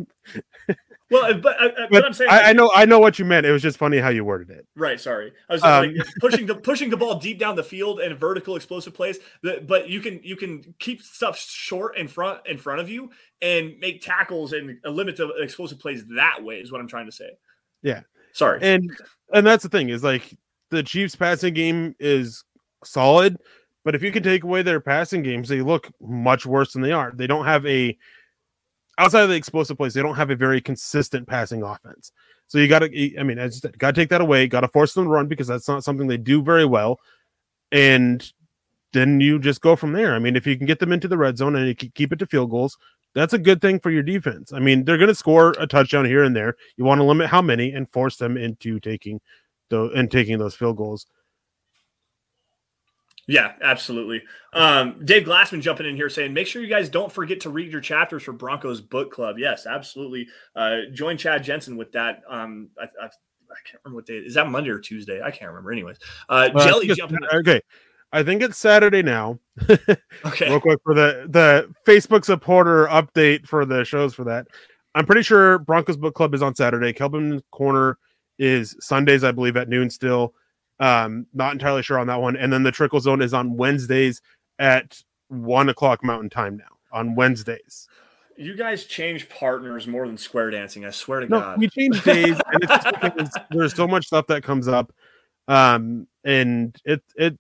Well, 1.12 1.36
but, 1.36 1.62
uh, 1.62 1.70
but, 1.78 1.90
but 1.92 2.06
I'm 2.06 2.14
saying, 2.14 2.32
I, 2.32 2.38
like, 2.38 2.46
I 2.48 2.54
know 2.54 2.72
I 2.74 2.86
know 2.86 3.00
what 3.00 3.20
you 3.20 3.26
meant. 3.26 3.46
It 3.46 3.52
was 3.52 3.62
just 3.62 3.78
funny 3.78 4.00
how 4.00 4.10
you 4.10 4.26
worded 4.26 4.50
it. 4.50 4.66
Right, 4.76 5.00
sorry. 5.00 5.34
I 5.50 5.54
was 5.54 5.64
Um, 5.64 5.94
like, 5.94 6.08
pushing 6.20 6.46
the 6.48 6.56
pushing 6.56 6.90
the 6.90 6.98
ball 6.98 7.20
deep 7.20 7.38
down 7.38 7.56
the 7.56 7.64
field 7.64 8.00
and 8.00 8.18
vertical 8.18 8.56
explosive 8.56 8.96
plays. 8.96 9.20
The, 9.44 9.64
but 9.66 9.88
you 9.88 10.02
can 10.02 10.20
you 10.24 10.36
can 10.36 10.74
keep 10.80 11.04
stuff 11.04 11.38
short 11.38 11.96
in 11.98 12.08
front 12.08 12.48
in 12.48 12.58
front 12.58 12.82
of 12.82 12.90
you 12.90 13.12
and 13.42 13.78
make 13.80 14.02
tackles 14.02 14.54
and 14.54 14.80
limit 14.84 15.16
the 15.16 15.30
explosive 15.42 15.78
plays 15.80 16.06
that 16.16 16.44
way. 16.44 16.56
Is 16.56 16.72
what 16.72 16.82
I'm 16.82 16.88
trying 16.88 17.06
to 17.06 17.12
say. 17.12 17.38
Yeah. 17.84 18.02
Sorry. 18.34 18.60
And 18.64 18.90
and 19.32 19.46
that's 19.46 19.62
the 19.62 19.70
thing 19.70 19.90
is 19.90 20.04
like 20.04 20.36
the 20.72 20.82
Chiefs 20.82 21.16
passing 21.16 21.54
game 21.54 21.96
is 22.00 22.44
solid, 22.84 23.38
but 23.84 23.94
if 23.94 24.02
you 24.02 24.12
can 24.12 24.24
take 24.24 24.44
away 24.44 24.64
their 24.64 24.82
passing 24.82 25.22
games, 25.22 25.50
they 25.50 25.62
look 25.62 25.88
much 26.02 26.48
worse 26.48 26.74
than 26.74 26.82
they 26.82 26.92
are. 26.92 27.14
They 27.16 27.28
don't 27.28 27.46
have 27.46 27.64
a 27.68 27.96
outside 28.98 29.24
of 29.24 29.30
the 29.30 29.36
explosive 29.36 29.78
plays, 29.78 29.94
they 29.94 30.02
don't 30.02 30.16
have 30.16 30.30
a 30.30 30.36
very 30.36 30.62
consistent 30.62 31.28
passing 31.28 31.64
offense. 31.64 32.12
So 32.48 32.58
you 32.58 32.68
got 32.68 32.80
to, 32.80 33.20
I 33.20 33.24
mean, 33.24 33.40
as 33.40 33.64
you 33.64 33.70
got 33.72 33.96
to 33.96 34.02
take 34.02 34.10
that 34.10 34.22
away. 34.22 34.48
Got 34.48 34.62
to 34.62 34.68
force 34.68 34.94
them 34.94 35.06
to 35.06 35.10
run 35.10 35.28
because 35.28 35.48
that's 35.48 35.68
not 35.68 35.84
something 35.84 36.08
they 36.08 36.18
do 36.18 36.42
very 36.42 36.66
well. 36.66 37.00
And 37.72 38.32
then 38.94 39.20
you 39.20 39.40
just 39.40 39.62
go 39.62 39.76
from 39.76 39.94
there. 39.94 40.14
I 40.16 40.20
mean, 40.20 40.36
if 40.36 40.48
you 40.48 40.58
can 40.58 40.68
get 40.68 40.80
them 40.80 40.92
into 40.92 41.08
the 41.08 41.18
red 41.18 41.38
zone 41.38 41.56
and 41.56 41.68
you 41.68 41.76
keep 41.76 42.14
it 42.14 42.20
to 42.20 42.28
field 42.28 42.52
goals, 42.52 42.78
that's 43.14 43.34
a 43.34 43.40
good 43.40 43.62
thing 43.62 43.80
for 43.80 43.92
your 43.92 44.04
defense. 44.04 44.54
I 44.54 44.60
mean, 44.60 44.86
they're 44.86 44.98
going 44.98 45.10
to 45.10 45.16
score 45.16 45.56
a 45.58 45.66
touchdown 45.66 46.06
here 46.06 46.24
and 46.24 46.36
there. 46.36 46.56
You 46.78 46.84
want 46.84 47.00
to 47.00 47.06
limit 47.06 47.28
how 47.28 47.42
many 47.42 47.72
and 47.72 47.90
force 47.90 48.18
them 48.18 48.38
into 48.38 48.80
taking 48.80 49.22
the 49.70 49.90
and 49.96 50.12
taking 50.12 50.38
those 50.38 50.56
field 50.56 50.78
goals. 50.78 51.08
Yeah, 53.28 53.54
absolutely. 53.62 54.22
Um, 54.54 55.04
Dave 55.04 55.24
Glassman 55.26 55.62
jumping 55.62 55.88
in 55.88 55.96
here 55.96 56.10
saying, 56.10 56.34
make 56.34 56.46
sure 56.48 56.62
you 56.62 56.68
guys 56.70 56.90
don't 56.90 57.12
forget 57.12 57.40
to 57.42 57.50
read 57.50 57.72
your 57.72 57.82
chapters 57.82 58.22
for 58.24 58.34
Broncos 58.34 58.82
Book 58.82 59.12
Club. 59.12 59.38
Yes, 59.40 59.66
absolutely. 59.66 60.28
Uh, 60.56 60.82
join 60.94 61.18
Chad 61.18 61.44
Jensen 61.44 61.76
with 61.76 61.92
that. 61.94 62.22
Um, 62.30 62.70
I, 62.80 62.84
I, 62.84 63.06
I 63.06 63.58
can't 63.66 63.82
remember 63.84 63.96
what 63.98 64.06
day. 64.06 64.18
Is 64.18 64.36
that 64.36 64.48
Monday 64.48 64.70
or 64.70 64.80
Tuesday? 64.80 65.22
I 65.24 65.32
can't 65.32 65.50
remember. 65.50 65.72
Anyways, 65.72 65.98
uh, 66.30 66.50
Well, 66.54 66.66
Jelly 66.68 66.88
jumping. 66.88 67.18
in- 67.32 67.40
Okay, 67.40 67.62
I 68.12 68.22
think 68.22 68.44
it's 68.44 68.58
Saturday 68.58 69.02
now. 69.02 69.40
Okay. 70.26 70.50
Real 70.50 70.60
quick 70.60 70.80
for 70.84 70.94
the 70.96 71.26
the 71.30 71.74
Facebook 71.88 72.26
supporter 72.26 72.88
update 72.88 73.46
for 73.48 73.66
the 73.66 73.84
shows 73.86 74.14
for 74.14 74.24
that. 74.26 74.48
I'm 74.96 75.06
pretty 75.06 75.22
sure 75.24 75.60
Broncos 75.60 75.98
Book 75.98 76.16
Club 76.16 76.34
is 76.34 76.42
on 76.42 76.56
Saturday. 76.56 76.94
Kelvin 76.94 77.42
Corner 77.52 77.98
is 78.40 78.76
Sundays, 78.80 79.24
I 79.24 79.32
believe, 79.32 79.56
at 79.58 79.70
noon 79.70 79.90
still. 79.90 80.34
Um, 80.80 81.26
not 81.34 81.54
entirely 81.54 81.82
sure 81.84 81.98
on 82.00 82.08
that 82.08 82.22
one. 82.22 82.36
And 82.36 82.52
then 82.52 82.64
the 82.64 82.72
Trickel 82.72 83.00
Zone 83.00 83.22
is 83.22 83.34
on 83.34 83.56
Wednesdays 83.56 84.22
at 84.60 85.02
one 85.30 85.70
o'clock 85.70 86.04
Mountain 86.04 86.30
Time 86.30 86.58
now. 86.58 86.66
On 86.92 87.16
Wednesdays. 87.16 87.88
You 88.38 88.56
guys 88.56 88.84
change 88.86 89.30
partners 89.30 89.88
more 89.88 90.06
than 90.08 90.18
square 90.18 90.50
dancing. 90.52 90.84
I 90.86 90.90
swear 90.90 91.22
to 91.22 91.28
No, 91.28 91.40
God. 91.40 91.60
we 91.60 91.70
change 91.70 92.04
days, 92.04 92.36
and 92.52 92.64
it's 92.64 92.84
just 92.84 93.02
because 93.02 93.30
there's 93.52 93.74
so 93.74 93.88
much 93.88 94.08
stuff 94.08 94.28
that 94.28 94.44
comes 94.44 94.68
up, 94.68 94.92
um, 95.48 96.06
and 96.26 96.76
it 96.84 97.02
it 97.16 97.40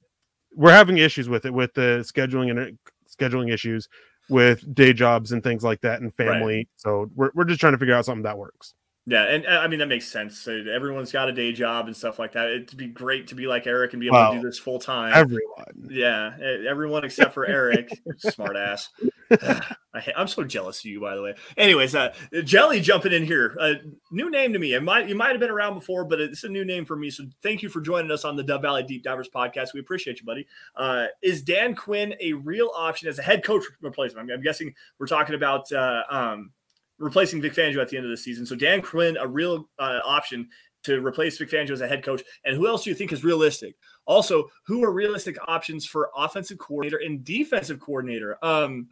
we're 0.55 0.71
having 0.71 0.97
issues 0.97 1.27
with 1.27 1.45
it 1.45 1.53
with 1.53 1.73
the 1.73 2.05
scheduling 2.09 2.49
and 2.49 2.59
uh, 2.59 2.65
scheduling 3.09 3.51
issues 3.53 3.89
with 4.29 4.73
day 4.73 4.93
jobs 4.93 5.33
and 5.33 5.43
things 5.43 5.65
like 5.65 5.81
that 5.81 5.99
and 6.01 6.13
family. 6.13 6.69
So 6.77 7.09
we're 7.13 7.31
we're 7.35 7.43
just 7.43 7.59
trying 7.59 7.73
to 7.73 7.77
figure 7.77 7.93
out 7.93 8.05
something 8.05 8.23
that 8.23 8.37
works. 8.37 8.73
Yeah, 9.07 9.23
and 9.25 9.45
uh, 9.45 9.59
I 9.61 9.67
mean 9.67 9.79
that 9.79 9.87
makes 9.87 10.07
sense. 10.07 10.39
So 10.39 10.51
everyone's 10.51 11.11
got 11.11 11.29
a 11.29 11.31
day 11.31 11.53
job 11.53 11.85
and 11.85 11.95
stuff 11.95 12.17
like 12.17 12.31
that. 12.31 12.49
It'd 12.49 12.75
be 12.75 12.87
great 12.87 13.27
to 13.27 13.35
be 13.35 13.45
like 13.45 13.67
Erick 13.67 13.93
and 13.93 13.99
be 13.99 14.07
able 14.07 14.17
Well, 14.17 14.31
to 14.33 14.39
do 14.39 14.47
this 14.47 14.57
full 14.57 14.79
time. 14.79 15.13
Everyone, 15.13 15.89
yeah, 15.89 16.35
everyone 16.67 17.03
except 17.05 17.35
for 17.35 17.45
Erick, 17.45 17.89
smart 18.17 18.55
ass. 18.57 18.89
I, 19.31 20.11
I'm 20.17 20.27
so 20.27 20.43
jealous 20.43 20.79
of 20.79 20.85
you, 20.85 20.99
by 20.99 21.15
the 21.15 21.21
way. 21.21 21.35
Anyways, 21.55 21.93
uh, 21.93 22.15
Jelly 22.43 22.79
jumping 22.79 23.13
in 23.13 23.25
here, 23.25 23.55
uh, 23.59 23.73
new 24.11 24.31
name 24.31 24.53
to 24.53 24.59
me. 24.59 24.73
It 24.73 24.81
might 24.81 25.07
you 25.07 25.15
might 25.15 25.31
have 25.31 25.39
been 25.39 25.51
around 25.51 25.75
before, 25.75 26.03
but 26.03 26.19
it's 26.19 26.43
a 26.43 26.49
new 26.49 26.65
name 26.65 26.83
for 26.83 26.95
me. 26.95 27.11
So 27.11 27.25
thank 27.43 27.61
you 27.61 27.69
for 27.69 27.81
joining 27.81 28.09
us 28.09 28.25
on 28.25 28.35
the 28.35 28.43
Dove 28.43 28.63
Valley 28.63 28.81
Deep 28.81 29.03
Divers 29.03 29.29
podcast. 29.29 29.75
We 29.75 29.81
appreciate 29.81 30.19
you, 30.19 30.25
buddy. 30.25 30.47
Uh, 30.75 31.07
is 31.21 31.43
Dan 31.43 31.75
Quinn 31.75 32.15
a 32.19 32.33
real 32.33 32.71
option 32.75 33.07
as 33.07 33.19
a 33.19 33.23
head 33.23 33.43
coach 33.43 33.65
replacement? 33.81 34.31
I'm, 34.31 34.37
I'm 34.37 34.41
guessing 34.41 34.73
we're 34.97 35.05
talking 35.05 35.35
about. 35.35 35.71
Uh, 35.71 36.01
um, 36.09 36.51
replacing 36.97 37.41
Vic 37.41 37.53
Fangio 37.53 37.81
at 37.81 37.89
the 37.89 37.97
end 37.97 38.05
of 38.05 38.09
the 38.09 38.17
season. 38.17 38.45
So 38.45 38.55
Dan 38.55 38.81
Quinn, 38.81 39.17
a 39.17 39.27
real 39.27 39.69
uh, 39.79 39.99
option 40.05 40.49
to 40.83 41.05
replace 41.05 41.37
Vic 41.37 41.49
Fangio 41.49 41.71
as 41.71 41.81
a 41.81 41.87
head 41.87 42.03
coach. 42.03 42.23
And 42.45 42.55
who 42.55 42.67
else 42.67 42.83
do 42.83 42.89
you 42.89 42.95
think 42.95 43.11
is 43.11 43.23
realistic? 43.23 43.75
Also, 44.05 44.49
who 44.65 44.83
are 44.83 44.91
realistic 44.91 45.35
options 45.47 45.85
for 45.85 46.11
offensive 46.15 46.57
coordinator 46.57 47.01
and 47.03 47.23
defensive 47.23 47.79
coordinator? 47.79 48.37
Um, 48.43 48.87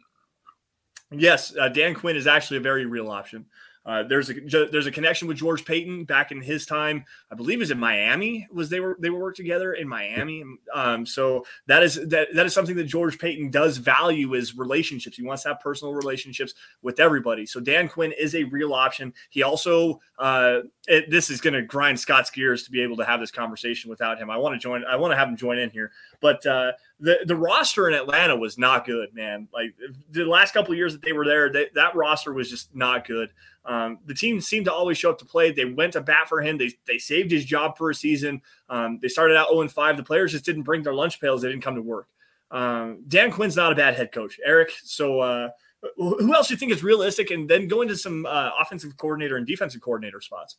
yes, 1.10 1.56
uh, 1.56 1.68
Dan 1.68 1.94
Quinn 1.94 2.16
is 2.16 2.26
actually 2.26 2.56
a 2.56 2.60
very 2.60 2.84
real 2.84 3.10
option. 3.10 3.46
Uh, 3.86 4.02
there's 4.02 4.30
a 4.30 4.34
there's 4.72 4.86
a 4.86 4.90
connection 4.90 5.28
with 5.28 5.36
George 5.36 5.64
Paton 5.64 6.04
back 6.04 6.32
in 6.32 6.40
his 6.40 6.64
time. 6.64 7.04
I 7.30 7.34
believe 7.34 7.60
is 7.60 7.70
in 7.70 7.78
Miami. 7.78 8.46
Was 8.50 8.70
they 8.70 8.80
were 8.80 8.96
they 8.98 9.10
were 9.10 9.20
worked 9.20 9.36
together 9.36 9.74
in 9.74 9.86
Miami. 9.86 10.42
Um, 10.72 11.04
so 11.04 11.44
that 11.66 11.82
is 11.82 11.96
that 12.08 12.28
that 12.34 12.46
is 12.46 12.54
something 12.54 12.76
that 12.76 12.84
George 12.84 13.18
Paton 13.18 13.50
does 13.50 13.76
value 13.76 14.34
is 14.34 14.56
relationships. 14.56 15.16
He 15.16 15.22
wants 15.22 15.42
to 15.42 15.50
have 15.50 15.60
personal 15.60 15.92
relationships 15.92 16.54
with 16.80 16.98
everybody. 16.98 17.44
So 17.44 17.60
Dan 17.60 17.88
Quinn 17.88 18.12
is 18.18 18.34
a 18.34 18.44
real 18.44 18.72
option. 18.72 19.12
He 19.28 19.42
also 19.42 20.00
uh, 20.18 20.60
it, 20.86 21.10
this 21.10 21.28
is 21.28 21.40
going 21.40 21.54
to 21.54 21.62
grind 21.62 21.98
Scott's 21.98 22.30
gears 22.30 22.62
to 22.64 22.70
be 22.70 22.82
able 22.82 22.96
to 22.96 23.04
have 23.04 23.20
this 23.20 23.30
conversation 23.30 23.90
without 23.90 24.18
him. 24.18 24.30
I 24.30 24.36
want 24.36 24.54
to 24.54 24.58
join. 24.58 24.84
I 24.84 24.96
want 24.96 25.12
to 25.12 25.16
have 25.16 25.28
him 25.28 25.36
join 25.36 25.58
in 25.58 25.70
here. 25.70 25.92
But 26.20 26.44
uh, 26.46 26.72
the 27.00 27.18
the 27.26 27.36
roster 27.36 27.88
in 27.88 27.94
Atlanta 27.94 28.36
was 28.36 28.56
not 28.56 28.86
good, 28.86 29.14
man. 29.14 29.48
Like 29.52 29.74
the 30.10 30.24
last 30.24 30.54
couple 30.54 30.74
years 30.74 30.92
that 30.92 31.02
they 31.02 31.12
were 31.12 31.26
there, 31.26 31.50
they, 31.50 31.66
that 31.74 31.94
roster 31.94 32.32
was 32.32 32.48
just 32.48 32.74
not 32.74 33.06
good. 33.06 33.30
Um, 33.66 33.98
the 34.04 34.14
team 34.14 34.40
seemed 34.40 34.66
to 34.66 34.72
always 34.72 34.98
show 34.98 35.10
up 35.10 35.18
to 35.18 35.24
play. 35.24 35.50
They 35.50 35.64
went 35.64 35.94
to 35.94 36.00
bat 36.00 36.28
for 36.28 36.42
him. 36.42 36.58
They 36.58 36.72
they 36.86 36.98
saved 36.98 37.30
his 37.30 37.44
job 37.44 37.78
for 37.78 37.90
a 37.90 37.94
season. 37.94 38.42
Um, 38.68 38.98
they 39.00 39.08
started 39.08 39.36
out 39.36 39.48
0 39.48 39.68
5. 39.68 39.96
The 39.96 40.02
players 40.02 40.32
just 40.32 40.44
didn't 40.44 40.62
bring 40.62 40.82
their 40.82 40.94
lunch 40.94 41.20
pails. 41.20 41.42
They 41.42 41.48
didn't 41.48 41.62
come 41.62 41.76
to 41.76 41.82
work. 41.82 42.08
Um, 42.50 43.04
Dan 43.08 43.30
Quinn's 43.30 43.56
not 43.56 43.72
a 43.72 43.74
bad 43.74 43.94
head 43.94 44.12
coach, 44.12 44.38
Erick. 44.44 44.72
So 44.82 45.20
uh, 45.20 45.48
who 45.96 46.34
else 46.34 46.48
do 46.48 46.54
you 46.54 46.58
think 46.58 46.72
is 46.72 46.82
realistic? 46.82 47.30
And 47.30 47.48
then 47.48 47.68
go 47.68 47.82
into 47.82 47.96
some 47.96 48.26
uh, 48.26 48.50
offensive 48.60 48.96
coordinator 48.96 49.36
and 49.36 49.46
defensive 49.46 49.80
coordinator 49.80 50.20
spots. 50.20 50.56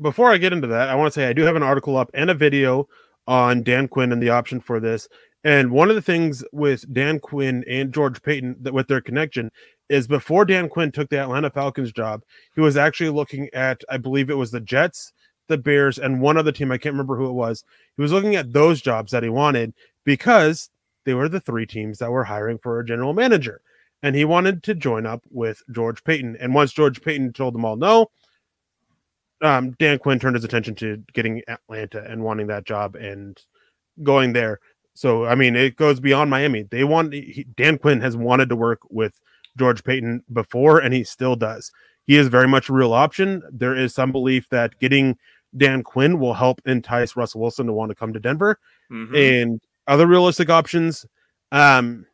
before 0.00 0.30
I 0.30 0.38
get 0.38 0.52
into 0.52 0.66
that, 0.68 0.88
I 0.88 0.94
want 0.94 1.12
to 1.12 1.18
say 1.18 1.26
I 1.26 1.32
do 1.32 1.42
have 1.42 1.56
an 1.56 1.62
article 1.62 1.96
up 1.96 2.10
and 2.14 2.30
a 2.30 2.34
video 2.34 2.88
on 3.26 3.62
Dan 3.62 3.88
Quinn 3.88 4.12
and 4.12 4.22
the 4.22 4.30
option 4.30 4.60
for 4.60 4.80
this. 4.80 5.08
And 5.44 5.70
one 5.70 5.88
of 5.88 5.96
the 5.96 6.02
things 6.02 6.44
with 6.52 6.92
Dan 6.92 7.18
Quinn 7.18 7.64
and 7.68 7.94
George 7.94 8.22
Paton 8.22 8.56
that 8.60 8.74
with 8.74 8.88
their 8.88 9.00
connection 9.00 9.50
is 9.90 10.06
before 10.06 10.44
Dan 10.44 10.68
Quinn 10.68 10.92
took 10.92 11.10
the 11.10 11.18
Atlanta 11.18 11.50
Falcons 11.50 11.92
job, 11.92 12.22
he 12.54 12.60
was 12.60 12.76
actually 12.76 13.10
looking 13.10 13.50
at, 13.52 13.82
I 13.90 13.96
believe 13.96 14.30
it 14.30 14.34
was 14.34 14.52
the 14.52 14.60
Jets, 14.60 15.12
the 15.48 15.58
Bears, 15.58 15.98
and 15.98 16.20
one 16.20 16.38
other 16.38 16.52
team. 16.52 16.70
I 16.70 16.78
can't 16.78 16.94
remember 16.94 17.16
who 17.16 17.28
it 17.28 17.32
was. 17.32 17.64
He 17.96 18.02
was 18.02 18.12
looking 18.12 18.36
at 18.36 18.52
those 18.52 18.80
jobs 18.80 19.10
that 19.10 19.24
he 19.24 19.28
wanted 19.28 19.74
because 20.04 20.70
they 21.04 21.12
were 21.12 21.28
the 21.28 21.40
three 21.40 21.66
teams 21.66 21.98
that 21.98 22.12
were 22.12 22.22
hiring 22.22 22.58
for 22.58 22.78
a 22.78 22.86
general 22.86 23.12
manager. 23.12 23.60
And 24.02 24.14
he 24.14 24.24
wanted 24.24 24.62
to 24.62 24.74
join 24.74 25.06
up 25.06 25.22
with 25.28 25.60
George 25.72 26.04
Paton. 26.04 26.36
And 26.40 26.54
once 26.54 26.72
George 26.72 27.02
Paton 27.02 27.32
told 27.32 27.54
them 27.54 27.64
all 27.64 27.76
no, 27.76 28.10
um, 29.42 29.72
Dan 29.72 29.98
Quinn 29.98 30.20
turned 30.20 30.36
his 30.36 30.44
attention 30.44 30.76
to 30.76 31.02
getting 31.12 31.42
Atlanta 31.48 32.04
and 32.04 32.22
wanting 32.22 32.46
that 32.46 32.64
job 32.64 32.94
and 32.94 33.36
going 34.04 34.32
there. 34.32 34.60
So 34.94 35.24
I 35.24 35.34
mean, 35.34 35.56
it 35.56 35.76
goes 35.76 35.98
beyond 35.98 36.30
Miami. 36.30 36.62
They 36.62 36.84
want 36.84 37.12
he, 37.12 37.46
Dan 37.56 37.76
Quinn 37.76 38.00
has 38.00 38.16
wanted 38.16 38.48
to 38.50 38.56
work 38.56 38.80
with 38.88 39.20
George 39.58 39.84
Paton 39.84 40.22
before, 40.32 40.78
and 40.78 40.94
he 40.94 41.04
still 41.04 41.36
does. 41.36 41.70
He 42.06 42.16
is 42.16 42.28
very 42.28 42.48
much 42.48 42.68
a 42.68 42.72
real 42.72 42.92
option. 42.92 43.42
There 43.52 43.74
is 43.74 43.94
some 43.94 44.12
belief 44.12 44.48
that 44.50 44.78
getting 44.80 45.16
Dan 45.56 45.82
Quinn 45.82 46.18
will 46.18 46.34
help 46.34 46.60
entice 46.66 47.16
Russell 47.16 47.40
Wilson 47.40 47.66
to 47.66 47.72
want 47.72 47.90
to 47.90 47.94
come 47.94 48.12
to 48.12 48.20
Denver 48.20 48.58
Mhm. 48.90 49.42
and 49.42 49.60
other 49.86 50.06
realistic 50.06 50.48
options. 50.50 51.06
Um, 51.52 52.06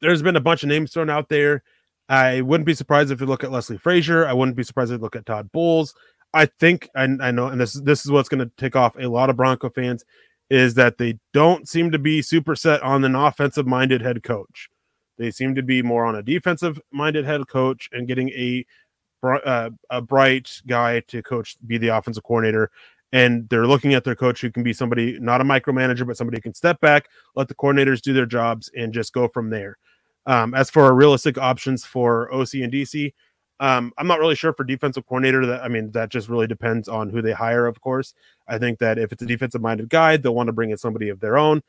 there's 0.00 0.22
been 0.22 0.36
a 0.36 0.40
bunch 0.40 0.62
of 0.62 0.68
names 0.68 0.92
thrown 0.92 1.10
out 1.10 1.28
there. 1.28 1.62
I 2.08 2.40
wouldn't 2.40 2.66
be 2.66 2.74
surprised 2.74 3.10
if 3.10 3.20
you 3.20 3.26
look 3.26 3.44
at 3.44 3.52
Leslie 3.52 3.78
Frazier. 3.78 4.26
I 4.26 4.32
wouldn't 4.32 4.56
be 4.56 4.62
surprised 4.62 4.92
if 4.92 4.98
you 4.98 5.02
look 5.02 5.16
at 5.16 5.26
Todd 5.26 5.50
Bowles. 5.52 5.94
I 6.32 6.46
think, 6.46 6.88
and 6.94 7.22
I 7.22 7.30
know, 7.30 7.46
and 7.48 7.60
this 7.60 7.74
this 7.74 8.04
is 8.04 8.10
what's 8.10 8.28
going 8.28 8.46
to 8.46 8.50
take 8.56 8.76
off 8.76 8.96
a 8.98 9.08
lot 9.08 9.30
of 9.30 9.36
Bronco 9.36 9.70
fans, 9.70 10.04
is 10.48 10.74
that 10.74 10.98
they 10.98 11.18
don't 11.32 11.68
seem 11.68 11.90
to 11.92 11.98
be 11.98 12.22
super 12.22 12.54
set 12.56 12.82
on 12.82 13.04
an 13.04 13.14
offensive 13.14 13.66
minded 13.66 14.00
head 14.02 14.22
coach. 14.22 14.68
They 15.20 15.30
seem 15.30 15.54
to 15.54 15.62
be 15.62 15.82
more 15.82 16.06
on 16.06 16.16
a 16.16 16.22
defensive 16.22 16.80
minded 16.90 17.26
head 17.26 17.46
coach 17.46 17.90
and 17.92 18.08
getting 18.08 18.30
a 18.30 18.64
uh, 19.22 19.68
a 19.90 20.00
bright 20.00 20.62
guy 20.66 21.00
to 21.00 21.22
coach, 21.22 21.56
be 21.66 21.76
the 21.76 21.88
offensive 21.88 22.24
coordinator. 22.24 22.70
And 23.12 23.46
they're 23.50 23.66
looking 23.66 23.92
at 23.92 24.02
their 24.02 24.14
coach 24.14 24.40
who 24.40 24.50
can 24.50 24.62
be 24.62 24.72
somebody, 24.72 25.18
not 25.20 25.42
a 25.42 25.44
micromanager, 25.44 26.06
but 26.06 26.16
somebody 26.16 26.38
who 26.38 26.42
can 26.42 26.54
step 26.54 26.80
back, 26.80 27.08
let 27.36 27.48
the 27.48 27.54
coordinators 27.54 28.00
do 28.00 28.14
their 28.14 28.24
jobs, 28.24 28.70
and 28.74 28.94
just 28.94 29.12
go 29.12 29.28
from 29.28 29.50
there. 29.50 29.76
Um, 30.24 30.54
as 30.54 30.70
for 30.70 30.94
realistic 30.94 31.36
options 31.36 31.84
for 31.84 32.32
OC 32.32 32.54
and 32.54 32.72
DC, 32.72 33.12
um, 33.58 33.92
I'm 33.98 34.06
not 34.06 34.20
really 34.20 34.36
sure 34.36 34.54
for 34.54 34.64
defensive 34.64 35.04
coordinator. 35.06 35.44
That 35.44 35.62
I 35.62 35.68
mean, 35.68 35.90
that 35.90 36.08
just 36.08 36.30
really 36.30 36.46
depends 36.46 36.88
on 36.88 37.10
who 37.10 37.20
they 37.20 37.32
hire. 37.32 37.66
Of 37.66 37.78
course, 37.82 38.14
I 38.48 38.56
think 38.56 38.78
that 38.78 38.98
if 38.98 39.12
it's 39.12 39.22
a 39.22 39.26
defensive 39.26 39.60
minded 39.60 39.90
guy, 39.90 40.16
they'll 40.16 40.34
want 40.34 40.46
to 40.46 40.54
bring 40.54 40.70
in 40.70 40.78
somebody 40.78 41.10
of 41.10 41.20
their 41.20 41.36
own. 41.36 41.62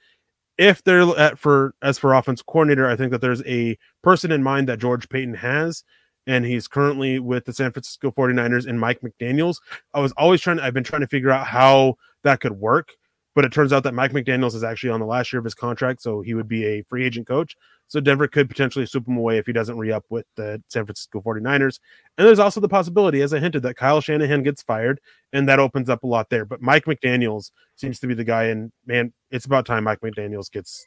If 0.62 0.84
they're 0.84 1.18
at 1.18 1.40
for 1.40 1.74
as 1.82 1.98
for 1.98 2.14
offense 2.14 2.44
coordinator, 2.44 2.88
I 2.88 2.96
think 2.96 3.12
that 3.12 3.20
there's 3.20 3.42
a 3.48 3.80
person 4.04 4.32
in 4.32 4.44
mind 4.44 4.70
that 4.70 4.78
George 4.78 5.10
Paton 5.10 5.34
has, 5.34 5.84
and 6.28 6.46
he's 6.46 6.68
currently 6.68 7.18
with 7.18 7.46
the 7.46 7.54
San 7.54 7.72
Francisco 7.72 8.12
49ers 8.12 8.68
and 8.68 8.80
Mike 8.80 9.02
McDaniels. 9.02 9.56
I 9.92 10.02
was 10.02 10.12
always 10.12 10.40
trying 10.40 10.60
I've 10.60 10.76
been 10.76 10.84
trying 10.84 11.02
to 11.02 11.08
figure 11.08 11.32
out 11.32 11.48
how 11.48 11.96
that 12.24 12.42
could 12.42 12.52
work, 12.60 12.90
but 13.34 13.44
it 13.44 13.52
turns 13.52 13.74
out 13.74 13.82
that 13.86 13.96
Mike 13.96 14.12
McDaniels 14.12 14.54
is 14.54 14.64
actually 14.64 14.92
on 14.92 15.00
the 15.00 15.08
last 15.08 15.34
year 15.34 15.40
of 15.40 15.46
his 15.46 15.56
contract, 15.56 16.00
so 16.04 16.22
he 16.22 16.36
would 16.36 16.48
be 16.48 16.64
a 16.64 16.84
free 16.84 17.04
agent 17.06 17.26
coach. 17.26 17.56
So 17.92 18.00
Denver 18.00 18.30
could 18.30 18.48
potentially 18.48 18.86
swoop 18.86 19.06
him 19.06 19.18
away 19.18 19.38
if 19.38 19.46
he 19.46 19.52
doesn't 19.52 19.78
re-up 19.78 20.06
with 20.10 20.26
the 20.38 20.64
San 20.70 20.86
Francisco 20.86 21.20
49ers. 21.20 21.82
And 22.18 22.26
there's 22.26 22.40
also 22.40 22.62
the 22.62 22.70
possibility, 22.70 23.22
as 23.22 23.34
I 23.34 23.40
hinted, 23.40 23.64
that 23.64 23.76
Kyle 23.76 24.00
Shanahan 24.00 24.44
gets 24.44 24.62
fired, 24.62 25.02
and 25.34 25.46
that 25.50 25.60
opens 25.60 25.90
up 25.90 26.04
a 26.04 26.08
lot 26.08 26.30
there. 26.30 26.46
But 26.46 26.62
Mike 26.62 26.86
McDaniels 26.86 27.52
seems 27.76 28.00
to 28.00 28.08
be 28.08 28.14
the 28.14 28.24
guy, 28.24 28.46
and 28.46 28.72
man, 28.86 29.12
it's 29.30 29.44
about 29.44 29.66
time 29.66 29.84
Mike 29.84 30.00
McDaniels 30.00 30.50
gets 30.50 30.86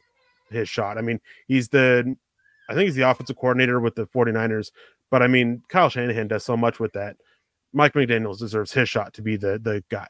his 0.51 0.67
shot. 0.67 0.97
I 0.97 1.03
mean, 1.03 1.21
he's 1.47 1.69
the 1.69 2.17
I 2.71 2.75
think 2.75 2.87
he's 2.87 2.95
the 2.95 3.11
offensive 3.11 3.37
coordinator 3.37 3.81
with 3.81 3.97
the 3.97 4.07
49ers, 4.07 4.71
but 5.11 5.23
I 5.23 5.27
mean, 5.27 5.63
Kyle 5.69 5.91
Shanahan 5.91 6.29
does 6.29 6.43
so 6.43 6.57
much 6.57 6.81
with 6.81 6.95
that. 6.95 7.19
Mike 7.75 7.93
McDaniels 7.93 8.39
deserves 8.39 8.73
his 8.73 8.89
shot 8.89 9.13
to 9.13 9.21
be 9.21 9.37
the 9.37 9.59
the 9.59 9.85
guy. 9.91 10.09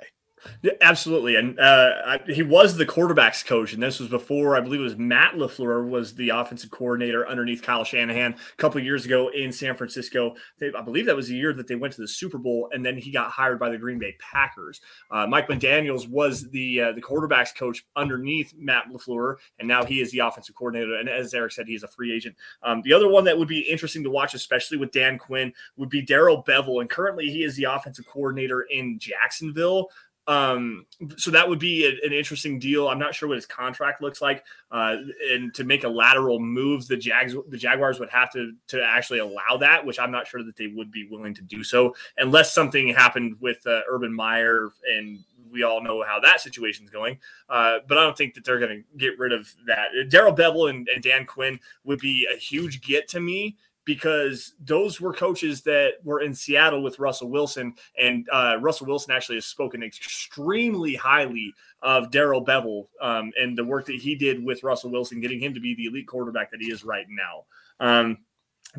Yeah, 0.63 0.73
absolutely, 0.81 1.37
and 1.37 1.59
uh, 1.59 2.19
he 2.27 2.43
was 2.43 2.77
the 2.77 2.87
quarterbacks 2.87 3.45
coach, 3.45 3.73
and 3.73 3.83
this 3.83 4.01
was 4.01 4.09
before 4.09 4.57
I 4.57 4.61
believe 4.61 4.81
it 4.81 4.85
was 4.85 4.97
Matt 4.97 5.35
LaFleur 5.35 5.89
was 5.89 6.15
the 6.15 6.31
offensive 6.31 6.71
coordinator 6.71 7.27
underneath 7.29 7.63
Kyle 7.63 7.85
Shanahan 7.85 8.35
a 8.35 8.57
couple 8.57 8.81
years 8.81 9.05
ago 9.05 9.29
in 9.29 9.53
San 9.53 9.77
Francisco. 9.77 10.35
They, 10.59 10.71
I 10.77 10.83
believe 10.83 11.07
that 11.07 11.17
was 11.17 11.29
the 11.29 11.37
year 11.37 11.53
that 11.53 11.67
they 11.67 11.75
went 11.77 11.95
to 11.95 12.01
the 12.01 12.09
Super 12.09 12.39
Bowl, 12.39 12.69
and 12.73 12.85
then 12.85 12.97
he 12.97 13.11
got 13.11 13.31
hired 13.31 13.59
by 13.59 13.71
the 13.71 13.79
Green 13.79 13.99
Bay 13.99 14.17
Packers. 14.19 14.81
Uh, 15.11 15.27
Mike 15.27 15.49
McDaniel's 15.49 16.09
was 16.09 16.51
the 16.51 16.81
uh, 16.81 16.93
the 16.93 17.03
quarterbacks 17.03 17.55
coach 17.55 17.85
underneath 17.97 18.53
Matt 18.57 18.85
LaFleur, 18.93 19.37
and 19.59 19.69
now 19.69 19.85
he 19.85 20.01
is 20.01 20.11
the 20.11 20.21
offensive 20.21 20.55
coordinator. 20.55 20.97
And 20.97 21.09
as 21.09 21.35
Erick 21.35 21.53
said, 21.53 21.67
he's 21.67 21.83
a 21.83 21.89
free 21.89 22.15
agent. 22.15 22.37
Um, 22.63 22.83
the 22.83 22.93
other 22.93 23.09
one 23.09 23.25
that 23.25 23.39
would 23.39 23.49
be 23.49 23.61
interesting 23.61 24.03
to 24.05 24.11
watch, 24.11 24.35
especially 24.35 24.79
with 24.79 24.93
Dan 24.93 25.19
Quinn, 25.19 25.53
would 25.77 25.89
be 25.89 26.03
Darrell 26.03 26.43
Bevell, 26.43 26.81
and 26.81 26.91
currently 26.91 27.27
he 27.27 27.45
is 27.45 27.57
the 27.57 27.65
offensive 27.65 28.07
coordinator 28.07 28.63
in 28.63 28.99
Jacksonville. 28.99 29.89
Um, 30.27 30.87
so 31.17 31.31
that 31.31 31.49
would 31.49 31.59
be 31.59 31.85
a, 31.85 32.07
an 32.07 32.13
interesting 32.13 32.59
deal. 32.59 32.89
I'm 32.89 32.99
not 32.99 33.15
sure 33.15 33.29
what 33.29 33.37
his 33.37 33.47
contract 33.47 34.01
looks 34.01 34.23
like. 34.23 34.45
Uh, 34.71 34.97
and 35.31 35.53
to 35.55 35.65
make 35.65 35.85
a 35.85 35.89
lateral 35.89 36.41
move, 36.41 36.87
the 36.89 36.97
Jags, 36.97 37.35
the 37.49 37.59
Jaguars 37.59 38.01
would 38.01 38.11
have 38.11 38.33
to 38.33 38.53
to 38.69 38.83
actually 38.83 39.19
allow 39.19 39.57
that, 39.59 39.85
which 39.85 39.99
I'm 39.99 40.11
not 40.11 40.27
sure 40.27 40.43
that 40.43 40.57
they 40.57 40.69
would 40.69 40.91
be 40.91 41.07
willing 41.11 41.35
to 41.35 41.43
do 41.43 41.63
so 41.63 41.95
unless 42.17 42.55
something 42.55 42.89
happened 42.89 43.37
with 43.41 43.67
uh, 43.67 43.81
Urban 43.89 44.15
Meyer, 44.15 44.71
and 44.97 45.19
we 45.51 45.63
all 45.63 45.83
know 45.83 46.03
how 46.07 46.19
that 46.21 46.41
situation's 46.41 46.91
going. 46.91 47.19
Uh, 47.49 47.79
but 47.87 47.99
I 47.99 48.03
don't 48.03 48.17
think 48.17 48.35
that 48.35 48.45
they're 48.45 48.59
going 48.59 48.83
to 48.83 48.99
get 48.99 49.19
rid 49.19 49.33
of 49.33 49.55
that. 49.67 49.89
Darrell 50.09 50.35
Bevell 50.35 50.71
and, 50.71 50.89
and 50.89 51.03
Dan 51.03 51.27
Quinn 51.27 51.61
would 51.85 52.01
be 52.01 52.27
a 52.33 52.37
huge 52.37 52.81
get 52.81 53.09
to 53.09 53.21
me 53.21 53.57
because 53.85 54.55
those 54.65 55.01
were 55.01 55.13
coaches 55.13 55.63
that 55.63 55.95
were 56.05 56.21
in 56.21 56.35
Seattle 56.35 56.83
with 56.83 56.99
Russell 56.99 57.31
Wilson, 57.31 57.75
and 58.01 58.29
uh, 58.33 58.57
Russell 58.61 58.87
Wilson 58.87 59.13
actually 59.13 59.37
has 59.37 59.47
spoken 59.47 59.83
extremely 59.83 60.95
highly 60.95 61.53
of 61.83 62.11
Darrell 62.11 62.45
Bevell 62.45 62.87
um, 63.01 63.33
and 63.39 63.57
the 63.57 63.65
work 63.65 63.87
that 63.87 63.97
he 63.97 64.15
did 64.15 64.43
with 64.43 64.63
Russell 64.63 64.91
Wilson, 64.91 65.21
getting 65.21 65.41
him 65.41 65.55
to 65.55 65.61
be 65.61 65.75
the 65.75 65.87
elite 65.87 66.07
quarterback 66.07 66.51
that 66.51 66.61
he 66.61 66.71
is 66.71 66.85
right 66.85 67.07
now. 67.09 67.45
Um, 67.81 68.19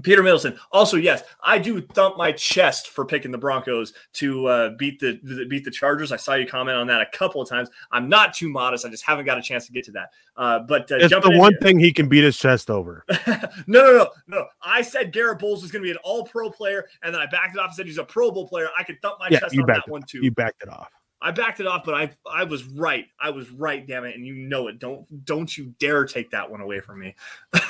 Peter 0.04 0.24
Middleton. 0.24 0.58
Also, 0.72 0.98
yes, 0.98 1.24
I 1.44 1.58
do 1.58 1.82
thump 1.82 2.18
my 2.18 2.32
chest 2.32 2.90
for 2.90 3.06
picking 3.06 3.32
the 3.32 3.38
Broncos 3.38 3.94
to 4.14 4.46
uh, 4.48 4.70
beat 4.78 5.00
the, 5.00 5.20
the, 5.24 5.46
beat 5.46 5.66
the 5.66 5.72
Chargers. 5.72 6.12
I 6.12 6.18
saw 6.18 6.34
you 6.34 6.46
comment 6.46 6.78
on 6.78 6.88
that 6.88 7.02
a 7.02 7.08
couple 7.18 7.42
of 7.42 7.50
times. 7.50 7.70
I'm 7.92 8.10
not 8.10 8.34
too 8.34 8.50
modest. 8.50 8.86
I 8.86 8.90
just 8.90 9.04
haven't 9.04 9.26
got 9.26 9.38
a 9.38 9.42
chance 9.42 9.66
to 9.68 9.72
get 9.72 9.86
to 9.86 9.92
that. 9.92 10.10
Uh, 10.38 10.60
but 10.60 10.92
uh, 10.92 10.98
it's 10.98 11.14
the 11.14 11.38
one 11.38 11.54
here. 11.54 11.60
thing 11.62 11.80
he 11.80 11.94
can 11.94 12.10
beat 12.10 12.24
his 12.24 12.38
chest 12.38 12.70
over. 12.70 13.06
no, 13.68 13.82
no, 13.82 13.92
no, 13.92 14.08
no. 14.28 14.46
I 14.62 14.82
said 14.82 15.12
Garett 15.12 15.40
Bolles 15.40 15.62
was 15.62 15.72
going 15.72 15.82
to 15.82 15.88
be 15.88 15.92
an 15.92 15.98
All 16.04 16.26
Pro 16.26 16.50
player, 16.50 16.86
and 17.02 17.14
then 17.14 17.22
I 17.22 17.26
backed 17.26 17.56
it 17.56 17.60
off 17.60 17.68
and 17.68 17.76
said 17.76 17.86
he's 17.86 17.98
a 17.98 18.04
Pro 18.04 18.32
Bowl 18.32 18.48
player. 18.48 18.70
I 18.78 18.84
could 18.84 19.02
thump 19.02 19.20
my 19.20 19.30
yeah, 19.30 19.40
chest 19.40 19.58
on 19.58 19.66
that 19.68 19.88
one 19.88 20.04
too. 20.04 20.20
You 20.22 20.32
backed 20.32 20.64
it 20.64 20.70
off. 20.70 20.90
I 21.22 21.32
backed 21.32 21.60
it 21.60 21.66
off, 21.66 21.84
but 21.84 21.96
I 21.96 22.12
I 22.30 22.44
was 22.44 22.66
right. 22.66 23.08
I 23.20 23.32
was 23.32 23.50
right, 23.50 23.86
damn 23.86 24.04
it, 24.04 24.16
and 24.16 24.26
you 24.28 24.36
know 24.36 24.68
it. 24.68 24.80
Don't 24.80 25.26
don't 25.26 25.58
you 25.58 25.74
dare 25.80 26.06
take 26.06 26.30
that 26.32 26.52
one 26.52 26.62
away 26.62 26.82
from 26.82 27.00
me. 27.00 27.16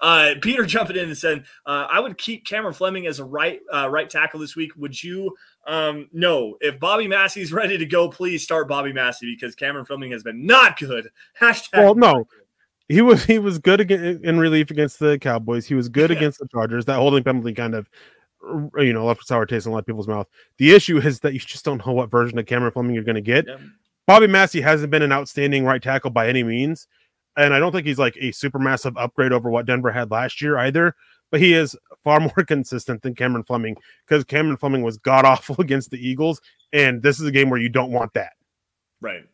uh, 0.00 0.34
Peter 0.40 0.64
jumping 0.64 0.96
in 0.96 1.08
and 1.08 1.16
said, 1.16 1.44
uh, 1.66 1.86
"I 1.90 2.00
would 2.00 2.18
keep 2.18 2.46
Cameron 2.46 2.74
Fleming 2.74 3.06
as 3.06 3.18
a 3.18 3.24
right 3.24 3.60
uh, 3.72 3.88
right 3.90 4.08
tackle 4.08 4.40
this 4.40 4.56
week. 4.56 4.72
Would 4.76 5.02
you? 5.02 5.36
Um, 5.66 6.08
no. 6.12 6.56
If 6.60 6.80
Bobby 6.80 7.08
Massie's 7.08 7.52
ready 7.52 7.78
to 7.78 7.86
go, 7.86 8.08
please 8.08 8.42
start 8.42 8.68
Bobby 8.68 8.92
Massie 8.92 9.34
because 9.34 9.54
Cameron 9.54 9.84
Fleming 9.84 10.12
has 10.12 10.22
been 10.22 10.46
not 10.46 10.78
good. 10.78 11.08
Hashtag. 11.40 11.78
Well, 11.78 11.94
no." 11.94 12.26
He 12.88 13.02
was 13.02 13.24
he 13.24 13.38
was 13.38 13.60
good 13.60 13.88
in 13.88 14.40
relief 14.40 14.72
against 14.72 14.98
the 14.98 15.16
Cowboys. 15.16 15.64
He 15.64 15.74
was 15.74 15.88
good 15.88 16.10
yeah. 16.10 16.16
against 16.16 16.40
the 16.40 16.48
Chargers. 16.48 16.86
That 16.86 16.96
holding 16.96 17.22
penalty 17.22 17.54
kind 17.54 17.76
of 17.76 17.88
you 18.78 18.92
know, 18.92 19.06
left 19.06 19.22
a 19.22 19.24
sour 19.24 19.46
taste 19.46 19.66
in 19.66 19.70
a 19.70 19.72
lot 19.72 19.80
of 19.80 19.86
people's 19.86 20.08
mouth. 20.08 20.26
The 20.58 20.72
issue 20.72 20.98
is 20.98 21.20
that 21.20 21.32
you 21.32 21.38
just 21.38 21.64
don't 21.64 21.84
know 21.86 21.92
what 21.92 22.10
version 22.10 22.38
of 22.38 22.46
Cameron 22.46 22.72
Fleming 22.72 22.94
you're 22.94 23.04
going 23.04 23.14
to 23.16 23.20
get. 23.20 23.46
Yeah. 23.46 23.56
Bobby 24.06 24.26
Massie 24.26 24.60
hasn't 24.60 24.90
been 24.90 25.02
an 25.02 25.12
outstanding 25.12 25.64
right 25.64 25.82
tackle 25.82 26.10
by 26.10 26.28
any 26.28 26.42
means, 26.42 26.88
and 27.36 27.54
I 27.54 27.58
don't 27.58 27.72
think 27.72 27.86
he's 27.86 27.98
like 27.98 28.16
a 28.20 28.32
super 28.32 28.58
massive 28.58 28.96
upgrade 28.96 29.32
over 29.32 29.50
what 29.50 29.66
Denver 29.66 29.90
had 29.90 30.10
last 30.10 30.40
year 30.40 30.58
either. 30.58 30.94
But 31.30 31.40
he 31.40 31.54
is 31.54 31.76
far 32.02 32.20
more 32.20 32.44
consistent 32.46 33.02
than 33.02 33.14
Cameron 33.14 33.44
Fleming 33.44 33.76
because 34.06 34.24
Cameron 34.24 34.56
Fleming 34.56 34.82
was 34.82 34.98
god 34.98 35.24
awful 35.24 35.56
against 35.58 35.90
the 35.90 35.98
Eagles, 35.98 36.40
and 36.72 37.02
this 37.02 37.20
is 37.20 37.26
a 37.26 37.32
game 37.32 37.50
where 37.50 37.60
you 37.60 37.68
don't 37.68 37.92
want 37.92 38.12
that. 38.14 38.32
Right. 39.00 39.24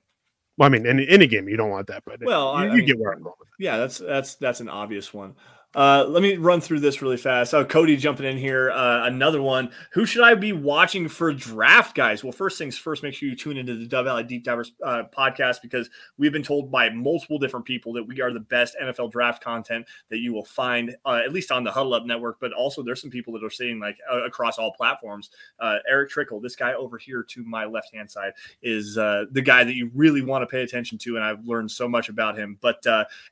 Well, 0.58 0.66
I 0.66 0.70
mean, 0.70 0.86
in 0.86 1.00
any 1.00 1.26
game 1.26 1.48
you 1.48 1.56
don't 1.56 1.70
want 1.70 1.86
that, 1.88 2.02
but 2.06 2.20
well, 2.22 2.52
you, 2.62 2.70
I, 2.70 2.74
you 2.74 2.82
get 2.82 2.98
where 2.98 3.12
I'm 3.12 3.22
going. 3.22 3.34
Yeah, 3.58 3.76
that's 3.76 3.98
that's 3.98 4.36
that's 4.36 4.60
an 4.60 4.68
obvious 4.68 5.12
one. 5.12 5.34
Uh, 5.76 6.06
let 6.08 6.22
me 6.22 6.36
run 6.36 6.58
through 6.58 6.80
this 6.80 7.02
really 7.02 7.18
fast. 7.18 7.52
Oh, 7.52 7.62
Cody 7.62 7.98
jumping 7.98 8.24
in 8.24 8.38
here. 8.38 8.70
Uh, 8.70 9.06
another 9.06 9.42
one. 9.42 9.70
Who 9.92 10.06
should 10.06 10.22
I 10.22 10.34
be 10.34 10.52
watching 10.52 11.06
for 11.06 11.34
draft, 11.34 11.94
guys? 11.94 12.24
Well, 12.24 12.32
first 12.32 12.56
things 12.56 12.78
first, 12.78 13.02
make 13.02 13.12
sure 13.12 13.28
you 13.28 13.36
tune 13.36 13.58
into 13.58 13.76
the 13.76 13.84
Dove 13.84 14.06
Valley 14.06 14.24
Deep 14.24 14.42
Divers 14.42 14.72
uh, 14.82 15.02
podcast 15.14 15.60
because 15.60 15.90
we've 16.16 16.32
been 16.32 16.42
told 16.42 16.70
by 16.70 16.88
multiple 16.88 17.38
different 17.38 17.66
people 17.66 17.92
that 17.92 18.04
we 18.04 18.22
are 18.22 18.32
the 18.32 18.40
best 18.40 18.74
NFL 18.82 19.12
draft 19.12 19.44
content 19.44 19.86
that 20.08 20.20
you 20.20 20.32
will 20.32 20.46
find, 20.46 20.96
uh, 21.04 21.20
at 21.22 21.34
least 21.34 21.52
on 21.52 21.62
the 21.62 21.70
Huddle 21.70 21.92
Up 21.92 22.06
Network. 22.06 22.40
But 22.40 22.54
also, 22.54 22.82
there's 22.82 23.02
some 23.02 23.10
people 23.10 23.34
that 23.34 23.44
are 23.44 23.50
saying 23.50 23.78
like 23.78 23.98
uh, 24.10 24.24
across 24.24 24.56
all 24.56 24.72
platforms. 24.72 25.28
Uh, 25.60 25.76
Erick 25.86 26.08
Trickel, 26.08 26.40
this 26.40 26.56
guy 26.56 26.72
over 26.72 26.96
here 26.96 27.22
to 27.22 27.44
my 27.44 27.66
left 27.66 27.94
hand 27.94 28.10
side, 28.10 28.32
is 28.62 28.94
the 28.94 29.42
guy 29.44 29.62
that 29.62 29.74
you 29.74 29.90
really 29.94 30.22
want 30.22 30.40
to 30.40 30.46
pay 30.46 30.62
attention 30.62 30.96
to, 30.96 31.16
and 31.16 31.24
I've 31.24 31.44
learned 31.44 31.70
so 31.70 31.86
much 31.86 32.08
about 32.08 32.38
him. 32.38 32.56
But 32.62 32.82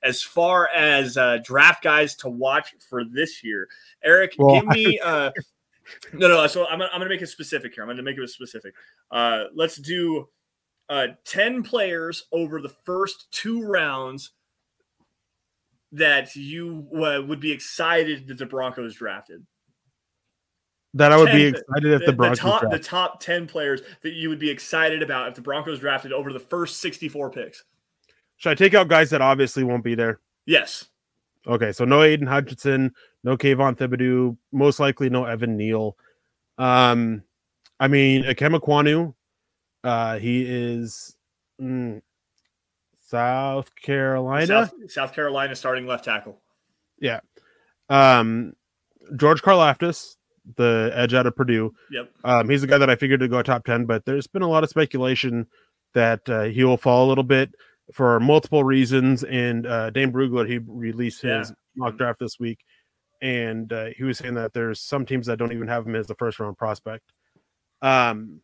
as 0.02 0.22
far 0.22 0.68
as 0.68 1.16
draft 1.42 1.82
guys 1.82 2.14
to 2.16 2.33
watch 2.38 2.74
for 2.88 3.04
this 3.04 3.42
year. 3.42 3.68
Erick, 4.02 4.34
well, 4.38 4.60
give 4.60 4.66
me 4.68 4.98
uh 5.02 5.30
no 6.12 6.28
no 6.28 6.46
so 6.46 6.66
I'm, 6.66 6.80
I'm 6.82 6.88
gonna 6.92 7.08
make 7.08 7.22
it 7.22 7.28
specific 7.28 7.74
here. 7.74 7.82
I'm 7.82 7.88
gonna 7.88 8.02
make 8.02 8.18
it 8.18 8.28
specific. 8.30 8.74
Uh 9.10 9.44
let's 9.54 9.76
do 9.76 10.28
uh 10.88 11.08
10 11.24 11.62
players 11.62 12.26
over 12.32 12.60
the 12.60 12.72
first 12.84 13.30
two 13.30 13.62
rounds 13.62 14.32
that 15.94 16.34
you 16.34 16.88
uh, 16.92 17.22
would 17.22 17.40
be 17.40 17.52
excited 17.52 18.26
that 18.26 18.38
the 18.38 18.46
Broncos 18.46 18.96
drafted. 18.96 19.46
That 20.94 21.12
I 21.12 21.16
would 21.16 21.26
10, 21.26 21.36
be 21.36 21.44
excited 21.46 21.92
if 21.92 22.00
the, 22.00 22.06
the 22.06 22.12
Broncos 22.12 22.38
the 22.38 22.44
top, 22.44 22.70
the 22.70 22.78
top 22.78 23.20
10 23.20 23.46
players 23.46 23.80
that 24.02 24.12
you 24.12 24.28
would 24.28 24.38
be 24.38 24.50
excited 24.50 25.02
about 25.02 25.28
if 25.28 25.34
the 25.34 25.40
Broncos 25.40 25.78
drafted 25.78 26.12
over 26.12 26.32
the 26.32 26.40
first 26.40 26.80
64 26.80 27.30
picks. 27.30 27.64
Should 28.36 28.50
I 28.50 28.54
take 28.54 28.74
out 28.74 28.88
guys 28.88 29.10
that 29.10 29.22
obviously 29.22 29.64
won't 29.64 29.84
be 29.84 29.94
there? 29.94 30.20
Yes. 30.46 30.86
Okay, 31.46 31.72
so 31.72 31.84
no 31.84 31.98
Aiden 31.98 32.28
Hutchinson, 32.28 32.92
no 33.22 33.36
Kayvon 33.36 33.76
Thibodeaux, 33.76 34.36
most 34.52 34.80
likely 34.80 35.10
no 35.10 35.24
Evan 35.24 35.56
Neal. 35.56 35.96
Um, 36.56 37.22
I 37.78 37.88
mean, 37.88 38.24
Ikem 38.24 38.58
Ekwonu, 38.58 39.14
uh, 39.82 40.18
he 40.18 40.44
is 40.46 41.16
mm, 41.60 42.00
South 43.06 43.74
Carolina. 43.74 44.46
South, 44.46 44.72
South, 44.88 45.12
Carolina 45.12 45.54
starting 45.54 45.86
left 45.86 46.04
tackle. 46.04 46.40
Yeah. 46.98 47.20
Um, 47.90 48.54
George 49.16 49.42
Karlaftis, 49.42 50.16
the 50.56 50.90
edge 50.94 51.12
out 51.12 51.26
of 51.26 51.36
Purdue. 51.36 51.74
Yep. 51.90 52.10
Um, 52.24 52.48
he's 52.48 52.62
the 52.62 52.66
guy 52.66 52.78
that 52.78 52.88
I 52.88 52.96
figured 52.96 53.20
to 53.20 53.28
go 53.28 53.42
top 53.42 53.64
10, 53.66 53.84
but 53.84 54.06
there's 54.06 54.26
been 54.26 54.42
a 54.42 54.48
lot 54.48 54.64
of 54.64 54.70
speculation 54.70 55.46
that 55.92 56.28
uh, 56.28 56.44
he 56.44 56.64
will 56.64 56.76
fall 56.76 57.06
a 57.06 57.08
little 57.08 57.24
bit 57.24 57.54
for 57.92 58.18
multiple 58.20 58.64
reasons. 58.64 59.24
And 59.24 59.66
uh, 59.66 59.90
Dane 59.90 60.12
Brugler, 60.12 60.48
he 60.48 60.58
released 60.58 61.22
his 61.22 61.50
yeah. 61.50 61.54
mock 61.76 61.96
draft 61.96 62.18
this 62.18 62.38
week, 62.38 62.60
and 63.22 63.72
uh, 63.72 63.86
he 63.96 64.04
was 64.04 64.18
saying 64.18 64.34
that 64.34 64.52
there's 64.52 64.80
some 64.80 65.06
teams 65.06 65.26
that 65.26 65.38
don't 65.38 65.52
even 65.52 65.68
have 65.68 65.86
him 65.86 65.94
as 65.94 66.06
the 66.06 66.14
first 66.14 66.40
round 66.40 66.56
prospect. 66.56 67.04
Um, 67.82 68.40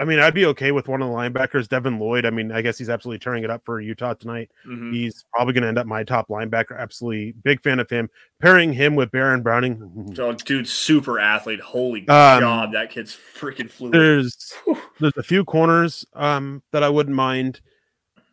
I 0.00 0.04
mean, 0.06 0.18
I'd 0.18 0.32
be 0.32 0.46
okay 0.46 0.72
with 0.72 0.88
one 0.88 1.02
of 1.02 1.10
the 1.10 1.14
linebackers, 1.14 1.68
Devin 1.68 1.98
Lloyd. 1.98 2.24
I 2.24 2.30
mean, 2.30 2.50
I 2.52 2.62
guess 2.62 2.78
he's 2.78 2.88
absolutely 2.88 3.18
tearing 3.18 3.44
it 3.44 3.50
up 3.50 3.66
for 3.66 3.82
Utah 3.82 4.14
tonight. 4.14 4.50
Mm-hmm. 4.66 4.94
He's 4.94 5.26
probably 5.34 5.52
going 5.52 5.60
to 5.60 5.68
end 5.68 5.78
up 5.78 5.86
my 5.86 6.04
top 6.04 6.28
linebacker. 6.28 6.78
Absolutely 6.78 7.32
big 7.44 7.60
fan 7.60 7.78
of 7.78 7.90
him. 7.90 8.08
Pairing 8.40 8.72
him 8.72 8.94
with 8.94 9.10
Baron 9.10 9.42
Browning. 9.42 10.14
So, 10.14 10.32
dude, 10.32 10.66
super 10.66 11.18
athlete. 11.18 11.60
Holy 11.60 12.00
um, 12.08 12.40
god, 12.40 12.72
that 12.72 12.88
kid's 12.88 13.14
freaking 13.14 13.70
fluid. 13.70 13.92
There's 13.92 14.54
there's 15.00 15.16
a 15.18 15.22
few 15.22 15.44
corners 15.44 16.06
um, 16.14 16.62
that 16.72 16.82
I 16.82 16.88
wouldn't 16.88 17.14
mind. 17.14 17.60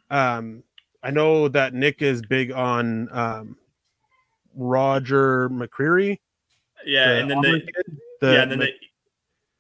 Um, 0.10 0.64
I 1.03 1.12
know 1.12 1.47
that 1.49 1.74
Nick 1.74 2.01
is 2.01 2.22
big 2.22 2.51
on 2.51 3.10
um, 3.12 3.58
Roger 4.55 5.49
McCreary. 5.49 6.20
Yeah, 6.86 7.14
the 7.14 7.20
and 7.20 7.30
then 7.30 7.38
Auburn 7.38 7.51
the, 7.53 7.60
kid, 7.60 7.97
the- 8.22 8.34
yeah, 8.34 8.41
and 8.41 8.51
then 8.51 8.60
the, 8.60 8.72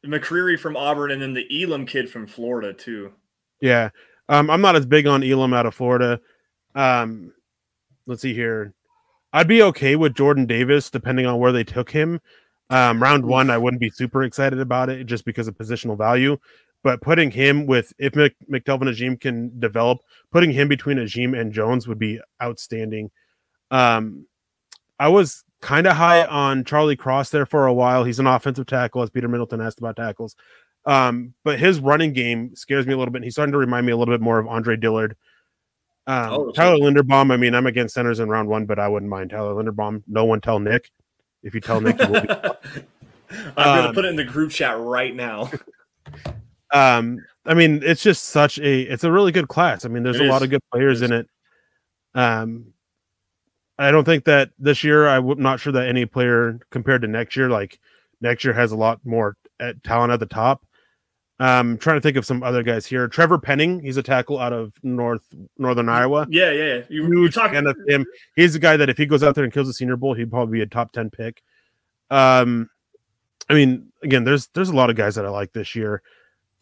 McCreary 0.07 0.59
from 0.59 0.77
Auburn, 0.77 1.11
and 1.11 1.21
then 1.21 1.33
the 1.33 1.63
Elam 1.63 1.85
kid 1.85 2.09
from 2.09 2.27
Florida 2.27 2.73
too. 2.73 3.13
Yeah. 3.61 3.89
Um, 4.29 4.49
I'm 4.49 4.61
not 4.61 4.75
as 4.75 4.85
big 4.85 5.07
on 5.07 5.23
Elam 5.23 5.53
out 5.53 5.65
of 5.65 5.73
Florida. 5.73 6.19
Um, 6.75 7.33
let's 8.05 8.21
see 8.21 8.33
here. 8.33 8.73
I'd 9.33 9.47
be 9.47 9.61
okay 9.63 9.95
with 9.95 10.15
Jordan 10.15 10.45
Davis 10.45 10.89
depending 10.89 11.25
on 11.25 11.39
where 11.39 11.51
they 11.51 11.63
took 11.63 11.91
him. 11.91 12.21
Um, 12.69 13.01
round 13.01 13.25
one, 13.25 13.49
I 13.49 13.57
wouldn't 13.57 13.79
be 13.79 13.89
super 13.89 14.23
excited 14.23 14.59
about 14.59 14.89
it 14.89 15.05
just 15.05 15.25
because 15.25 15.47
of 15.47 15.57
positional 15.57 15.97
value. 15.97 16.37
But 16.83 17.01
putting 17.01 17.31
him 17.31 17.65
with 17.65 17.91
if 17.97 18.15
Mc, 18.15 18.35
McTelvin 18.49 18.89
Agim 18.89 19.17
can 19.17 19.59
develop, 19.59 19.99
putting 20.31 20.51
him 20.51 20.67
between 20.67 20.99
Agim 20.99 21.33
and 21.33 21.51
Jones 21.51 21.87
would 21.87 21.99
be 21.99 22.19
outstanding. 22.41 23.11
Um, 23.71 24.25
I 24.99 25.09
was 25.09 25.43
kind 25.61 25.85
of 25.87 25.97
high 25.97 26.23
on 26.25 26.63
Charlie 26.63 26.95
Cross 26.95 27.31
there 27.31 27.45
for 27.45 27.65
a 27.65 27.73
while. 27.73 28.03
He's 28.03 28.19
an 28.19 28.27
offensive 28.27 28.67
tackle, 28.67 29.01
as 29.01 29.09
Peter 29.09 29.27
Middleton 29.27 29.59
asked 29.59 29.79
about 29.79 29.95
tackles. 29.95 30.35
Um, 30.85 31.33
but 31.43 31.59
his 31.59 31.79
running 31.81 32.13
game 32.13 32.55
scares 32.55 32.87
me 32.87 32.93
a 32.93 32.97
little 32.97 33.11
bit. 33.11 33.23
He's 33.23 33.33
starting 33.33 33.51
to 33.51 33.57
remind 33.57 33.85
me 33.85 33.91
a 33.91 33.97
little 33.97 34.13
bit 34.13 34.21
more 34.21 34.39
of 34.39 34.47
Andre 34.47 34.77
Dillard. 34.77 35.17
Um, 36.05 36.29
Oh, 36.31 36.51
Tyler 36.51 36.77
Linderbaum. 36.77 37.31
I 37.33 37.37
mean, 37.37 37.53
I'm 37.53 37.67
against 37.67 37.95
centers 37.95 38.19
in 38.21 38.29
round 38.29 38.47
one, 38.47 38.65
but 38.65 38.79
I 38.79 38.87
wouldn't 38.87 39.09
mind 39.09 39.31
Tyler 39.31 39.61
Linderbaum. 39.61 40.03
No 40.07 40.23
one 40.23 40.39
tell 40.39 40.59
Nick. 40.59 40.89
If 41.43 41.53
you 41.53 41.59
tell 41.59 41.81
Nick, 41.81 41.99
you 41.99 42.07
will 42.07 42.21
be. 42.21 42.29
I'm 43.29 43.53
gonna 43.55 43.87
Um, 43.89 43.93
put 43.93 44.05
it 44.05 44.09
in 44.09 44.15
the 44.15 44.23
group 44.23 44.51
chat 44.51 44.79
right 44.79 45.13
now. 45.13 45.51
um, 46.73 47.25
I 47.45 47.53
mean, 47.53 47.81
it's 47.83 48.03
just 48.03 48.25
such 48.25 48.59
a. 48.59 48.81
It's 48.81 49.03
a 49.03 49.11
really 49.11 49.31
good 49.31 49.47
class. 49.47 49.85
I 49.85 49.87
mean, 49.87 50.03
there's 50.03 50.19
It 50.19 50.25
a 50.25 50.29
lot 50.29 50.43
of 50.43 50.49
good 50.49 50.63
players 50.71 51.01
It 51.01 51.11
in 51.11 51.19
it. 51.19 51.29
Um, 52.13 52.73
I 53.79 53.91
don't 53.91 54.03
think 54.03 54.25
that 54.25 54.51
this 54.59 54.83
year. 54.83 55.07
I'm 55.07 55.41
not 55.41 55.59
sure 55.59 55.73
that 55.73 55.87
any 55.87 56.05
player 56.05 56.59
compared 56.71 57.01
to 57.03 57.07
next 57.07 57.35
year, 57.35 57.49
like 57.49 57.79
next 58.21 58.43
year, 58.43 58.53
has 58.53 58.71
a 58.71 58.77
lot 58.77 58.99
more 59.05 59.37
at 59.59 59.83
talent 59.83 60.11
at 60.11 60.19
the 60.19 60.25
top. 60.25 60.65
Um, 61.39 61.77
trying 61.77 61.97
to 61.97 62.01
think 62.01 62.17
of 62.17 62.25
some 62.25 62.41
other 62.41 62.63
guys 62.63 62.87
here. 62.87 63.07
Trevor 63.07 63.37
Penning, 63.37 63.79
he's 63.79 63.97
a 63.97 64.03
tackle 64.03 64.39
out 64.39 64.53
of 64.53 64.73
North 64.81 65.21
Northern 65.57 65.87
Iowa. 65.87 66.25
Yeah, 66.29 66.51
yeah. 66.51 66.63
yeah. 66.63 66.81
You, 66.89 67.03
you 67.03 67.21
Huge 67.21 67.35
talk 67.35 67.51
fan 67.51 67.67
of 67.67 67.77
him. 67.87 68.05
He's 68.35 68.53
the 68.53 68.59
guy 68.59 68.75
that 68.75 68.89
if 68.89 68.97
he 68.97 69.05
goes 69.05 69.21
out 69.21 69.35
there 69.35 69.43
and 69.43 69.53
kills 69.53 69.67
the 69.67 69.73
Senior 69.73 69.97
Bowl, 69.97 70.15
he'd 70.15 70.31
probably 70.31 70.57
be 70.57 70.63
a 70.63 70.65
top 70.65 70.91
ten 70.91 71.11
pick. 71.11 71.43
Um, 72.09 72.69
I 73.49 73.53
mean, 73.53 73.91
again, 74.01 74.23
there's 74.23 74.47
there's 74.47 74.69
a 74.69 74.75
lot 74.75 74.89
of 74.89 74.95
guys 74.95 75.15
that 75.15 75.25
I 75.25 75.29
like 75.29 75.53
this 75.53 75.75
year. 75.75 76.01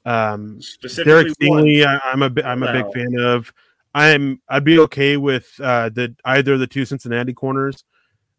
Um, 0.06 0.62
specifically 0.62 1.12
Derek. 1.12 1.28
Stingley, 1.40 1.86
I, 1.86 2.00
I'm 2.12 2.22
a 2.22 2.32
I'm 2.44 2.64
a 2.64 2.72
big 2.72 2.94
fan 2.94 3.20
of. 3.20 3.52
I'm 3.94 4.42
I'd 4.50 4.64
be 4.64 4.78
okay 4.80 5.18
with 5.18 5.50
uh, 5.62 5.90
the 5.90 6.16
either 6.26 6.54
of 6.54 6.60
the 6.60 6.68
two 6.68 6.86
Cincinnati 6.86 7.34
corners. 7.34 7.84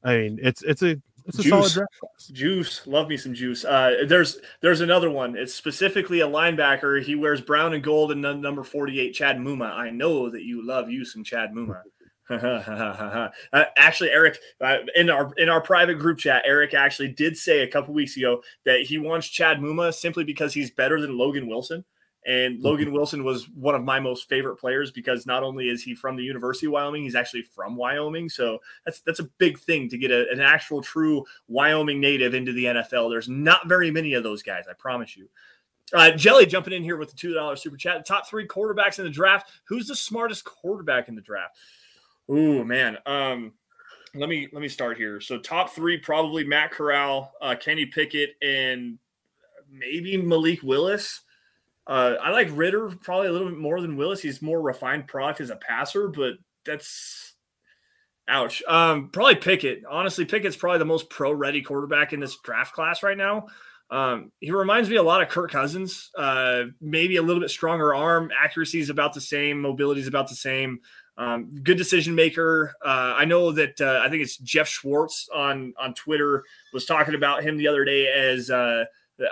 I 0.05 0.17
mean, 0.19 0.39
it's 0.43 0.62
it's 0.62 0.83
a 0.83 1.01
it's 1.27 1.41
a 1.41 1.43
solid 1.43 1.62
Juice. 1.62 1.75
draft 1.75 1.99
class. 1.99 2.27
Juice, 2.29 2.87
love 2.87 3.09
me 3.09 3.17
some 3.17 3.35
juice. 3.35 3.64
Uh, 3.64 4.05
there's 4.07 4.39
there's 4.61 4.81
another 4.81 5.11
one. 5.11 5.37
It's 5.37 5.55
specifically 5.55 6.21
a 6.21 6.29
linebacker. 6.29 7.03
He 7.03 7.17
wears 7.17 7.41
brown 7.41 7.75
and 7.75 7.83
gold 7.83 8.12
and 8.12 8.23
num- 8.23 8.41
number 8.41 8.62
48, 8.62 9.12
Chad 9.12 9.39
Muma. 9.39 9.73
I 9.73 9.91
know 9.91 10.31
that 10.31 10.43
you 10.43 10.64
love 10.64 10.89
you 10.89 11.05
some 11.05 11.25
Chad 11.25 11.53
Muma. 11.53 11.83
uh, 12.31 13.29
actually, 13.77 14.11
Erick, 14.11 14.39
uh, 14.61 14.79
in 14.97 15.11
our 15.11 15.33
in 15.37 15.49
our 15.49 15.61
private 15.61 15.99
group 15.99 16.18
chat, 16.18 16.43
Erick 16.45 16.74
actually 16.74 17.09
did 17.09 17.37
say 17.37 17.61
a 17.61 17.68
couple 17.68 17.95
weeks 17.95 18.16
ago 18.16 18.43
that 18.64 18.81
he 18.81 18.99
wants 18.99 19.29
Chad 19.29 19.59
Muma 19.59 19.95
simply 19.95 20.24
because 20.24 20.53
he's 20.53 20.70
better 20.70 21.01
than 21.01 21.16
Logan 21.16 21.47
Wilson. 21.47 21.85
And 22.27 22.61
Logan 22.61 22.91
Wilson 22.91 23.22
was 23.22 23.49
one 23.51 23.77
of 23.77 23.85
my 23.85 24.01
most 24.01 24.29
favorite 24.29 24.57
players 24.57 24.91
because 24.91 25.27
not 25.27 25.45
only 25.45 25.68
is 25.68 25.85
he 25.85 25.95
from 25.95 26.16
the 26.16 26.24
University 26.24 26.66
of 26.66 26.72
Wyoming, 26.72 27.05
he's 27.05 27.14
actually 27.14 27.43
from 27.43 27.77
Wyoming. 27.77 28.29
So 28.29 28.59
that's 28.85 29.01
that's 29.01 29.20
a 29.20 29.31
big 29.39 29.61
thing 29.61 29.89
to 29.91 29.97
get 29.97 30.11
a, 30.11 30.29
an 30.31 30.41
actual 30.41 30.83
true 30.83 31.24
Wyoming 31.47 32.01
native 32.01 32.35
into 32.35 32.53
the 32.53 32.64
NFL. 32.64 33.11
There's 33.11 33.29
not 33.29 33.68
very 33.68 33.93
many 33.93 34.14
of 34.14 34.24
those 34.24 34.43
guys, 34.43 34.64
I 34.68 34.72
promise 34.72 35.16
you. 35.16 35.29
Uh, 35.93 36.11
Jelly 36.11 36.47
jumping 36.47 36.72
in 36.72 36.83
here 36.83 36.97
with 36.97 37.11
the 37.11 37.16
two 37.16 37.33
dollar 37.33 37.55
super 37.55 37.77
chat. 37.77 38.05
Top 38.05 38.29
three 38.29 38.49
quarterbacks 38.49 38.99
in 38.99 39.05
the 39.05 39.11
draft. 39.11 39.53
Who's 39.68 39.87
the 39.87 39.95
smartest 39.95 40.45
quarterback 40.45 41.09
in 41.09 41.14
the 41.14 41.20
draft? 41.20 41.57
Ooh 42.31 42.64
man. 42.64 42.99
Um, 43.07 43.53
let 44.14 44.29
me 44.29 44.49
let 44.53 44.62
me 44.62 44.68
start 44.68 44.97
here. 44.97 45.20
So 45.20 45.39
top 45.39 45.70
three 45.70 45.99
probably 45.99 46.45
Matt 46.45 46.70
Corral, 46.70 47.33
uh, 47.41 47.55
Kenny 47.61 47.87
Pickett, 47.87 48.31
and 48.43 48.99
maybe 49.70 50.16
Malik 50.16 50.62
Willis. 50.62 51.22
Uh, 51.87 52.14
I 52.20 52.31
like 52.31 52.49
Ridder 52.51 52.89
probably 53.01 53.29
a 53.29 53.33
little 53.33 53.49
bit 53.49 53.59
more 53.59 53.81
than 53.81 53.97
Willis. 53.97 54.20
He's 54.20 54.43
more 54.43 54.61
refined 54.61 55.07
product 55.07 55.41
as 55.41 55.51
a 55.51 55.57
passer, 55.57 56.09
but 56.09 56.35
that's 56.64 57.35
ouch. 58.29 58.62
Um, 58.66 59.11
probably 59.11 59.37
Pickett. 59.37 59.85
Honestly, 59.89 60.24
Pickett's 60.24 60.57
probably 60.57 60.81
the 60.81 60.85
most 60.85 61.09
pro-ready 61.11 61.62
quarterback 61.62 62.12
in 62.12 62.18
this 62.18 62.37
draft 62.43 62.74
class 62.74 63.05
right 63.05 63.16
now. 63.16 63.47
Um, 63.89 64.33
he 64.41 64.51
reminds 64.51 64.91
me 64.91 64.97
a 64.97 65.03
lot 65.03 65.22
of 65.22 65.29
Kirk 65.29 65.53
Cousins. 65.53 66.11
Uh, 66.16 66.64
maybe 66.81 67.18
a 67.18 67.22
little 67.22 67.41
bit 67.41 67.51
stronger 67.51 67.95
arm. 67.95 68.33
Accuracy 68.37 68.81
is 68.81 68.91
about 68.91 69.14
the 69.14 69.20
same. 69.20 69.61
Mobility 69.61 70.01
is 70.01 70.09
about 70.09 70.29
the 70.29 70.35
same. 70.35 70.81
Um, 71.19 71.51
good 71.62 71.79
decision 71.79 72.14
maker. 72.14 72.75
Uh, 72.85 73.14
I 73.17 73.25
know 73.25 73.51
that 73.53 73.81
uh, 73.81 74.03
I 74.05 74.11
think 74.11 74.23
it's 74.23 74.37
Jeff 74.37 74.69
Schwartz 74.69 75.29
on 75.35 75.73
on 75.79 75.95
Twitter 75.95 76.45
was 76.73 76.85
talking 76.85 77.14
about 77.14 77.43
him 77.43 77.57
the 77.57 77.69
other 77.69 77.85
day 77.85 78.09
as 78.09 78.51
uh, 78.51 78.85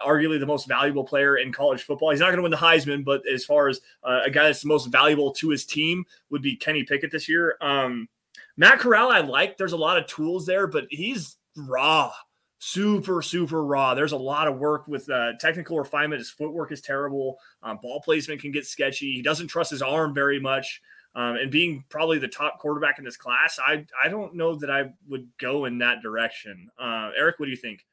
arguably 0.05 0.41
the 0.41 0.47
most 0.47 0.67
valuable 0.67 1.05
player 1.05 1.37
in 1.37 1.53
college 1.53 1.83
football. 1.83 2.11
He's 2.11 2.21
not 2.21 2.27
going 2.27 2.39
to 2.39 2.43
win 2.43 2.51
the 2.51 2.57
Heisman, 2.57 3.05
but 3.05 3.23
as 3.31 3.45
far 3.45 3.69
as 3.69 3.81
uh, 4.03 4.21
a 4.25 4.31
guy 4.31 4.45
that's 4.45 4.63
the 4.63 4.69
most 4.69 4.87
valuable 4.87 5.33
to 5.33 5.51
his 5.51 5.67
team 5.67 6.05
would 6.31 6.43
be 6.43 6.57
Kenny 6.57 6.85
Pickett 6.85 7.13
this 7.13 7.29
year. 7.29 7.57
Um, 7.61 8.09
Matt 8.57 8.79
Corral, 8.79 9.11
I 9.11 9.21
like. 9.21 9.57
There's 9.57 9.73
a 9.73 9.77
lot 9.77 9.99
of 9.99 10.07
tools 10.07 10.47
there, 10.47 10.67
but 10.67 10.87
he's 10.89 11.37
raw, 11.57 12.13
super, 12.59 13.21
super 13.21 13.65
raw. 13.65 13.95
There's 13.95 14.13
a 14.13 14.17
lot 14.17 14.49
of 14.49 14.59
work 14.59 14.87
with 14.89 15.11
uh, 15.11 15.33
technical 15.41 15.79
refinement. 15.79 16.21
His 16.21 16.31
footwork 16.31 16.73
is 16.73 16.81
terrible. 16.81 17.37
Um, 17.63 17.79
ball 17.83 18.01
placement 18.01 18.41
can 18.41 18.53
get 18.53 18.65
sketchy. 18.65 19.13
He 19.13 19.23
doesn't 19.23 19.49
trust 19.49 19.71
his 19.71 19.83
arm 19.83 20.15
very 20.15 20.41
much. 20.41 20.81
Um, 21.17 21.37
and 21.37 21.51
being 21.51 21.85
probably 21.89 22.19
the 22.19 22.29
top 22.29 22.59
quarterback 22.59 22.99
in 22.99 23.05
this 23.05 23.17
class, 23.17 23.59
I 23.65 23.87
I 24.03 24.09
don't 24.09 24.35
know 24.35 24.57
that 24.57 24.71
I 24.71 24.93
would 25.09 25.29
go 25.39 25.65
in 25.65 25.79
that 25.79 26.03
direction. 26.03 26.71
Uh, 26.79 27.11
Erick, 27.17 27.39
what 27.39 27.47
do 27.47 27.51
you 27.51 27.57
think? 27.57 27.87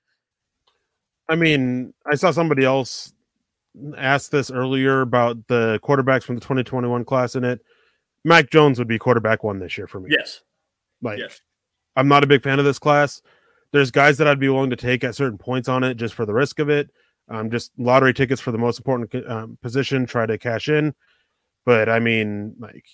I 1.29 1.35
mean, 1.35 1.93
I 2.05 2.15
saw 2.15 2.31
somebody 2.31 2.65
else 2.65 3.13
ask 3.97 4.31
this 4.31 4.51
earlier 4.51 5.01
about 5.01 5.47
the 5.47 5.79
quarterbacks 5.83 6.23
from 6.23 6.35
the 6.35 6.41
2021 6.41 7.05
class 7.05 7.35
in 7.35 7.43
it. 7.43 7.61
Mac 8.25 8.49
Jones 8.49 8.77
would 8.79 8.87
be 8.87 8.99
quarterback 8.99 9.43
one 9.43 9.59
this 9.59 9.77
year 9.77 9.87
for 9.87 9.99
me. 9.99 10.09
Yes, 10.11 10.41
Like, 11.01 11.19
yes. 11.19 11.41
I'm 11.95 12.07
not 12.07 12.23
a 12.23 12.27
big 12.27 12.43
fan 12.43 12.59
of 12.59 12.65
this 12.65 12.79
class. 12.79 13.21
There's 13.71 13.91
guys 13.91 14.17
that 14.17 14.27
I'd 14.27 14.39
be 14.39 14.49
willing 14.49 14.69
to 14.69 14.75
take 14.75 15.03
at 15.03 15.15
certain 15.15 15.37
points 15.37 15.69
on 15.69 15.83
it 15.83 15.95
just 15.95 16.13
for 16.13 16.25
the 16.25 16.33
risk 16.33 16.59
of 16.59 16.69
it. 16.69 16.89
Um, 17.29 17.49
just 17.49 17.71
lottery 17.77 18.13
tickets 18.13 18.41
for 18.41 18.51
the 18.51 18.57
most 18.57 18.77
important 18.77 19.25
um, 19.27 19.57
position, 19.61 20.05
try 20.05 20.25
to 20.25 20.37
cash 20.37 20.67
in. 20.67 20.93
But 21.65 21.87
I 21.87 21.99
mean, 21.99 22.55
like, 22.59 22.85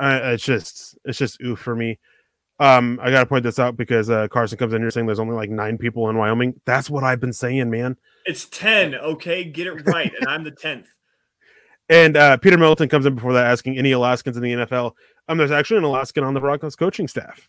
I, 0.00 0.32
it's 0.32 0.44
just 0.44 0.98
it's 1.04 1.18
just 1.18 1.40
oof 1.42 1.58
for 1.58 1.74
me. 1.74 1.98
Um, 2.60 2.98
I 3.00 3.10
got 3.10 3.20
to 3.20 3.26
point 3.26 3.44
this 3.44 3.58
out 3.58 3.76
because 3.76 4.10
uh, 4.10 4.26
Carson 4.28 4.58
comes 4.58 4.72
in 4.72 4.82
here 4.82 4.90
saying 4.90 5.06
there's 5.06 5.20
only 5.20 5.36
like 5.36 5.50
nine 5.50 5.78
people 5.78 6.10
in 6.10 6.16
Wyoming. 6.16 6.60
That's 6.64 6.90
what 6.90 7.04
I've 7.04 7.20
been 7.20 7.32
saying, 7.32 7.70
man. 7.70 7.96
It's 8.26 8.46
10, 8.46 8.96
okay? 8.96 9.44
Get 9.44 9.68
it 9.68 9.86
right. 9.86 10.12
And 10.18 10.28
I'm 10.28 10.44
the 10.44 10.52
10th. 10.52 10.86
And 11.90 12.18
uh, 12.18 12.36
Peter 12.36 12.58
Middleton 12.58 12.90
comes 12.90 13.06
in 13.06 13.14
before 13.14 13.32
that 13.32 13.46
asking 13.46 13.78
any 13.78 13.92
Alaskans 13.92 14.36
in 14.36 14.42
the 14.42 14.52
NFL. 14.52 14.92
Um, 15.26 15.38
there's 15.38 15.50
actually 15.50 15.78
an 15.78 15.84
Alaskan 15.84 16.22
on 16.22 16.34
the 16.34 16.40
Broncos 16.40 16.76
coaching 16.76 17.08
staff. 17.08 17.48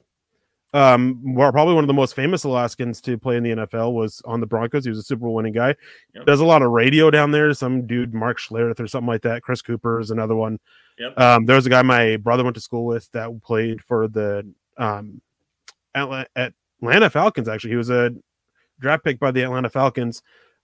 Um, 0.73 1.19
well, 1.35 1.51
probably 1.51 1.73
one 1.73 1.83
of 1.83 1.89
the 1.89 1.93
most 1.93 2.15
famous 2.15 2.45
Alaskans 2.45 3.01
to 3.01 3.17
play 3.17 3.35
in 3.35 3.43
the 3.43 3.49
NFL 3.49 3.93
was 3.93 4.21
on 4.23 4.39
the 4.39 4.45
Broncos. 4.45 4.85
He 4.85 4.89
was 4.89 4.99
a 4.99 5.03
Super 5.03 5.25
Bowl 5.25 5.33
winning 5.33 5.51
guy. 5.51 5.75
Yep. 6.13 6.25
Does 6.25 6.39
a 6.39 6.45
lot 6.45 6.61
of 6.61 6.71
radio 6.71 7.11
down 7.11 7.31
there. 7.31 7.53
Some 7.53 7.85
dude, 7.85 8.13
Mark 8.13 8.39
Schlereth 8.39 8.79
or 8.79 8.87
something 8.87 9.07
like 9.07 9.23
that. 9.23 9.41
Chris 9.41 9.61
Cooper 9.61 9.99
is 9.99 10.11
another 10.11 10.35
one. 10.35 10.57
Yep. 10.99 11.17
Um, 11.17 11.45
there 11.45 11.55
was 11.55 11.65
a 11.65 11.69
guy 11.69 11.81
my 11.81 12.17
brother 12.17 12.43
went 12.43 12.55
to 12.55 12.61
school 12.61 12.85
with 12.85 13.09
that 13.13 13.41
played 13.41 13.81
for 13.81 14.07
the 14.09 14.45
um, 14.77 15.21
Atla- 15.95 16.27
Atlanta 16.35 17.09
Falcons. 17.09 17.47
Actually, 17.47 17.71
he 17.71 17.77
was 17.77 17.89
a 17.89 18.13
draft 18.79 19.05
pick 19.05 19.17
by 19.17 19.31
the 19.31 19.41
Atlanta 19.41 19.69
Falcons 19.69 20.21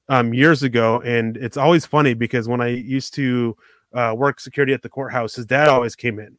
um, 0.10 0.34
years 0.34 0.62
ago, 0.62 1.02
and 1.02 1.38
it's 1.38 1.56
always 1.56 1.86
funny 1.86 2.14
because 2.14 2.50
when 2.50 2.60
I 2.60 2.68
used 2.68 3.14
to 3.16 3.56
uh, 3.94 4.14
work 4.16 4.42
security 4.42 4.74
at 4.74 4.82
the 4.82 4.90
courthouse, 4.90 5.36
his 5.36 5.46
dad 5.46 5.70
always 5.70 5.96
came 5.96 6.20
in, 6.20 6.38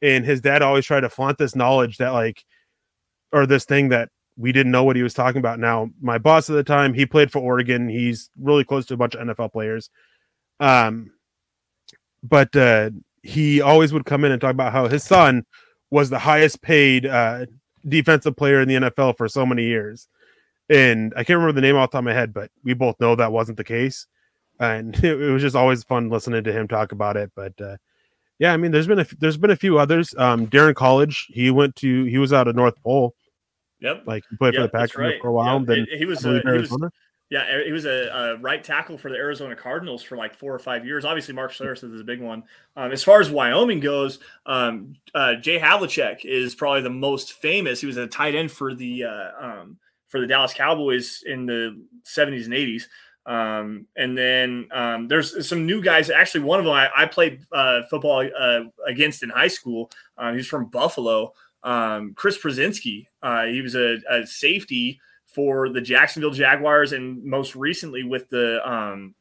and 0.00 0.24
his 0.24 0.40
dad 0.40 0.62
always 0.62 0.86
tried 0.86 1.00
to 1.00 1.10
flaunt 1.10 1.36
this 1.36 1.54
knowledge 1.54 1.98
that 1.98 2.14
like, 2.14 2.46
or 3.30 3.46
this 3.46 3.66
thing 3.66 3.90
that 3.90 4.08
we 4.38 4.52
didn't 4.52 4.72
know 4.72 4.84
what 4.84 4.96
he 4.96 5.02
was 5.02 5.12
talking 5.12 5.40
about. 5.40 5.58
Now, 5.58 5.90
my 6.00 6.16
boss 6.16 6.48
at 6.48 6.54
the 6.54 6.64
time, 6.64 6.94
he 6.94 7.04
played 7.04 7.30
for 7.30 7.40
Oregon. 7.40 7.90
He's 7.90 8.30
really 8.40 8.64
close 8.64 8.86
to 8.86 8.94
a 8.94 8.96
bunch 8.96 9.14
of 9.14 9.26
NFL 9.26 9.52
players, 9.52 9.90
um, 10.60 11.12
but 12.22 12.56
uh, 12.56 12.90
he 13.28 13.60
always 13.60 13.92
would 13.92 14.06
come 14.06 14.24
in 14.24 14.32
and 14.32 14.40
talk 14.40 14.52
about 14.52 14.72
how 14.72 14.88
his 14.88 15.04
son 15.04 15.44
was 15.90 16.10
the 16.10 16.18
highest 16.18 16.62
paid 16.62 17.06
uh, 17.06 17.46
defensive 17.86 18.36
player 18.36 18.60
in 18.60 18.68
the 18.68 18.74
NFL 18.74 19.16
for 19.16 19.28
so 19.28 19.44
many 19.44 19.64
years 19.64 20.08
and 20.68 21.12
I 21.16 21.24
can't 21.24 21.38
remember 21.38 21.52
the 21.52 21.66
name 21.66 21.76
off 21.76 21.90
the 21.90 21.96
top 21.96 22.00
of 22.00 22.04
my 22.04 22.12
head, 22.12 22.34
but 22.34 22.50
we 22.62 22.74
both 22.74 23.00
know 23.00 23.14
that 23.14 23.32
wasn't 23.32 23.56
the 23.56 23.64
case. 23.64 24.06
And 24.60 24.94
it, 25.04 25.20
it 25.20 25.30
was 25.30 25.42
just 25.42 25.56
always 25.56 25.84
fun 25.84 26.10
listening 26.10 26.44
to 26.44 26.52
him 26.52 26.68
talk 26.68 26.92
about 26.92 27.16
it. 27.16 27.30
But 27.34 27.58
uh, 27.60 27.76
yeah, 28.38 28.52
I 28.52 28.56
mean, 28.56 28.70
there's 28.70 28.86
been 28.86 29.00
a 29.00 29.06
there's 29.18 29.36
been 29.36 29.50
a 29.50 29.56
few 29.56 29.78
others. 29.78 30.14
Um, 30.16 30.46
Daryn 30.46 30.74
Colledge, 30.74 31.26
he 31.30 31.50
went 31.50 31.76
to 31.76 32.04
he 32.04 32.18
was 32.18 32.32
out 32.32 32.48
of 32.48 32.56
North 32.56 32.80
Pole. 32.82 33.14
Yep. 33.80 34.02
Like 34.06 34.24
he 34.28 34.36
played 34.36 34.54
for 34.54 34.62
the 34.62 34.68
Packers 34.68 34.96
right. 34.96 35.20
for 35.20 35.28
a 35.28 35.32
while. 35.32 35.58
Yep. 35.60 35.66
Then 35.68 35.86
He- 35.98 36.04
was, 36.04 36.26
uh, 36.26 36.40
he 36.44 36.50
was-. 36.50 36.74
Yeah, 37.30 37.62
he 37.62 37.72
was 37.72 37.84
a, 37.84 38.08
a 38.08 38.36
right 38.38 38.64
tackle 38.64 38.96
for 38.96 39.10
the 39.10 39.16
Arizona 39.16 39.54
Cardinals 39.54 40.02
for 40.02 40.16
like 40.16 40.34
four 40.34 40.54
or 40.54 40.58
five 40.58 40.86
years. 40.86 41.04
Obviously, 41.04 41.34
Mark 41.34 41.52
Schlereth 41.52 41.84
is 41.84 42.00
a 42.00 42.04
big 42.04 42.22
one. 42.22 42.42
Um, 42.74 42.90
as 42.90 43.04
far 43.04 43.20
as 43.20 43.30
Wyoming 43.30 43.80
goes, 43.80 44.18
um, 44.46 44.94
uh, 45.14 45.34
Jay 45.34 45.58
Havlicek 45.58 46.24
is 46.24 46.54
probably 46.54 46.80
the 46.80 46.88
most 46.88 47.34
famous. 47.34 47.82
He 47.82 47.86
was 47.86 47.98
a 47.98 48.06
tight 48.06 48.34
end 48.34 48.50
for 48.50 48.74
the 48.74 49.04
uh, 49.04 49.30
um, 49.38 49.76
for 50.08 50.20
the 50.20 50.26
Dallas 50.26 50.54
Cowboys 50.54 51.22
in 51.26 51.44
the 51.44 51.78
seventies 52.02 52.46
and 52.46 52.54
eighties. 52.54 52.88
Um, 53.26 53.86
and 53.94 54.16
then 54.16 54.68
um, 54.72 55.06
there's 55.06 55.46
some 55.46 55.66
new 55.66 55.82
guys. 55.82 56.08
Actually, 56.08 56.44
one 56.44 56.60
of 56.60 56.64
them 56.64 56.72
I, 56.72 56.88
I 56.96 57.04
played 57.04 57.42
uh, 57.52 57.82
football 57.90 58.26
uh, 58.38 58.60
against 58.86 59.22
in 59.22 59.28
high 59.28 59.48
school. 59.48 59.90
Um, 60.16 60.34
he's 60.34 60.46
from 60.46 60.70
Buffalo. 60.70 61.34
Um, 61.62 62.14
Chris 62.14 62.38
Prosinski. 62.38 63.06
Uh, 63.22 63.44
he 63.44 63.60
was 63.60 63.74
a, 63.74 63.98
a 64.08 64.26
safety 64.26 64.98
for 65.38 65.68
the 65.68 65.80
Jacksonville 65.80 66.32
Jaguars 66.32 66.90
and 66.90 67.22
most 67.22 67.54
recently 67.54 68.02
with 68.02 68.28
the 68.28 68.60
um, 68.68 69.14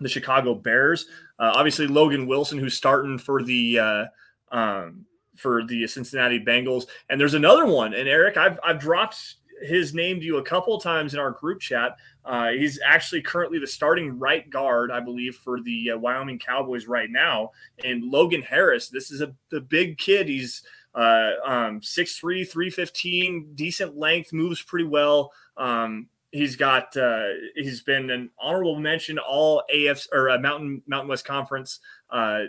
the 0.00 0.08
Chicago 0.08 0.52
Bears. 0.52 1.06
Uh, 1.38 1.52
obviously, 1.54 1.86
Logan 1.86 2.26
Wilson, 2.26 2.58
who's 2.58 2.76
starting 2.76 3.18
for 3.18 3.40
the 3.44 3.78
uh, 3.78 4.04
um, 4.50 5.06
for 5.36 5.62
the 5.62 5.86
Cincinnati 5.86 6.40
Bengals, 6.40 6.86
and 7.08 7.20
there's 7.20 7.34
another 7.34 7.66
one. 7.66 7.94
And 7.94 8.08
Erick, 8.08 8.36
I've 8.36 8.58
I've 8.64 8.80
dropped 8.80 9.36
his 9.62 9.94
name 9.94 10.18
to 10.18 10.26
you 10.26 10.38
a 10.38 10.42
couple 10.42 10.74
of 10.74 10.82
times 10.82 11.14
in 11.14 11.20
our 11.20 11.30
group 11.30 11.60
chat. 11.60 11.96
Uh, 12.24 12.48
he's 12.48 12.80
actually 12.84 13.22
currently 13.22 13.60
the 13.60 13.66
starting 13.68 14.18
right 14.18 14.50
guard, 14.50 14.90
I 14.90 14.98
believe, 14.98 15.36
for 15.36 15.60
the 15.60 15.92
uh, 15.92 15.98
Wyoming 15.98 16.40
Cowboys 16.40 16.88
right 16.88 17.10
now. 17.10 17.52
And 17.84 18.02
Logan 18.02 18.42
Harris, 18.42 18.88
this 18.88 19.12
is 19.12 19.20
a 19.20 19.32
the 19.52 19.60
big 19.60 19.98
kid. 19.98 20.26
He's 20.26 20.64
uh, 20.94 21.32
um, 21.44 21.80
6'3", 21.80 22.48
315, 22.48 23.52
decent 23.54 23.96
length, 23.96 24.32
moves 24.32 24.62
pretty 24.62 24.86
well. 24.86 25.32
Um, 25.56 26.08
he's 26.32 26.56
got 26.56 26.96
uh, 26.96 27.28
he's 27.54 27.82
been 27.82 28.10
an 28.10 28.30
honorable 28.38 28.78
mention 28.78 29.18
all 29.18 29.62
AFs 29.74 30.06
or 30.12 30.30
uh, 30.30 30.38
Mountain 30.38 30.82
Mountain 30.86 31.08
West 31.08 31.24
Conference, 31.24 31.80
uh, 32.10 32.42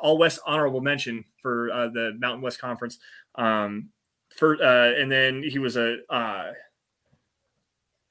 all 0.00 0.18
West 0.18 0.40
honorable 0.46 0.80
mention 0.80 1.24
for 1.40 1.70
uh, 1.70 1.88
the 1.88 2.16
Mountain 2.18 2.42
West 2.42 2.60
Conference. 2.60 2.98
Um, 3.34 3.90
for 4.36 4.62
uh, 4.62 4.92
and 5.00 5.10
then 5.10 5.42
he 5.42 5.58
was 5.58 5.76
a 5.76 5.98
uh, 6.10 6.52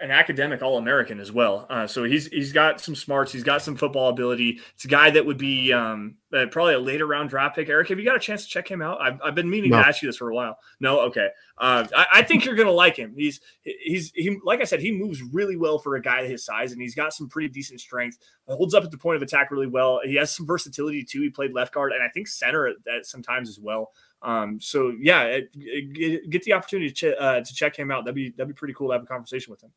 an 0.06 0.12
academic 0.12 0.62
All 0.62 0.78
American 0.78 1.20
as 1.20 1.32
well. 1.32 1.66
Uh, 1.70 1.88
so 1.88 2.04
he's 2.04 2.28
he's 2.28 2.54
got 2.54 2.80
some 2.80 2.96
smarts. 2.96 3.32
He's 3.32 3.44
got 3.44 3.62
some 3.62 3.76
football 3.76 4.10
ability. 4.10 4.62
It's 4.76 4.86
a 4.86 4.88
guy 4.88 5.10
that 5.10 5.26
would 5.26 5.38
be 5.38 5.74
um, 5.74 6.16
uh, 6.32 6.46
probably 6.52 6.76
a 6.76 6.80
later 6.80 7.06
round 7.08 7.30
draft 7.30 7.56
pick. 7.56 7.68
Erick, 7.68 7.90
have 7.90 8.00
you 8.00 8.06
got 8.06 8.16
a 8.16 8.20
chance 8.20 8.44
to 8.44 8.50
check 8.50 8.70
him 8.70 8.82
out? 8.82 9.02
I've, 9.02 9.20
I've 9.24 9.36
been 9.36 9.50
meaning 9.50 9.72
No. 9.72 9.82
to 9.82 9.88
ask 9.88 10.02
you 10.02 10.08
this 10.08 10.18
for 10.18 10.30
a 10.30 10.36
while. 10.36 10.58
No, 10.80 11.00
okay. 11.02 11.30
Uh, 11.58 11.86
I, 11.96 12.06
I 12.16 12.22
think 12.22 12.46
you're 12.46 12.56
gonna 12.56 12.72
like 12.72 12.96
him. 12.96 13.14
He's 13.18 13.42
he's 13.64 14.12
he 14.16 14.38
like 14.46 14.62
I 14.62 14.66
said, 14.66 14.80
he 14.80 14.92
moves 14.92 15.22
really 15.34 15.58
well 15.58 15.80
for 15.80 15.96
a 15.96 16.02
guy 16.02 16.26
his 16.26 16.46
size, 16.46 16.72
and 16.72 16.82
he's 16.82 16.96
got 16.96 17.14
some 17.14 17.28
pretty 17.28 17.50
decent 17.50 17.82
strength. 17.82 18.18
Holds 18.48 18.74
up 18.76 18.84
at 18.84 18.92
the 18.92 18.98
point 18.98 19.16
of 19.18 19.22
attack 19.24 19.50
really 19.52 19.68
well. 19.68 20.00
He 20.04 20.16
has 20.16 20.34
some 20.34 20.46
versatility 20.46 21.04
too. 21.04 21.22
He 21.22 21.30
played 21.30 21.54
left 21.54 21.74
guard 21.74 21.92
and 21.92 22.04
I 22.04 22.10
think 22.10 22.28
center 22.28 22.68
at, 22.68 22.76
at 22.94 23.06
sometimes 23.08 23.50
as 23.50 23.60
well. 23.60 23.92
Um, 24.22 24.60
so 24.60 24.94
yeah, 25.00 25.24
it, 25.24 25.50
it- 25.56 26.30
get, 26.32 26.44
the 26.44 26.54
opportunity 26.54 26.90
to, 26.92 26.96
ch- 27.14 27.16
uh, 27.20 27.42
to 27.42 27.54
check 27.54 27.76
him 27.76 27.92
out. 27.92 28.06
That'd 28.06 28.16
be 28.16 28.32
that'd 28.32 28.48
be 28.48 28.54
pretty 28.58 28.74
cool 28.74 28.88
to 28.90 28.94
have 28.94 29.04
a 29.04 29.06
conversation 29.06 29.52
with 29.52 29.62
him. 29.62 29.72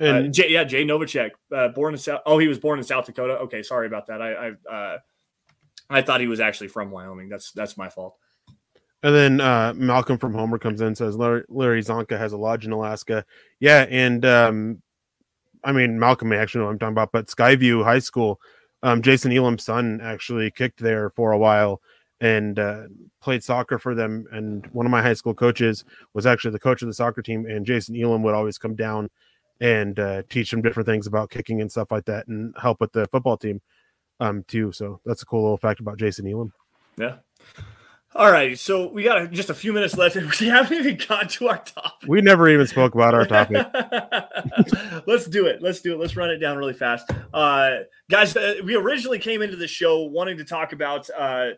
And 0.00 0.28
uh, 0.28 0.30
Jay, 0.30 0.50
yeah, 0.50 0.64
Jay 0.64 0.84
Novacek, 0.84 1.30
uh, 1.54 1.68
born 1.68 1.94
in 1.94 1.98
South. 1.98 2.20
Oh, 2.26 2.38
he 2.38 2.48
was 2.48 2.58
born 2.58 2.78
in 2.78 2.84
South 2.84 3.06
Dakota. 3.06 3.34
Okay, 3.40 3.62
sorry 3.62 3.86
about 3.86 4.06
that. 4.06 4.20
I 4.20 4.32
I, 4.32 4.74
uh, 4.74 4.98
I 5.88 6.02
thought 6.02 6.20
he 6.20 6.26
was 6.26 6.40
actually 6.40 6.68
from 6.68 6.90
Wyoming. 6.90 7.28
That's 7.28 7.52
that's 7.52 7.76
my 7.76 7.88
fault. 7.88 8.16
And 9.04 9.14
then 9.14 9.40
uh, 9.40 9.74
Malcolm 9.76 10.18
from 10.18 10.32
Homer 10.32 10.58
comes 10.58 10.80
in 10.80 10.88
and 10.88 10.98
says 10.98 11.14
Larry, 11.16 11.44
Larry 11.48 11.82
Csonka 11.82 12.18
has 12.18 12.32
a 12.32 12.38
lodge 12.38 12.64
in 12.64 12.72
Alaska. 12.72 13.24
Yeah, 13.60 13.86
and 13.90 14.24
um, 14.24 14.82
I 15.62 15.72
mean 15.72 15.98
Malcolm 15.98 16.30
may 16.30 16.38
actually 16.38 16.60
know 16.60 16.66
what 16.66 16.72
I'm 16.72 16.78
talking 16.78 16.94
about, 16.94 17.12
but 17.12 17.26
Skyview 17.26 17.84
High 17.84 17.98
School, 17.98 18.40
um, 18.82 19.02
Jason 19.02 19.30
Elam's 19.30 19.64
son 19.64 20.00
actually 20.02 20.50
kicked 20.50 20.80
there 20.80 21.10
for 21.10 21.32
a 21.32 21.38
while 21.38 21.80
and 22.20 22.58
uh, 22.58 22.84
played 23.20 23.44
soccer 23.44 23.78
for 23.78 23.94
them. 23.94 24.24
And 24.32 24.66
one 24.72 24.86
of 24.86 24.90
my 24.90 25.02
high 25.02 25.12
school 25.12 25.34
coaches 25.34 25.84
was 26.14 26.24
actually 26.24 26.52
the 26.52 26.58
coach 26.58 26.80
of 26.80 26.88
the 26.88 26.94
soccer 26.94 27.22
team, 27.22 27.46
and 27.46 27.66
Jason 27.66 28.00
Elam 28.00 28.22
would 28.22 28.34
always 28.34 28.58
come 28.58 28.74
down 28.74 29.10
and 29.60 29.98
uh, 29.98 30.22
teach 30.28 30.50
them 30.50 30.62
different 30.62 30.86
things 30.86 31.06
about 31.06 31.30
kicking 31.30 31.60
and 31.60 31.70
stuff 31.70 31.90
like 31.90 32.04
that, 32.06 32.26
and 32.26 32.54
help 32.60 32.80
with 32.80 32.92
the 32.92 33.06
football 33.08 33.36
team 33.36 33.60
um, 34.20 34.44
too. 34.48 34.72
So 34.72 35.00
that's 35.04 35.22
a 35.22 35.26
cool 35.26 35.42
little 35.42 35.56
fact 35.56 35.80
about 35.80 35.98
Jason 35.98 36.26
Elam. 36.26 36.52
Yeah. 36.96 37.16
All 38.16 38.30
right, 38.30 38.56
so 38.56 38.86
we 38.86 39.02
got 39.02 39.28
just 39.32 39.50
a 39.50 39.54
few 39.54 39.72
minutes 39.72 39.96
left. 39.96 40.16
We 40.40 40.46
haven't 40.46 40.78
even 40.78 41.00
got 41.08 41.30
to 41.30 41.48
our 41.48 41.58
topic. 41.58 42.08
We 42.08 42.20
never 42.20 42.48
even 42.48 42.64
spoke 42.68 42.94
about 42.94 43.12
our 43.12 43.26
topic. 43.26 43.56
Let's 45.06 45.26
do 45.26 45.46
it. 45.46 45.60
Let's 45.60 45.80
do 45.80 45.94
it. 45.94 45.98
Let's 45.98 46.16
run 46.16 46.30
it 46.30 46.38
down 46.38 46.56
really 46.56 46.74
fast. 46.74 47.10
Uh, 47.32 47.78
guys, 48.08 48.36
uh, 48.36 48.54
we 48.64 48.76
originally 48.76 49.18
came 49.18 49.42
into 49.42 49.56
the 49.56 49.66
show 49.66 50.02
wanting 50.02 50.36
to 50.36 50.44
talk 50.44 50.72
about 50.72 51.10
uh, 51.18 51.50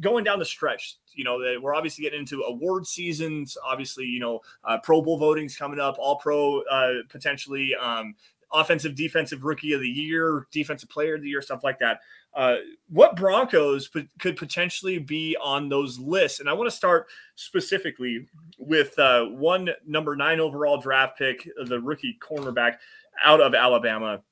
going 0.00 0.24
down 0.24 0.38
the 0.38 0.46
stretch. 0.46 0.96
You 1.12 1.24
know, 1.24 1.42
that 1.42 1.60
we're 1.60 1.74
obviously 1.74 2.04
getting 2.04 2.20
into 2.20 2.40
award 2.40 2.86
seasons. 2.86 3.58
Obviously, 3.62 4.06
you 4.06 4.20
know, 4.20 4.40
uh, 4.64 4.78
Pro 4.82 5.02
Bowl 5.02 5.18
voting's 5.18 5.56
coming 5.56 5.78
up, 5.78 5.96
All 5.98 6.16
Pro 6.16 6.62
uh, 6.62 7.02
potentially, 7.10 7.74
um, 7.78 8.14
offensive, 8.52 8.94
defensive 8.94 9.44
rookie 9.44 9.74
of 9.74 9.80
the 9.82 9.88
year, 9.88 10.46
defensive 10.52 10.88
player 10.88 11.16
of 11.16 11.22
the 11.22 11.28
year, 11.28 11.42
stuff 11.42 11.62
like 11.62 11.78
that. 11.80 12.00
Uh, 12.34 12.56
what 12.88 13.16
Broncos 13.16 13.88
p- 13.88 14.08
could 14.20 14.36
potentially 14.36 14.98
be 14.98 15.36
on 15.42 15.68
those 15.68 15.98
lists? 15.98 16.40
And 16.40 16.48
I 16.48 16.52
want 16.52 16.70
to 16.70 16.76
start 16.76 17.06
specifically 17.34 18.26
with 18.58 18.98
uh, 18.98 19.24
one 19.26 19.70
number 19.86 20.14
nine 20.14 20.38
overall 20.40 20.80
draft 20.80 21.18
pick, 21.18 21.48
the 21.66 21.80
rookie 21.80 22.16
cornerback 22.20 22.76
out 23.24 23.40
of 23.40 23.54
Alabama, 23.54 24.22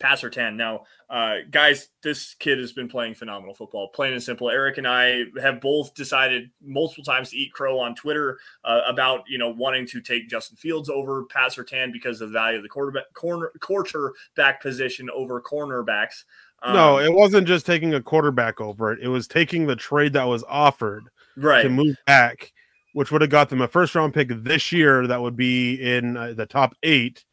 Pat 0.00 0.18
Surtain. 0.18 0.56
Now, 0.56 0.84
uh, 1.08 1.36
guys, 1.50 1.88
this 2.02 2.34
kid 2.34 2.58
has 2.58 2.72
been 2.72 2.88
playing 2.88 3.14
phenomenal 3.14 3.54
football, 3.54 3.88
plain 3.88 4.12
and 4.12 4.22
simple. 4.22 4.50
Erick 4.50 4.78
and 4.78 4.88
I 4.88 5.24
have 5.40 5.60
both 5.60 5.94
decided 5.94 6.50
multiple 6.62 7.04
times 7.04 7.30
to 7.30 7.36
eat 7.36 7.52
crow 7.52 7.78
on 7.78 7.94
Twitter 7.94 8.38
uh, 8.64 8.80
about 8.86 9.22
you 9.28 9.38
know 9.38 9.50
wanting 9.50 9.86
to 9.88 10.00
take 10.00 10.28
Justin 10.28 10.56
Fields 10.56 10.90
over 10.90 11.24
Pat 11.26 11.52
Surtain 11.52 11.92
because 11.92 12.20
of 12.20 12.30
the 12.30 12.32
value 12.32 12.56
of 12.58 12.62
the 12.62 12.68
quarterback 12.68 13.12
corner 13.14 13.52
quarterback 13.60 14.60
position 14.60 15.08
over 15.10 15.40
cornerbacks. 15.40 16.24
No, 16.66 16.98
Um, 16.98 17.04
it 17.04 17.12
wasn't 17.12 17.46
just 17.46 17.66
taking 17.66 17.94
a 17.94 18.02
quarterback 18.02 18.60
over 18.60 18.92
it. 18.92 19.00
It 19.02 19.08
was 19.08 19.26
taking 19.26 19.66
the 19.66 19.76
trade 19.76 20.12
that 20.14 20.24
was 20.24 20.44
offered 20.48 21.04
right. 21.36 21.62
to 21.62 21.68
move 21.68 21.96
back, 22.06 22.52
which 22.94 23.12
would 23.12 23.20
have 23.20 23.30
got 23.30 23.50
them 23.50 23.60
a 23.60 23.68
first 23.68 23.94
round 23.94 24.14
pick 24.14 24.28
this 24.30 24.72
year 24.72 25.06
that 25.06 25.20
would 25.20 25.36
be 25.36 25.74
in 25.74 26.16
uh, 26.16 26.32
the 26.34 26.46
top 26.46 26.74
eight, 26.82 27.24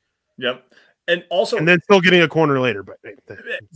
Yep. 0.42 0.68
And 1.08 1.24
also, 1.30 1.58
and 1.58 1.68
then 1.68 1.82
still 1.82 2.00
getting 2.00 2.22
a 2.22 2.28
corner 2.28 2.60
later. 2.60 2.84
But 2.84 2.98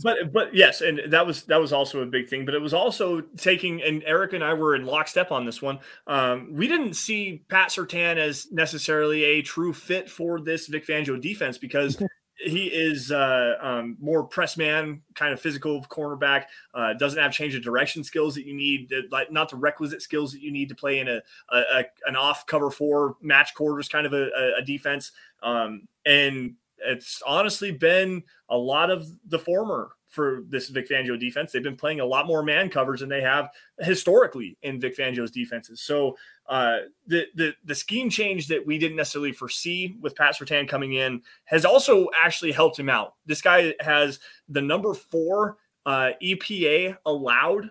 but 0.02 0.32
but 0.32 0.54
yes, 0.54 0.80
and 0.80 1.00
that 1.08 1.26
was 1.26 1.42
that 1.44 1.60
was 1.60 1.72
also 1.72 2.00
a 2.00 2.06
big 2.06 2.28
thing. 2.28 2.46
But 2.46 2.54
it 2.54 2.62
was 2.62 2.72
also 2.72 3.20
taking, 3.36 3.82
and 3.82 4.02
Erick 4.04 4.32
and 4.32 4.44
I 4.44 4.54
were 4.54 4.76
in 4.76 4.86
lockstep 4.86 5.32
on 5.32 5.44
this 5.44 5.60
one. 5.60 5.80
Um, 6.06 6.48
we 6.52 6.68
didn't 6.68 6.94
see 6.94 7.42
Pat 7.48 7.70
Surtain 7.70 8.16
as 8.16 8.50
necessarily 8.52 9.24
a 9.24 9.42
true 9.42 9.72
fit 9.72 10.08
for 10.08 10.40
this 10.40 10.68
Vic 10.68 10.86
Fangio 10.86 11.20
defense 11.20 11.58
because 11.58 12.00
he 12.38 12.66
is 12.66 13.10
uh, 13.10 13.54
um, 13.60 13.96
more 14.00 14.22
press 14.22 14.56
man, 14.56 15.02
kind 15.14 15.32
of 15.32 15.40
physical 15.40 15.82
cornerback. 15.88 16.44
Uh, 16.74 16.92
doesn't 16.94 17.20
have 17.20 17.32
change 17.32 17.54
of 17.54 17.62
direction 17.62 18.04
skills 18.04 18.34
that 18.34 18.44
you 18.44 18.54
need, 18.54 18.88
that, 18.90 19.10
like 19.10 19.32
not 19.32 19.48
the 19.48 19.56
requisite 19.56 20.02
skills 20.02 20.32
that 20.32 20.42
you 20.42 20.52
need 20.52 20.68
to 20.68 20.74
play 20.74 20.98
in 20.98 21.08
a, 21.08 21.22
a, 21.50 21.58
a 21.58 21.84
an 22.06 22.16
off 22.16 22.46
cover 22.46 22.70
four 22.70 23.16
match 23.22 23.54
quarters 23.54 23.88
kind 23.88 24.06
of 24.06 24.12
a, 24.12 24.28
a, 24.58 24.62
defense. 24.62 25.12
Um, 25.42 25.88
and 26.04 26.54
it's 26.78 27.22
honestly 27.26 27.72
been 27.72 28.22
a 28.48 28.56
lot 28.56 28.90
of 28.90 29.06
the 29.28 29.38
former 29.38 29.92
for 30.08 30.42
this 30.48 30.68
Vic 30.68 30.88
Fangio 30.88 31.18
defense. 31.18 31.52
They've 31.52 31.62
been 31.62 31.76
playing 31.76 32.00
a 32.00 32.06
lot 32.06 32.26
more 32.26 32.42
man 32.42 32.68
coverage 32.68 33.00
than 33.00 33.08
they 33.08 33.22
have 33.22 33.50
historically 33.80 34.56
in 34.62 34.80
Vic 34.80 34.96
Fangio's 34.96 35.30
defenses. 35.30 35.80
So 35.80 36.16
uh, 36.48 36.78
the 37.06 37.26
the 37.34 37.54
the 37.64 37.74
scheme 37.74 38.08
change 38.08 38.46
that 38.48 38.64
we 38.64 38.78
didn't 38.78 38.96
necessarily 38.96 39.32
foresee 39.32 39.96
with 40.00 40.14
Pat 40.14 40.36
Surtain 40.36 40.68
coming 40.68 40.92
in 40.92 41.22
has 41.46 41.64
also 41.64 42.08
actually 42.16 42.52
helped 42.52 42.78
him 42.78 42.88
out. 42.88 43.14
This 43.26 43.42
guy 43.42 43.74
has 43.80 44.20
the 44.48 44.62
number 44.62 44.94
four 44.94 45.58
uh, 45.84 46.10
EPA 46.22 46.96
allowed 47.04 47.70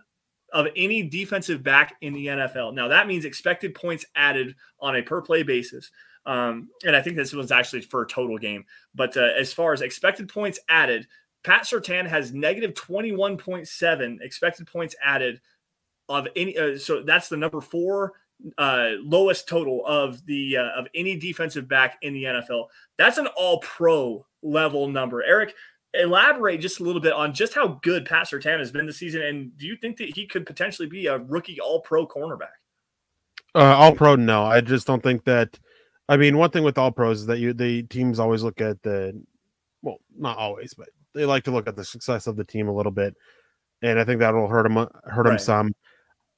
of 0.54 0.68
any 0.76 1.04
defensive 1.04 1.64
back 1.64 1.96
in 2.02 2.14
the 2.14 2.28
NFL. 2.28 2.74
Now 2.74 2.88
that 2.88 3.08
means 3.08 3.26
expected 3.26 3.76
points 3.76 4.06
added 4.16 4.56
on 4.80 4.96
a 4.96 5.02
per 5.02 5.22
play 5.22 5.44
basis. 5.44 5.92
Um, 6.26 6.70
and 6.84 6.96
I 6.96 7.02
think 7.02 7.16
this 7.16 7.34
was 7.34 7.52
actually 7.52 7.82
for 7.82 8.02
a 8.02 8.08
total 8.08 8.38
game. 8.38 8.66
But 8.94 9.16
uh, 9.16 9.30
as 9.38 9.54
far 9.54 9.74
as 9.74 9.82
expected 9.82 10.28
points 10.28 10.60
added, 10.70 11.08
Pat 11.44 11.64
Surtain 11.64 12.08
has 12.08 12.34
negative 12.34 12.74
21.7 12.74 14.22
expected 14.22 14.66
points 14.68 14.96
added 15.04 15.40
of 16.10 16.28
any. 16.36 16.58
Uh, 16.58 16.78
so 16.78 17.04
that's 17.04 17.30
the 17.30 17.38
number 17.38 17.62
four 17.62 18.14
uh, 18.58 18.92
lowest 19.02 19.48
total 19.48 19.86
of 19.86 20.26
the 20.26 20.58
uh, 20.58 20.70
of 20.78 20.88
any 20.94 21.18
defensive 21.18 21.68
back 21.68 21.98
in 22.02 22.14
the 22.14 22.24
NFL. 22.24 22.68
That's 22.98 23.18
an 23.18 23.28
all 23.28 23.60
pro 23.60 24.26
level 24.42 24.88
number. 24.88 25.24
Erick, 25.24 25.54
elaborate 25.94 26.62
just 26.62 26.80
a 26.80 26.84
little 26.84 27.02
bit 27.02 27.14
on 27.14 27.34
just 27.34 27.54
how 27.54 27.80
good 27.82 28.06
Pat 28.06 28.28
Surtain 28.28 28.60
has 28.60 28.72
been 28.72 28.86
this 28.86 28.98
season. 28.98 29.22
And 29.22 29.58
do 29.58 29.66
you 29.66 29.76
think 29.76 29.98
that 29.98 30.16
he 30.16 30.28
could 30.28 30.46
potentially 30.46 30.88
be 30.88 31.08
a 31.08 31.18
rookie 31.18 31.60
all 31.60 31.82
pro 31.82 32.08
cornerback? 32.08 32.56
uh, 33.56 33.76
all 33.78 33.96
pro, 33.96 34.16
no, 34.16 34.44
I 34.44 34.60
just 34.62 34.86
don't 34.86 35.02
think 35.02 35.24
that 35.24 35.58
I 36.08 36.18
mean, 36.18 36.38
one 36.38 36.52
thing 36.52 36.64
with 36.64 36.78
all 36.78 36.92
pros 36.92 37.22
is 37.22 37.26
that 37.28 37.40
you 37.40 37.54
the 37.54 37.84
teams 37.84 38.20
always 38.20 38.44
look 38.44 38.62
at 38.62 38.82
the 38.84 39.20
well, 39.82 39.98
not 40.18 40.38
always, 40.38 40.74
but 40.74 40.90
they 41.14 41.26
like 41.26 41.44
to 41.46 41.52
look 41.52 41.68
at 41.68 41.76
the 41.76 41.86
success 41.86 42.28
of 42.28 42.36
the 42.36 42.44
team 42.44 42.68
a 42.68 42.74
little 42.74 42.92
bit, 42.92 43.16
and 43.82 44.00
I 44.00 44.04
think 44.04 44.20
that'll 44.20 44.48
hurt 44.48 44.66
him 44.66 44.76
hurt 44.76 45.26
him 45.26 45.32
Right. 45.32 45.42
some. 45.42 45.74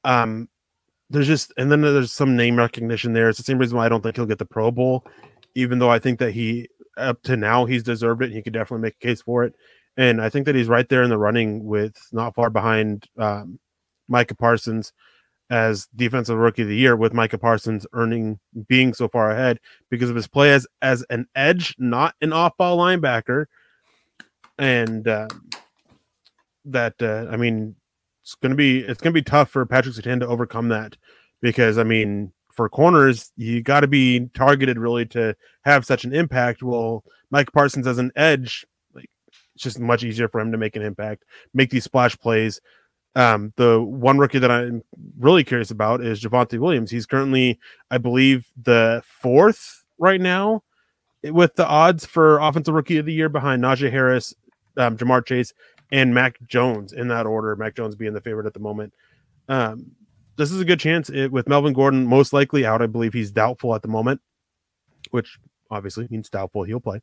Um, 0.04 0.48
there's 1.10 1.28
just 1.28 1.54
and 1.58 1.72
then 1.72 1.82
there's 1.82 2.12
some 2.12 2.36
name 2.36 2.58
recognition 2.58 3.14
there. 3.14 3.30
It's 3.30 3.38
the 3.38 3.44
same 3.44 3.58
reason 3.58 3.78
why 3.78 3.86
I 3.86 3.90
don't 3.90 4.02
think 4.02 4.16
he'll 4.16 4.26
get 4.26 4.40
the 4.40 4.46
Pro 4.46 4.72
Bowl, 4.72 5.06
even 5.56 5.80
though 5.80 5.90
I 5.90 6.00
think 6.00 6.20
that 6.20 6.32
he 6.32 6.68
up 6.98 7.22
to 7.24 7.38
now 7.38 7.66
he's 7.66 7.84
deserved 7.84 8.24
it. 8.24 8.32
He 8.32 8.42
could 8.42 8.54
definitely 8.54 8.84
make 8.84 8.96
a 8.96 9.08
case 9.08 9.22
for 9.22 9.44
it, 9.44 9.56
and 9.96 10.22
I 10.22 10.30
think 10.30 10.46
that 10.46 10.56
he's 10.56 10.68
right 10.68 10.88
there 10.90 11.04
in 11.04 11.10
the 11.10 11.18
running 11.18 11.64
with 11.66 11.96
not 12.12 12.36
far 12.36 12.50
behind 12.50 13.08
um, 13.18 13.60
Micah 14.08 14.36
Parsons 14.36 14.94
as 15.50 15.88
defensive 15.96 16.38
rookie 16.38 16.64
of 16.64 16.68
the 16.68 16.76
year 16.76 16.98
with 16.98 17.14
Micah 17.14 17.38
Parsons 17.38 17.88
earning 17.94 18.38
being 18.68 18.94
so 18.94 19.08
far 19.08 19.32
ahead 19.32 19.60
because 19.90 20.10
of 20.10 20.16
his 20.16 20.28
play 20.28 20.52
as 20.52 20.68
as 20.82 21.06
an 21.10 21.28
edge, 21.36 21.74
not 21.78 22.16
an 22.22 22.34
off-ball 22.34 22.78
linebacker, 22.78 23.46
and 24.58 25.08
uh, 25.08 25.28
that 26.66 26.96
uh, 27.02 27.28
I 27.32 27.38
mean 27.38 27.76
it's 28.28 28.36
gonna 28.42 28.56
be 28.56 28.80
it's 28.80 29.00
gonna 29.00 29.14
be 29.14 29.22
tough 29.22 29.50
for 29.50 29.66
Patrick 29.66 29.96
Surtain 29.96 30.20
to 30.20 30.28
overcome 30.28 30.68
that 30.68 30.98
because 31.42 31.78
I 31.78 31.84
mean 31.84 32.34
for 32.52 32.68
corners 32.68 33.32
you 33.38 33.62
got 33.62 33.82
to 33.82 33.88
be 33.88 34.28
targeted 34.34 34.78
really 34.78 35.06
to 35.06 35.34
have 35.62 35.86
such 35.86 36.04
an 36.04 36.14
impact. 36.14 36.62
Well, 36.62 37.06
Mike 37.32 37.54
Parsons 37.54 37.88
as 37.88 38.00
an 38.00 38.12
edge, 38.18 38.66
like 38.94 39.10
it's 39.56 39.64
just 39.64 39.80
much 39.80 40.04
easier 40.04 40.28
for 40.28 40.42
him 40.42 40.52
to 40.52 40.58
make 40.58 40.76
an 40.76 40.82
impact, 40.82 41.24
make 41.54 41.70
these 41.70 41.86
splash 41.86 42.18
plays. 42.18 42.60
Um, 43.16 43.54
the 43.56 43.82
one 43.82 44.18
rookie 44.18 44.40
that 44.40 44.52
I'm 44.52 44.84
really 45.18 45.46
curious 45.46 45.72
about 45.72 46.02
is 46.02 46.22
Javonte 46.22 46.60
Williams. 46.60 46.92
He's 46.92 47.06
currently, 47.06 47.58
I 47.90 47.98
believe, 47.98 48.48
the 48.62 49.04
fourth 49.06 49.86
right 49.98 50.20
now 50.20 50.64
with 51.24 51.56
the 51.56 51.66
odds 51.66 52.06
for 52.06 52.40
offensive 52.40 52.74
rookie 52.74 52.98
of 52.98 53.06
the 53.06 53.14
year 53.14 53.30
behind 53.30 53.64
Najee 53.64 53.90
Harris, 53.90 54.36
um, 54.76 54.98
Ja'Marr 54.98 55.26
Chase, 55.26 55.54
and 55.92 56.14
Mac 56.14 56.38
Jones 56.48 56.94
in 56.94 57.08
that 57.10 57.26
order. 57.26 57.56
Mac 57.56 57.76
Jones 57.76 57.96
being 57.96 58.14
the 58.14 58.22
favorite 58.22 58.46
at 58.46 58.54
the 58.54 58.60
moment. 58.60 58.94
Um, 59.50 59.92
this 60.36 60.52
is 60.52 60.62
a 60.62 60.66
good 60.66 60.80
chance 60.80 61.10
it, 61.10 61.32
with 61.32 61.48
Melvin 61.48 61.74
Gordon 61.74 62.06
most 62.06 62.34
likely 62.34 62.66
out. 62.66 62.82
I 62.82 62.88
believe 62.88 63.14
he's 63.14 63.32
doubtful 63.32 63.74
at 63.74 63.82
the 63.82 63.88
moment, 63.88 64.22
which 65.12 65.40
obviously 65.72 66.08
means 66.10 66.30
doubtful 66.30 66.64
he'll 66.64 66.80
play. 66.80 67.02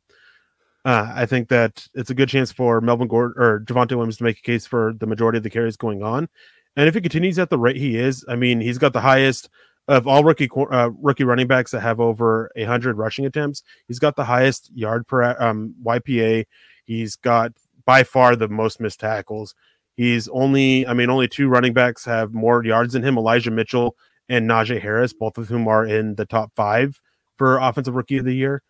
Uh, 0.85 1.11
I 1.15 1.25
think 1.25 1.49
that 1.49 1.87
it's 1.95 2.11
a 2.11 2.15
good 2.15 2.29
chance 2.29 2.51
for 2.51 2.79
Melvin 2.79 3.07
Gordon 3.07 3.41
or 3.41 3.59
Javonte 3.61 3.91
Williams 3.91 4.17
to 4.17 4.23
make 4.23 4.37
a 4.37 4.43
case 4.43 4.67
for 4.67 4.93
the 4.99 5.07
majority 5.07 5.37
of 5.37 5.43
the 5.43 5.49
carries 5.49 5.77
going 5.77 6.03
on. 6.03 6.29
And 6.75 6.87
if 6.87 6.93
he 6.93 7.01
continues 7.01 7.39
at 7.39 7.49
the 7.49 7.57
rate 7.57 7.77
he 7.77 7.97
is, 7.97 8.23
I 8.27 8.35
mean, 8.35 8.61
he's 8.61 8.77
got 8.77 8.93
the 8.93 9.01
highest 9.01 9.49
of 9.87 10.07
all 10.07 10.23
rookie 10.23 10.49
uh, 10.71 10.89
rookie 10.99 11.23
running 11.23 11.47
backs 11.47 11.71
that 11.71 11.81
have 11.81 11.99
over 11.99 12.51
a 12.55 12.63
hundred 12.63 12.97
rushing 12.97 13.25
attempts. 13.25 13.63
He's 13.87 13.99
got 13.99 14.15
the 14.15 14.25
highest 14.25 14.71
yard 14.73 15.07
per 15.07 15.35
um, 15.39 15.75
YPA. 15.83 16.45
He's 16.85 17.15
got 17.15 17.53
by 17.85 18.03
far 18.03 18.35
the 18.35 18.47
most 18.47 18.79
missed 18.79 18.99
tackles. 18.99 19.55
He's 19.95 20.27
only, 20.29 20.85
I 20.85 20.93
mean, 20.93 21.09
only 21.09 21.27
two 21.27 21.47
running 21.47 21.73
backs 21.73 22.03
have 22.05 22.33
more 22.33 22.63
yards 22.63 22.93
than 22.93 23.03
him: 23.03 23.17
Elijah 23.17 23.51
Mitchell 23.51 23.95
and 24.27 24.49
Najee 24.49 24.81
Harris, 24.81 25.13
both 25.13 25.37
of 25.37 25.47
whom 25.47 25.67
are 25.67 25.85
in 25.85 26.15
the 26.15 26.25
top 26.25 26.51
five 26.55 26.99
for 27.37 27.57
offensive 27.57 27.95
rookie 27.95 28.17
of 28.17 28.25
the 28.25 28.35
year. 28.35 28.61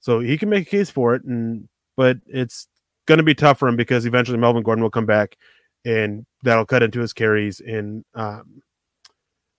So 0.00 0.20
he 0.20 0.38
can 0.38 0.48
make 0.48 0.66
a 0.66 0.70
case 0.70 0.90
for 0.90 1.14
it, 1.14 1.24
and 1.24 1.68
but 1.96 2.18
it's 2.26 2.66
going 3.06 3.18
to 3.18 3.24
be 3.24 3.34
tough 3.34 3.58
for 3.58 3.68
him 3.68 3.76
because 3.76 4.06
eventually 4.06 4.38
Melvin 4.38 4.62
Gordon 4.62 4.82
will 4.82 4.90
come 4.90 5.06
back, 5.06 5.36
and 5.84 6.24
that'll 6.42 6.66
cut 6.66 6.82
into 6.82 7.00
his 7.00 7.12
carries. 7.12 7.60
And 7.60 8.04
um, 8.14 8.62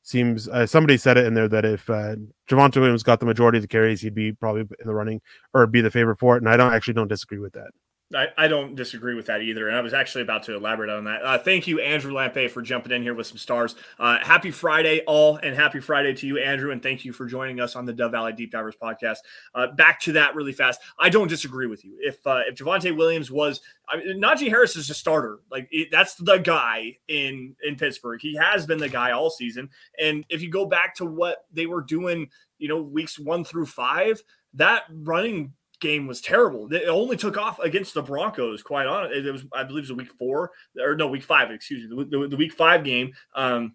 seems 0.02 0.48
uh, 0.48 0.66
somebody 0.66 0.98
said 0.98 1.18
it 1.18 1.26
in 1.26 1.34
there 1.36 1.48
that 1.48 1.66
if 1.66 1.90
uh, 1.90 2.16
Javonte 2.50 2.78
Williams 2.78 3.04
got 3.04 3.20
the 3.20 3.26
majority 3.26 3.58
of 3.58 3.62
the 3.62 3.68
carries, 3.68 4.02
he'd 4.02 4.16
be 4.16 4.32
probably 4.32 4.62
in 4.62 4.88
the 4.88 4.94
running 4.94 5.22
or 5.54 5.68
be 5.68 5.82
the 5.82 5.92
favorite 5.92 6.18
for 6.18 6.36
it. 6.36 6.42
And 6.42 6.50
I 6.50 6.58
don't 6.58 6.74
actually 6.74 6.96
don't 6.96 7.08
disagree 7.08 7.40
with 7.40 7.54
that. 7.54 7.70
I, 8.16 8.28
I 8.38 8.48
don't 8.48 8.76
disagree 8.76 9.16
with 9.16 9.26
that 9.28 9.42
either. 9.42 9.68
And 9.68 9.78
I 9.78 9.82
was 9.82 9.94
actually 9.94 10.22
about 10.22 10.44
to 10.44 10.56
elaborate 10.56 10.90
on 10.90 11.04
that. 11.06 11.24
Uh, 11.24 11.38
thank 11.38 11.68
you, 11.68 11.80
Andrew 11.80 12.12
Lampe, 12.12 12.50
for 12.50 12.62
jumping 12.62 12.92
in 12.92 13.02
here 13.02 13.14
with 13.14 13.28
some 13.28 13.38
stars. 13.38 13.76
Uh, 14.00 14.20
happy 14.20 14.52
Friday, 14.52 15.02
all, 15.08 15.38
and 15.38 15.56
happy 15.56 15.80
Friday 15.80 16.14
to 16.14 16.28
you, 16.28 16.38
Andrew. 16.38 16.72
And 16.72 16.82
thank 16.82 17.06
you 17.06 17.14
for 17.14 17.26
joining 17.26 17.60
us 17.60 17.76
on 17.76 17.86
the 17.86 17.94
Dove 17.94 18.12
Valley 18.12 18.34
Deep 18.34 18.52
Divers 18.52 18.76
podcast. 18.82 19.18
Uh, 19.56 19.68
back 19.68 20.00
to 20.02 20.14
that 20.14 20.36
really 20.36 20.54
fast. 20.54 20.82
I 21.00 21.10
don't 21.10 21.28
disagree 21.28 21.68
with 21.68 21.86
you. 21.86 21.98
If 22.00 22.26
uh, 22.26 22.42
if 22.48 22.56
Javonte 22.56 22.96
Williams 22.96 23.32
was, 23.32 23.62
I 23.88 23.98
mean, 23.98 24.22
Najee 24.22 24.50
Harris 24.50 24.76
is 24.76 24.90
a 24.90 24.94
starter. 24.94 25.40
Like 25.50 25.68
it, 25.72 25.90
that's 25.92 26.16
the 26.16 26.38
guy 26.38 26.98
in 27.08 27.56
in 27.64 27.76
Pittsburgh. 27.76 28.22
He 28.22 28.36
has 28.36 28.66
been 28.66 28.80
the 28.80 28.90
guy 28.90 29.12
all 29.12 29.30
season. 29.30 29.70
And 30.00 30.26
if 30.30 30.42
you 30.42 30.50
go 30.50 30.66
back 30.66 30.96
to 30.96 31.06
what 31.06 31.46
they 31.52 31.66
were 31.66 31.82
doing, 31.82 32.30
you 32.58 32.68
know, 32.68 32.82
weeks 32.82 33.20
one 33.20 33.44
through 33.44 33.66
five, 33.66 34.22
that 34.54 34.84
running 34.92 35.54
game 35.82 36.08
was 36.08 36.22
terrible. 36.22 36.72
It 36.72 36.88
only 36.88 37.18
took 37.18 37.38
off 37.38 37.60
against 37.60 37.94
the 37.94 38.02
Broncos. 38.02 38.64
Quite 38.64 38.88
honest, 38.88 39.14
it 39.14 39.32
was 39.32 39.44
I 39.54 39.64
believe 39.64 39.84
it 39.84 39.94
was 39.94 39.98
week 39.98 40.14
four 40.18 40.52
or 40.80 40.96
no 40.96 41.08
week 41.08 41.24
five. 41.24 41.52
Excuse 41.52 41.90
me, 41.90 42.06
the, 42.10 42.18
the, 42.18 42.28
the 42.30 42.38
week 42.38 42.54
five 42.54 42.84
game. 42.84 43.14
Um, 43.36 43.74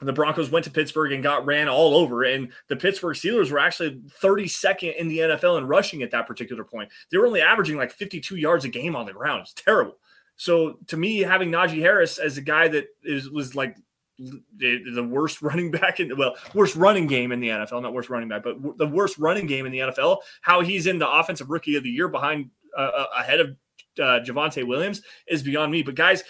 the 0.00 0.12
Broncos 0.12 0.50
went 0.50 0.64
to 0.64 0.70
Pittsburgh 0.70 1.12
and 1.12 1.22
got 1.22 1.46
ran 1.46 1.68
all 1.68 1.96
over, 1.96 2.22
and 2.22 2.52
the 2.68 2.76
Pittsburgh 2.76 3.16
Steelers 3.16 3.50
were 3.50 3.58
actually 3.58 3.98
32nd 4.22 4.94
in 4.96 5.08
the 5.08 5.18
NFL 5.18 5.56
in 5.56 5.66
rushing 5.66 6.02
at 6.02 6.10
that 6.10 6.26
particular 6.26 6.64
point. 6.64 6.90
They 7.10 7.16
were 7.16 7.26
only 7.26 7.40
averaging 7.40 7.78
like 7.78 7.92
52 7.92 8.36
yards 8.36 8.66
a 8.66 8.68
game 8.68 8.94
on 8.94 9.06
the 9.06 9.14
ground. 9.14 9.42
It's 9.42 9.54
terrible. 9.54 9.96
So 10.36 10.78
to 10.88 10.98
me, 10.98 11.20
having 11.20 11.50
Najee 11.50 11.80
Harris 11.80 12.18
as 12.18 12.36
a 12.36 12.42
guy 12.42 12.68
that 12.68 12.88
is 13.02 13.30
was 13.30 13.54
like 13.54 13.76
the, 14.18 15.08
worst 15.10 15.42
running 15.42 15.70
back 15.70 16.00
in 16.00 16.16
well 16.16 16.34
worst 16.54 16.76
running 16.76 17.06
game 17.06 17.32
in 17.32 17.40
the 17.40 17.48
NFL 17.48 17.82
not 17.82 17.92
worst 17.92 18.08
running 18.08 18.28
back 18.28 18.42
but 18.42 18.56
the 18.78 18.86
worst 18.86 19.18
running 19.18 19.46
game 19.46 19.66
in 19.66 19.72
the 19.72 19.78
NFL 19.78 20.18
how 20.40 20.60
he's 20.60 20.86
in 20.86 20.98
the 20.98 21.10
offensive 21.10 21.50
rookie 21.50 21.76
of 21.76 21.82
the 21.82 21.90
year 21.90 22.08
behind 22.08 22.50
uh, 22.76 22.80
uh, 22.80 23.06
ahead 23.18 23.40
of 23.40 23.50
uh, 23.98 24.20
Javonte 24.20 24.66
Williams 24.66 25.02
is 25.26 25.42
beyond 25.42 25.72
me. 25.72 25.82
But 25.82 25.94
guys 25.94 26.22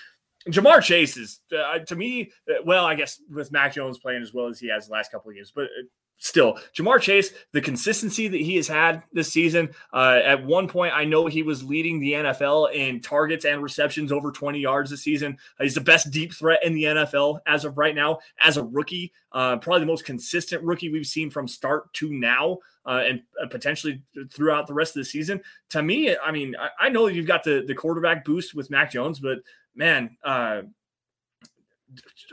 Ja'Marr 0.48 0.82
Chase 0.82 1.16
is 1.16 1.40
uh, 1.56 1.80
to 1.80 1.96
me 1.96 2.30
uh, 2.48 2.62
well 2.64 2.84
I 2.84 2.94
guess 2.94 3.20
with 3.30 3.52
Mac 3.52 3.74
Jones 3.74 3.98
playing 3.98 4.22
as 4.22 4.32
well 4.32 4.46
as 4.46 4.58
he 4.58 4.68
has 4.68 4.86
the 4.86 4.92
last 4.92 5.10
couple 5.10 5.30
of 5.30 5.36
games 5.36 5.52
but 5.54 5.64
uh, 5.64 5.86
still 6.18 6.58
Ja'Marr 6.74 7.00
Chase 7.00 7.32
the 7.52 7.60
consistency 7.60 8.28
that 8.28 8.40
he 8.40 8.56
has 8.56 8.68
had 8.68 9.02
this 9.12 9.32
season 9.32 9.70
uh, 9.92 10.20
at 10.24 10.44
one 10.44 10.68
point 10.68 10.94
I 10.94 11.04
know 11.04 11.26
he 11.26 11.42
was 11.42 11.62
leading 11.62 12.00
the 12.00 12.12
NFL 12.12 12.74
in 12.74 13.00
targets 13.00 13.44
and 13.44 13.62
receptions 13.62 14.12
over 14.12 14.32
20 14.32 14.58
yards 14.58 14.90
this 14.90 15.02
season 15.02 15.36
He's 15.60 15.74
the 15.74 15.80
best 15.80 16.10
deep 16.10 16.32
threat 16.32 16.64
in 16.64 16.74
the 16.74 16.84
NFL 16.84 17.40
as 17.46 17.64
of 17.64 17.78
right 17.78 17.94
now. 17.94 18.18
As 18.40 18.56
a 18.56 18.62
rookie, 18.62 19.12
uh, 19.32 19.56
probably 19.56 19.80
the 19.80 19.86
most 19.86 20.04
consistent 20.04 20.62
rookie 20.62 20.90
we've 20.90 21.06
seen 21.06 21.30
from 21.30 21.48
start 21.48 21.92
to 21.94 22.12
now, 22.12 22.58
uh, 22.84 23.02
and 23.06 23.22
uh, 23.42 23.46
potentially 23.48 24.02
throughout 24.32 24.66
the 24.66 24.74
rest 24.74 24.96
of 24.96 25.00
the 25.00 25.04
season. 25.04 25.40
To 25.70 25.82
me, 25.82 26.16
I 26.16 26.30
mean, 26.30 26.54
I, 26.56 26.86
I 26.86 26.88
know 26.88 27.06
you've 27.06 27.26
got 27.26 27.44
the 27.44 27.64
the 27.66 27.74
quarterback 27.74 28.24
boost 28.24 28.54
with 28.54 28.70
Mac 28.70 28.90
Jones, 28.90 29.18
but 29.18 29.38
man, 29.74 30.16
uh, 30.24 30.62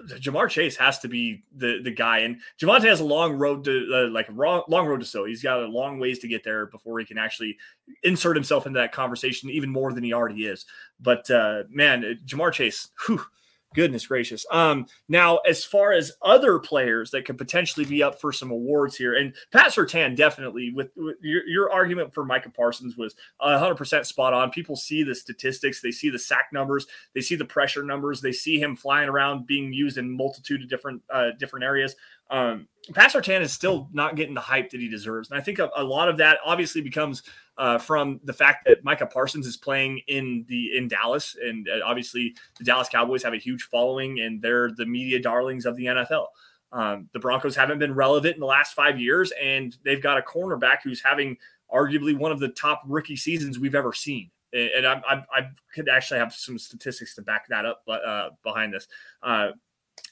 Ja'Marr 0.07 0.49
Chase 0.49 0.76
has 0.78 0.99
to 0.99 1.07
be 1.07 1.43
the 1.55 1.82
the 1.84 1.91
guy, 1.91 2.20
and 2.20 2.38
Javonte 2.61 2.84
has 2.84 2.99
a 2.99 3.05
long 3.05 3.34
road 3.34 3.64
to 3.66 3.88
uh, 3.93 4.11
like 4.11 4.30
a 4.30 4.32
long, 4.32 4.64
long 4.68 4.88
road 4.88 4.99
to 4.99 5.05
so. 5.05 5.26
He's 5.26 5.43
got 5.43 5.61
a 5.61 5.68
long 5.68 5.99
ways 5.99 6.20
to 6.20 6.28
get 6.28 6.43
there 6.43 6.66
before 6.68 6.99
he 6.99 7.05
can 7.05 7.18
actually 7.18 7.57
insert 8.03 8.36
himself 8.36 8.66
into 8.66 8.80
that 8.80 8.91
conversation 8.91 9.49
even 9.49 9.70
more 9.70 9.93
than 9.93 10.03
he 10.03 10.14
already 10.14 10.45
is. 10.45 10.66
But 10.99 11.30
uh, 11.30 11.64
man, 11.70 12.20
Ja'Marr 12.26 12.53
Chase, 12.53 12.89
whew, 13.05 13.24
goodness 13.74 14.07
gracious. 14.07 14.45
Um, 14.51 14.86
now 15.07 15.38
as 15.38 15.63
far 15.63 15.93
as 15.93 16.13
other 16.21 16.59
players 16.59 17.11
that 17.11 17.26
could 17.26 17.38
potentially 17.38 17.86
be 17.86 18.03
up 18.03 18.19
for 18.19 18.32
some 18.32 18.51
awards 18.51 18.95
here, 18.95 19.15
and 19.15 19.34
Pat 19.51 19.71
Surtain 19.71 20.15
definitely 20.15 20.71
with, 20.74 20.91
with 20.95 21.17
your, 21.21 21.47
your 21.47 21.71
argument 21.71 22.13
for 22.13 22.26
Micah 22.26 22.49
Parsons 22.49 22.97
was 22.97 23.15
100% 23.41 24.05
spot 24.05 24.34
on. 24.34 24.51
People 24.51 24.76
see 24.76 25.03
the 25.03 25.15
statistics, 25.15 25.82
they 25.82 25.91
see 25.91 26.09
the 26.09 26.19
sack 26.19 26.49
numbers, 26.51 26.88
they 27.13 27.21
see 27.21 27.36
the 27.36 27.45
pressure 27.45 27.84
numbers, 27.84 28.21
they 28.21 28.32
see 28.32 28.59
him 28.59 28.76
flying 28.76 29.09
around 29.09 29.47
being 29.47 29.74
used 29.74 29.97
in 29.97 30.15
multitude 30.15 30.63
of 30.63 30.69
different 30.69 31.01
uh, 31.09 31.32
different 31.39 31.65
areas. 31.65 31.95
Um, 32.34 32.67
Pat 32.93 33.15
is 33.15 33.53
still 33.53 33.88
not 33.93 34.15
getting 34.15 34.34
the 34.34 34.41
hype 34.41 34.71
that 34.71 34.81
he 34.81 34.89
deserves, 34.89 35.29
and 35.29 35.39
I 35.39 35.43
think 35.43 35.59
a, 35.59 35.69
a 35.77 35.84
lot 35.84 36.09
of 36.09 36.17
that 36.17 36.39
obviously 36.43 36.81
becomes 36.81 37.21
uh, 37.59 37.77
from 37.77 38.19
the 38.23 38.34
fact 38.34 38.65
that 38.65 38.84
Micah 38.84 39.05
Parsons 39.05 39.45
is 39.45 39.55
playing 39.55 40.01
in 40.07 40.43
the 40.47 40.75
in 40.75 40.88
Dallas, 40.88 41.38
and 41.41 41.69
uh, 41.69 41.86
obviously 41.86 42.36
the 42.57 42.65
Dallas 42.65 42.89
Cowboys 42.89 43.21
have 43.21 43.34
a 43.34 43.38
huge 43.38 43.63
following, 43.63 44.19
and 44.19 44.41
they're 44.41 44.71
the 44.71 44.86
media 44.86 45.21
darlings 45.21 45.67
of 45.67 45.77
the 45.77 45.86
NFL. 45.86 46.25
Um, 46.71 47.07
the 47.13 47.19
Broncos 47.19 47.55
haven't 47.55 47.77
been 47.77 47.93
relevant 47.93 48.34
in 48.34 48.39
the 48.39 48.47
last 48.47 48.73
five 48.73 48.99
years, 48.99 49.31
and 49.39 49.77
they've 49.86 50.01
got 50.01 50.17
a 50.17 50.23
cornerback 50.23 50.77
who's 50.84 51.03
having 51.03 51.38
arguably 51.71 52.17
one 52.17 52.31
of 52.31 52.39
the 52.39 52.49
top 52.49 52.81
rookie 52.88 53.15
seasons 53.15 53.59
we've 53.59 53.75
ever 53.75 53.93
seen. 53.93 54.31
And 54.51 54.86
I, 54.86 55.01
I, 55.07 55.13
I 55.31 55.49
could 55.73 55.88
actually 55.88 56.19
have 56.19 56.34
some 56.34 56.57
statistics 56.59 57.15
to 57.15 57.21
back 57.21 57.47
that 57.49 57.65
up 57.65 57.84
uh, 57.88 58.29
behind 58.43 58.73
this. 58.73 58.88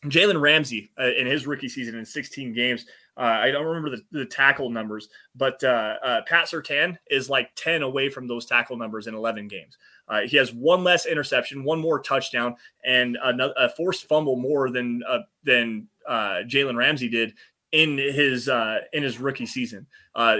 Jalen 0.06 0.42
Ramsey 0.42 0.92
uh, 1.00 1.12
in 1.18 1.28
his 1.28 1.46
rookie 1.46 1.70
season 1.70 1.96
in 1.96 2.06
16 2.06 2.54
games. 2.54 2.86
Uh, 3.18 3.38
I 3.42 3.52
don't 3.52 3.66
remember 3.66 3.90
the, 3.90 4.02
the 4.12 4.26
tackle 4.26 4.70
numbers, 4.70 5.10
but 5.36 5.64
uh, 5.64 5.98
uh, 6.04 6.22
Pat 6.26 6.48
Surtain 6.48 6.98
is 7.10 7.30
like 7.30 7.52
10 7.56 7.84
away 7.84 8.10
from 8.10 8.28
those 8.28 8.46
tackle 8.46 8.78
numbers 8.78 9.08
in 9.08 9.14
11 9.14 9.48
games. 9.48 9.78
Uh, 10.08 10.22
he 10.22 10.38
has 10.38 10.54
one 10.54 10.84
less 10.84 11.06
interception, 11.06 11.64
one 11.64 11.80
more 11.80 12.00
touchdown, 12.00 12.56
and 12.84 13.18
another, 13.24 13.54
a 13.58 13.70
forced 13.70 14.08
fumble 14.08 14.36
more 14.36 14.70
than 14.72 15.04
uh, 15.08 15.20
than 15.44 15.88
Jalen 16.10 16.76
Ramsey 16.76 17.08
did 17.08 17.34
in 17.72 17.98
his 17.98 18.50
in 18.92 19.04
his 19.04 19.20
rookie 19.20 19.46
season. 19.46 19.86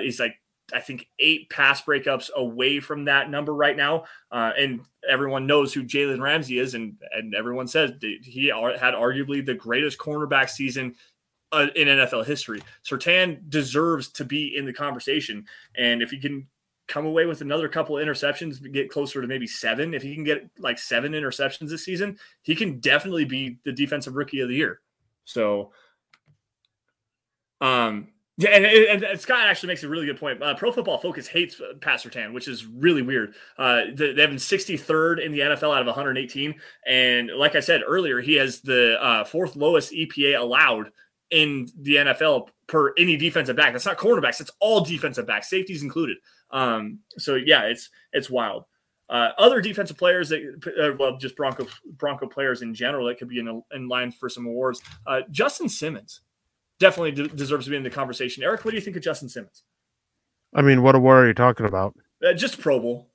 He's 0.02 0.20
like 0.20 0.41
I 0.74 0.80
think 0.80 1.08
eight 1.20 1.50
pass 1.50 1.82
breakups 1.82 2.32
away 2.36 2.80
from 2.80 3.06
that 3.06 3.30
number 3.30 3.54
right 3.54 3.76
now. 3.76 4.06
Uh, 4.32 4.52
and 4.58 4.82
everyone 5.10 5.48
knows 5.48 5.74
who 5.74 5.84
Jalen 5.84 6.22
Ramsey 6.22 6.60
is, 6.60 6.74
and 6.74 6.98
and 7.12 7.36
everyone 7.36 7.68
says 7.68 7.94
he 8.02 8.48
had 8.48 8.94
arguably 8.94 9.46
the 9.46 9.54
greatest 9.54 9.98
cornerback 9.98 10.50
season 10.50 10.96
uh, 11.52 11.68
in 11.76 11.88
NFL 11.88 12.26
history. 12.26 12.62
Surtain 12.86 13.50
deserves 13.50 14.10
to 14.10 14.26
be 14.26 14.56
in 14.56 14.66
the 14.66 14.74
conversation, 14.74 15.46
and 15.76 16.02
if 16.02 16.12
he 16.12 16.20
can 16.20 16.48
come 16.88 17.06
away 17.06 17.26
with 17.26 17.40
another 17.42 17.70
couple 17.70 17.98
of 17.98 18.06
interceptions, 18.06 18.72
get 18.74 18.90
closer 18.90 19.22
to 19.22 19.28
maybe 19.28 19.48
seven, 19.48 19.94
if 19.94 20.02
he 20.02 20.14
can 20.14 20.26
get 20.26 20.50
like 20.60 20.78
seven 20.78 21.14
interceptions 21.14 21.70
this 21.70 21.86
season, 21.86 22.18
he 22.42 22.54
can 22.54 22.80
definitely 22.80 23.24
be 23.24 23.58
the 23.64 23.72
defensive 23.72 24.16
rookie 24.16 24.42
of 24.42 24.50
the 24.50 24.56
year. 24.56 24.82
So, 25.24 25.72
um, 27.62 28.10
yeah, 28.38 28.50
and, 28.50 29.04
and, 29.04 29.20
Scott 29.20 29.48
actually 29.48 29.68
makes 29.68 29.84
a 29.84 29.90
really 29.90 30.06
good 30.06 30.20
point. 30.20 30.42
Uh, 30.42 30.56
Pro 30.56 30.72
Football 30.72 30.98
Focus 30.98 31.28
hates 31.28 31.60
uh, 31.60 31.74
Pat 31.80 32.02
Surtain, 32.02 32.34
which 32.34 32.48
is 32.48 32.66
really 32.66 33.02
weird. 33.02 33.36
Uh, 33.58 33.82
they, 33.94 34.14
they 34.14 34.22
have 34.22 34.32
him 34.32 34.38
63rd 34.38 35.24
in 35.24 35.32
the 35.32 35.40
NFL 35.40 35.76
out 35.76 35.82
of 35.82 35.88
118, 35.88 36.56
and 36.88 37.30
like 37.38 37.56
I 37.56 37.60
said 37.60 37.82
earlier, 37.86 38.22
he 38.22 38.36
has 38.36 38.62
the 38.62 39.02
uh, 39.02 39.24
fourth 39.26 39.56
lowest 39.56 39.92
EPA 39.92 40.40
allowed 40.40 40.92
in 41.30 41.68
the 41.80 41.96
NFL 41.96 42.50
per 42.68 42.94
any 42.98 43.18
defensive 43.18 43.56
back. 43.56 43.74
That's 43.74 43.86
not 43.86 43.98
cornerbacks; 43.98 44.40
it's 44.40 44.52
all 44.60 44.82
defensive 44.82 45.28
backs, 45.28 45.50
safeties 45.50 45.84
included. 45.84 46.18
Um, 46.52 47.00
so 47.18 47.36
yeah, 47.36 47.64
it's 47.64 47.90
it's 48.14 48.30
wild. 48.30 48.66
Uh, 49.10 49.34
other 49.38 49.60
defensive 49.60 49.98
players 49.98 50.30
that, 50.30 50.42
uh, 50.82 50.96
well, 50.98 51.18
just 51.18 51.36
Bronco 51.36 51.68
Bronco 51.98 52.28
players 52.28 52.62
in 52.62 52.74
general 52.74 53.08
that 53.08 53.18
could 53.18 53.28
be 53.28 53.40
in, 53.40 53.62
in 53.74 53.90
line 53.90 54.10
for 54.10 54.30
some 54.30 54.46
awards. 54.46 54.82
Uh, 55.06 55.22
Justin 55.30 55.68
Simmons 55.68 56.22
definitely 56.82 57.12
de- 57.12 57.30
deserves 57.30 57.66
to 57.66 57.72
be 57.72 57.78
in 57.78 57.84
the 57.84 57.90
conversation. 57.90 58.44
Erick, 58.44 58.66
what 58.66 58.72
do 58.72 58.76
you 58.76 58.82
think 58.82 58.98
of 58.98 59.04
Justin 59.04 59.30
Simmons? 59.30 59.64
I 60.54 60.62
mean, 60.62 60.82
what 60.82 60.96
award 60.96 61.24
are 61.24 61.28
you 61.28 61.34
talking 61.34 61.66
about? 61.66 61.96
Uh, 62.26 62.34
just 62.34 62.60
Pro 62.60 62.80
Bowl. 62.80 63.08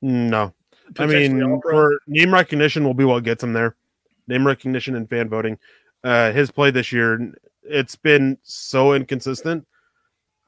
No, 0.00 0.52
I 0.98 1.06
mean, 1.06 1.60
for 1.62 1.98
name 2.06 2.32
recognition 2.32 2.84
will 2.84 2.94
be 2.94 3.04
what 3.04 3.24
gets 3.24 3.42
him 3.42 3.52
there. 3.52 3.76
Name 4.28 4.46
recognition 4.46 4.94
and 4.94 5.08
fan 5.08 5.28
voting. 5.28 5.58
Uh, 6.04 6.32
his 6.32 6.50
play 6.50 6.70
this 6.70 6.92
year, 6.92 7.32
it's 7.62 7.96
been 7.96 8.36
so 8.42 8.92
inconsistent 8.92 9.66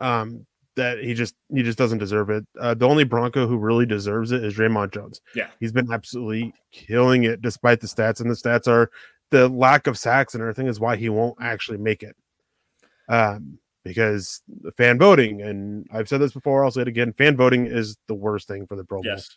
um, 0.00 0.44
that 0.74 0.98
he 0.98 1.14
just 1.14 1.34
he 1.52 1.62
just 1.62 1.78
doesn't 1.78 1.98
deserve 1.98 2.30
it. 2.30 2.44
Uh, 2.58 2.74
the 2.74 2.88
only 2.88 3.04
Bronco 3.04 3.46
who 3.46 3.56
really 3.56 3.86
deserves 3.86 4.32
it 4.32 4.44
is 4.44 4.54
Dre'Mont 4.54 4.92
Jones. 4.92 5.20
Yeah, 5.34 5.48
he's 5.60 5.72
been 5.72 5.92
absolutely 5.92 6.52
killing 6.72 7.24
it 7.24 7.40
despite 7.40 7.80
the 7.80 7.86
stats, 7.86 8.20
and 8.20 8.28
the 8.28 8.34
stats 8.34 8.66
are 8.66 8.90
the 9.30 9.48
lack 9.48 9.86
of 9.86 9.98
sacks 9.98 10.34
and 10.34 10.42
everything 10.42 10.66
is 10.66 10.78
why 10.78 10.96
he 10.96 11.08
won't 11.08 11.36
actually 11.40 11.78
make 11.78 12.02
it 12.02 12.16
um, 13.08 13.58
because 13.84 14.42
fan 14.76 14.98
voting, 14.98 15.42
and 15.42 15.86
I've 15.92 16.08
said 16.08 16.20
this 16.20 16.32
before, 16.32 16.64
I'll 16.64 16.70
say 16.70 16.82
it 16.82 16.88
again: 16.88 17.12
fan 17.12 17.36
voting 17.36 17.66
is 17.66 17.96
the 18.08 18.14
worst 18.14 18.48
thing 18.48 18.66
for 18.66 18.76
the 18.76 18.84
Pro 18.84 18.98
Bowl. 19.02 19.12
Yes. 19.12 19.36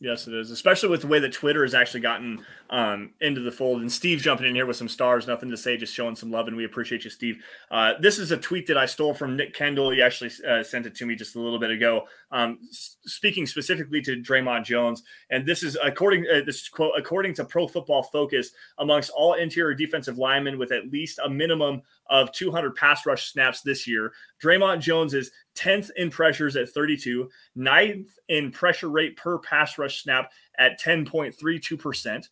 Yes, 0.00 0.26
it 0.26 0.34
is, 0.34 0.50
especially 0.50 0.88
with 0.88 1.02
the 1.02 1.06
way 1.06 1.20
that 1.20 1.32
Twitter 1.32 1.62
has 1.62 1.72
actually 1.72 2.00
gotten 2.00 2.44
um, 2.68 3.12
into 3.20 3.40
the 3.40 3.52
fold. 3.52 3.80
And 3.80 3.90
Steve 3.90 4.20
jumping 4.20 4.46
in 4.46 4.54
here 4.54 4.66
with 4.66 4.76
some 4.76 4.88
stars, 4.88 5.28
nothing 5.28 5.50
to 5.50 5.56
say, 5.56 5.76
just 5.76 5.94
showing 5.94 6.16
some 6.16 6.32
love, 6.32 6.48
and 6.48 6.56
we 6.56 6.64
appreciate 6.64 7.04
you, 7.04 7.10
Steve. 7.10 7.42
Uh, 7.70 7.92
this 8.00 8.18
is 8.18 8.32
a 8.32 8.36
tweet 8.36 8.66
that 8.66 8.76
I 8.76 8.86
stole 8.86 9.14
from 9.14 9.36
Nick 9.36 9.54
Kendall. 9.54 9.90
He 9.90 10.02
actually 10.02 10.32
uh, 10.48 10.64
sent 10.64 10.86
it 10.86 10.96
to 10.96 11.06
me 11.06 11.14
just 11.14 11.36
a 11.36 11.40
little 11.40 11.60
bit 11.60 11.70
ago, 11.70 12.08
um, 12.32 12.58
speaking 12.70 13.46
specifically 13.46 14.02
to 14.02 14.16
Dre'Mont 14.16 14.64
Jones. 14.64 15.04
And 15.30 15.46
this 15.46 15.62
is 15.62 15.78
according 15.82 16.26
uh, 16.26 16.40
this 16.44 16.68
quote 16.68 16.94
according 16.98 17.34
to 17.34 17.44
Pro 17.44 17.68
Football 17.68 18.02
Focus, 18.02 18.50
amongst 18.78 19.10
all 19.10 19.34
interior 19.34 19.74
defensive 19.74 20.18
linemen 20.18 20.58
with 20.58 20.72
at 20.72 20.90
least 20.90 21.20
a 21.24 21.30
minimum 21.30 21.82
of 22.08 22.32
200 22.32 22.74
pass 22.74 23.06
rush 23.06 23.30
snaps 23.30 23.62
this 23.62 23.86
year. 23.86 24.12
Dre'Mont 24.42 24.80
Jones 24.80 25.14
is 25.14 25.30
10th 25.56 25.90
in 25.96 26.10
pressures 26.10 26.56
at 26.56 26.68
32, 26.70 27.28
ninth 27.54 28.18
in 28.28 28.50
pressure 28.50 28.90
rate 28.90 29.16
per 29.16 29.38
pass 29.38 29.78
rush 29.78 30.02
snap 30.02 30.32
at 30.58 30.80
10.32%. 30.80 32.28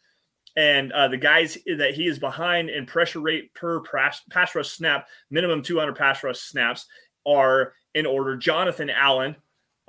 And 0.54 0.92
uh, 0.92 1.08
the 1.08 1.16
guys 1.16 1.56
that 1.78 1.94
he 1.94 2.06
is 2.06 2.18
behind 2.18 2.68
in 2.68 2.84
pressure 2.84 3.20
rate 3.20 3.54
per 3.54 3.80
pass, 3.80 4.20
pass 4.30 4.54
rush 4.54 4.68
snap, 4.68 5.08
minimum 5.30 5.62
200 5.62 5.96
pass 5.96 6.22
rush 6.22 6.40
snaps, 6.40 6.86
are 7.26 7.74
in 7.94 8.04
order 8.04 8.36
Jonathan 8.36 8.90
Allen, 8.90 9.36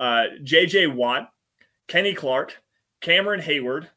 uh, 0.00 0.24
JJ 0.42 0.94
Watt, 0.94 1.30
Kenny 1.88 2.14
Clark, 2.14 2.62
Cameron 3.00 3.40
Heyward, 3.40 3.88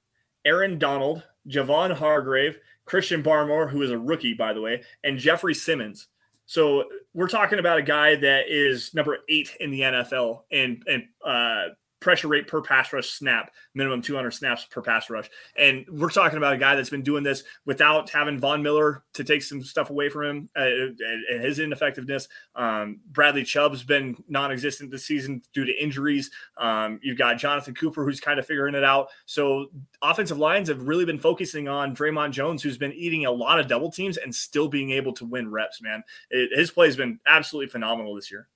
Aaron 0.43 0.77
Donald, 0.77 1.23
Javon 1.47 1.95
Hargrave, 1.95 2.59
Christian 2.87 3.21
Barmore, 3.21 3.69
who 3.69 3.83
is 3.83 3.91
a 3.91 3.97
rookie, 3.97 4.33
by 4.33 4.53
the 4.53 4.61
way, 4.61 4.81
and 5.03 5.19
Jeffrey 5.19 5.53
Simmons. 5.53 6.07
So 6.47 6.85
we're 7.13 7.27
talking 7.27 7.59
about 7.59 7.77
a 7.77 7.83
guy 7.83 8.15
that 8.15 8.45
is 8.47 8.93
number 8.93 9.19
eight 9.29 9.55
in 9.59 9.69
the 9.69 9.81
NFL 9.81 10.43
and 10.51 10.81
and 10.87 11.03
uh, 11.23 11.73
pressure 11.99 12.27
rate 12.27 12.47
per 12.47 12.61
pass 12.61 12.93
rush 12.93 13.09
snap, 13.09 13.51
minimum 13.73 14.01
200 14.01 14.31
snaps 14.31 14.65
per 14.65 14.81
pass 14.81 15.09
rush. 15.09 15.29
And 15.57 15.85
we're 15.89 16.09
talking 16.09 16.37
about 16.37 16.53
a 16.53 16.57
guy 16.57 16.75
that's 16.75 16.89
been 16.89 17.03
doing 17.03 17.23
this 17.23 17.43
without 17.65 18.09
having 18.09 18.39
Von 18.39 18.61
Miller 18.61 19.03
to 19.13 19.23
take 19.23 19.41
some 19.41 19.63
stuff 19.63 19.89
away 19.89 20.09
from 20.09 20.25
him 20.25 20.49
uh, 20.55 20.61
and 20.61 21.43
his 21.43 21.59
ineffectiveness. 21.59 22.27
Um, 22.55 22.99
Bradley 23.11 23.43
Chubb's 23.43 23.83
been 23.83 24.15
non 24.27 24.51
existent 24.51 24.91
this 24.91 25.05
season 25.05 25.41
due 25.53 25.65
to 25.65 25.83
injuries. 25.83 26.29
Um, 26.57 26.99
you've 27.01 27.17
got 27.17 27.37
Jonathan 27.37 27.73
Cooper, 27.73 28.03
who's 28.03 28.19
kind 28.19 28.39
of 28.39 28.45
figuring 28.45 28.75
it 28.75 28.83
out. 28.83 29.09
So 29.25 29.67
offensive 30.01 30.37
lines 30.37 30.69
have 30.69 30.87
really 30.87 31.05
been 31.05 31.19
focusing 31.19 31.67
on 31.67 31.95
Dre'Mont 31.95 32.31
Jones, 32.31 32.61
who's 32.61 32.77
been 32.77 32.93
eating 32.93 33.25
a 33.25 33.31
lot 33.31 33.59
of 33.59 33.67
double 33.67 33.91
teams 33.91 34.17
and 34.17 34.33
still 34.33 34.67
being 34.67 34.91
able 34.91 35.13
to 35.13 35.25
win 35.25 35.49
reps, 35.49 35.81
man. 35.81 36.03
It, 36.29 36.57
his 36.57 36.71
play 36.71 36.87
has 36.87 36.95
been 36.95 37.19
absolutely 37.25 37.69
phenomenal 37.69 38.15
this 38.15 38.31
year. 38.31 38.47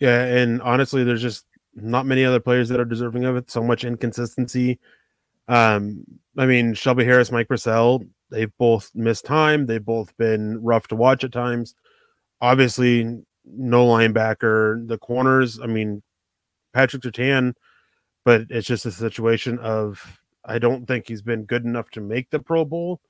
Yeah, 0.00 0.24
and 0.24 0.62
honestly, 0.62 1.04
there's 1.04 1.22
just 1.22 1.44
not 1.74 2.06
many 2.06 2.24
other 2.24 2.40
players 2.40 2.68
that 2.68 2.80
are 2.80 2.84
deserving 2.84 3.24
of 3.24 3.36
it. 3.36 3.50
So 3.50 3.62
much 3.62 3.84
inconsistency. 3.84 4.78
Um, 5.48 6.04
I 6.36 6.46
mean, 6.46 6.74
Shelby 6.74 7.04
Harris, 7.04 7.32
Mike 7.32 7.48
Purcell, 7.48 8.02
they've 8.30 8.52
both 8.58 8.90
missed 8.94 9.24
time. 9.24 9.66
They've 9.66 9.84
both 9.84 10.16
been 10.16 10.62
rough 10.62 10.88
to 10.88 10.96
watch 10.96 11.24
at 11.24 11.32
times. 11.32 11.74
Obviously, 12.40 13.22
no 13.44 13.86
linebacker. 13.86 14.86
The 14.86 14.98
corners, 14.98 15.58
I 15.60 15.66
mean, 15.66 16.02
Patrick 16.72 17.02
Surtain, 17.02 17.54
but 18.24 18.42
it's 18.50 18.66
just 18.66 18.86
a 18.86 18.92
situation 18.92 19.58
of 19.58 20.20
I 20.44 20.58
don't 20.58 20.86
think 20.86 21.08
he's 21.08 21.22
been 21.22 21.44
good 21.44 21.64
enough 21.64 21.90
to 21.90 22.00
make 22.00 22.30
the 22.30 22.38
Pro 22.38 22.64
Bowl, 22.64 23.00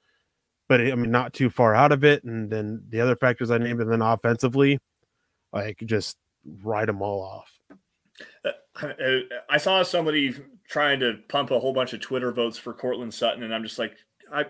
but 0.68 0.80
I 0.80 0.94
mean, 0.94 1.10
not 1.10 1.34
too 1.34 1.50
far 1.50 1.74
out 1.74 1.92
of 1.92 2.04
it. 2.04 2.24
And 2.24 2.50
then 2.50 2.82
the 2.88 3.00
other 3.00 3.16
factors 3.16 3.50
I 3.50 3.58
named, 3.58 3.80
and 3.80 3.92
then 3.92 4.02
offensively, 4.02 4.78
like 5.52 5.82
just 5.84 6.16
write 6.62 6.86
them 6.86 7.02
all 7.02 7.22
off. 7.22 7.50
Uh, 8.44 9.20
I 9.48 9.58
saw 9.58 9.82
somebody 9.82 10.34
trying 10.68 11.00
to 11.00 11.18
pump 11.28 11.50
a 11.50 11.58
whole 11.58 11.72
bunch 11.72 11.92
of 11.92 12.00
Twitter 12.00 12.32
votes 12.32 12.58
for 12.58 12.72
Courtland 12.74 13.14
Sutton, 13.14 13.42
and 13.42 13.54
I'm 13.54 13.62
just 13.62 13.78
like, 13.78 13.96
I 14.32 14.44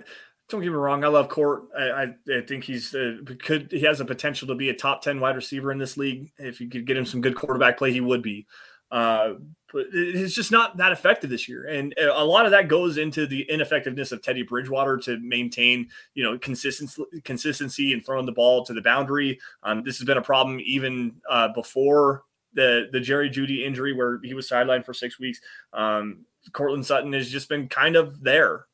don't 0.48 0.62
get 0.62 0.70
me 0.70 0.76
wrong, 0.76 1.04
I 1.04 1.08
love 1.08 1.28
Court. 1.28 1.64
I, 1.78 1.82
I, 1.82 2.14
I 2.38 2.40
think 2.46 2.64
he's 2.64 2.94
uh, 2.94 3.18
could 3.42 3.70
he 3.70 3.80
has 3.80 4.00
a 4.00 4.04
potential 4.04 4.48
to 4.48 4.54
be 4.54 4.70
a 4.70 4.74
top 4.74 5.02
ten 5.02 5.20
wide 5.20 5.36
receiver 5.36 5.72
in 5.72 5.78
this 5.78 5.96
league. 5.96 6.32
If 6.38 6.60
you 6.60 6.68
could 6.68 6.86
get 6.86 6.96
him 6.96 7.06
some 7.06 7.20
good 7.20 7.36
quarterback 7.36 7.78
play, 7.78 7.92
he 7.92 8.00
would 8.00 8.22
be. 8.22 8.46
Uh, 8.90 9.34
but 9.72 9.86
it's 9.92 10.34
just 10.34 10.50
not 10.50 10.76
that 10.78 10.92
effective 10.92 11.30
this 11.30 11.48
year, 11.48 11.66
and 11.66 11.94
a 11.98 12.24
lot 12.24 12.46
of 12.46 12.52
that 12.52 12.68
goes 12.68 12.96
into 12.96 13.26
the 13.26 13.42
ineffectiveness 13.50 14.12
of 14.12 14.22
Teddy 14.22 14.42
Bridgewater 14.42 14.96
to 14.98 15.18
maintain, 15.18 15.88
you 16.14 16.24
know, 16.24 16.38
consistency, 16.38 17.02
consistency 17.24 17.92
and 17.92 18.04
throwing 18.04 18.26
the 18.26 18.32
ball 18.32 18.64
to 18.64 18.72
the 18.72 18.80
boundary. 18.80 19.38
Um, 19.62 19.82
this 19.84 19.98
has 19.98 20.06
been 20.06 20.18
a 20.18 20.22
problem 20.22 20.60
even 20.64 21.16
uh, 21.28 21.48
before 21.48 22.24
the 22.54 22.88
the 22.92 23.00
Jerry 23.00 23.28
Jeudy 23.28 23.64
injury, 23.64 23.92
where 23.92 24.20
he 24.22 24.34
was 24.34 24.48
sidelined 24.48 24.84
for 24.84 24.94
six 24.94 25.18
weeks. 25.18 25.40
Um, 25.72 26.24
Courtland 26.52 26.86
Sutton 26.86 27.12
has 27.12 27.30
just 27.30 27.48
been 27.48 27.68
kind 27.68 27.96
of 27.96 28.22
there 28.22 28.66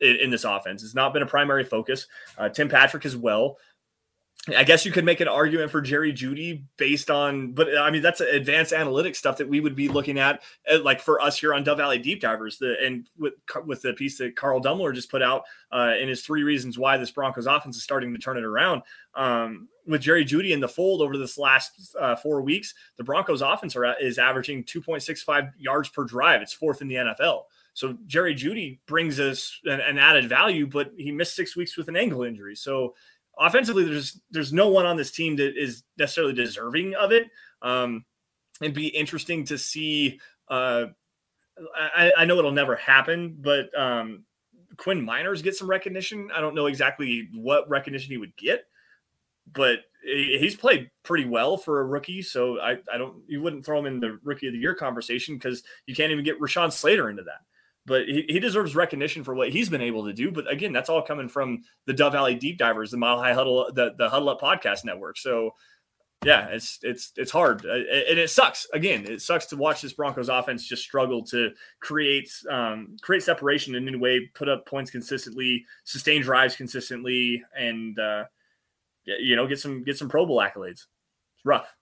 in, 0.00 0.16
in, 0.16 0.30
this 0.30 0.44
offense. 0.44 0.82
It's 0.82 0.94
not 0.94 1.12
been 1.12 1.22
a 1.22 1.26
primary 1.26 1.64
focus. 1.64 2.06
Uh, 2.36 2.48
Tim 2.48 2.68
Patrick 2.68 3.04
as 3.04 3.16
well. 3.16 3.56
I 4.56 4.64
guess 4.64 4.84
you 4.84 4.92
could 4.92 5.04
make 5.04 5.20
an 5.20 5.28
argument 5.28 5.70
for 5.70 5.80
Jerry 5.80 6.12
Jeudy 6.12 6.64
based 6.76 7.10
on, 7.10 7.52
but 7.52 7.76
I 7.76 7.90
mean 7.90 8.02
that's 8.02 8.20
advanced 8.20 8.72
analytics 8.72 9.16
stuff 9.16 9.38
that 9.38 9.48
we 9.48 9.60
would 9.60 9.74
be 9.74 9.88
looking 9.88 10.18
at, 10.18 10.42
uh, 10.70 10.80
like 10.82 11.00
for 11.00 11.20
us 11.20 11.38
here 11.38 11.54
on 11.54 11.64
Dove 11.64 11.78
Valley 11.78 11.98
Deep 11.98 12.20
Divers. 12.20 12.58
The 12.58 12.76
and 12.84 13.08
with 13.18 13.34
with 13.66 13.82
the 13.82 13.92
piece 13.92 14.18
that 14.18 14.36
Carl 14.36 14.60
Dummler 14.60 14.94
just 14.94 15.10
put 15.10 15.22
out 15.22 15.44
uh, 15.72 15.94
in 16.00 16.08
his 16.08 16.22
three 16.22 16.42
reasons 16.42 16.78
why 16.78 16.96
this 16.96 17.10
Broncos 17.10 17.46
offense 17.46 17.76
is 17.76 17.82
starting 17.82 18.12
to 18.12 18.18
turn 18.18 18.36
it 18.36 18.44
around. 18.44 18.82
Um, 19.14 19.68
with 19.86 20.02
Jerry 20.02 20.24
Jeudy 20.24 20.52
in 20.52 20.60
the 20.60 20.68
fold 20.68 21.02
over 21.02 21.16
this 21.16 21.36
last 21.36 21.96
uh, 21.98 22.14
four 22.16 22.42
weeks, 22.42 22.74
the 22.96 23.04
Broncos 23.04 23.42
offense 23.42 23.74
are, 23.74 23.98
is 24.00 24.18
averaging 24.18 24.64
2.65 24.64 25.52
yards 25.58 25.88
per 25.88 26.04
drive. 26.04 26.42
It's 26.42 26.52
fourth 26.52 26.80
in 26.80 26.88
the 26.88 26.94
NFL. 26.94 27.42
So 27.74 27.96
Jerry 28.06 28.34
Jeudy 28.34 28.78
brings 28.86 29.18
us 29.18 29.58
an, 29.64 29.80
an 29.80 29.98
added 29.98 30.28
value, 30.28 30.66
but 30.66 30.92
he 30.96 31.10
missed 31.10 31.34
six 31.34 31.56
weeks 31.56 31.76
with 31.76 31.88
an 31.88 31.96
ankle 31.96 32.22
injury. 32.22 32.54
So 32.54 32.94
offensively, 33.38 33.84
there's 33.84 34.20
there's 34.30 34.52
no 34.52 34.68
one 34.68 34.86
on 34.86 34.96
this 34.96 35.10
team 35.10 35.36
that 35.36 35.56
is 35.56 35.82
necessarily 35.98 36.34
deserving 36.34 36.94
of 36.94 37.12
it. 37.12 37.28
Um, 37.62 38.04
it'd 38.60 38.74
be 38.74 38.88
interesting 38.88 39.44
to 39.46 39.58
see. 39.58 40.20
Uh, 40.48 40.86
I, 41.76 42.12
I 42.16 42.24
know 42.24 42.38
it'll 42.38 42.52
never 42.52 42.76
happen, 42.76 43.36
but 43.38 43.66
um, 43.78 44.24
Quinn 44.76 45.04
Meinerz 45.06 45.42
get 45.42 45.56
some 45.56 45.68
recognition. 45.68 46.30
I 46.34 46.40
don't 46.40 46.54
know 46.54 46.66
exactly 46.66 47.28
what 47.34 47.68
recognition 47.68 48.10
he 48.10 48.16
would 48.18 48.36
get. 48.36 48.64
but 49.52 49.80
he's 50.02 50.56
played 50.56 50.90
pretty 51.02 51.26
well 51.26 51.56
for 51.56 51.80
a 51.80 51.84
rookie. 51.84 52.22
So 52.22 52.58
I, 52.60 52.78
I 52.92 52.98
don't 52.98 53.22
you 53.26 53.42
wouldn't 53.42 53.64
throw 53.64 53.78
him 53.78 53.86
in 53.86 54.00
the 54.00 54.18
rookie 54.22 54.46
of 54.46 54.52
the 54.52 54.58
year 54.58 54.74
conversation 54.74 55.36
because 55.36 55.62
you 55.86 55.94
can't 55.94 56.12
even 56.12 56.24
get 56.24 56.40
Rashawn 56.40 56.72
Slater 56.72 57.10
into 57.10 57.22
that. 57.24 57.40
But 57.90 58.06
he, 58.06 58.24
he 58.28 58.38
deserves 58.38 58.76
recognition 58.76 59.24
for 59.24 59.34
what 59.34 59.50
he's 59.50 59.68
been 59.68 59.80
able 59.80 60.06
to 60.06 60.12
do. 60.12 60.30
But 60.30 60.48
again, 60.48 60.72
that's 60.72 60.88
all 60.88 61.02
coming 61.02 61.28
from 61.28 61.64
the 61.86 61.92
Dove 61.92 62.12
Valley 62.12 62.36
Deep 62.36 62.56
Divers, 62.56 62.92
the 62.92 62.96
Mile 62.96 63.18
High 63.18 63.32
Huddle, 63.34 63.68
the, 63.74 63.94
the 63.98 64.08
Huddle 64.08 64.28
Up 64.28 64.40
Podcast 64.40 64.84
Network. 64.84 65.18
So 65.18 65.54
yeah, 66.24 66.50
it's 66.50 66.78
it's 66.82 67.12
it's 67.16 67.32
hard 67.32 67.66
uh, 67.66 67.72
and 67.72 68.16
it 68.16 68.30
sucks. 68.30 68.68
Again, 68.72 69.06
it 69.08 69.22
sucks 69.22 69.46
to 69.46 69.56
watch 69.56 69.82
this 69.82 69.94
Broncos 69.94 70.28
offense 70.28 70.64
just 70.64 70.84
struggle 70.84 71.24
to 71.24 71.50
create 71.80 72.30
um, 72.48 72.96
create 73.02 73.24
separation 73.24 73.74
in 73.74 73.88
any 73.88 73.96
way, 73.96 74.30
put 74.34 74.48
up 74.48 74.66
points 74.66 74.92
consistently, 74.92 75.64
sustain 75.82 76.22
drives 76.22 76.54
consistently, 76.54 77.42
and 77.58 77.98
uh, 77.98 78.24
you 79.04 79.34
know 79.34 79.48
get 79.48 79.58
some 79.58 79.82
get 79.82 79.98
some 79.98 80.08
Pro 80.08 80.26
Bowl 80.26 80.38
accolades. 80.38 80.84
It's 81.34 81.44
rough. 81.44 81.74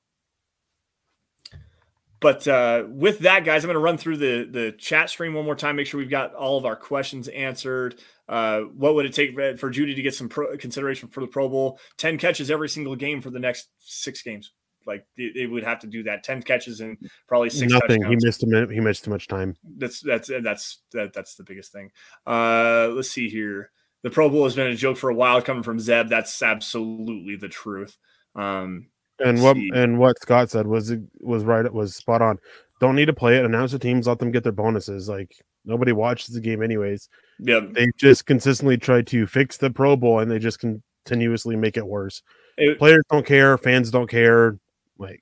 But 2.21 2.49
uh, 2.49 2.85
with 2.89 3.21
that, 3.21 3.45
guys, 3.45 3.63
I'm 3.65 3.69
going 3.69 3.75
to 3.75 3.81
run 3.81 3.99
through 3.99 4.17
the 4.17 4.49
the 4.51 4.73
chat 4.73 5.11
stream 5.11 5.35
one 5.35 5.45
more 5.45 5.55
time. 5.55 5.77
Make 5.77 5.87
sure 5.87 5.99
we've 5.99 6.11
got 6.11 6.35
all 6.35 6.59
of 6.59 6.65
our 6.65 6.77
questions 6.77 7.29
answered. 7.29 8.01
Uh, 8.29 8.61
what 8.61 8.95
would 8.95 9.07
it 9.07 9.15
take 9.15 9.35
for 9.59 9.71
Jeudy 9.71 9.95
to 9.95 10.03
get 10.03 10.15
some 10.15 10.29
pro- 10.29 10.57
consideration 10.57 11.09
for 11.09 11.21
the 11.21 11.27
Pro 11.27 11.49
Bowl? 11.49 11.79
10 11.97 12.19
catches 12.19 12.51
every 12.51 12.69
single 12.69 12.95
game 12.95 13.23
for 13.23 13.31
the 13.31 13.39
next 13.39 13.69
six 13.79 14.21
games. 14.23 14.53
Like 14.87 15.07
it, 15.17 15.51
would 15.51 15.65
have 15.65 15.81
to 15.81 15.87
do 15.87 16.03
that. 16.05 16.25
10 16.25 16.43
catches 16.43 16.81
and 16.81 16.99
probably 17.27 17.51
six. 17.51 17.73
Nothing. 17.73 18.01
Touchdowns. 18.03 18.23
He 18.23 18.27
missed 18.27 18.43
a 18.43 18.47
minute. 18.47 18.71
He 18.71 18.81
missed 18.81 19.05
too 19.05 19.11
much 19.11 19.29
time. 19.29 19.57
That's, 19.77 20.01
that's, 20.01 20.31
that's, 20.43 20.79
that, 20.93 21.13
that's 21.13 21.37
the 21.37 21.45
biggest 21.45 21.73
thing. 21.73 21.91
Uh, 22.27 22.89
let's 22.93 23.11
see 23.11 23.29
here. 23.29 23.71
The 24.03 24.11
Pro 24.11 24.29
Bowl 24.31 24.45
has 24.45 24.55
been 24.55 24.69
a 24.69 24.77
joke 24.77 24.97
for 24.97 25.11
a 25.11 25.15
while 25.15 25.43
coming 25.43 25.63
from 25.63 25.81
Zeb. 25.81 26.09
That's 26.09 26.43
absolutely 26.43 27.37
the 27.37 27.49
truth. 27.49 27.97
Um, 28.35 28.89
and 29.21 29.43
what 29.43 29.57
see. 29.57 29.71
and 29.75 29.99
what 29.99 30.21
Scott 30.21 30.51
said 30.51 30.67
was 30.67 30.93
was 31.21 31.45
right. 31.45 31.65
It 31.65 31.73
was 31.73 31.97
spot 31.97 32.23
on. 32.23 32.39
Don't 32.81 32.95
need 32.95 33.07
to 33.07 33.13
play 33.13 33.37
it. 33.37 33.45
Announce 33.45 33.73
the 33.73 33.79
teams. 33.79 34.07
Let 34.07 34.19
them 34.19 34.31
get 34.31 34.43
their 34.43 34.53
bonuses. 34.53 35.09
Like 35.09 35.35
nobody 35.65 35.93
watches 35.93 36.35
the 36.35 36.41
game 36.41 36.63
anyways. 36.63 37.09
Yeah, 37.39 37.61
they 37.71 37.89
just 37.97 38.27
consistently 38.27 38.77
try 38.77 39.03
to 39.03 39.27
fix 39.27 39.57
the 39.57 39.71
Pro 39.71 39.97
Bowl 39.97 40.21
and 40.21 40.31
they 40.31 40.39
just 40.39 40.61
continuously 40.61 41.57
make 41.57 41.77
it 41.77 41.87
worse. 41.87 42.23
It, 42.57 42.79
Players 42.79 43.05
don't 43.11 43.27
care, 43.27 43.57
fans 43.57 43.91
don't 43.91 44.09
care. 44.09 44.59
Like, 44.99 45.21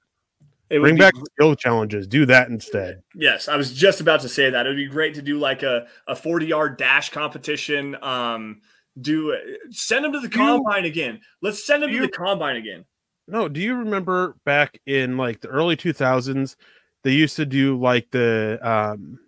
bring 0.68 0.97
back 0.97 1.12
skill 1.32 1.55
challenges. 1.55 2.07
Do 2.07 2.24
that 2.26 2.49
instead. 2.49 3.03
Yes, 3.14 3.49
I 3.49 3.57
was 3.57 3.72
just 3.72 4.01
about 4.01 4.22
to 4.22 4.28
say 4.28 4.51
that. 4.51 4.66
It 4.66 4.70
would 4.70 4.76
be 4.76 4.86
great 4.86 5.14
to 5.14 5.22
do 5.22 5.38
like 5.38 5.62
a 5.62 5.86
a 6.07 6.16
forty 6.16 6.47
yard 6.47 6.78
dash 6.78 7.11
competition. 7.11 7.97
Um, 8.03 8.62
do 9.01 9.36
send 9.70 10.05
them 10.05 10.12
to 10.12 10.20
the 10.20 10.28
combine 10.28 10.86
again. 10.86 11.20
Let's 11.42 11.66
send 11.66 11.82
them 11.82 11.92
to 11.92 12.01
the 12.01 12.09
combine 12.09 12.57
again. 12.57 12.84
No, 13.29 13.49
do 13.49 13.61
you 13.61 13.74
remember 13.74 14.37
back 14.45 14.81
in 14.87 15.16
like 15.16 15.41
the 15.41 15.49
early 15.49 15.77
two 15.77 15.93
thousands? 15.93 16.57
They 17.03 17.12
used 17.12 17.37
to 17.37 17.47
do 17.47 17.79
like 17.79 18.11
the 18.11 18.59
um 18.62 19.18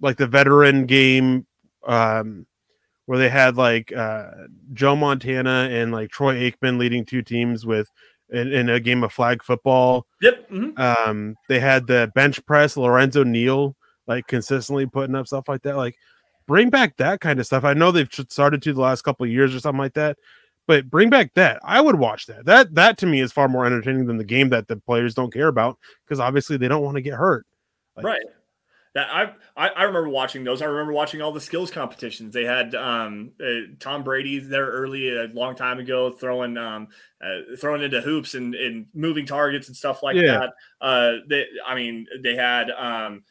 like 0.00 0.16
the 0.16 0.26
veteran 0.26 0.86
game 0.86 1.46
um, 1.86 2.46
where 3.06 3.18
they 3.18 3.28
had 3.28 3.56
like 3.56 3.92
uh, 3.92 4.30
Joe 4.72 4.96
Montana 4.96 5.68
and 5.70 5.92
like 5.92 6.10
Troy 6.10 6.34
Aikman 6.50 6.78
leading 6.78 7.04
two 7.04 7.22
teams 7.22 7.64
with 7.64 7.88
in, 8.30 8.52
in 8.52 8.68
a 8.68 8.80
game 8.80 9.04
of 9.04 9.12
flag 9.12 9.42
football. 9.42 10.06
Yep. 10.20 10.50
Mm-hmm. 10.50 10.80
Um, 10.80 11.36
they 11.48 11.60
had 11.60 11.86
the 11.86 12.10
bench 12.14 12.44
press, 12.46 12.76
Lorenzo 12.76 13.24
Neal, 13.24 13.76
like 14.06 14.26
consistently 14.26 14.86
putting 14.86 15.14
up 15.14 15.26
stuff 15.26 15.48
like 15.48 15.62
that. 15.62 15.76
Like, 15.76 15.96
bring 16.46 16.70
back 16.70 16.96
that 16.96 17.20
kind 17.20 17.38
of 17.38 17.46
stuff. 17.46 17.64
I 17.64 17.74
know 17.74 17.92
they've 17.92 18.08
started 18.28 18.62
to 18.62 18.72
the 18.72 18.80
last 18.80 19.02
couple 19.02 19.24
of 19.24 19.32
years 19.32 19.54
or 19.54 19.60
something 19.60 19.78
like 19.78 19.94
that, 19.94 20.18
but 20.66 20.90
bring 20.90 21.10
back 21.10 21.32
that. 21.34 21.60
I 21.64 21.80
would 21.80 21.96
watch 21.96 22.26
that. 22.26 22.44
That 22.44 22.74
that 22.74 22.98
to 22.98 23.06
me 23.06 23.20
is 23.20 23.32
far 23.32 23.48
more 23.48 23.66
entertaining 23.66 24.06
than 24.06 24.18
the 24.18 24.24
game 24.24 24.48
that 24.50 24.68
the 24.68 24.76
players 24.76 25.14
don't 25.14 25.32
care 25.32 25.48
about 25.48 25.78
because 26.04 26.20
obviously 26.20 26.56
they 26.56 26.68
don't 26.68 26.82
want 26.82 26.96
to 26.96 27.02
get 27.02 27.14
hurt. 27.14 27.46
Like, 27.96 28.06
right 28.06 28.22
that 28.94 29.08
I, 29.10 29.32
I, 29.56 29.68
I 29.68 29.82
remember 29.84 30.10
watching 30.10 30.44
those. 30.44 30.60
I 30.60 30.66
remember 30.66 30.92
watching 30.92 31.22
all 31.22 31.32
the 31.32 31.40
skills 31.40 31.70
competitions. 31.70 32.34
They 32.34 32.44
had 32.44 32.74
um, 32.74 33.32
uh, 33.42 33.72
Tom 33.80 34.04
Brady 34.04 34.38
there 34.38 34.66
early 34.66 35.16
a 35.16 35.28
long 35.28 35.54
time 35.54 35.78
ago, 35.78 36.10
throwing 36.10 36.58
um, 36.58 36.88
uh, 37.24 37.56
throwing 37.58 37.82
into 37.82 38.02
hoops 38.02 38.34
and, 38.34 38.54
and 38.54 38.86
moving 38.92 39.24
targets 39.24 39.68
and 39.68 39.76
stuff 39.76 40.02
like 40.02 40.16
yeah. 40.16 40.40
that. 40.40 40.50
Uh, 40.80 41.12
they, 41.26 41.46
I 41.66 41.74
mean, 41.74 42.06
they 42.22 42.36
had 42.36 42.70
um, 42.70 43.22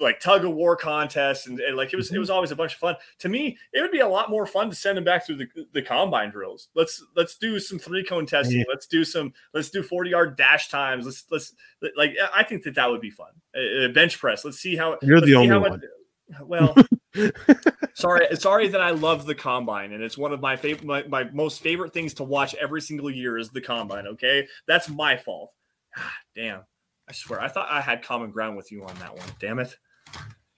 like 0.00 0.20
tug 0.20 0.44
of 0.44 0.52
war 0.52 0.76
contests 0.76 1.46
and, 1.46 1.60
and, 1.60 1.76
like 1.76 1.92
it 1.92 1.96
was 1.96 2.10
it 2.12 2.18
was 2.18 2.30
always 2.30 2.50
a 2.50 2.56
bunch 2.56 2.74
of 2.74 2.78
fun. 2.78 2.96
To 3.20 3.28
me, 3.28 3.58
it 3.72 3.80
would 3.80 3.90
be 3.90 4.00
a 4.00 4.08
lot 4.08 4.30
more 4.30 4.46
fun 4.46 4.70
to 4.70 4.76
send 4.76 4.96
them 4.96 5.04
back 5.04 5.26
through 5.26 5.36
the, 5.36 5.48
the 5.72 5.82
combine 5.82 6.30
drills. 6.30 6.68
Let's 6.74 7.02
let's 7.16 7.36
do 7.36 7.58
some 7.58 7.78
three 7.78 8.04
cone 8.04 8.26
testing. 8.26 8.58
Yeah. 8.58 8.64
Let's 8.68 8.86
do 8.86 9.04
some 9.04 9.32
let's 9.52 9.70
do 9.70 9.82
40 9.82 10.10
yard 10.10 10.36
dash 10.36 10.68
times. 10.68 11.04
Let's 11.04 11.24
let's 11.30 11.54
like 11.96 12.16
I 12.34 12.42
think 12.42 12.64
that 12.64 12.74
that 12.74 12.90
would 12.90 13.00
be 13.00 13.10
fun. 13.10 13.30
A, 13.54 13.88
bench 13.88 14.18
press. 14.18 14.44
Let's 14.44 14.58
see 14.58 14.76
how 14.76 14.98
you're 15.02 15.20
the 15.20 15.34
only 15.34 15.58
one. 15.58 15.82
well, 16.42 16.74
sorry, 17.94 18.26
sorry 18.36 18.68
that 18.68 18.80
I 18.80 18.90
love 18.90 19.26
the 19.26 19.34
combine, 19.34 19.92
and 19.92 20.02
it's 20.02 20.18
one 20.18 20.32
of 20.32 20.40
my 20.40 20.56
favorite, 20.56 20.84
my, 20.84 21.02
my 21.04 21.24
most 21.32 21.62
favorite 21.62 21.92
things 21.92 22.14
to 22.14 22.24
watch 22.24 22.54
every 22.54 22.80
single 22.80 23.10
year 23.10 23.38
is 23.38 23.50
the 23.50 23.60
combine. 23.60 24.06
Okay, 24.06 24.48
that's 24.66 24.88
my 24.88 25.16
fault. 25.16 25.52
Ah, 25.96 26.12
damn. 26.34 26.62
I 27.08 27.12
swear, 27.12 27.40
I 27.40 27.48
thought 27.48 27.68
I 27.70 27.80
had 27.80 28.02
common 28.02 28.30
ground 28.30 28.56
with 28.56 28.72
you 28.72 28.84
on 28.84 28.94
that 28.98 29.16
one. 29.16 29.26
Damn 29.38 29.58
it. 29.58 29.76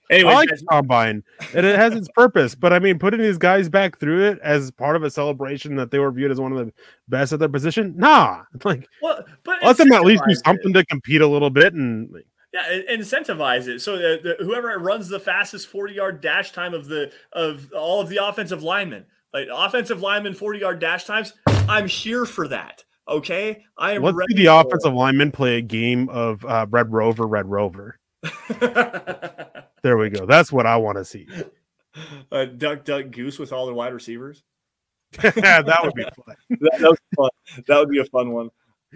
Anyway, 0.09 0.31
I 0.31 0.35
like 0.35 0.49
guys- 0.49 0.63
combine, 0.69 1.23
and 1.53 1.65
it 1.65 1.77
has 1.77 1.93
its 1.93 2.07
purpose. 2.09 2.55
But 2.55 2.71
I 2.71 2.79
mean, 2.79 2.97
putting 2.97 3.19
these 3.19 3.37
guys 3.37 3.67
back 3.67 3.99
through 3.99 4.29
it 4.29 4.39
as 4.41 4.71
part 4.71 4.95
of 4.95 5.03
a 5.03 5.09
celebration 5.09 5.75
that 5.75 5.91
they 5.91 5.99
were 5.99 6.11
viewed 6.11 6.31
as 6.31 6.39
one 6.39 6.53
of 6.53 6.65
the 6.65 6.71
best 7.09 7.33
at 7.33 7.39
their 7.39 7.49
position, 7.49 7.93
nah. 7.97 8.43
Like, 8.63 8.87
well, 9.01 9.23
but 9.43 9.61
let 9.63 9.77
them 9.77 9.91
at 9.91 10.03
least 10.03 10.23
do 10.27 10.35
something 10.45 10.71
it. 10.71 10.73
to 10.73 10.85
compete 10.85 11.21
a 11.21 11.27
little 11.27 11.49
bit 11.49 11.73
and. 11.73 12.09
Yeah, 12.53 12.79
incentivize 12.89 13.67
it. 13.67 13.81
So 13.81 13.97
the, 13.97 14.35
the, 14.39 14.43
whoever 14.43 14.79
runs 14.79 15.09
the 15.09 15.19
fastest 15.19 15.67
forty 15.67 15.95
yard 15.95 16.21
dash 16.21 16.53
time 16.53 16.73
of 16.73 16.87
the 16.87 17.11
of 17.33 17.69
all 17.73 17.99
of 17.99 18.07
the 18.07 18.25
offensive 18.25 18.63
linemen, 18.63 19.05
like 19.33 19.49
offensive 19.53 20.01
linemen 20.01 20.33
forty 20.33 20.59
yard 20.59 20.79
dash 20.79 21.03
times, 21.03 21.33
I'm 21.67 21.87
here 21.87 22.25
for 22.25 22.47
that. 22.47 22.85
Okay, 23.07 23.63
I 23.77 23.93
am. 23.93 24.03
Let's 24.03 24.17
see 24.29 24.35
the 24.35 24.47
offensive 24.47 24.93
lineman 24.93 25.31
play 25.31 25.57
a 25.57 25.61
game 25.61 26.09
of 26.09 26.43
uh, 26.43 26.65
Red 26.69 26.91
Rover, 26.91 27.25
Red 27.25 27.45
Rover. 27.45 27.97
there 28.49 29.97
we 29.97 30.09
go. 30.09 30.25
That's 30.25 30.51
what 30.51 30.65
I 30.65 30.77
want 30.77 30.97
to 30.97 31.05
see. 31.05 31.27
Uh, 32.31 32.45
duck, 32.45 32.83
duck, 32.83 33.11
goose 33.11 33.39
with 33.39 33.53
all 33.53 33.65
the 33.65 33.73
wide 33.73 33.93
receivers. 33.93 34.43
that 35.21 35.79
would 35.83 35.93
be 35.93 36.03
fun. 36.03 36.35
that, 36.49 36.79
that, 36.79 36.97
fun. 37.15 37.29
that 37.67 37.77
would 37.79 37.89
be 37.89 37.99
a 37.99 38.05
fun 38.05 38.31
one. 38.31 38.49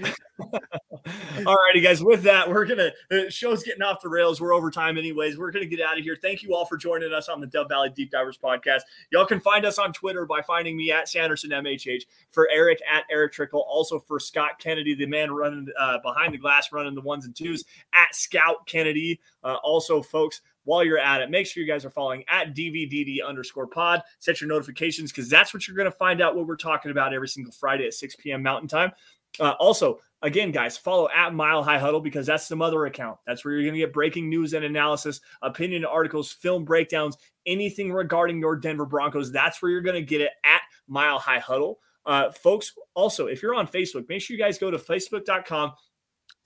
All 1.46 1.56
righty, 1.68 1.82
guys. 1.82 2.04
With 2.04 2.24
that, 2.24 2.50
we're 2.50 2.66
gonna 2.66 2.92
the 3.10 3.30
show's 3.30 3.64
getting 3.64 3.82
off 3.82 4.02
the 4.02 4.10
rails. 4.10 4.40
We're 4.40 4.54
over 4.54 4.70
time, 4.70 4.98
anyways. 4.98 5.38
We're 5.38 5.52
gonna 5.52 5.66
get 5.66 5.82
out 5.82 5.98
of 5.98 6.04
here. 6.04 6.18
Thank 6.22 6.44
you 6.44 6.56
all 6.56 6.66
for 6.66 6.78
joining 6.78 7.14
us 7.14 7.30
on 7.30 7.42
the 7.42 7.48
Dove 7.48 7.70
Valley 7.70 7.90
Deep 7.90 8.12
Divers 8.12 8.38
podcast. 8.38 8.82
Y'all 9.12 9.26
can 9.26 9.40
find 9.40 9.66
us 9.66 9.80
on 9.80 9.94
Twitter 9.94 10.26
by 10.26 10.42
finding 10.42 10.78
me 10.78 10.92
at 10.92 11.10
Sanderson 11.10 11.50
MHH 11.52 12.04
for 12.30 12.48
Erick 12.52 12.80
at 12.92 13.04
Erick 13.12 13.34
Trickel. 13.34 13.66
Also 13.68 14.00
for 14.00 14.20
Scott 14.20 14.60
Kennedy, 14.60 14.94
the 14.94 15.06
man 15.06 15.32
running 15.32 15.68
uh, 15.80 16.00
behind 16.00 16.34
the 16.34 16.38
glass, 16.38 16.72
running 16.72 16.96
the 16.96 17.02
ones 17.02 17.26
and 17.26 17.36
twos 17.36 17.66
at 17.94 18.14
Scout 18.14 18.66
Kennedy. 18.68 19.20
Uh, 19.44 19.56
also, 19.64 20.02
folks, 20.02 20.42
while 20.64 20.84
you're 20.84 20.98
at 20.98 21.22
it, 21.22 21.30
make 21.30 21.48
sure 21.48 21.64
you 21.64 21.72
guys 21.72 21.86
are 21.86 21.90
following 21.90 22.24
at 22.30 22.56
DVDD 22.56 23.18
underscore 23.26 23.68
pod. 23.68 24.04
Set 24.20 24.42
your 24.42 24.48
notifications 24.48 25.12
because 25.12 25.30
that's 25.30 25.54
what 25.54 25.68
you're 25.68 25.78
going 25.78 25.90
to 25.90 25.98
find 25.98 26.22
out 26.22 26.36
what 26.36 26.46
we're 26.46 26.56
talking 26.56 26.92
about 26.92 27.14
every 27.14 27.28
single 27.28 27.54
Friday 27.54 27.88
at 27.88 27.94
6 27.94 28.16
p.m. 28.18 28.44
Mountain 28.44 28.68
Time. 28.68 28.92
Uh, 29.40 29.54
also, 29.60 30.00
again, 30.22 30.52
guys, 30.52 30.78
follow 30.78 31.10
at 31.10 31.34
Mile 31.34 31.64
High 31.64 31.80
Huddle 31.80 32.02
because 32.02 32.26
that's 32.26 32.48
the 32.48 32.56
mother 32.56 32.86
account. 32.86 33.18
That's 33.26 33.44
where 33.44 33.54
you're 33.54 33.64
going 33.64 33.74
to 33.74 33.80
get 33.80 33.94
breaking 33.94 34.30
news 34.30 34.54
and 34.54 34.66
analysis, 34.66 35.22
opinion 35.42 35.86
articles, 35.86 36.32
film 36.32 36.66
breakdowns, 36.66 37.18
anything 37.46 37.92
regarding 37.92 38.40
your 38.40 38.56
Denver 38.56 38.86
Broncos. 38.86 39.32
That's 39.32 39.62
where 39.62 39.72
you're 39.72 39.82
going 39.82 39.96
to 39.96 40.02
get 40.02 40.22
it 40.22 40.32
at 40.44 40.62
Mile 40.88 41.20
High 41.20 41.40
Huddle. 41.40 41.80
Uh, 42.06 42.32
folks, 42.32 42.74
also, 42.94 43.28
if 43.28 43.42
you're 43.44 43.56
on 43.56 43.68
Facebook, 43.68 44.10
make 44.10 44.22
sure 44.22 44.36
you 44.36 44.42
guys 44.42 44.58
go 44.58 44.72
to 44.72 44.78
facebook.com 44.78 45.74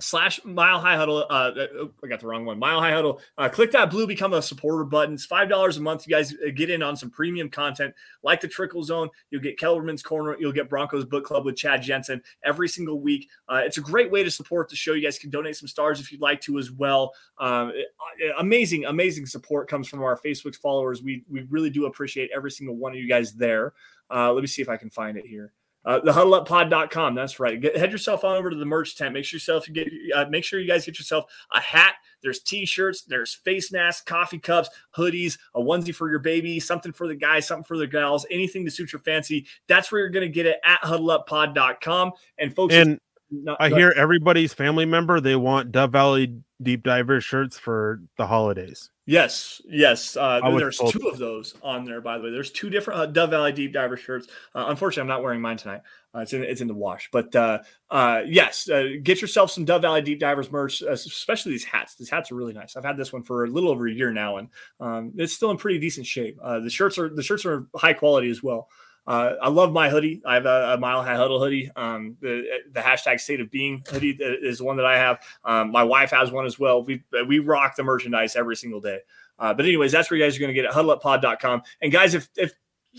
slash 0.01 0.43
mile 0.43 0.79
high 0.79 0.97
huddle 0.97 1.25
uh 1.29 1.51
oh, 1.79 1.91
i 2.03 2.07
got 2.07 2.19
the 2.19 2.27
wrong 2.27 2.45
one. 2.45 2.59
Mile 2.59 2.81
high 2.81 2.91
huddle. 2.91 3.21
Uh, 3.37 3.47
click 3.47 3.71
that 3.71 3.89
blue 3.89 4.05
become 4.05 4.33
a 4.33 4.41
supporter 4.41 4.83
button 4.83 5.15
it's 5.15 5.25
five 5.25 5.47
dollars 5.47 5.77
a 5.77 5.81
month. 5.81 6.05
You 6.05 6.15
guys 6.15 6.33
uh, 6.33 6.51
get 6.53 6.69
in 6.69 6.83
on 6.83 6.97
some 6.97 7.09
premium 7.09 7.49
content 7.49 7.93
like 8.23 8.41
the 8.41 8.47
Trickel 8.47 8.83
Zone. 8.83 9.09
You'll 9.31 9.41
get 9.41 9.57
kelberman's 9.57 10.03
corner. 10.03 10.35
You'll 10.39 10.51
get 10.51 10.69
broncos 10.69 11.05
book 11.05 11.23
club 11.23 11.45
with 11.45 11.55
chad 11.55 11.81
jensen 11.81 12.21
every 12.43 12.67
single 12.67 12.99
week. 12.99 13.29
Uh, 13.47 13.61
it's 13.65 13.77
a 13.77 13.81
great 13.81 14.11
way 14.11 14.23
to 14.23 14.31
support 14.31 14.69
the 14.69 14.75
show. 14.75 14.93
You 14.93 15.03
guys 15.03 15.17
can 15.17 15.29
donate 15.29 15.55
some 15.55 15.67
stars 15.67 15.99
if 15.99 16.11
you'd 16.11 16.21
like 16.21 16.41
to 16.41 16.57
as 16.57 16.71
well. 16.71 17.13
Um, 17.37 17.69
uh, 17.69 18.33
amazing 18.39 18.85
amazing 18.85 19.25
support 19.25 19.69
comes 19.69 19.87
from 19.87 20.03
our 20.03 20.19
facebook 20.19 20.55
followers. 20.57 21.01
We 21.01 21.23
we 21.29 21.43
really 21.49 21.69
do 21.69 21.85
appreciate 21.85 22.31
every 22.35 22.51
single 22.51 22.75
one 22.75 22.91
of 22.91 22.97
you 22.97 23.07
guys 23.07 23.33
there. 23.33 23.73
Uh, 24.13 24.31
let 24.31 24.41
me 24.41 24.47
see 24.47 24.61
if 24.61 24.69
i 24.69 24.77
can 24.77 24.89
find 24.91 25.17
it 25.17 25.25
here 25.25 25.51
Uh, 25.85 25.99
the 25.99 26.11
huddleuppod.com. 26.11 27.13
That's 27.13 27.39
right. 27.39 27.61
Get, 27.61 27.77
head 27.77 27.91
yourself 27.91 28.23
on 28.23 28.35
over 28.35 28.49
to 28.49 28.55
the 28.55 28.65
merch 28.65 28.95
tent. 28.95 29.13
Make 29.13 29.25
sure 29.25 29.37
yourself 29.37 29.67
get 29.71 29.87
uh, 30.15 30.25
make 30.29 30.43
sure 30.43 30.59
you 30.59 30.67
guys 30.67 30.85
get 30.85 30.97
yourself 30.97 31.25
a 31.51 31.59
hat. 31.59 31.95
There's 32.23 32.39
t-shirts, 32.39 33.03
there's 33.03 33.35
face 33.35 33.71
masks, 33.71 34.03
coffee 34.03 34.39
cups, 34.39 34.69
hoodies, 34.97 35.37
a 35.53 35.61
onesie 35.61 35.93
for 35.93 36.09
your 36.09 36.19
baby, 36.19 36.59
something 36.59 36.91
for 36.91 37.07
the 37.07 37.13
guys, 37.13 37.45
something 37.45 37.63
for 37.63 37.77
the 37.77 37.85
gals, 37.85 38.25
anything 38.31 38.65
to 38.65 38.71
suit 38.71 38.91
your 38.93 39.01
fancy. 39.01 39.45
That's 39.67 39.91
where 39.91 40.01
you're 40.01 40.09
going 40.09 40.27
to 40.27 40.33
get 40.33 40.47
it 40.47 40.57
at 40.63 40.81
huddleuppod.com. 40.81 42.13
And 42.39 42.55
folks, 42.55 42.73
and 42.73 42.99
not, 43.29 43.57
I 43.59 43.69
hear 43.69 43.93
everybody's 43.95 44.53
family 44.53 44.85
member 44.85 45.19
they 45.19 45.35
want 45.35 45.71
Dove 45.71 45.91
Valley 45.91 46.35
Deep 46.61 46.83
Diver 46.83 47.21
shirts 47.21 47.59
for 47.59 48.01
the 48.17 48.25
holidays. 48.25 48.89
Yes, 49.07 49.61
yes. 49.67 50.17
Uh, 50.17 50.41
there's 50.57 50.79
two 50.79 51.07
of 51.07 51.19
those 51.19 51.53
on 51.61 51.85
there, 51.85 52.01
by 52.01 52.17
the 52.17 52.23
way. 52.23 52.31
There's 52.31 52.49
two 52.49 52.71
different 52.71 52.99
uh, 52.99 53.05
Dove 53.05 53.29
Valley 53.29 53.51
Deep 53.51 53.71
Diver 53.71 53.97
shirts. 53.97 54.27
Uh, 54.55 54.65
unfortunately, 54.67 55.01
I'm 55.01 55.15
not 55.15 55.21
wearing 55.21 55.41
mine 55.41 55.57
tonight. 55.57 55.81
Uh, 56.15 56.21
it's 56.21 56.33
in 56.33 56.43
it's 56.43 56.61
in 56.61 56.67
the 56.67 56.73
wash. 56.73 57.09
But 57.11 57.35
uh, 57.35 57.59
uh, 57.91 58.21
yes, 58.25 58.67
get 59.03 59.21
yourself 59.21 59.51
some 59.51 59.63
Dove 59.63 59.83
Valley 59.83 60.01
Deep 60.01 60.19
Divers 60.19 60.51
merch, 60.51 60.81
especially 60.81 61.51
these 61.51 61.63
hats. 61.63 61.95
These 61.95 62.09
hats 62.09 62.31
are 62.31 62.35
really 62.35 62.53
nice. 62.53 62.75
I've 62.75 62.83
had 62.83 62.97
this 62.97 63.13
one 63.13 63.21
for 63.21 63.43
a 63.43 63.47
little 63.47 63.69
over 63.69 63.87
a 63.87 63.93
year 63.93 64.11
now, 64.11 64.37
and 64.37 64.49
um, 64.79 65.13
it's 65.17 65.33
still 65.33 65.51
in 65.51 65.57
pretty 65.57 65.77
decent 65.77 66.07
shape. 66.07 66.39
the 66.41 66.69
shirts 66.69 66.97
are 66.97 67.09
the 67.09 67.23
shirts 67.23 67.45
are 67.45 67.67
high 67.75 67.93
quality 67.93 68.31
as 68.31 68.41
well. 68.41 68.69
Uh, 69.07 69.33
I 69.41 69.49
love 69.49 69.71
my 69.71 69.89
hoodie. 69.89 70.21
I 70.25 70.33
have 70.33 70.45
a, 70.45 70.73
a 70.73 70.77
Mile 70.77 71.03
High 71.03 71.15
Huddle 71.15 71.39
hoodie. 71.39 71.71
Um, 71.75 72.17
the 72.21 72.45
the 72.71 72.79
hashtag 72.79 73.19
State 73.19 73.39
of 73.39 73.51
Being 73.51 73.83
hoodie 73.87 74.17
is 74.19 74.61
one 74.61 74.77
that 74.77 74.85
I 74.85 74.97
have. 74.97 75.19
Um, 75.43 75.71
my 75.71 75.83
wife 75.83 76.11
has 76.11 76.31
one 76.31 76.45
as 76.45 76.57
well. 76.57 76.83
We 76.83 77.03
we 77.27 77.39
rock 77.39 77.75
the 77.75 77.83
merchandise 77.83 78.35
every 78.35 78.55
single 78.55 78.81
day. 78.81 78.99
Uh, 79.37 79.53
but 79.53 79.65
anyways, 79.65 79.91
that's 79.91 80.09
where 80.09 80.17
you 80.17 80.25
guys 80.25 80.35
are 80.37 80.39
going 80.39 80.49
to 80.49 80.53
get 80.53 80.65
it. 80.65 80.71
HuddleUpPod.com. 80.71 81.61
And 81.81 81.91
guys, 81.91 82.13
if 82.13 82.29
if 82.35 82.53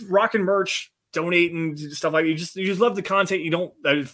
rocking 0.09 0.43
merch, 0.43 0.93
donating 1.13 1.77
stuff 1.77 2.13
like 2.13 2.27
you 2.27 2.35
just 2.35 2.57
you 2.57 2.67
just 2.67 2.81
love 2.81 2.95
the 2.95 3.03
content, 3.03 3.43
you 3.43 3.51
don't 3.51 3.73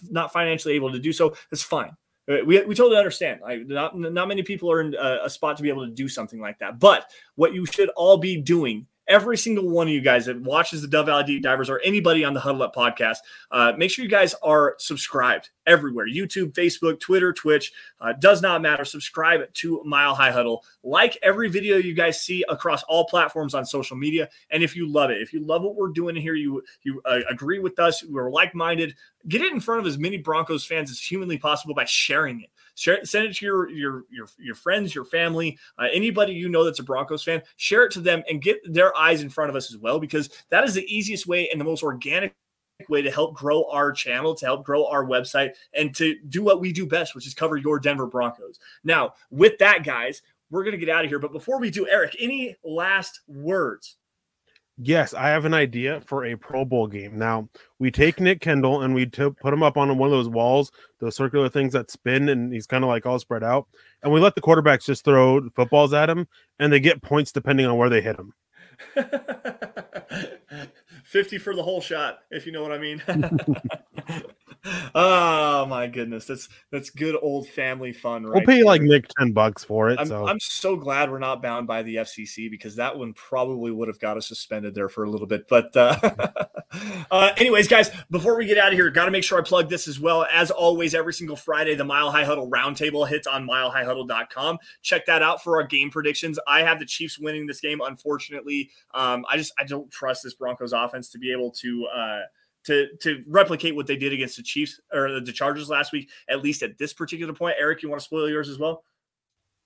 not 0.09 0.33
financially 0.33 0.75
able 0.75 0.91
to 0.91 0.99
do 0.99 1.11
so. 1.11 1.35
That's 1.51 1.63
fine. 1.63 1.95
Uh, 2.29 2.37
we, 2.45 2.61
we 2.63 2.73
totally 2.73 2.97
understand. 2.97 3.41
Like 3.41 3.67
not 3.67 3.97
not 3.97 4.27
many 4.27 4.41
people 4.41 4.71
are 4.71 4.81
in 4.81 4.95
a, 4.95 5.25
a 5.25 5.29
spot 5.29 5.57
to 5.57 5.63
be 5.63 5.69
able 5.69 5.85
to 5.85 5.91
do 5.91 6.07
something 6.07 6.39
like 6.39 6.59
that. 6.59 6.79
But 6.79 7.11
what 7.35 7.53
you 7.53 7.65
should 7.65 7.89
all 7.89 8.17
be 8.17 8.41
doing 8.41 8.87
every 9.07 9.37
single 9.37 9.69
one 9.69 9.87
of 9.87 9.93
you 9.93 10.01
guys 10.01 10.25
that 10.25 10.41
watches 10.41 10.81
the 10.81 10.87
Dove 10.87 11.07
Valley 11.07 11.23
Deep 11.23 11.43
Divers 11.43 11.69
or 11.69 11.79
anybody 11.83 12.23
on 12.23 12.33
the 12.33 12.39
Huddle 12.39 12.63
Up 12.63 12.75
podcast, 12.75 13.17
uh, 13.51 13.73
make 13.77 13.91
sure 13.91 14.03
you 14.03 14.09
guys 14.09 14.33
are 14.43 14.75
subscribed 14.79 15.49
everywhere 15.65 16.07
YouTube, 16.07 16.53
Facebook, 16.53 16.99
Twitter, 16.99 17.33
Twitch. 17.33 17.71
Uh, 17.99 18.13
does 18.13 18.41
not 18.41 18.61
matter. 18.61 18.85
Subscribe 18.85 19.41
to 19.53 19.81
Mile 19.85 20.15
High 20.15 20.31
Huddle. 20.31 20.63
Like 20.83 21.17
every 21.21 21.49
video 21.49 21.77
you 21.77 21.93
guys 21.93 22.21
see 22.21 22.43
across 22.49 22.83
all 22.83 23.05
platforms 23.05 23.53
on 23.53 23.65
social 23.65 23.97
media. 23.97 24.29
And 24.49 24.63
if 24.63 24.75
you 24.75 24.87
love 24.87 25.09
it, 25.09 25.21
if 25.21 25.33
you 25.33 25.45
love 25.45 25.63
what 25.63 25.75
we're 25.75 25.89
doing 25.89 26.15
here, 26.15 26.35
you 26.35 26.63
you 26.83 27.01
uh, 27.05 27.19
agree 27.29 27.59
with 27.59 27.79
us, 27.79 28.03
we're 28.03 28.31
like 28.31 28.55
minded, 28.55 28.95
get 29.27 29.41
it 29.41 29.53
in 29.53 29.59
front 29.59 29.81
of 29.81 29.87
as 29.87 29.97
many 29.97 30.17
Broncos 30.17 30.65
fans 30.65 30.91
as 30.91 30.99
humanly 30.99 31.37
possible 31.37 31.73
by 31.73 31.85
sharing 31.85 32.41
it. 32.41 32.49
Share, 32.75 33.03
send 33.05 33.25
it 33.25 33.35
to 33.35 33.45
your 33.45 33.69
your 33.69 34.03
your 34.09 34.27
your 34.39 34.55
friends, 34.55 34.95
your 34.95 35.05
family, 35.05 35.57
uh, 35.79 35.87
anybody 35.93 36.33
you 36.33 36.49
know 36.49 36.63
that's 36.63 36.79
a 36.79 36.83
Broncos 36.83 37.23
fan. 37.23 37.41
Share 37.57 37.85
it 37.85 37.91
to 37.93 38.01
them 38.01 38.23
and 38.29 38.41
get 38.41 38.59
their 38.65 38.95
eyes 38.97 39.21
in 39.21 39.29
front 39.29 39.49
of 39.49 39.55
us 39.55 39.71
as 39.71 39.77
well, 39.77 39.99
because 39.99 40.29
that 40.49 40.63
is 40.63 40.73
the 40.73 40.85
easiest 40.93 41.27
way 41.27 41.49
and 41.49 41.61
the 41.61 41.65
most 41.65 41.83
organic 41.83 42.33
way 42.89 43.01
to 43.01 43.11
help 43.11 43.35
grow 43.35 43.69
our 43.69 43.91
channel, 43.91 44.33
to 44.35 44.45
help 44.45 44.65
grow 44.65 44.87
our 44.87 45.05
website, 45.05 45.51
and 45.73 45.95
to 45.95 46.15
do 46.29 46.43
what 46.43 46.59
we 46.59 46.73
do 46.73 46.85
best, 46.85 47.15
which 47.15 47.27
is 47.27 47.33
cover 47.33 47.57
your 47.57 47.79
Denver 47.79 48.07
Broncos. 48.07 48.59
Now, 48.83 49.13
with 49.29 49.57
that, 49.59 49.83
guys, 49.83 50.21
we're 50.49 50.63
going 50.63 50.77
to 50.77 50.85
get 50.85 50.89
out 50.89 51.03
of 51.03 51.09
here. 51.09 51.19
But 51.19 51.31
before 51.31 51.59
we 51.59 51.69
do, 51.69 51.87
Erick, 51.87 52.15
any 52.19 52.55
last 52.63 53.21
words? 53.27 53.97
Yes, 54.77 55.13
I 55.13 55.29
have 55.29 55.45
an 55.45 55.53
idea 55.53 56.01
for 56.01 56.25
a 56.25 56.35
Pro 56.35 56.65
Bowl 56.65 56.87
game. 56.87 57.19
Now 57.19 57.47
we 57.77 57.91
take 57.91 58.19
Nick 58.19 58.41
Kendall 58.41 58.81
and 58.81 58.95
we 58.95 59.05
t- 59.05 59.29
put 59.29 59.53
him 59.53 59.61
up 59.61 59.77
on 59.77 59.95
one 59.97 60.07
of 60.07 60.11
those 60.11 60.27
walls, 60.27 60.71
those 60.99 61.15
circular 61.15 61.47
things 61.47 61.73
that 61.73 61.91
spin, 61.91 62.27
and 62.29 62.51
he's 62.51 62.65
kind 62.65 62.83
of 62.83 62.87
like 62.87 63.05
all 63.05 63.19
spread 63.19 63.43
out. 63.43 63.67
And 64.01 64.11
we 64.11 64.19
let 64.19 64.33
the 64.33 64.41
quarterbacks 64.41 64.85
just 64.85 65.05
throw 65.05 65.47
footballs 65.49 65.93
at 65.93 66.09
him, 66.09 66.27
and 66.57 66.73
they 66.73 66.79
get 66.79 67.03
points 67.03 67.31
depending 67.31 67.67
on 67.67 67.77
where 67.77 67.89
they 67.89 68.01
hit 68.01 68.17
him. 68.17 68.33
50 71.03 71.37
for 71.37 71.55
the 71.55 71.63
whole 71.63 71.81
shot, 71.81 72.19
if 72.31 72.45
you 72.45 72.51
know 72.51 72.61
what 72.61 72.71
I 72.71 72.77
mean. 72.77 73.01
oh 74.95 75.65
my 75.65 75.87
goodness, 75.87 76.25
that's 76.25 76.47
that's 76.71 76.89
good 76.89 77.17
old 77.21 77.47
family 77.47 77.91
fun, 77.91 78.25
right? 78.25 78.35
We'll 78.35 78.45
pay 78.45 78.57
there. 78.57 78.65
like 78.65 78.81
Nick 78.81 79.07
ten 79.09 79.31
bucks 79.33 79.63
for 79.63 79.89
it. 79.89 79.99
I'm, 79.99 80.07
so 80.07 80.27
I'm 80.27 80.39
so 80.39 80.75
glad 80.75 81.11
we're 81.11 81.19
not 81.19 81.41
bound 81.41 81.67
by 81.67 81.83
the 81.83 81.97
FCC 81.97 82.49
because 82.49 82.77
that 82.77 82.97
one 82.97 83.13
probably 83.13 83.71
would 83.71 83.87
have 83.87 83.99
got 83.99 84.17
us 84.17 84.27
suspended 84.27 84.73
there 84.73 84.89
for 84.89 85.03
a 85.03 85.09
little 85.09 85.27
bit. 85.27 85.47
But 85.49 85.75
uh, 85.75 85.97
uh, 87.11 87.31
anyways, 87.37 87.67
guys, 87.67 87.91
before 88.09 88.37
we 88.37 88.45
get 88.45 88.57
out 88.57 88.69
of 88.69 88.73
here, 88.73 88.89
got 88.89 89.05
to 89.05 89.11
make 89.11 89.23
sure 89.23 89.37
I 89.37 89.43
plug 89.43 89.69
this 89.69 89.87
as 89.87 89.99
well. 89.99 90.25
As 90.31 90.49
always, 90.49 90.95
every 90.95 91.13
single 91.13 91.35
Friday, 91.35 91.75
the 91.75 91.83
Mile 91.83 92.09
High 92.09 92.25
Huddle 92.25 92.49
Roundtable 92.49 93.07
hits 93.07 93.27
on 93.27 93.45
milehighhuddle.com. 93.45 94.59
Check 94.81 95.05
that 95.07 95.21
out 95.21 95.43
for 95.43 95.59
our 95.59 95.67
game 95.67 95.89
predictions. 95.89 96.39
I 96.47 96.61
have 96.61 96.79
the 96.79 96.85
Chiefs 96.85 97.19
winning 97.19 97.47
this 97.47 97.59
game. 97.59 97.81
Unfortunately, 97.83 98.69
um, 98.93 99.25
I 99.29 99.35
just 99.35 99.53
I 99.59 99.65
don't 99.65 99.91
trust 99.91 100.23
this 100.23 100.35
Broncos 100.35 100.71
offense 100.71 100.92
to 101.01 101.19
be 101.19 101.31
able 101.31 101.51
to. 101.51 101.87
Uh, 101.87 102.21
to 102.65 102.87
to 103.01 103.21
replicate 103.27 103.75
what 103.75 103.87
they 103.87 103.97
did 103.97 104.13
against 104.13 104.37
the 104.37 104.43
Chiefs 104.43 104.79
or 104.93 105.19
the 105.19 105.33
Chargers 105.33 105.67
last 105.67 105.91
week, 105.91 106.09
at 106.29 106.41
least 106.41 106.63
at 106.63 106.77
this 106.77 106.93
particular 106.93 107.33
point. 107.33 107.57
Erick, 107.59 107.83
you 107.83 107.89
want 107.89 107.99
to 107.99 108.05
spoil 108.05 108.29
yours 108.29 108.47
as 108.47 108.57
well? 108.57 108.85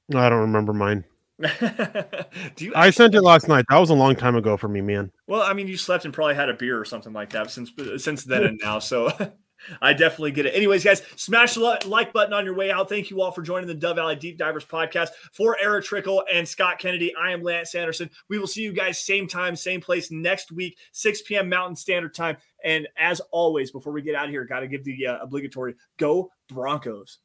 No, 0.10 0.20
I 0.20 0.30
don't 0.30 0.42
remember 0.42 0.74
mine. 0.74 1.04
Do 1.40 2.66
you 2.66 2.74
I 2.76 2.90
sent 2.90 3.14
it 3.14 3.22
last 3.22 3.48
night. 3.48 3.66
That 3.70 3.78
was 3.78 3.92
a 3.92 3.94
long 3.94 4.16
time 4.16 4.36
ago 4.36 4.58
for 4.58 4.68
me, 4.68 4.82
man. 4.82 5.12
Well, 5.28 5.44
I 5.44 5.54
mean, 5.54 5.68
you 5.68 5.78
slept 5.78 6.06
and 6.06 6.14
probably 6.14 6.34
had 6.34 6.50
a 6.50 6.56
beer 6.56 6.80
or 6.80 6.86
something 6.86 7.14
like 7.14 7.30
that 7.32 7.52
since 7.52 7.72
since 7.98 8.24
then 8.24 8.44
and 8.44 8.60
now. 8.64 8.80
So 8.80 9.12
I 9.82 9.94
definitely 9.94 10.32
get 10.32 10.46
it. 10.46 10.56
Anyways, 10.56 10.84
guys, 10.84 11.02
smash 11.16 11.56
the 11.56 11.82
like 11.86 12.14
button 12.14 12.34
on 12.34 12.46
your 12.46 12.56
way 12.56 12.72
out. 12.72 12.90
Thank 12.90 13.10
you 13.10 13.22
all 13.22 13.32
for 13.32 13.42
joining 13.42 13.68
the 13.68 13.74
Dove 13.74 13.98
Valley 13.98 14.16
Deep 14.16 14.38
Divers 14.38 14.66
podcast. 14.66 15.10
For 15.34 15.58
Erick 15.62 15.86
Trickel 15.86 16.24
and 16.32 16.48
Scott 16.48 16.80
Kennedy, 16.80 17.14
I 17.16 17.32
am 17.32 17.44
Lance 17.44 17.72
Sanderson. 17.72 18.10
We 18.30 18.40
will 18.40 18.48
see 18.48 18.62
you 18.62 18.74
guys 18.74 19.00
same 19.00 19.28
time, 19.28 19.56
same 19.56 19.82
place 19.82 20.12
next 20.12 20.52
week, 20.52 20.78
6 20.92 21.24
p.m. 21.24 21.50
Mountain 21.50 21.76
Standard 21.76 22.14
Time. 22.14 22.38
And 22.64 22.88
as 22.98 23.20
always, 23.32 23.72
before 23.72 23.94
we 23.94 24.02
get 24.02 24.16
out 24.16 24.26
of 24.26 24.32
here, 24.32 24.46
got 24.46 24.62
to 24.62 24.68
give 24.68 24.84
the 24.84 25.08
uh, 25.08 25.18
obligatory 25.22 25.76
go 25.98 26.32
Broncos. 26.50 27.20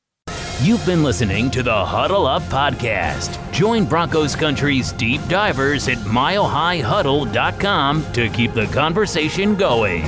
You've 0.63 0.87
been 0.87 1.03
listening 1.03 1.51
to 1.53 1.63
the 1.65 1.85
Huddle 1.85 2.25
Up 2.25 2.45
Podcast. 2.45 3.53
Join 3.53 3.85
Broncos 3.85 4.37
Country's 4.37 4.93
deep 4.93 5.21
divers 5.27 5.89
at 5.89 5.99
milehighhuddle.com 5.99 8.13
to 8.13 8.29
keep 8.29 8.53
the 8.53 8.67
conversation 8.67 9.57
going. 9.57 10.05